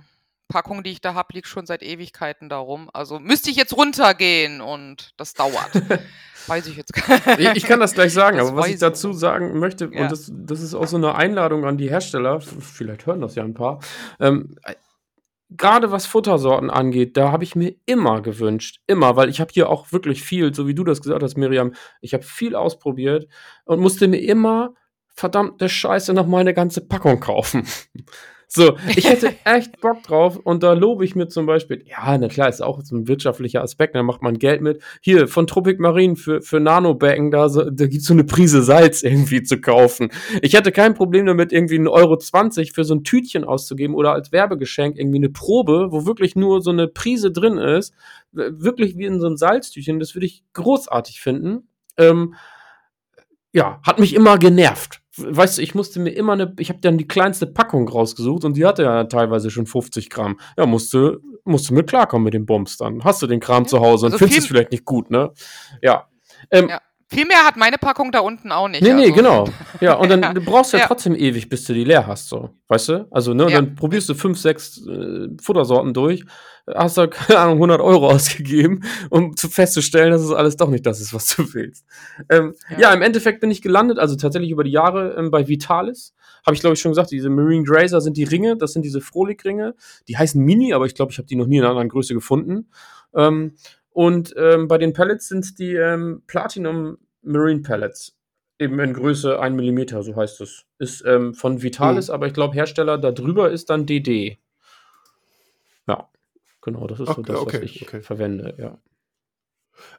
Packung, 0.49 0.83
die 0.83 0.91
ich 0.91 1.01
da 1.01 1.13
habe, 1.13 1.33
liegt 1.33 1.47
schon 1.47 1.65
seit 1.65 1.81
Ewigkeiten 1.81 2.49
darum. 2.49 2.89
Also 2.91 3.19
müsste 3.19 3.49
ich 3.49 3.55
jetzt 3.55 3.75
runtergehen 3.75 4.61
und 4.61 5.13
das 5.17 5.33
dauert. 5.33 5.71
weiß 6.47 6.67
ich 6.67 6.77
jetzt 6.77 6.93
gar 6.93 7.39
Ich, 7.39 7.49
ich 7.57 7.63
kann 7.63 7.79
das 7.79 7.93
gleich 7.93 8.13
sagen, 8.13 8.37
Das 8.37 8.49
aber 8.49 8.57
was 8.61 8.67
ich 8.67 8.79
dazu 8.79 9.09
nicht. 9.09 9.19
sagen 9.19 9.59
möchte, 9.59 9.89
Ja. 9.93 10.03
und 10.03 10.11
das, 10.11 10.31
das 10.33 10.61
ist 10.61 10.73
auch 10.75 10.87
so 10.87 10.97
eine 10.97 11.15
Einladung 11.15 11.65
an 11.65 11.77
die 11.77 11.89
Hersteller, 11.89 12.39
vielleicht 12.41 13.05
hören 13.05 13.21
das 13.21 13.35
ja 13.35 13.43
ein 13.43 13.53
paar, 13.53 13.79
ähm, 14.19 14.55
äh, 14.63 14.73
gerade 15.49 15.91
was 15.91 16.05
Futtersorten 16.05 16.69
angeht, 16.69 17.17
da 17.17 17.31
habe 17.31 17.43
ich 17.43 17.55
mir 17.55 17.75
immer 17.85 18.21
gewünscht, 18.21 18.79
immer, 18.87 19.15
weil 19.17 19.27
ich 19.29 19.41
habe 19.41 19.51
hier 19.53 19.69
auch 19.69 19.91
wirklich 19.91 20.23
viel, 20.23 20.53
so 20.53 20.65
wie 20.67 20.73
du 20.75 20.83
das 20.85 21.01
gesagt 21.01 21.21
hast, 21.23 21.35
Miriam, 21.37 21.73
ich 21.99 22.13
habe 22.13 22.23
viel 22.23 22.55
ausprobiert 22.55 23.27
und 23.65 23.81
musste 23.81 24.07
mir 24.07 24.21
immer 24.21 24.73
verdammte 25.13 25.67
Scheiße 25.67 26.13
noch 26.13 26.25
mal 26.25 26.39
eine 26.39 26.53
ganze 26.53 26.79
Packung 26.87 27.19
kaufen. 27.19 27.67
So, 28.53 28.75
ich 28.97 29.07
hätte 29.07 29.33
echt 29.45 29.79
Bock 29.79 30.03
drauf 30.03 30.35
und 30.35 30.61
da 30.61 30.73
lobe 30.73 31.05
ich 31.05 31.15
mir 31.15 31.29
zum 31.29 31.45
Beispiel, 31.45 31.85
ja, 31.87 32.17
na 32.17 32.27
klar, 32.27 32.49
ist 32.49 32.61
auch 32.61 32.81
so 32.83 32.97
ein 32.97 33.07
wirtschaftlicher 33.07 33.63
Aspekt, 33.63 33.95
da 33.95 34.03
macht 34.03 34.21
man 34.21 34.39
Geld 34.39 34.61
mit. 34.61 34.83
Hier, 34.99 35.29
von 35.29 35.47
Tropic 35.47 35.79
Marine 35.79 36.17
für, 36.17 36.41
für 36.41 36.59
Nanobecken, 36.59 37.31
da, 37.31 37.47
so, 37.47 37.69
da 37.69 37.87
gibt's 37.87 38.07
so 38.07 38.13
eine 38.13 38.25
Prise 38.25 38.61
Salz 38.61 39.03
irgendwie 39.03 39.41
zu 39.41 39.61
kaufen. 39.61 40.11
Ich 40.41 40.53
hätte 40.53 40.73
kein 40.73 40.95
Problem 40.95 41.27
damit, 41.27 41.53
irgendwie 41.53 41.79
1,20 41.79 41.91
Euro 41.91 42.17
20 42.17 42.73
für 42.73 42.83
so 42.83 42.93
ein 42.93 43.05
Tütchen 43.05 43.45
auszugeben 43.45 43.95
oder 43.95 44.11
als 44.11 44.33
Werbegeschenk 44.33 44.97
irgendwie 44.97 45.19
eine 45.19 45.29
Probe, 45.29 45.87
wo 45.91 46.05
wirklich 46.05 46.35
nur 46.35 46.61
so 46.61 46.71
eine 46.71 46.89
Prise 46.89 47.31
drin 47.31 47.57
ist, 47.57 47.93
wirklich 48.33 48.97
wie 48.97 49.05
in 49.05 49.21
so 49.21 49.27
einem 49.27 49.37
Salztütchen, 49.37 49.97
das 49.97 50.13
würde 50.13 50.25
ich 50.25 50.43
großartig 50.51 51.21
finden. 51.21 51.69
Ähm, 51.95 52.35
ja, 53.53 53.79
hat 53.83 53.97
mich 53.97 54.13
immer 54.13 54.37
genervt. 54.37 55.00
Weißt 55.27 55.57
du, 55.57 55.61
ich 55.61 55.75
musste 55.75 55.99
mir 55.99 56.11
immer 56.11 56.33
eine, 56.33 56.53
ich 56.59 56.69
habe 56.69 56.79
dann 56.81 56.97
die 56.97 57.07
kleinste 57.07 57.47
Packung 57.47 57.87
rausgesucht 57.87 58.45
und 58.45 58.57
die 58.57 58.65
hatte 58.65 58.83
ja 58.83 59.03
teilweise 59.05 59.49
schon 59.49 59.65
50 59.65 60.09
Gramm. 60.09 60.39
Ja, 60.57 60.65
musste, 60.65 61.19
musste 61.43 61.73
mit 61.73 61.87
klarkommen 61.87 62.23
mit 62.23 62.33
den 62.33 62.45
Bums 62.45 62.77
dann. 62.77 63.03
Hast 63.03 63.21
du 63.21 63.27
den 63.27 63.39
Kram 63.39 63.67
zu 63.67 63.79
Hause 63.79 64.07
und 64.07 64.13
also 64.13 64.25
findest 64.25 64.41
es 64.41 64.47
vielleicht 64.47 64.71
nicht 64.71 64.85
gut, 64.85 65.09
ne? 65.09 65.31
Ja. 65.81 66.07
Ähm, 66.51 66.69
Ja. 66.69 66.81
Viel 67.13 67.25
mehr 67.25 67.45
hat 67.45 67.57
meine 67.57 67.77
Packung 67.77 68.11
da 68.11 68.19
unten 68.19 68.51
auch 68.53 68.69
nicht. 68.69 68.81
Nee, 68.83 68.93
nee, 68.93 69.03
also. 69.03 69.13
genau. 69.15 69.47
Ja, 69.81 69.95
und 69.95 70.09
dann 70.09 70.21
Ja. 70.21 70.33
du 70.33 70.39
brauchst 70.41 70.71
ja, 70.73 70.79
Ja. 70.79 70.87
trotzdem 70.87 71.13
ewig, 71.15 71.49
bis 71.49 71.65
du 71.65 71.73
die 71.73 71.83
leer 71.83 72.07
hast, 72.07 72.29
so. 72.29 72.51
Weißt 72.69 72.87
du? 72.89 73.07
Also, 73.11 73.33
ne, 73.33 73.43
und 73.45 73.49
Ja. 73.51 73.57
dann 73.61 73.75
probierst 73.75 74.07
du 74.09 74.13
fünf, 74.13 74.37
sechs 74.39 74.77
äh, 74.87 75.27
Futtersorten 75.41 75.93
durch, 75.93 76.23
hast 76.73 76.97
da, 76.97 77.07
keine 77.07 77.39
Ahnung, 77.39 77.55
100 77.55 77.81
Euro 77.81 78.07
ausgegeben, 78.11 78.83
um 79.09 79.35
zu 79.35 79.49
festzustellen, 79.49 80.11
dass 80.11 80.21
es 80.21 80.31
alles 80.31 80.55
doch 80.55 80.69
nicht 80.69 80.85
das 80.85 81.01
ist, 81.01 81.13
was 81.13 81.35
du 81.35 81.53
willst. 81.53 81.85
Ähm, 82.29 82.53
ja. 82.77 82.93
Im 82.93 83.01
Endeffekt 83.01 83.41
bin 83.41 83.51
ich 83.51 83.61
gelandet, 83.61 83.99
also 83.99 84.15
tatsächlich 84.15 84.51
über 84.51 84.63
die 84.63 84.71
Jahre 84.71 85.15
ähm, 85.17 85.31
bei 85.31 85.47
Vitalis. 85.47 86.13
Habe 86.45 86.55
ich, 86.55 86.61
glaube 86.61 86.73
ich, 86.75 86.79
schon 86.79 86.91
gesagt, 86.91 87.11
diese 87.11 87.29
Marine 87.29 87.63
Grazer 87.63 88.01
sind 88.01 88.17
die 88.17 88.23
Ringe, 88.23 88.55
das 88.57 88.73
sind 88.73 88.83
diese 88.83 89.01
Frohlich-Ringe. 89.01 89.75
Die 90.07 90.17
heißen 90.17 90.41
Mini, 90.43 90.73
aber 90.73 90.85
ich 90.85 90.95
glaube, 90.95 91.11
ich 91.11 91.17
habe 91.17 91.27
die 91.27 91.35
noch 91.35 91.45
nie 91.45 91.57
in 91.57 91.61
einer 91.63 91.69
anderen 91.71 91.89
Größe 91.89 92.13
gefunden. 92.15 92.69
Ähm, 93.13 93.55
und 93.91 94.33
ähm, 94.37 94.67
bei 94.67 94.77
den 94.77 94.93
Pellets 94.93 95.27
sind 95.27 95.59
die 95.59 95.75
ähm, 95.75 96.23
Platinum 96.27 96.97
Marine 97.21 97.61
Pellets. 97.61 98.17
Eben 98.57 98.79
in 98.79 98.93
Größe 98.93 99.39
1 99.39 99.55
mm, 99.55 100.01
so 100.01 100.15
heißt 100.15 100.41
es. 100.41 100.65
Ist 100.77 101.03
ähm, 101.05 101.33
von 101.33 101.61
Vitalis, 101.61 102.09
aber 102.09 102.27
ich 102.27 102.33
glaube, 102.33 102.53
Hersteller 102.53 102.97
da 102.97 103.11
drüber 103.11 103.49
ist 103.49 103.69
dann 103.69 103.85
DD. 103.85 104.37
Ja, 105.87 106.09
genau, 106.61 106.87
das 106.87 106.99
ist 106.99 107.07
so 107.07 107.13
Okay, 107.13 107.23
das, 107.23 107.39
okay, 107.39 107.57
was 107.57 107.63
ich 107.63 107.81
okay. 107.81 108.01
verwende, 108.01 108.53
ja. 108.57 108.77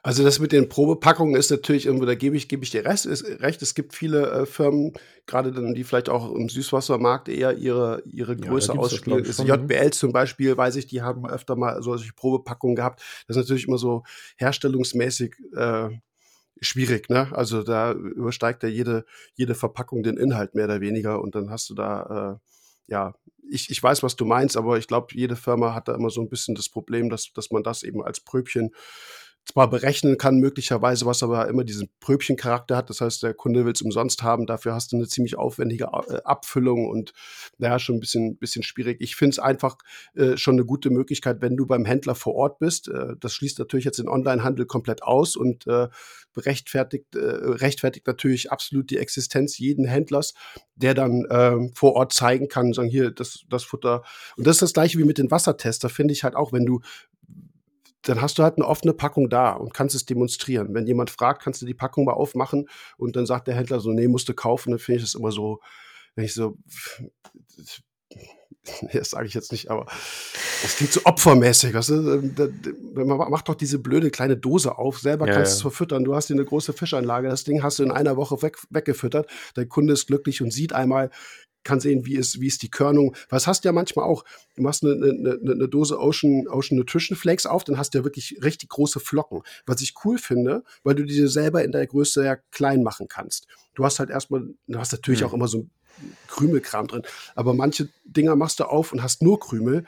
Also 0.03 0.23
das 0.23 0.39
mit 0.39 0.53
den 0.53 0.69
Probepackungen 0.69 1.35
ist 1.37 1.51
natürlich 1.51 1.87
irgendwo, 1.87 2.05
da 2.07 2.15
gebe 2.15 2.37
ich, 2.37 2.49
gebe 2.49 2.65
ich 2.65 2.71
dir 2.71 2.85
ist, 2.85 3.07
recht. 3.07 3.63
Es 3.63 3.75
gibt 3.75 3.95
viele 3.95 4.31
äh, 4.31 4.47
Firmen, 4.47 4.93
gerade 5.27 5.53
dann, 5.53 5.75
die 5.75 5.85
vielleicht 5.85 6.09
auch 6.09 6.35
im 6.35 6.49
Süßwassermarkt 6.49 7.29
eher 7.29 7.57
ihre, 7.57 8.03
ihre 8.07 8.37
Größe 8.37 8.69
das, 8.69 8.75
glaub 8.75 8.85
ausspielen. 8.85 9.25
Ist 9.25 9.37
schon, 9.37 9.47
ne? 9.47 9.55
JBL 9.55 9.91
zum 9.93 10.13
Beispiel, 10.13 10.57
weiß 10.57 10.77
ich, 10.77 10.87
die 10.87 11.03
haben 11.03 11.29
öfter 11.29 11.57
mal 11.57 11.83
solche 11.83 12.13
Probepackungen 12.13 12.77
gehabt. 12.77 13.03
Das 13.27 13.37
ist 13.37 13.43
natürlich 13.43 13.67
immer 13.67 13.79
so 13.79 14.03
herstellungsmäßig 14.37 15.35
äh, 15.57 15.91
schwierig, 16.61 17.09
ne? 17.09 17.29
Also 17.33 17.63
da 17.63 17.93
übersteigt 17.93 18.63
ja 18.63 18.69
jede, 18.69 19.05
jede 19.35 19.55
Verpackung 19.55 20.03
den 20.03 20.17
Inhalt 20.17 20.55
mehr 20.55 20.67
oder 20.67 20.81
weniger 20.81 21.21
und 21.21 21.35
dann 21.35 21.51
hast 21.51 21.71
du 21.71 21.75
da, 21.75 22.39
äh, 22.41 22.93
ja, 22.93 23.15
ich, 23.51 23.71
ich 23.71 23.83
weiß, 23.83 24.03
was 24.03 24.17
du 24.17 24.25
meinst, 24.25 24.57
aber 24.57 24.79
ich 24.79 24.87
glaube, 24.87 25.09
jede 25.13 25.37
Firma 25.37 25.75
hat 25.75 25.89
da 25.89 25.95
immer 25.95 26.11
so 26.11 26.21
ein 26.21 26.29
bisschen 26.29 26.55
das 26.55 26.69
Problem, 26.69 27.11
dass, 27.11 27.33
dass 27.35 27.51
man 27.51 27.63
das 27.63 27.83
eben 27.83 28.03
als 28.03 28.21
Pröbchen 28.21 28.71
zwar 29.45 29.69
berechnen 29.69 30.19
kann, 30.19 30.39
möglicherweise, 30.39 31.05
was 31.05 31.23
aber 31.23 31.49
immer 31.49 31.65
diesen 31.65 31.89
Pröbchencharakter 32.01 32.77
hat. 32.77 32.91
Das 32.91 33.01
heißt, 33.01 33.23
der 33.23 33.35
Kunde 33.35 33.65
will 33.65 33.73
es 33.73 33.83
umsonst 33.83 34.23
haben. 34.23 34.47
Dafür 34.47 34.75
hast 34.75 34.93
du 34.93 34.97
eine 34.97 35.09
ziemlich 35.09 35.37
aufwendige 35.37 35.85
äh, 36.09 36.23
Abfüllung 36.25 36.89
und 36.89 37.13
naja, 37.59 37.79
schon 37.79 37.97
ein 37.97 38.01
bisschen, 38.01 38.37
bisschen 38.37 38.63
schwierig. 38.63 39.01
Ich 39.01 39.17
finde 39.17 39.33
es 39.33 39.39
einfach 39.39 39.77
äh, 40.15 40.37
schon 40.37 40.55
eine 40.55 40.65
gute 40.65 40.91
Möglichkeit, 40.91 41.41
wenn 41.41 41.57
du 41.57 41.67
beim 41.67 41.85
Händler 41.85 42.15
vor 42.15 42.35
Ort 42.35 42.61
bist. 42.61 42.89
Äh, 42.89 43.17
das 43.19 43.35
schließt 43.35 43.59
natürlich 43.59 43.85
jetzt 43.85 43.99
den 43.99 44.09
Onlinehandel 44.09 44.65
komplett 44.67 45.03
aus 45.03 45.35
und 45.37 45.67
äh, 45.67 45.89
rechtfertigt, 46.37 47.15
äh, 47.17 47.19
rechtfertigt 47.21 48.07
natürlich 48.07 48.53
absolut 48.53 48.91
die 48.91 48.99
Existenz 48.99 49.59
jeden 49.59 49.85
Händlers, 49.85 50.35
der 50.77 50.95
dann 50.95 51.27
ähm, 51.31 51.73
vor 51.75 51.95
Ort 51.95 52.13
zeigen 52.13 52.49
kann, 52.49 52.73
sagen, 52.73 52.89
hier, 52.89 53.11
das, 53.11 53.45
das 53.49 53.65
Futter. 53.65 54.03
Und 54.37 54.47
das 54.47 54.57
ist 54.57 54.63
das 54.63 54.73
gleiche 54.73 54.99
wie 54.99 55.05
mit 55.05 55.19
den 55.19 55.31
Wassertests. 55.31 55.81
Da 55.81 55.89
finde 55.89 56.13
ich 56.13 56.25
halt 56.25 56.37
auch, 56.37 56.53
wenn 56.53 56.65
du 56.65 56.81
dann 58.03 58.21
hast 58.21 58.39
du 58.39 58.43
halt 58.43 58.57
eine 58.57 58.67
offene 58.67 58.93
Packung 58.93 59.29
da 59.29 59.53
und 59.53 59.75
kannst 59.75 59.95
es 59.95 60.05
demonstrieren. 60.05 60.75
Wenn 60.75 60.87
jemand 60.87 61.11
fragt, 61.11 61.43
kannst 61.43 61.63
du 61.63 61.67
die 61.67 61.75
Packung 61.75 62.05
mal 62.05 62.13
aufmachen 62.13 62.69
und 62.97 63.17
dann 63.17 63.27
sagt 63.27 63.49
der 63.49 63.55
Händler 63.55 63.81
so, 63.81 63.91
nee, 63.93 64.09
musst 64.09 64.29
du 64.29 64.35
kaufen, 64.35 64.71
dann 64.71 64.81
finde 64.81 64.99
ich 64.99 65.05
das 65.05 65.15
immer 65.15 65.33
so, 65.33 65.61
wenn 66.15 66.25
ich 66.25 66.35
so, 66.35 66.57
das 68.93 69.11
sage 69.11 69.27
ich 69.27 69.35
jetzt 69.35 69.53
nicht, 69.53 69.71
aber 69.71 69.87
das 70.63 70.77
klingt 70.77 70.93
so 70.93 71.01
opfermäßig. 71.05 71.75
Weißt 71.75 71.89
du? 71.91 71.95
Man 72.95 73.31
macht 73.31 73.49
doch 73.49 73.55
diese 73.55 73.79
blöde 73.79 74.11
kleine 74.11 74.37
Dose 74.37 74.79
auf, 74.79 74.99
selber 74.99 75.27
ja, 75.27 75.35
kannst 75.35 75.53
ja. 75.53 75.57
es 75.57 75.63
verfüttern. 75.63 76.05
Du 76.05 76.15
hast 76.15 76.29
hier 76.29 76.37
eine 76.37 76.45
große 76.45 76.73
Fischanlage, 76.73 77.29
das 77.29 77.45
Ding 77.45 77.63
hast 77.63 77.79
du 77.79 77.83
in 77.83 77.91
einer 77.91 78.17
Woche 78.17 78.41
weg, 78.43 78.59
weggefüttert. 78.71 79.29
Der 79.57 79.67
Kunde 79.67 79.95
ist 79.95 80.07
glücklich 80.07 80.43
und 80.43 80.53
sieht 80.53 80.73
einmal, 80.73 81.11
kann 81.65 81.81
sehen, 81.81 82.07
wie 82.07 82.17
ist, 82.17 82.41
wie 82.41 82.47
ist 82.47 82.63
die 82.63 82.71
Körnung. 82.71 83.15
Was 83.29 83.47
hast 83.47 83.65
du 83.65 83.69
ja 83.69 83.73
manchmal 83.73 84.05
auch? 84.05 84.25
Du 84.57 84.63
machst 84.63 84.85
eine, 84.85 84.93
eine, 84.93 85.39
eine 85.41 85.69
Dose 85.69 85.99
Ocean, 85.99 86.49
Ocean 86.49 86.79
Nutrition 86.79 87.17
Flakes 87.17 87.47
auf, 87.47 87.65
dann 87.65 87.79
hast 87.79 87.95
du 87.95 87.99
ja 87.99 88.05
wirklich 88.05 88.39
richtig 88.43 88.71
große 88.71 89.01
Flocken. 89.01 89.43
Was 89.67 89.81
ich 89.81 89.95
cool 90.05 90.19
finde, 90.19 90.65
weil 90.83 90.95
du 90.95 91.05
diese 91.05 91.29
selber 91.29 91.65
in 91.65 91.73
der 91.73 91.87
Größe 91.87 92.25
ja 92.25 92.37
klein 92.51 92.83
machen 92.83 93.09
kannst. 93.09 93.47
Du 93.75 93.85
hast 93.85 93.99
halt 93.99 94.11
erstmal, 94.11 94.43
du 94.67 94.79
hast 94.79 94.93
natürlich 94.93 95.21
mhm. 95.21 95.27
auch 95.27 95.33
immer 95.35 95.49
so 95.49 95.67
Krümelkram 96.29 96.87
drin, 96.89 97.03
aber 97.35 97.55
manche 97.55 97.89
Dinger 98.05 98.35
machst 98.35 98.61
du 98.61 98.65
auf 98.65 98.93
und 98.93 99.03
hast 99.03 99.23
nur 99.23 99.39
Krümel, 99.39 99.85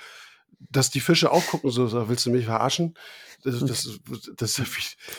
dass 0.71 0.91
die 0.91 1.01
Fische 1.01 1.31
auch 1.31 1.47
gucken, 1.47 1.71
so, 1.71 1.87
so 1.87 2.09
willst 2.09 2.27
du 2.27 2.31
mich 2.31 2.47
verarschen? 2.47 2.95
Das, 3.43 3.61
das, 3.61 4.01
das, 4.37 4.55
das 4.55 4.63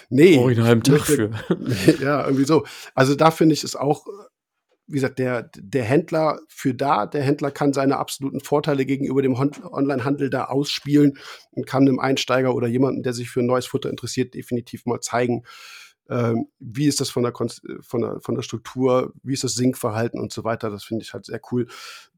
nee. 0.09 0.37
Original 0.37 0.73
im 0.73 0.83
Tag 0.83 1.01
für. 1.01 1.29
ja, 2.01 2.25
irgendwie 2.25 2.45
so. 2.45 2.65
Also 2.95 3.13
da 3.13 3.29
finde 3.29 3.53
ich 3.53 3.63
es 3.63 3.75
auch 3.75 4.07
wie 4.87 4.95
gesagt, 4.95 5.19
der, 5.19 5.49
der 5.55 5.83
Händler 5.83 6.39
für 6.47 6.73
da, 6.73 7.05
der 7.05 7.23
Händler 7.23 7.51
kann 7.51 7.73
seine 7.73 7.97
absoluten 7.97 8.39
Vorteile 8.39 8.85
gegenüber 8.85 9.21
dem 9.21 9.35
Onlinehandel 9.35 10.29
da 10.29 10.45
ausspielen 10.45 11.17
und 11.51 11.65
kann 11.65 11.83
einem 11.83 11.99
Einsteiger 11.99 12.53
oder 12.53 12.67
jemandem, 12.67 13.03
der 13.03 13.13
sich 13.13 13.29
für 13.29 13.39
ein 13.39 13.47
neues 13.47 13.65
Futter 13.65 13.89
interessiert, 13.89 14.33
definitiv 14.35 14.85
mal 14.85 14.99
zeigen, 14.99 15.43
ähm, 16.09 16.47
wie 16.59 16.87
ist 16.87 17.01
das 17.01 17.09
von 17.09 17.23
der, 17.23 17.33
von, 17.33 18.01
der, 18.01 18.19
von 18.21 18.35
der 18.35 18.43
Struktur, 18.43 19.13
wie 19.23 19.33
ist 19.33 19.43
das 19.43 19.55
Sinkverhalten 19.55 20.19
und 20.19 20.31
so 20.31 20.43
weiter. 20.43 20.69
Das 20.69 20.83
finde 20.83 21.03
ich 21.03 21.13
halt 21.13 21.25
sehr 21.25 21.41
cool, 21.51 21.67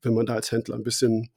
wenn 0.02 0.14
man 0.14 0.26
da 0.26 0.34
als 0.34 0.52
Händler 0.52 0.76
ein 0.76 0.84
bisschen, 0.84 1.30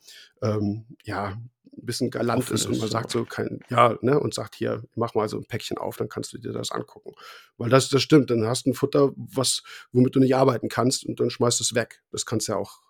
ähm, 0.43 0.87
ja, 1.05 1.37
ein 1.77 1.87
bisschen 1.87 2.11
galant 2.11 2.43
ist, 2.45 2.51
ist 2.51 2.67
und 2.67 2.73
man 2.73 2.83
ja. 2.83 2.89
sagt 2.89 3.11
so 3.11 3.25
kein, 3.25 3.61
ja, 3.69 3.97
ne, 4.01 4.19
und 4.19 4.35
sagt 4.35 4.55
hier, 4.55 4.83
mach 4.97 5.15
mal 5.15 5.29
so 5.29 5.37
ein 5.37 5.45
Päckchen 5.45 5.79
auf, 5.79 5.97
dann 5.97 6.09
kannst 6.09 6.33
du 6.33 6.39
dir 6.39 6.53
das 6.53 6.71
angucken. 6.71 7.13
Weil 7.57 7.71
das, 7.71 7.89
das 7.89 8.03
stimmt, 8.03 8.31
dann 8.31 8.47
hast 8.47 8.67
du 8.67 8.71
ein 8.71 8.75
Futter, 8.75 9.13
was, 9.17 9.63
womit 9.93 10.15
du 10.15 10.21
nicht 10.21 10.35
arbeiten 10.35 10.69
kannst 10.69 11.05
und 11.05 11.21
dann 11.21 11.31
schmeißt 11.31 11.61
du 11.61 11.65
es 11.65 11.75
weg. 11.75 12.03
Das 12.11 12.27
kannst 12.27 12.49
du 12.49 12.53
ja 12.53 12.59
auch. 12.59 12.81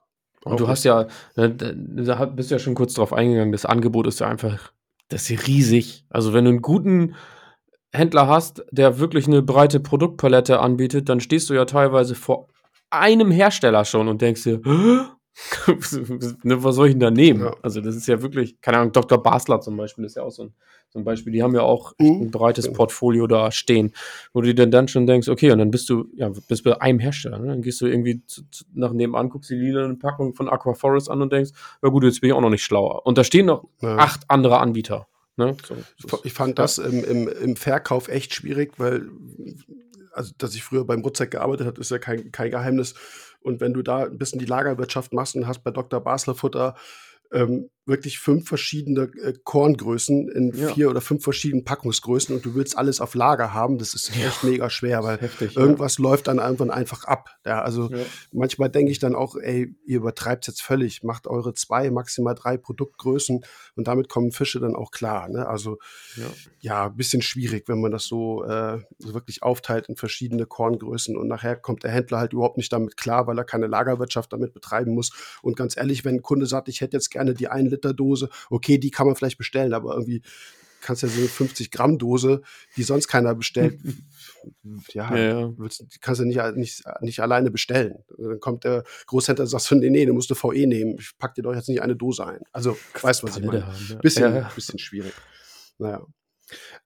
Und 0.45 0.59
du 0.59 0.69
hast 0.69 0.85
ja, 0.85 1.07
da 1.35 1.49
bist 2.27 2.51
du 2.51 2.55
ja 2.55 2.59
schon 2.59 2.75
kurz 2.75 2.95
drauf 2.95 3.13
eingegangen, 3.13 3.53
das 3.53 3.67
Angebot 3.67 4.07
ist 4.07 4.21
ja 4.21 4.29
einfach, 4.29 4.73
das 5.09 5.29
ist 5.29 5.47
riesig. 5.47 6.07
Also 6.09 6.33
wenn 6.33 6.45
du 6.45 6.51
einen 6.51 6.63
guten 6.63 7.15
Händler 7.93 8.27
hast, 8.29 8.65
der 8.71 8.99
wirklich 8.99 9.27
eine 9.27 9.43
breite 9.43 9.81
Produktpalette 9.81 10.61
anbietet, 10.61 11.09
dann 11.09 11.21
stehst 11.21 11.51
du 11.51 11.55
ja 11.55 11.67
teilweise 11.67 12.15
vor 12.15 12.49
einem 12.89 13.31
Hersteller 13.31 13.85
schon 13.85 14.09
und 14.09 14.23
denkst 14.23 14.45
dir, 14.45 14.61
was 15.65 16.75
soll 16.75 16.89
ich 16.89 16.95
denn 16.95 17.01
da 17.01 17.11
nehmen? 17.11 17.41
Ja. 17.41 17.55
Also, 17.63 17.81
das 17.81 17.97
ist 17.97 18.07
ja 18.09 18.21
wirklich, 18.23 18.61
keine 18.61 18.79
Ahnung, 18.79 18.93
Dr. 18.93 19.23
Basler 19.23 19.61
zum 19.61 19.77
Beispiel 19.77 20.05
ist 20.05 20.17
ja 20.17 20.23
auch 20.23 20.31
so 20.31 20.45
ein, 20.45 20.55
so 20.91 20.99
ein 20.99 21.05
Beispiel. 21.05 21.33
Die 21.33 21.43
haben 21.43 21.55
ja 21.55 21.63
auch 21.63 21.95
mhm. 21.99 22.23
ein 22.23 22.31
breites 22.31 22.67
genau. 22.67 22.77
Portfolio 22.77 23.27
da 23.27 23.51
stehen, 23.53 23.93
wo 24.33 24.41
du 24.41 24.53
dir 24.53 24.67
dann 24.67 24.89
schon 24.89 25.07
denkst, 25.07 25.29
okay, 25.29 25.53
und 25.53 25.59
dann 25.59 25.71
bist 25.71 25.89
du, 25.89 26.07
ja, 26.15 26.31
bist 26.49 26.65
bei 26.65 26.81
einem 26.81 26.99
Hersteller. 26.99 27.39
Ne? 27.39 27.49
Dann 27.49 27.63
gehst 27.63 27.81
du 27.81 27.87
irgendwie 27.87 28.25
zu, 28.27 28.43
zu, 28.51 28.65
nach 28.75 28.93
nebenan, 28.93 29.29
guckst 29.29 29.51
die 29.51 29.55
lila 29.55 29.93
Packung 29.95 30.35
von 30.35 30.49
Aqua 30.49 30.75
Forest 30.75 31.11
an 31.11 31.23
und 31.23 31.33
denkst, 31.33 31.53
ja 31.83 31.89
gut, 31.89 32.05
jetzt 32.05 32.21
bin 32.21 32.31
ich 32.31 32.35
auch 32.35 32.41
noch 32.41 32.51
nicht 32.51 32.65
schlauer. 32.65 33.07
Und 33.07 33.17
da 33.19 33.25
stehen 33.25 33.47
noch 33.47 33.65
ja. 33.81 33.97
acht 33.97 34.25
andere 34.29 34.59
Anbieter. 34.59 35.07
Ne? 35.37 35.57
So, 35.67 35.77
ich 36.25 36.33
fand 36.33 36.59
das 36.59 36.79
im, 36.79 37.05
im, 37.05 37.29
im 37.29 37.57
Verkauf 37.57 38.09
echt 38.09 38.35
schwierig, 38.35 38.73
weil, 38.79 39.09
also, 40.13 40.33
dass 40.37 40.55
ich 40.55 40.63
früher 40.63 40.85
beim 40.85 41.01
Rutzek 41.01 41.31
gearbeitet 41.31 41.67
habe, 41.67 41.81
ist 41.81 41.91
ja 41.91 41.99
kein, 41.99 42.33
kein 42.33 42.51
Geheimnis 42.51 42.95
und 43.43 43.61
wenn 43.61 43.73
du 43.73 43.83
da 43.83 44.05
ein 44.05 44.19
bisschen 44.19 44.39
die 44.39 44.47
Lagerwirtschaft 44.47 45.13
machst 45.13 45.37
und 45.37 45.47
hast 45.47 45.65
bei 45.65 45.71
Dr. 45.71 46.01
Basler 46.01 46.35
Futter 46.35 46.75
ähm, 47.33 47.71
wirklich 47.87 48.19
fünf 48.19 48.49
verschiedene 48.49 49.11
äh, 49.23 49.33
Korngrößen 49.43 50.29
in 50.29 50.53
ja. 50.55 50.73
vier 50.73 50.91
oder 50.91 51.01
fünf 51.01 51.25
verschiedenen 51.25 51.65
Packungsgrößen 51.65 52.35
und 52.35 52.45
du 52.45 52.55
willst 52.55 52.77
alles 52.77 53.01
auf 53.01 53.15
Lager 53.15 53.55
haben, 53.55 53.79
das 53.79 53.95
ist 53.95 54.15
ja. 54.15 54.27
echt 54.27 54.45
mega 54.45 54.69
schwer, 54.71 55.03
weil 55.03 55.19
heftig, 55.19 55.57
irgendwas 55.57 55.99
ja. 55.99 56.03
läuft 56.05 56.29
dann 56.29 56.39
irgendwann 56.39 56.71
einfach 56.71 57.05
ab. 57.05 57.31
Ja, 57.47 57.63
also 57.63 57.91
manchmal 58.33 58.69
denke 58.69 58.93
ich 58.93 58.99
dann 58.99 59.15
auch, 59.15 59.37
ey, 59.37 59.75
ihr 59.85 59.99
übertreibt 59.99 60.47
jetzt 60.47 60.63
völlig, 60.63 61.03
macht 61.03 61.27
eure 61.27 61.55
zwei, 61.55 61.91
maximal 61.91 62.35
drei 62.35 62.57
Produktgrößen 62.57 63.41
und 63.77 63.89
damit 63.89 64.09
kommen 64.09 64.31
Fische 64.31 64.61
dann 64.61 64.77
auch 64.77 64.91
klar. 64.91 65.29
Ne? 65.29 65.47
Also 65.47 65.79
ja, 66.61 66.87
ein 66.87 66.97
bisschen 66.97 67.23
schwierig, 67.23 67.69
wenn 67.69 67.81
man 67.81 67.91
das 67.91 68.05
so, 68.05 68.45
äh, 68.45 68.79
so 68.99 69.15
wirklich 69.15 69.43
aufteilt 69.43 69.89
in 69.89 69.97
verschiedene 69.97 70.47
Korngrößen 70.47 71.17
und 71.17 71.29
nachher 71.29 71.57
kommt 71.57 71.83
der 71.83 71.91
Händler 71.91 72.19
halt 72.19 72.35
überhaupt 72.35 72.59
nicht 72.59 72.73
damit 72.73 72.97
klar, 72.97 73.27
weil 73.27 73.39
er 73.39 73.45
keine 73.45 73.67
Lagerwirtschaft 73.67 74.33
damit 74.33 74.53
betreiben 74.53 74.95
muss. 74.95 75.13
Und 75.43 75.57
ganz 75.57 75.77
ehrlich, 75.77 76.05
wenn 76.05 76.17
ein 76.17 76.23
Kunde 76.23 76.47
sagt, 76.47 76.69
ich 76.69 76.81
hätte 76.81 76.97
jetzt 76.97 77.11
gerne 77.11 77.35
die 77.35 77.49
1 77.49 77.70
Liter 77.71 77.95
Dose, 77.95 78.29
okay, 78.51 78.79
die 78.79 78.91
kann 78.91 79.07
man 79.07 79.17
vielleicht 79.17 79.39
bestellen, 79.39 79.73
aber 79.73 79.95
irgendwie 79.95 80.23
kannst 80.81 81.03
du 81.03 81.07
ja 81.07 81.13
so 81.13 81.19
eine 81.21 81.29
50 81.29 81.71
Gramm 81.71 81.99
Dose, 81.99 82.43
die 82.77 82.83
sonst 82.83 83.09
keiner 83.09 83.35
bestellt, 83.35 83.81
ja, 84.93 85.15
ja, 85.15 85.41
ja. 85.41 85.53
Willst, 85.59 85.85
kannst 86.01 86.21
du 86.21 86.25
nicht, 86.25 86.41
nicht, 86.57 86.83
nicht 87.01 87.21
alleine 87.21 87.51
bestellen. 87.51 87.97
Dann 88.17 88.41
kommt 88.41 88.65
der 88.65 88.85
Großhändler 89.07 89.45
und 89.45 89.49
sagt 89.49 89.65
so, 89.65 89.75
nee, 89.75 89.91
nee, 89.91 90.07
du 90.07 90.13
musst 90.13 90.31
eine 90.31 90.41
VE 90.43 90.67
nehmen. 90.67 90.97
Ich 90.99 91.13
pack 91.19 91.35
dir 91.35 91.43
doch 91.43 91.55
jetzt 91.55 91.69
nicht 91.69 91.83
eine 91.83 91.97
Dose 91.97 92.27
ein. 92.27 92.41
Also, 92.53 92.77
weißt 93.01 93.23
du, 93.23 93.27
was 93.27 93.37
ich 93.37 93.45
meine? 93.45 93.67
Haben, 93.67 93.87
ja. 93.91 93.97
Bisschen, 93.97 94.47
bisschen 94.55 94.79
schwierig. 94.79 95.13
Naja. 95.79 96.03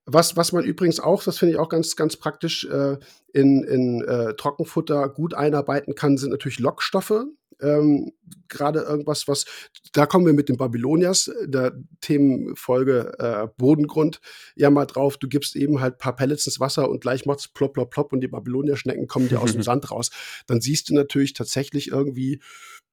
Was, 0.06 0.36
was 0.36 0.52
man 0.52 0.64
übrigens 0.64 1.00
auch, 1.00 1.22
das 1.22 1.38
finde 1.38 1.54
ich 1.54 1.60
auch 1.60 1.68
ganz, 1.68 1.96
ganz 1.96 2.16
praktisch, 2.16 2.64
äh, 2.66 2.98
in, 3.32 3.64
in 3.64 4.02
äh, 4.02 4.34
Trockenfutter 4.34 5.08
gut 5.08 5.34
einarbeiten 5.34 5.94
kann, 5.94 6.18
sind 6.18 6.30
natürlich 6.30 6.58
Lockstoffe. 6.58 7.24
Ähm, 7.60 8.12
Gerade 8.48 8.80
irgendwas, 8.80 9.26
was, 9.26 9.46
da 9.92 10.06
kommen 10.06 10.26
wir 10.26 10.32
mit 10.32 10.48
den 10.48 10.56
Babylonias, 10.56 11.30
der 11.44 11.72
Themenfolge 12.00 13.14
äh, 13.18 13.48
Bodengrund, 13.56 14.20
ja 14.54 14.70
mal 14.70 14.86
drauf, 14.86 15.16
du 15.16 15.28
gibst 15.28 15.56
eben 15.56 15.80
halt 15.80 15.98
paar 15.98 16.14
Pellets 16.14 16.46
ins 16.46 16.60
Wasser 16.60 16.88
und 16.88 17.00
gleich 17.00 17.26
macht's 17.26 17.48
plopp, 17.48 17.74
plopp, 17.74 17.90
plopp 17.90 18.12
und 18.12 18.20
die 18.20 18.28
Babylonier-Schnecken 18.28 19.06
kommen 19.06 19.28
dir 19.28 19.40
aus 19.40 19.52
dem 19.52 19.62
Sand 19.64 19.90
raus. 19.90 20.10
Dann 20.46 20.60
siehst 20.60 20.90
du 20.90 20.94
natürlich 20.94 21.32
tatsächlich 21.32 21.88
irgendwie, 21.88 22.40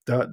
da, 0.05 0.31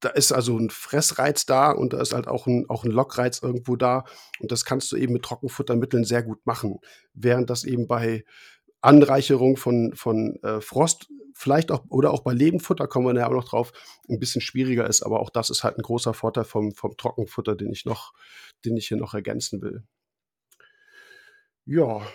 da 0.00 0.10
ist 0.10 0.32
also 0.32 0.58
ein 0.58 0.70
Fressreiz 0.70 1.46
da 1.46 1.70
und 1.70 1.92
da 1.92 2.00
ist 2.00 2.12
halt 2.12 2.28
auch 2.28 2.46
ein, 2.46 2.68
auch 2.68 2.84
ein 2.84 2.90
Lockreiz 2.90 3.40
irgendwo 3.42 3.76
da. 3.76 4.04
Und 4.38 4.52
das 4.52 4.64
kannst 4.64 4.92
du 4.92 4.96
eben 4.96 5.12
mit 5.12 5.22
Trockenfuttermitteln 5.22 6.04
sehr 6.04 6.22
gut 6.22 6.44
machen. 6.46 6.78
Während 7.14 7.50
das 7.50 7.64
eben 7.64 7.86
bei 7.86 8.24
Anreicherung 8.80 9.56
von, 9.56 9.94
von 9.94 10.36
äh, 10.42 10.60
Frost, 10.60 11.08
vielleicht 11.34 11.70
auch, 11.70 11.84
oder 11.88 12.12
auch 12.12 12.20
bei 12.20 12.32
Lebendfutter 12.32 12.86
kommen 12.86 13.06
wir 13.06 13.20
ja 13.20 13.28
auch 13.28 13.32
noch 13.32 13.48
drauf, 13.48 13.72
ein 14.08 14.18
bisschen 14.18 14.40
schwieriger 14.40 14.86
ist. 14.86 15.02
Aber 15.02 15.20
auch 15.20 15.30
das 15.30 15.50
ist 15.50 15.64
halt 15.64 15.78
ein 15.78 15.82
großer 15.82 16.14
Vorteil 16.14 16.44
vom, 16.44 16.72
vom 16.72 16.96
Trockenfutter, 16.96 17.56
den 17.56 17.72
ich 17.72 17.84
noch, 17.84 18.12
den 18.64 18.76
ich 18.76 18.88
hier 18.88 18.98
noch 18.98 19.14
ergänzen 19.14 19.62
will. 19.62 19.84
Ja. 21.66 22.06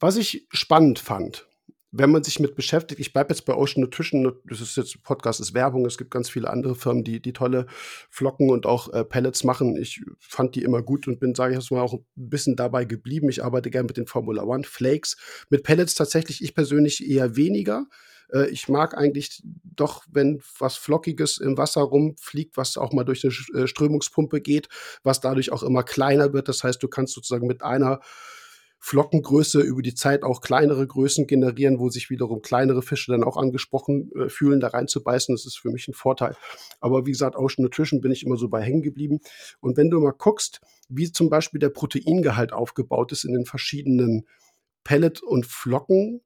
Was 0.00 0.16
ich 0.16 0.46
spannend 0.50 0.98
fand, 0.98 1.46
wenn 1.92 2.10
man 2.10 2.24
sich 2.24 2.40
mit 2.40 2.54
beschäftigt, 2.54 3.00
ich 3.00 3.12
bleibe 3.12 3.32
jetzt 3.32 3.44
bei 3.44 3.54
Ocean 3.54 3.82
Nutrition, 3.82 4.32
das 4.46 4.62
ist 4.62 4.76
jetzt 4.76 5.02
Podcast, 5.02 5.40
ist 5.40 5.52
Werbung, 5.52 5.84
es 5.84 5.98
gibt 5.98 6.10
ganz 6.10 6.30
viele 6.30 6.48
andere 6.48 6.74
Firmen, 6.74 7.04
die, 7.04 7.20
die 7.20 7.34
tolle 7.34 7.66
Flocken 8.10 8.50
und 8.50 8.64
auch 8.64 8.92
äh, 8.92 9.04
Pellets 9.04 9.44
machen. 9.44 9.76
Ich 9.76 10.02
fand 10.18 10.54
die 10.54 10.62
immer 10.62 10.82
gut 10.82 11.06
und 11.06 11.20
bin, 11.20 11.34
sage 11.34 11.52
ich 11.52 11.60
jetzt 11.60 11.70
mal, 11.70 11.82
auch 11.82 11.92
ein 11.92 12.04
bisschen 12.14 12.56
dabei 12.56 12.86
geblieben. 12.86 13.28
Ich 13.28 13.44
arbeite 13.44 13.70
gerne 13.70 13.86
mit 13.86 13.98
den 13.98 14.06
Formula 14.06 14.42
One 14.42 14.64
Flakes. 14.64 15.16
Mit 15.50 15.64
Pellets 15.64 15.94
tatsächlich 15.94 16.42
ich 16.42 16.54
persönlich 16.54 17.06
eher 17.06 17.36
weniger. 17.36 17.86
Äh, 18.32 18.48
ich 18.48 18.68
mag 18.68 18.96
eigentlich 18.96 19.42
doch, 19.44 20.04
wenn 20.10 20.40
was 20.58 20.76
Flockiges 20.76 21.38
im 21.38 21.58
Wasser 21.58 21.82
rumfliegt, 21.82 22.56
was 22.56 22.78
auch 22.78 22.94
mal 22.94 23.04
durch 23.04 23.22
eine 23.22 23.62
äh, 23.62 23.66
Strömungspumpe 23.66 24.40
geht, 24.40 24.68
was 25.02 25.20
dadurch 25.20 25.52
auch 25.52 25.62
immer 25.62 25.82
kleiner 25.82 26.32
wird. 26.32 26.48
Das 26.48 26.64
heißt, 26.64 26.82
du 26.82 26.88
kannst 26.88 27.12
sozusagen 27.12 27.46
mit 27.46 27.62
einer 27.62 28.00
Flockengröße 28.84 29.60
über 29.60 29.80
die 29.80 29.94
Zeit 29.94 30.24
auch 30.24 30.40
kleinere 30.40 30.84
Größen 30.84 31.28
generieren, 31.28 31.78
wo 31.78 31.88
sich 31.88 32.10
wiederum 32.10 32.42
kleinere 32.42 32.82
Fische 32.82 33.12
dann 33.12 33.22
auch 33.22 33.36
angesprochen 33.36 34.10
äh, 34.16 34.28
fühlen, 34.28 34.58
da 34.58 34.68
reinzubeißen. 34.68 35.32
Das 35.32 35.46
ist 35.46 35.56
für 35.56 35.70
mich 35.70 35.86
ein 35.86 35.94
Vorteil. 35.94 36.34
Aber 36.80 37.06
wie 37.06 37.12
gesagt, 37.12 37.36
Ocean 37.36 37.62
Nutrition 37.62 38.00
bin 38.00 38.10
ich 38.10 38.26
immer 38.26 38.36
so 38.36 38.48
bei 38.48 38.60
hängen 38.60 38.82
geblieben. 38.82 39.20
Und 39.60 39.76
wenn 39.76 39.88
du 39.88 40.00
mal 40.00 40.10
guckst, 40.10 40.60
wie 40.88 41.12
zum 41.12 41.30
Beispiel 41.30 41.60
der 41.60 41.68
Proteingehalt 41.68 42.52
aufgebaut 42.52 43.12
ist 43.12 43.22
in 43.22 43.34
den 43.34 43.46
verschiedenen 43.46 44.26
Pellet- 44.82 45.22
und 45.22 45.46
Flocken, 45.46 46.20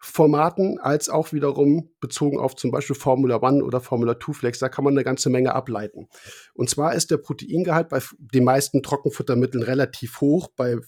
Formaten 0.00 0.78
als 0.78 1.08
auch 1.08 1.32
wiederum 1.32 1.90
bezogen 2.00 2.38
auf 2.38 2.54
zum 2.54 2.70
Beispiel 2.70 2.94
Formula 2.94 3.42
One 3.42 3.64
oder 3.64 3.80
Formula 3.80 4.18
2 4.18 4.32
Flex. 4.32 4.60
Da 4.60 4.68
kann 4.68 4.84
man 4.84 4.94
eine 4.94 5.04
ganze 5.04 5.28
Menge 5.28 5.54
ableiten. 5.54 6.08
Und 6.54 6.70
zwar 6.70 6.94
ist 6.94 7.10
der 7.10 7.16
Proteingehalt 7.18 7.88
bei 7.88 8.00
den 8.18 8.44
meisten 8.44 8.82
Trockenfuttermitteln 8.82 9.64
relativ 9.64 10.20
hoch, 10.20 10.48
bei 10.56 10.78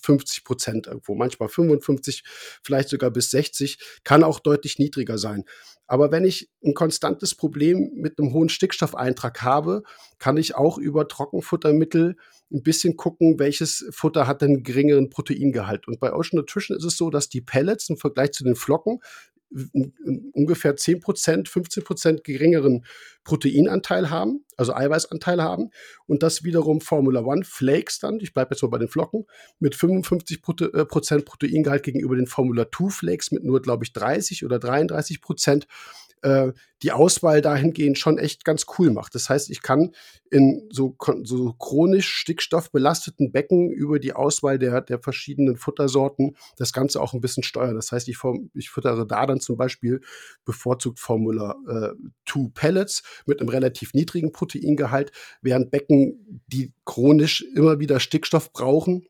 50 0.00 0.44
Prozent 0.44 0.86
irgendwo, 0.86 1.14
manchmal 1.14 1.48
55, 1.48 2.24
vielleicht 2.62 2.88
sogar 2.88 3.10
bis 3.10 3.30
60, 3.30 3.78
kann 4.04 4.24
auch 4.24 4.40
deutlich 4.40 4.78
niedriger 4.78 5.18
sein. 5.18 5.44
Aber 5.86 6.10
wenn 6.10 6.24
ich 6.24 6.50
ein 6.64 6.74
konstantes 6.74 7.34
Problem 7.34 7.92
mit 7.94 8.18
einem 8.18 8.32
hohen 8.32 8.48
Stickstoffeintrag 8.48 9.42
habe, 9.42 9.82
kann 10.18 10.36
ich 10.36 10.56
auch 10.56 10.78
über 10.78 11.06
Trockenfuttermittel 11.06 12.16
ein 12.52 12.62
bisschen 12.62 12.96
gucken, 12.96 13.38
welches 13.38 13.86
Futter 13.90 14.26
hat 14.26 14.42
denn 14.42 14.62
geringeren 14.62 15.10
Proteingehalt. 15.10 15.86
Und 15.88 16.00
bei 16.00 16.12
Ocean 16.12 16.38
Nutrition 16.38 16.76
ist 16.76 16.84
es 16.84 16.96
so, 16.96 17.10
dass 17.10 17.28
die 17.28 17.40
Pellets 17.40 17.88
im 17.88 17.96
Vergleich 17.96 18.32
zu 18.32 18.44
den 18.44 18.56
Flocken 18.56 19.00
ungefähr 20.32 20.76
10 20.76 21.00
Prozent, 21.00 21.48
15 21.48 21.84
Prozent 21.84 22.24
geringeren 22.24 22.84
Proteinanteil 23.24 24.10
haben, 24.10 24.44
also 24.56 24.74
Eiweißanteil 24.74 25.42
haben. 25.42 25.70
Und 26.06 26.22
das 26.22 26.44
wiederum 26.44 26.80
Formula 26.80 27.20
One 27.20 27.44
Flakes 27.44 27.98
dann, 27.98 28.18
ich 28.20 28.34
bleibe 28.34 28.54
jetzt 28.54 28.62
mal 28.62 28.68
bei 28.68 28.78
den 28.78 28.88
Flocken, 28.88 29.26
mit 29.58 29.74
55 29.74 30.40
äh, 30.60 30.84
Prozent 30.84 31.24
Proteingehalt 31.24 31.82
gegenüber 31.82 32.16
den 32.16 32.26
Formula 32.26 32.66
2 32.70 32.90
Flakes 32.90 33.30
mit 33.30 33.44
nur, 33.44 33.62
glaube 33.62 33.84
ich, 33.84 33.92
30 33.92 34.44
oder 34.44 34.58
33 34.58 35.20
Prozent 35.20 35.66
äh, 36.26 36.52
die 36.82 36.90
Auswahl 36.90 37.40
dahingehend 37.40 37.98
schon 37.98 38.18
echt 38.18 38.44
ganz 38.44 38.66
cool 38.78 38.90
macht. 38.90 39.14
Das 39.14 39.30
heißt, 39.30 39.48
ich 39.48 39.62
kann 39.62 39.94
in 40.28 40.68
so, 40.70 40.96
so 41.22 41.52
chronisch 41.52 42.08
stickstoffbelasteten 42.08 43.30
Becken 43.30 43.70
über 43.70 44.00
die 44.00 44.12
Auswahl 44.12 44.58
der, 44.58 44.80
der 44.80 44.98
verschiedenen 44.98 45.56
Futtersorten 45.56 46.36
das 46.56 46.72
Ganze 46.72 47.00
auch 47.00 47.14
ein 47.14 47.20
bisschen 47.20 47.44
steuern. 47.44 47.76
Das 47.76 47.92
heißt, 47.92 48.08
ich, 48.08 48.18
ich 48.54 48.70
füttere 48.70 49.06
da 49.06 49.24
dann 49.24 49.40
zum 49.40 49.56
Beispiel 49.56 50.00
bevorzugt 50.44 50.98
Formula 50.98 51.56
2 52.28 52.40
äh, 52.40 52.48
Pellets 52.52 53.04
mit 53.24 53.40
einem 53.40 53.48
relativ 53.48 53.94
niedrigen 53.94 54.32
Proteingehalt, 54.32 55.12
während 55.42 55.70
Becken, 55.70 56.42
die 56.48 56.72
chronisch 56.84 57.42
immer 57.54 57.78
wieder 57.78 58.00
Stickstoff 58.00 58.52
brauchen, 58.52 59.06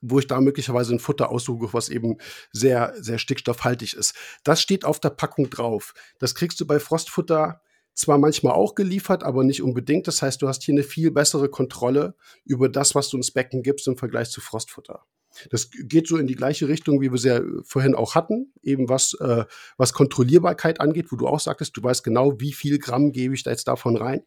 wo 0.00 0.18
ich 0.18 0.26
da 0.26 0.40
möglicherweise 0.40 0.94
ein 0.94 0.98
Futter 0.98 1.30
aussuche, 1.30 1.72
was 1.72 1.88
eben 1.88 2.18
sehr, 2.52 2.94
sehr 2.98 3.18
stickstoffhaltig 3.18 3.94
ist. 3.94 4.14
Das 4.44 4.60
steht 4.60 4.84
auf 4.84 5.00
der 5.00 5.10
Packung 5.10 5.50
drauf. 5.50 5.94
Das 6.18 6.34
kriegst 6.34 6.60
du 6.60 6.66
bei 6.66 6.80
Frostfutter 6.80 7.60
zwar 7.94 8.18
manchmal 8.18 8.52
auch 8.52 8.74
geliefert, 8.74 9.24
aber 9.24 9.42
nicht 9.42 9.62
unbedingt. 9.62 10.06
Das 10.06 10.22
heißt, 10.22 10.42
du 10.42 10.48
hast 10.48 10.62
hier 10.62 10.74
eine 10.74 10.82
viel 10.82 11.10
bessere 11.10 11.48
Kontrolle 11.48 12.14
über 12.44 12.68
das, 12.68 12.94
was 12.94 13.08
du 13.08 13.16
ins 13.16 13.30
Becken 13.30 13.62
gibst 13.62 13.88
im 13.88 13.96
Vergleich 13.96 14.30
zu 14.30 14.40
Frostfutter. 14.40 15.04
Das 15.50 15.70
geht 15.70 16.06
so 16.06 16.16
in 16.16 16.26
die 16.26 16.34
gleiche 16.34 16.68
Richtung, 16.68 17.00
wie 17.00 17.10
wir 17.10 17.18
sie 17.18 17.28
ja 17.28 17.40
vorhin 17.64 17.94
auch 17.94 18.14
hatten, 18.14 18.52
eben 18.62 18.88
was, 18.88 19.14
äh, 19.20 19.44
was 19.76 19.92
Kontrollierbarkeit 19.92 20.80
angeht, 20.80 21.12
wo 21.12 21.16
du 21.16 21.26
auch 21.26 21.40
sagtest, 21.40 21.76
du 21.76 21.82
weißt 21.82 22.04
genau, 22.04 22.40
wie 22.40 22.52
viel 22.52 22.78
Gramm 22.78 23.12
gebe 23.12 23.34
ich 23.34 23.42
da 23.42 23.50
jetzt 23.50 23.68
davon 23.68 23.96
rein. 23.96 24.22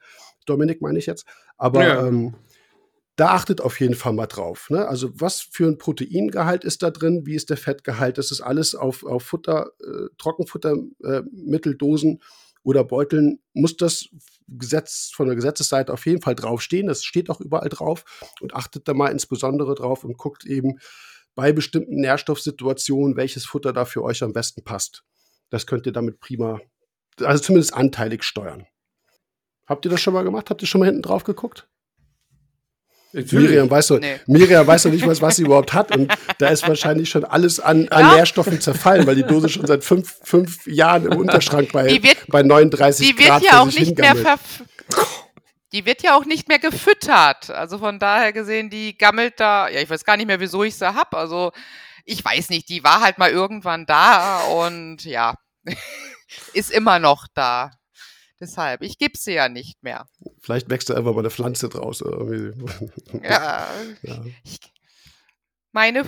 Dominik 0.46 0.82
meine 0.82 1.00
ich 1.00 1.06
jetzt. 1.06 1.26
Aber 1.58 1.84
ja. 1.84 2.08
ähm, 2.08 2.36
da 3.20 3.32
achtet 3.32 3.60
auf 3.60 3.80
jeden 3.82 3.96
Fall 3.96 4.14
mal 4.14 4.28
drauf. 4.28 4.70
Ne? 4.70 4.88
Also 4.88 5.10
was 5.14 5.42
für 5.42 5.68
ein 5.68 5.78
Proteingehalt 5.78 6.64
ist 6.64 6.82
da 6.84 6.90
drin, 6.90 7.26
wie 7.26 7.36
ist 7.36 7.50
der 7.50 7.58
Fettgehalt, 7.58 8.18
das 8.18 8.32
ist 8.32 8.40
alles 8.40 8.76
auf, 8.76 9.04
auf 9.04 9.24
Futter, 9.24 9.72
äh, 9.82 10.08
Trockenfuttermitteldosen 10.18 12.14
äh, 12.14 12.20
oder 12.64 12.86
Beuteln, 12.86 13.40
muss 13.54 13.76
das 13.76 14.08
Gesetz 14.48 15.12
von 15.14 15.28
der 15.28 15.36
Gesetzesseite 15.36 15.92
auf 15.92 16.06
jeden 16.06 16.22
Fall 16.22 16.36
draufstehen. 16.36 16.88
Das 16.88 17.04
steht 17.04 17.30
auch 17.30 17.42
überall 17.42 17.68
drauf 17.68 18.06
und 18.40 18.56
achtet 18.56 18.88
da 18.88 18.94
mal 18.94 19.10
insbesondere 19.10 19.76
drauf 19.76 20.06
und 20.06 20.18
guckt 20.18 20.46
eben 20.46 20.80
bei 21.36 21.52
bestimmten 21.52 22.00
Nährstoffsituationen, 22.00 23.18
welches 23.18 23.46
Futter 23.46 23.74
da 23.74 23.84
für 23.84 24.02
euch 24.02 24.24
am 24.24 24.32
besten 24.32 24.64
passt. 24.64 25.04
Das 25.50 25.68
könnt 25.68 25.86
ihr 25.86 25.92
damit 25.92 26.22
prima, 26.22 26.62
also 27.22 27.44
zumindest 27.44 27.74
anteilig 27.74 28.24
steuern. 28.24 28.66
Habt 29.68 29.84
ihr 29.86 29.92
das 29.92 30.00
schon 30.00 30.14
mal 30.14 30.24
gemacht? 30.24 30.50
Habt 30.50 30.62
ihr 30.62 30.68
schon 30.68 30.80
mal 30.80 30.86
hinten 30.86 31.02
drauf 31.02 31.26
geguckt? 31.26 31.68
Miriam 33.12 33.70
weiß, 33.70 33.88
doch, 33.88 34.00
nee. 34.00 34.20
Miriam 34.28 34.66
weiß 34.66 34.84
doch 34.84 34.92
nicht, 34.92 35.06
was, 35.06 35.22
was 35.22 35.38
sie 35.38 35.44
überhaupt 35.46 35.74
hat. 35.74 35.96
Und 35.96 36.14
da 36.38 36.50
ist 36.50 36.68
wahrscheinlich 36.68 37.10
schon 37.10 37.26
alles 37.26 37.60
an, 37.60 37.88
an 37.90 38.02
ja. 38.02 38.16
Nährstoffen 38.16 38.62
zerfallen, 38.62 39.08
weil 39.08 39.16
die 39.16 39.24
Dose 39.24 39.50
schon 39.50 39.66
seit 39.66 39.84
fünf, 39.84 40.18
fünf 40.24 40.68
Jahren 40.68 41.06
im 41.06 41.18
Unterschrank 41.18 41.72
bei, 41.72 41.88
wird, 42.04 42.18
bei 42.28 42.44
39 42.44 43.08
die 43.08 43.16
Grad 43.16 43.42
wird 43.42 43.52
ja 43.52 43.62
auch 43.62 43.66
nicht 43.66 43.98
mehr 43.98 44.40
Die 45.72 45.86
wird 45.86 46.04
ja 46.04 46.16
auch 46.16 46.26
nicht 46.26 46.48
mehr 46.48 46.60
gefüttert. 46.60 47.50
Also 47.50 47.80
von 47.80 48.00
daher 48.00 48.34
gesehen, 48.34 48.70
die 48.70 48.98
gammelt 48.98 49.40
da. 49.40 49.70
Ja, 49.70 49.82
ich 49.82 49.90
weiß 49.90 50.04
gar 50.04 50.18
nicht 50.18 50.28
mehr, 50.28 50.40
wieso 50.40 50.64
ich 50.64 50.76
sie 50.76 50.94
hab. 50.94 51.16
Also 51.16 51.52
ich 52.06 52.24
weiß 52.24 52.50
nicht, 52.50 52.70
die 52.70 52.84
war 52.84 53.02
halt 53.02 53.18
mal 53.18 53.30
irgendwann 53.30 53.86
da 53.86 54.42
und 54.42 55.04
ja, 55.04 55.36
ist 56.54 56.72
immer 56.72 57.00
noch 57.00 57.28
da. 57.34 57.72
Deshalb, 58.42 58.82
ich 58.82 58.98
gebe 58.98 59.18
sie 59.18 59.34
ja 59.34 59.50
nicht 59.50 59.84
mehr. 59.84 60.08
Vielleicht 60.40 60.70
wächst 60.70 60.90
da 60.90 60.96
einfach 60.96 61.14
mal 61.14 61.20
eine 61.20 61.30
Pflanze 61.30 61.68
draus. 61.68 62.02
ja. 63.24 63.68
ja. 64.02 64.26
Ich, 64.44 64.60
meine 65.72 66.06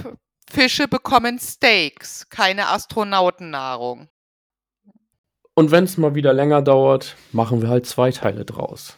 Fische 0.49 0.87
bekommen 0.87 1.39
Steaks, 1.39 2.27
keine 2.29 2.67
Astronautennahrung. 2.69 4.07
Und 5.53 5.71
wenn 5.71 5.83
es 5.83 5.97
mal 5.97 6.15
wieder 6.15 6.33
länger 6.33 6.61
dauert, 6.61 7.15
machen 7.33 7.61
wir 7.61 7.69
halt 7.69 7.85
zwei 7.85 8.11
Teile 8.11 8.45
draus. 8.45 8.97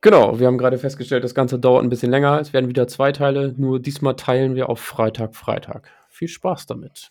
Genau, 0.00 0.40
wir 0.40 0.48
haben 0.48 0.58
gerade 0.58 0.78
festgestellt, 0.78 1.22
das 1.22 1.34
Ganze 1.34 1.60
dauert 1.60 1.84
ein 1.84 1.88
bisschen 1.88 2.10
länger. 2.10 2.40
Es 2.40 2.52
werden 2.52 2.68
wieder 2.68 2.88
zwei 2.88 3.12
Teile, 3.12 3.54
nur 3.56 3.78
diesmal 3.80 4.16
teilen 4.16 4.56
wir 4.56 4.68
auf 4.68 4.80
Freitag, 4.80 5.36
Freitag. 5.36 5.88
Viel 6.08 6.26
Spaß 6.26 6.66
damit. 6.66 7.10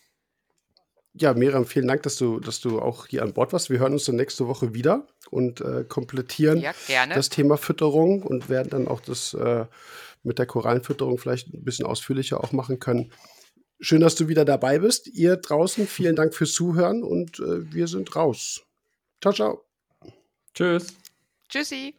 Ja, 1.14 1.34
Miriam, 1.34 1.66
vielen 1.66 1.88
Dank, 1.88 2.02
dass 2.04 2.16
du, 2.16 2.40
dass 2.40 2.60
du 2.60 2.80
auch 2.80 3.06
hier 3.06 3.22
an 3.22 3.34
Bord 3.34 3.52
warst. 3.52 3.68
Wir 3.68 3.78
hören 3.78 3.92
uns 3.92 4.06
dann 4.06 4.16
nächste 4.16 4.48
Woche 4.48 4.72
wieder 4.72 5.06
und 5.30 5.60
äh, 5.60 5.84
komplettieren 5.86 6.60
ja, 6.60 6.72
das 7.06 7.28
Thema 7.28 7.58
Fütterung 7.58 8.22
und 8.22 8.48
werden 8.48 8.70
dann 8.70 8.88
auch 8.88 9.00
das 9.00 9.34
äh, 9.34 9.66
mit 10.22 10.38
der 10.38 10.46
Korallenfütterung 10.46 11.18
vielleicht 11.18 11.52
ein 11.52 11.64
bisschen 11.64 11.84
ausführlicher 11.84 12.42
auch 12.42 12.52
machen 12.52 12.78
können. 12.78 13.12
Schön, 13.80 14.00
dass 14.00 14.14
du 14.14 14.28
wieder 14.28 14.44
dabei 14.44 14.78
bist. 14.78 15.08
Ihr 15.08 15.36
draußen, 15.36 15.86
vielen 15.86 16.16
Dank 16.16 16.34
fürs 16.34 16.52
Zuhören 16.52 17.02
und 17.02 17.40
äh, 17.40 17.72
wir 17.72 17.88
sind 17.88 18.14
raus. 18.14 18.62
Ciao, 19.20 19.34
ciao. 19.34 19.64
Tschüss. 20.54 20.96
Tschüssi. 21.48 21.90